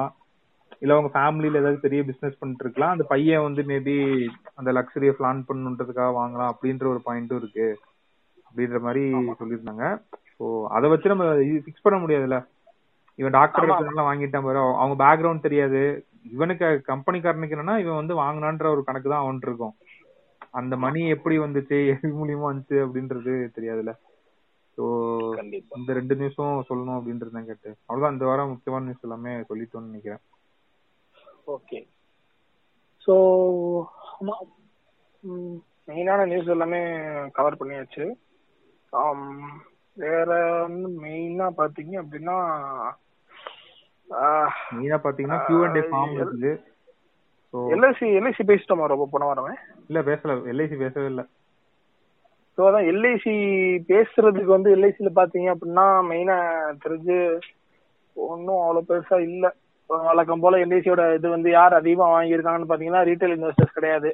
இல்ல 0.82 0.94
அவங்க 0.96 1.10
ஃபேமிலியில 1.16 1.60
ஏதாவது 1.62 1.84
பெரிய 1.84 2.00
பிசினஸ் 2.08 2.38
பண்ணிட்டு 2.38 2.64
இருக்கலாம். 2.64 2.94
அந்த 2.94 3.04
பையன் 3.12 3.46
வந்து 3.48 3.62
மேபி 3.70 3.96
அந்த 4.60 4.70
லக்ஸரிய 4.78 5.12
பிளான் 5.18 5.42
பண்ணுன்றதுக்காக 5.50 6.12
வாங்கலாம் 6.20 6.52
அப்படின்ற 6.52 6.86
ஒரு 6.94 7.02
பாயிண்ட்டும் 7.08 7.40
இருக்கு. 7.42 7.68
அப்படின்ற 8.52 8.80
மாதிரி 8.80 9.14
சொல்லியிருந்தாங்க. 9.14 10.02
ஸோ 10.38 10.66
அதை 10.66 10.90
வச்சு 10.90 11.08
நம்ம 11.08 11.24
ஃபிக்ஸ் 11.34 11.82
பண்ண 11.82 12.06
முடியாதுல்ல. 12.06 12.46
இவன் 13.14 13.30
டாக்டர் 13.30 13.64
வாங்கிட்டான் 13.64 14.42
பாரு. 14.42 14.58
அவ- 14.58 14.78
அவங்க 14.78 15.04
பேக்ரவுண்ட் 15.04 15.40
தெரியாது. 15.40 16.06
இவனுக்கு 16.32 16.64
கம்பெனிக்காரனுக்கு 16.64 17.54
என்னன்னா 17.54 17.78
இவன் 17.78 18.06
வந்து 18.06 18.16
வாங்கினான்ற 18.16 18.70
ஒரு 18.70 18.84
கணக்கு 18.84 19.10
தான் 19.10 19.22
அவன் 19.22 19.38
இருக்கும். 19.42 19.74
அந்த 20.50 20.76
மணி 20.76 21.08
எப்படி 21.08 21.38
வந்துச்சு 21.38 21.86
எது 21.86 22.00
மூலியமா 22.02 22.52
வந்துச்சு 22.52 22.68
அப்படின்றது 22.68 23.48
தெரியாதுல்ல. 23.60 23.94
ஸோ 24.76 25.54
இந்த 25.76 25.92
ரெண்டு 25.92 26.14
நியூஸும் 26.14 26.62
சொல்லணும் 26.68 27.00
அப்படின்றது 27.00 27.30
தான் 27.30 27.46
கேட்டு 27.46 27.76
அவ்வளவுதான். 27.86 28.12
இந்த 28.12 28.24
வாரம் 28.24 28.48
முக்கியமான 28.48 28.84
நியூஸ் 28.84 29.02
எல்லாமே 29.02 29.30
சொல்லிட்டோம்னு 29.30 29.84
நினைக்கிறேன். 29.84 30.18
ஓகே. 31.46 31.88
ஸோ 33.06 33.84
மெயினான 35.86 36.26
நியூஸ் 36.26 36.46
எல்லாமே 36.46 36.98
கவர் 37.32 37.56
பண்ணியாச்சு. 37.56 38.12
வேற 39.96 40.28
வந்து 40.62 40.88
மெயினா 41.02 41.46
பாத்தீங்க 41.56 41.94
அப்படின்னா 42.02 42.36
மெயினா 44.74 44.98
பாத்தீங்கன்னா 45.04 45.38
கியூ 45.46 45.58
ஃபார்ம் 45.92 46.14
இருக்குது. 46.18 46.52
எல்ஐசி 47.54 48.06
எல்ஐசி 48.18 48.42
பேசிட்டோமா 48.50 48.86
ரொம்ப 48.86 49.06
போன 49.12 49.26
வரவன் 49.30 49.58
இல்ல 49.88 50.00
பேசல. 50.02 50.34
எல்ஐசி 50.52 50.76
பேசவே 50.76 51.06
இல்ல. 51.06 51.22
ஸோ 52.58 52.60
அதான் 52.68 52.88
எல்ஐசி 52.92 53.34
பேசுறதுக்கு 53.86 54.50
வந்து 54.56 54.70
எல்ஐசில 54.76 55.10
பாத்தீங்க 55.14 55.48
அப்படின்னா 55.54 55.86
மெயினா 56.10 56.36
தெரிஞ்சு 56.84 57.16
ஒன்றும் 58.16 58.62
அவ்வளோ 58.62 58.82
பெருசா 58.88 59.18
இல்ல. 59.20 59.44
வழக்கம் 59.90 60.40
போல 60.40 60.58
எல்ஐசியோட 60.58 61.14
இது 61.14 61.28
வந்து 61.28 61.50
யார் 61.50 61.74
அதிகமா 61.74 62.06
வாங்கியிருக்காங்கன்னு 62.14 62.70
பாத்தீங்கன்னா 62.70 63.02
ரீட்டைல் 63.04 63.36
இன்வெஸ்டர்ஸ் 63.36 63.74
கிடையாது. 63.74 64.10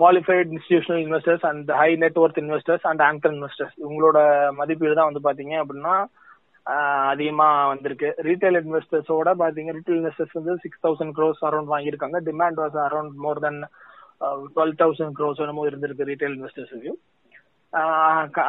Qualified 0.00 0.52
institutional 0.54 1.00
investors 1.06 1.46
and 1.48 1.70
high 1.80 1.88
net worth 2.04 2.38
investors 2.42 2.86
and 2.90 3.02
anchor 3.08 3.34
investors 3.36 3.74
இவங்களோட 3.82 4.18
மதிப்பீடு 4.60 4.94
தான் 4.98 5.10
வந்து 5.10 5.26
பாத்தீங்க 5.26 5.56
அப்படின்னா 5.62 5.96
அதிகமா 7.12 7.48
வந்திருக்கு. 7.72 8.08
ரீட்டைல் 8.28 8.56
இன்வெஸ்டர்ஸோட 8.62 9.32
பாத்தீங்க 9.42 9.72
ரீட்டைல் 9.76 9.98
இன்வெஸ்டர்ஸ் 10.00 10.38
வந்து 10.38 10.54
சிக்ஸ் 10.62 10.82
தௌசண்ட் 10.86 11.14
க்ரோஸ் 11.18 11.44
அரௌண்ட் 11.48 11.72
வாங்கியிருக்காங்க. 11.74 12.20
Demand 12.28 12.58
was 12.62 12.78
around 12.86 13.14
more 13.26 13.42
then 13.44 13.60
twelve 14.54 14.74
thousand 14.82 15.14
crores 15.18 15.42
என்னமோ 15.44 15.66
இருந்திருக்கு 15.70 16.08
ரீட்டைல் 16.10 16.34
இன்வெஸ்டர்ஸுக்கு 16.38 16.92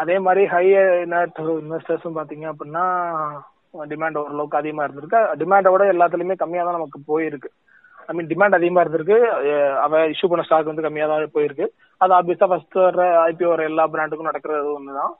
அதே 0.01 0.17
மாதிரி 0.25 0.43
ஹை 0.55 0.65
நெட் 1.13 1.39
இன்வெஸ்டர்ஸும் 1.61 2.17
பாத்தீங்க 2.17 2.45
அப்படின்னா 2.51 2.85
டிமாண்ட் 3.91 4.19
ஓரளவுக்கு 4.21 4.59
அதிகமா 4.59 4.83
இருந்திருக்கு. 4.85 5.19
டிமாண்டை 5.41 5.71
விட 5.73 5.85
எல்லாத்துலயுமே 5.93 6.35
கம்மியா 6.41 6.63
தான் 6.63 6.77
நமக்கு 6.77 6.99
போயிருக்கு. 7.11 7.49
ஐ 8.09 8.13
மீன் 8.15 8.29
டிமாண்ட் 8.31 8.57
அதிகமா 8.57 8.83
இருந்திருக்கு. 8.83 9.17
அவ 9.85 10.01
இஷ்யூ 10.13 10.27
பண்ண 10.31 10.43
ஸ்டாக் 10.47 10.69
வந்து 10.71 10.85
கம்மியா 10.85 11.07
தான் 11.11 11.35
போயிருக்கு. 11.37 11.65
அது 12.01 12.11
ஆப்வியஸா 12.17 12.49
ஃபர்ஸ்ட் 12.51 12.77
வர 12.85 13.07
ஐபிஓ 13.29 13.49
வர 13.53 13.63
எல்லா 13.71 13.85
பிராண்டுக்கும் 13.93 14.29
நடக்கிறது 14.29 14.69
ஒண்ணுதான் 14.77 15.13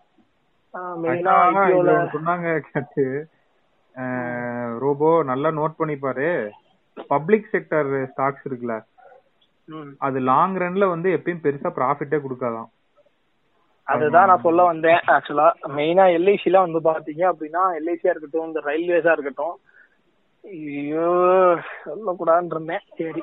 மெயினா 1.04 1.34
ஐபிஓல 1.50 1.98
சொன்னாங்க 2.16 2.48
கேட்டு. 2.70 3.06
ரோபோ 4.84 5.10
நல்லா 5.32 5.50
நோட் 5.60 5.80
பண்ணிப்பாரு. 5.82 6.30
பப்ளிக் 7.14 7.52
செக்டர் 7.54 7.90
ஸ்டாக்ஸ் 8.12 8.48
இருக்குல்ல 8.48 8.76
அது 10.08 10.18
லாங் 10.32 10.58
ரன்ல 10.62 10.86
வந்து 10.96 11.10
எப்பயும் 11.18 11.42
பெருசா 11.46 11.70
ப்ராஃபிட்டே 11.78 12.18
கொடுக்காதான். 12.26 12.68
அதுதான் 13.88 14.30
நான் 14.30 14.46
சொல்ல 14.46 14.62
வந்தேன் 14.70 15.02
ஆக்சுவலா 15.16 15.48
மெயினா 15.78 16.06
எல்ஐசில 16.18 16.62
வந்து 16.66 16.80
பாத்தீங்க 16.88 17.24
அப்படின்னா 17.32 17.64
எல்ஐசியா 17.80 18.14
இருக்கட்டும் 18.14 18.48
இந்த 18.50 18.62
ரயில்வேஸா 18.70 19.12
இருக்கட்டும் 19.16 19.56
ஐயோ 20.48 21.06
சொல்லக்கூடாதுன்னு 21.84 22.54
இருந்தேன் 22.56 22.84
சரி 23.00 23.22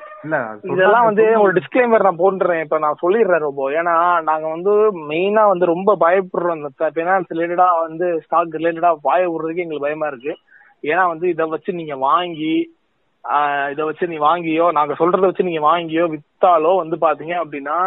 இதெல்லாம் 0.71 1.07
வந்து. 1.07 1.25
ஒரு 1.39 1.51
டிஸ்க்ளைமர் 1.53 2.05
நான் 2.07 2.21
போட்டுறேன். 2.21 2.61
இப்ப 2.61 2.77
நான் 2.79 3.01
சொல்லிடுறேன் 3.01 3.45
ரொம்ப 3.47 3.69
ஏன்னா 3.71 3.95
நாங்க 4.21 4.45
வந்து 4.47 4.73
மெயினா 5.11 5.43
வந்து 5.47 5.65
ரொம்ப 5.65 5.95
பயப்படுறோம். 5.99 6.57
இந்த 6.59 6.91
பினான்ஸ் 6.97 7.33
ரிலேட்டடா 7.33 7.67
வந்து 7.81 8.07
ஸ்டாக் 8.25 8.57
ரிலேட்டடா 8.57 8.91
வாய 9.03 9.23
விடுறதுக்கு 9.29 9.63
எங்களுக்கு 9.63 9.87
பயமா 9.87 10.07
இருக்கு. 10.07 10.33
ஏன்னா 10.83 11.07
வந்து 11.07 11.27
இதை 11.29 11.45
வச்சு 11.45 11.73
நீங்க 11.73 11.95
வாங்கி 12.09 12.55
ஆஹ் 13.25 13.69
இத 13.71 13.81
வச்சு 13.85 14.05
நீ 14.07 14.17
வாங்கியோ 14.17 14.65
நாங்க 14.71 14.93
சொல்றத 14.93 15.19
வச்சு 15.19 15.43
நீங்க 15.43 15.61
வாங்கியோ 15.67 16.03
வித்தாலோ 16.11 16.71
வந்து 16.77 16.95
பாத்தீங்க 17.01 17.35
அப்படின்னா 17.43 17.77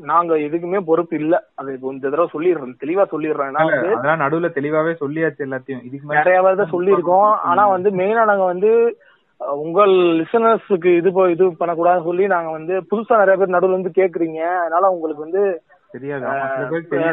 நாங்க 0.00 0.34
எதுக்குமே 0.34 0.80
பொறுப்பு 0.80 1.16
இல்ல. 1.16 1.34
அது 1.54 1.78
இந்த 1.82 2.08
தடவை 2.08 2.28
சொல்லிடுறேன். 2.32 2.74
தெளிவா 2.84 3.04
சொல்லிடுறேன். 3.12 3.56
ஏன்னா 3.96 4.16
நடுவுல 4.24 4.48
தெளிவாவே 4.58 4.92
சொல்லியாச்சு 5.00 5.46
எல்லாத்தையும். 5.46 5.84
இதுக்கு 5.84 6.14
நிறைய 6.14 6.42
பேர் 6.42 6.56
தான் 6.56 6.74
சொல்லியிருக்கோம். 6.76 7.30
ஆனா 7.50 7.66
வந்து 7.66 7.90
மெயினா 7.90 8.24
நாங்க 8.24 8.44
வந்து 8.44 8.98
உங்கள் 9.40 9.92
லிசனர்ஸுக்கு 10.20 10.90
இது 10.96 11.10
இது 11.30 11.44
பண்ணக்கூடாதுன்னு 11.60 12.08
சொல்லி 12.08 12.26
நாங்க 12.26 12.50
வந்து 12.50 12.74
புதுசா 12.90 13.20
நிறைய 13.22 13.36
பேர் 13.38 13.54
நடுவுல 13.56 13.76
இருந்து 13.76 13.98
கேக்குறீங்க. 14.00 14.40
அதனால 14.62 14.90
உங்களுக்கு 14.90 15.22
வந்து 15.22 15.62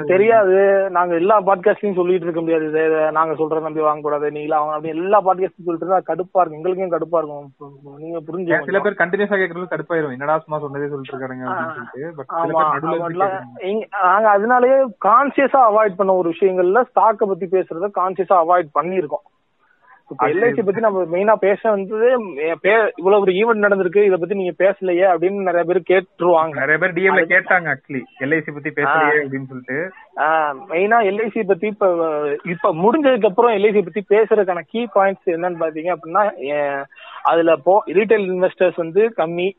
தெரியாது. 0.05 0.89
நாங்க 0.89 1.15
எல்லா 1.15 1.41
பாட்காஸ்டையும் 1.41 1.95
சொல்லிட்டு 1.95 2.23
இருக்க 2.23 2.39
முடியாது. 2.39 2.67
இதை 2.67 3.11
நாங்க 3.11 3.33
சொல்றத 3.33 3.61
நம்பி 3.61 3.79
வாங்க 3.79 4.01
கூடாது 4.01 4.31
நீங்களா 4.31 4.57
வாங்க 4.57 4.75
அப்படி 4.75 4.97
எல்லா 4.97 5.17
பாட்காஸ்டும் 5.19 5.63
சொல்லிட்டு 5.65 5.85
இருந்தா 5.85 5.97
கடுப்பா 5.97 6.39
இருக்கும். 6.39 6.51
எங்களுக்கும் 6.51 6.91
கடுப்பா 6.91 7.17
இருக்கும். 7.17 7.53
நீங்க 7.97 8.19
ஏன் 8.55 8.63
சில 8.63 8.79
புரிஞ்சு 8.79 8.81
பேர் 8.81 9.07
கண்டினியூஸா 9.07 9.33
கேக்குறது 9.33 9.69
கடுப்பாயிரும். 9.69 10.11
என்னடா 10.11 10.39
சும்மா 10.39 10.65
சொன்னதே 10.65 10.89
சொல்லிட்டு. 10.89 11.25
இங்க- 13.61 13.87
நாங்க 14.03 14.37
அதனாலயே 14.37 14.85
கான்சியஸா 15.05 15.59
அவாய்ட் 15.69 15.95
பண்ண 15.97 16.13
ஒரு 16.13 16.29
விஷயங்கள்ல 16.29 16.83
ஸ்டாக்க 16.95 17.15
பத்தி 17.17 17.45
பேசுறத 17.45 17.89
கான்சியஸா 17.95 18.43
அவாய்ட் 18.45 18.69
பண்ணிருக்கோம் 18.79 19.25
இப்ப 20.09 20.27
எல்ஐசி 20.29 20.65
பத்தி 20.65 20.81
நம்ம 20.81 21.03
மெயினா 21.05 21.35
பேச 21.37 21.69
வந்தது 21.69 22.07
பே- 22.63 22.91
இவ்வளவு 22.95 23.21
ஒரு 23.21 23.31
ஈவெண்ட் 23.33 23.65
நடந்திருக்கு 23.65 24.03
இத 24.03 24.15
பத்தி 24.15 24.35
நீங்க 24.35 24.53
பேசலையே 24.57 25.05
அப்படின்னு 25.07 25.41
நிறைய 25.41 25.63
பேர் 25.63 25.81
கேட்டுருவாங்க. 25.87 26.53
நிறைய 26.55 26.77
பேர் 26.77 26.93
டிஎம்ல 26.93 27.23
கேட்டாங்க 27.27 27.67
ஆக்சுவலி 27.67 28.01
எல்ஐசி 28.19 28.53
பத்தி 28.53 28.69
பேசலையே 28.71 29.17
அப்படின்னு 29.21 29.47
சொல்லிட்டு. 29.47 29.77
மெயினா 30.69 30.99
எல்ஐசி 31.09 31.43
பத்தி 31.47 31.67
இப்ப 31.67 31.89
இப்ப 32.45 32.73
முடிஞ்சதுக்கு 32.75 33.25
அப்புறம் 33.25 33.51
எல்ஐசி 33.51 33.81
பத்தி 33.81 34.05
பேசுறதுக்கான 34.09 34.59
கீ 34.65 34.87
பாயிண்ட்ஸ் 34.95 35.33
என்னன்னு 35.35 35.59
பாத்தீங்க 35.59 35.95
அப்படின்னா 35.95 36.23
அதுல 37.23 37.55
போ 37.63 37.83
ரீட்டைல் 37.87 38.25
இன்வெஸ்டர்ஸ் 38.29 38.75
வந்து 38.75 39.13
கம்மி. 39.17 39.49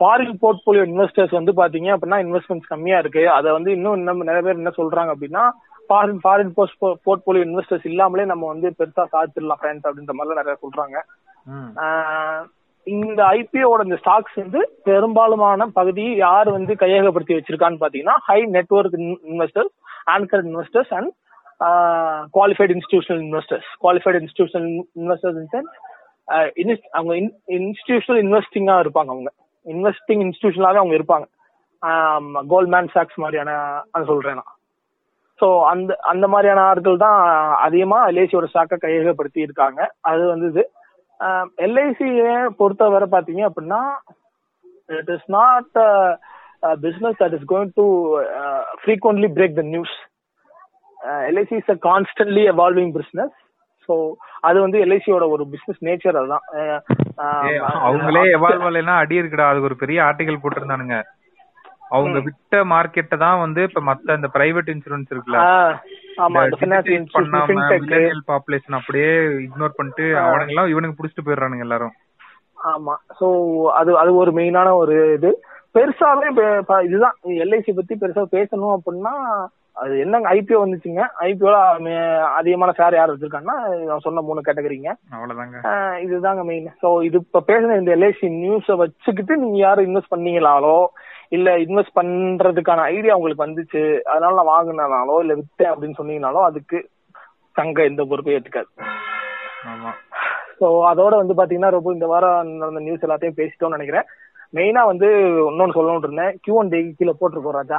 ஃபாரின் 0.00 0.38
போர்ட்போலியோ 0.42 0.82
இன்வெஸ்டர்ஸ் 0.86 1.42
வந்து 1.42 1.52
பாத்தீங்க 1.52 1.88
அப்படின்னா 1.94 2.18
இன்வெஸ்ட்மெண்ட்ஸ் 2.24 2.68
கம்மியா 2.68 2.98
இருக்கு. 2.98 3.30
அதை 3.30 3.52
வந்து 3.52 3.72
இன்னும் 3.72 3.94
இன்னும் 3.94 4.20
நிறைய 4.20 4.42
பேர் 4.42 4.56
என்ன 4.56 4.72
சொல்றாங்க 4.76 5.12
அப்படின்னா 5.12 5.44
ஃபாரின் 5.88 6.20
ஃபாரின் 6.24 6.52
போர்ட்போலியோ 7.06 7.44
இன்வெஸ்டர்ஸ் 7.48 7.86
இல்லாமலே 7.92 8.24
நம்ம 8.24 8.46
வந்து 8.46 8.74
பெருசா 8.78 9.04
சாதிச்சிடலாம் 9.12 9.60
ஃப்ரெண்ட்ஸ் 9.62 9.88
அப்படின்ற 9.88 10.14
மாதிரி 10.18 10.38
நிறைய 10.40 10.56
சொல்றாங்க. 10.64 10.96
இந்த 12.96 13.20
ஐபிஓட 13.36 13.80
இந்த 13.84 13.98
ஸ்டாக்ஸ் 14.04 14.36
வந்து 14.36 14.60
பெரும்பாலுமான 14.84 15.66
பகுதி 15.78 16.04
யார் 16.16 16.50
வந்து 16.50 16.74
கையகப்படுத்தி 16.74 17.36
வச்சிருக்கான்னு 17.38 17.80
பாத்தீங்கன்னா 17.84 18.16
high 18.28 18.40
network 18.56 18.96
investors 19.32 19.74
anchor 20.14 20.44
investors 20.50 20.92
and 20.98 21.10
qualified 22.36 22.74
institutional 22.76 23.22
investors 23.26 23.68
qualified 23.82 24.20
institutional 24.22 24.68
investors 25.00 25.66
அவங்க 26.98 27.12
இன்ஸ்டிடியூஷனல் 27.58 28.20
இன்வெஸ்டிங்கா 28.26 28.76
இருப்பாங்க 28.84 29.10
அவங்க. 29.14 29.30
இன்வெஸ்டிங் 29.64 30.22
இன்ஸ்டிடியூஷனாவே 30.26 30.80
அவங்க 30.82 30.94
இருப்பாங்க. 30.98 31.26
கோல்ட்மேன் 32.52 32.88
சாக்ஸ் 32.94 33.18
மாதிரியான 33.22 33.50
அது 33.90 34.04
சொல்றேன் 34.10 34.38
நான். 34.40 34.52
ஸோ 35.40 35.46
அந்த 35.70 35.90
அந்த 36.04 36.26
மாதிரியான 36.28 36.64
ஆட்கள் 36.68 37.02
தான் 37.02 37.18
அதிகமா 37.66 37.98
எல்ஐசியோட 38.10 38.46
ஸ்டாக்கை 38.50 38.78
கையகப்படுத்தி 38.78 39.40
இருக்காங்க. 39.42 39.80
அது 40.02 40.22
வந்து 40.26 40.48
இது 40.52 40.64
எல்ஐசியை 41.58 42.30
பொறுத்தவரை 42.58 43.08
பாத்தீங்க 43.08 43.42
அப்படின்னா 43.48 43.80
it 44.88 45.12
is 45.16 45.28
not 45.36 45.70
business 46.82 47.20
that 47.20 47.36
is 47.38 47.48
going 47.50 47.72
to 47.76 47.86
frequently 48.82 49.30
break 49.36 49.58
the 49.58 49.66
news 49.68 49.94
LIC 51.26 51.56
is 51.56 51.70
a 51.70 51.78
constantly 51.84 52.44
evolving 52.52 52.94
business 52.96 53.34
so 53.88 53.94
அது 54.42 54.58
வந்து 54.60 54.78
எல்ஐசியோட 54.84 55.24
ஒரு 55.34 55.44
பிசினஸ் 55.52 55.78
நேச்சர் 55.86 56.18
அதுதான். 56.20 56.44
அஹ், 56.54 56.80
அவங்களே 57.82 58.24
எவால்வ் 58.34 58.66
அடி 58.96 59.16
இருக்குடா. 59.20 59.46
அதுக்கு 59.50 59.70
ஒரு 59.70 59.78
பெரிய 59.78 59.98
ஆர்டிகல் 60.04 60.42
போட்டிருந்தானுங்க. 60.42 60.96
அவங்க 61.90 62.18
விட்ட 62.26 62.60
மார்க்கெட்டை 62.72 63.16
தான் 63.24 63.42
வந்து 63.42 63.60
இப்ப 63.68 63.80
மத்த 63.80 64.16
இந்த 64.18 64.28
பிரைவேட் 64.34 64.70
இன்சூரன்ஸ் 64.74 65.12
இருக்குல்ல 65.12 65.40
பண்ணாம 67.16 67.58
பாப்புலேஷன் 68.32 68.78
அப்படியே 68.78 69.10
இக்னோர் 69.46 69.78
பண்ணிட்டு 69.78 70.06
அவனுங்க 70.24 70.54
எல்லாம் 70.54 70.72
இவனுக்கு 70.72 70.98
புடிச்சிட்டு 70.98 71.26
போயிடுறானுங்க 71.26 71.66
எல்லாரும். 71.66 71.94
ஆமா. 72.70 72.94
சோ 73.18 73.26
அது 73.80 73.90
அது 74.02 74.10
ஒரு 74.22 74.30
மெயினான 74.38 74.72
ஒரு 74.80 74.96
இது. 75.16 75.30
பெருசாவே 75.76 76.28
இதுதான். 76.86 77.16
எல்ஐசி 77.44 77.72
பத்தி 77.74 77.94
பெருசா 78.02 78.24
பேசணும் 78.36 78.74
அப்படின்னா 78.76 79.14
அது 79.76 79.94
என்னங்க 80.04 80.28
ஐபிஓ 80.36 80.60
வந்துச்சுங்க. 80.62 81.02
ஐபிஓல 81.26 81.58
அதிகமான 82.38 82.70
ஷேர் 82.78 82.96
யார் 82.96 83.12
வச்சிருக்காங்கன்னா 83.12 83.58
நான் 83.90 84.04
சொன்ன 84.06 84.22
மூணு 84.28 84.46
கேட்டகரிங்க 84.46 84.90
அவ்வளவுதாங்க. 85.16 85.58
இதுதாங்க 86.06 86.44
மெயின் 86.48 86.66
சோ 86.82 86.90
இது 87.08 87.18
இப்ப 87.24 87.42
பேசுன 87.50 87.76
இந்த 87.80 87.92
எல்ஐசி 87.96 88.28
நியூஸ 88.40 88.76
வச்சுக்கிட்டு 88.82 89.36
நீங்க 89.44 89.58
யாரும் 89.66 89.88
இன்வெஸ்ட் 89.88 90.14
பண்ணீங்களாலோ 90.14 90.78
இல்ல 91.28 91.58
இன்வெஸ்ட் 91.58 91.96
பண்றதுக்கான 91.96 92.80
ஐடியா 92.80 93.14
உங்களுக்கு 93.14 93.46
வந்துச்சு 93.46 94.00
அதனால 94.02 94.34
நான் 94.34 94.52
வாங்கினாலோ 94.54 95.20
இல்ல 95.20 95.34
வித்தேன் 95.34 95.72
அப்படின்னு 95.72 95.98
சொன்னீங்கனாலோ 95.98 96.42
அதுக்கு 96.42 96.88
சங்க 97.52 97.82
எந்த 97.82 98.04
பொறுப்பையும் 98.04 98.66
ஆமா. 99.66 99.90
சோ 100.60 100.66
அதோட 100.90 101.14
வந்து 101.16 101.34
பாத்தீங்கன்னா 101.34 101.68
ரொம்ப 101.68 101.92
இந்த 101.92 102.06
வாரம் 102.06 102.48
நடந்த 102.48 102.80
நியூஸ் 102.80 103.04
எல்லாத்தையும் 103.04 103.36
பேசிட்டோம்னு 103.36 103.76
நினைக்கிறேன். 103.78 104.06
மெயினா 104.54 104.84
வந்து 104.84 105.06
இன்னொன்னு 105.50 105.76
சொல்லணும்னு 105.76 106.02
இருந்தேன். 106.02 106.38
கியூ 106.42 106.54
ஒன் 106.54 106.68
டே 106.68 106.94
கீழே 106.98 107.14
போட்டிருக்கோம் 107.20 107.50
ராஜா. 107.50 107.78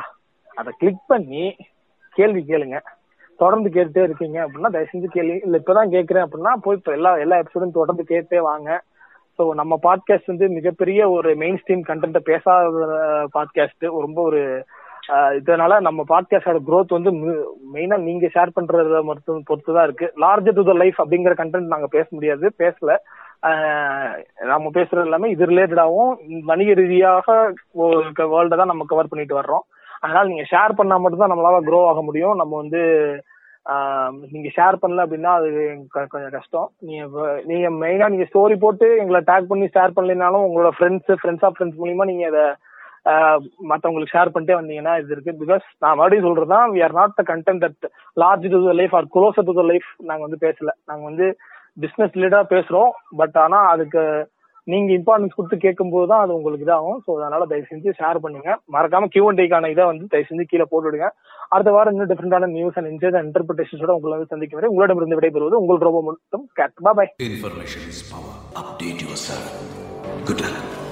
அதை 0.56 0.74
கிளிக் 0.78 1.08
பண்ணி 1.08 1.56
கேள்வி 2.10 2.46
கேளுங்க. 2.48 2.80
தொடர்ந்து 3.38 3.70
கேட்டுட்டே 3.70 4.04
இருக்கீங்க 4.04 4.48
அப்படின்னா 4.48 4.70
தயவு 4.70 4.88
செஞ்சு 4.94 5.06
கேள்வி 5.06 5.40
இல்ல 5.44 5.58
இப்பதான் 5.58 5.94
கேட்கறேன் 5.94 6.26
அப்படின்னா 6.26 6.54
போய் 6.62 6.76
இப்ப 6.76 6.92
எல்லா 6.92 7.18
எல்லா 7.18 7.38
எபிசோடும் 7.38 7.72
தொடர்ந்து 7.72 8.04
கேட்டே 8.10 8.40
வாங்க. 8.40 8.84
ஸோ 9.40 9.46
நம்ம 9.54 9.74
பாட்காஸ்ட் 9.84 10.32
வந்து 10.32 10.48
மிகப்பெரிய 10.56 11.02
ஒரு 11.18 11.30
மெயின் 11.42 11.60
ஸ்ட்ரீம் 11.60 11.84
கண்டென்ட்டை 11.90 12.22
பேசாத 12.30 12.88
பாட்காஸ்ட் 13.36 13.86
ரொம்ப 14.06 14.20
ஒரு 14.30 14.42
இதனால 15.38 15.74
நம்ம 15.86 16.02
பாட்காஸ்டோட 16.10 16.60
க்ரோத் 16.68 16.96
வந்து 16.96 17.12
மெயினா 17.74 17.98
நீங்க 18.08 18.26
ஷேர் 18.34 18.52
பண்றத 18.58 19.00
மட்டும் 19.04 19.40
பொறுத்து 19.48 19.76
தான் 19.78 19.88
இருக்கு. 19.88 20.08
லார்ஜர் 20.24 20.58
டு 20.58 20.64
த 20.70 20.74
லைஃப் 20.82 21.00
அப்படிங்கிற 21.04 21.34
கண்டென்ட் 21.40 21.74
நாங்க 21.74 21.88
பேச 21.96 22.06
முடியாது 22.18 22.46
பேசல. 22.64 22.92
நம்ம 24.52 24.70
பேசுறது 24.78 25.08
எல்லாமே 25.10 25.30
இது 25.34 25.50
ரிலேட்டடாகவும் 25.52 26.14
வணிக 26.52 26.74
ரீதியாக 26.74 27.28
வேர்ல்ட 28.34 28.56
தான் 28.56 28.72
நம்ம 28.74 28.86
கவர் 28.92 29.12
பண்ணிட்டு 29.14 29.40
வர்றோம். 29.40 29.66
அதனால 30.04 30.24
நீங்க 30.28 30.46
ஷேர் 30.52 30.78
பண்ணா 30.80 30.98
மட்டும் 30.98 31.24
தான் 31.24 31.34
நம்மளால 31.34 31.64
க்ரோ 31.70 31.80
ஆக 31.92 32.02
முடியும். 32.10 32.36
நம்ம 32.36 32.54
வந்து 32.58 32.82
நீங்க 34.32 34.50
ஷேர் 34.56 34.76
பண்ணல 34.82 35.04
அப்படின்னா 35.06 35.32
அது 35.40 35.50
கொஞ்சம் 36.14 36.34
கஷ்டம். 36.38 36.68
நீங்க 36.88 37.04
நீங்க 37.50 37.68
மெயினா 37.82 38.08
நீங்க 38.14 38.26
ஸ்டோரி 38.32 38.56
போட்டு 38.64 38.88
எங்களை 39.02 39.20
டேக் 39.30 39.50
பண்ணி 39.52 39.68
ஷேர் 39.76 39.96
பண்ணலைனாலும் 39.98 40.46
உங்களோட 40.48 40.72
ஃப்ரெண்ட்ஸ் 40.78 41.20
ஃப்ரெண்ட்ஸ் 41.22 41.46
ஆஃப் 41.48 41.56
ஃப்ரெண்ட்ஸ் 41.58 41.80
மூலியமா 41.82 42.08
நீங்க 42.12 42.26
அதை 42.32 42.46
மத்தவங்களுக்கு 43.72 44.14
ஷேர் 44.16 44.32
பண்ணிட்டே 44.34 44.58
வந்தீங்கன்னா 44.60 44.94
இது 45.02 45.14
இருக்கு. 45.16 45.34
பிகாஸ் 45.42 45.66
நான் 45.84 45.98
மறுபடியும் 46.00 46.28
சொல்றதுதான் 46.28 46.74
we 46.74 46.82
are 46.88 46.98
not 47.00 47.18
the 47.20 47.24
content 47.32 47.64
that 47.66 47.88
large 48.24 48.48
to 48.56 48.60
the 48.66 48.74
life 48.82 48.96
or 49.00 49.08
closer 49.16 49.48
to 49.50 49.56
the 49.62 49.66
life 49.72 49.90
நாங்க 50.10 50.22
வந்து 50.28 50.42
பேசல. 50.48 50.72
நாங்க 50.90 51.04
வந்து 51.10 51.28
பிசினஸ் 51.84 52.16
ரிலேட்டடா 52.18 52.44
பேசுறோம். 52.56 52.92
பட் 53.22 53.38
ஆனா 53.46 53.62
அதுக்கு 53.76 54.04
நீங்க 54.72 54.92
இம்பார்ட்டன்ஸ் 54.98 55.38
கொடுத்து 55.38 55.58
கேட்கும்போது 55.66 56.08
தான் 56.12 56.24
அது 56.24 56.38
உங்களுக்கு 56.38 56.66
இதாகும் 56.68 57.00
ஸோ 57.06 57.10
அதனால 57.18 57.48
தயவு 57.52 57.70
செஞ்சு 57.72 57.96
ஷேர் 58.00 58.24
பண்ணுங்க 58.26 58.50
மறக்காம 58.76 59.10
கியூஎன்டைக்கான 59.16 59.72
இதை 59.76 59.86
வந்து 59.92 60.12
தயவு 60.14 60.30
செஞ்சு 60.30 60.46
கீழே 60.52 60.68
போட்டு 60.72 60.88
விடுங்க 60.90 61.10
அடுத்த 61.52 61.72
வாரம் 61.72 61.94
இன்னும் 61.94 62.12
டிஃபரெண்டான 62.12 62.52
நியூஸ் 62.56 62.78
அண்ட் 62.80 62.92
இன்சைட் 62.92 63.18
அண்ட் 63.20 63.30
இன்டர்பிரேஷன்ஸோட 63.30 63.96
உங்களை 63.98 64.16
வந்து 64.16 64.34
சந்திக்கும் 64.34 64.60
வரை 64.60 64.72
உங்களிடமிருந்து 64.74 65.20
விடைபெறுவது 65.20 65.62
உங்கள் 65.62 65.88
ரொம்ப 65.90 66.04
மட்டும் 66.10 66.46
கேட் 66.60 66.78
பாய் 66.92 67.12
Information 67.30 67.84
is 67.88 68.02
power. 68.12 68.36
Update 68.56 69.02
yourself. 69.02 69.50
Good 70.26 70.42
luck. 70.46 70.89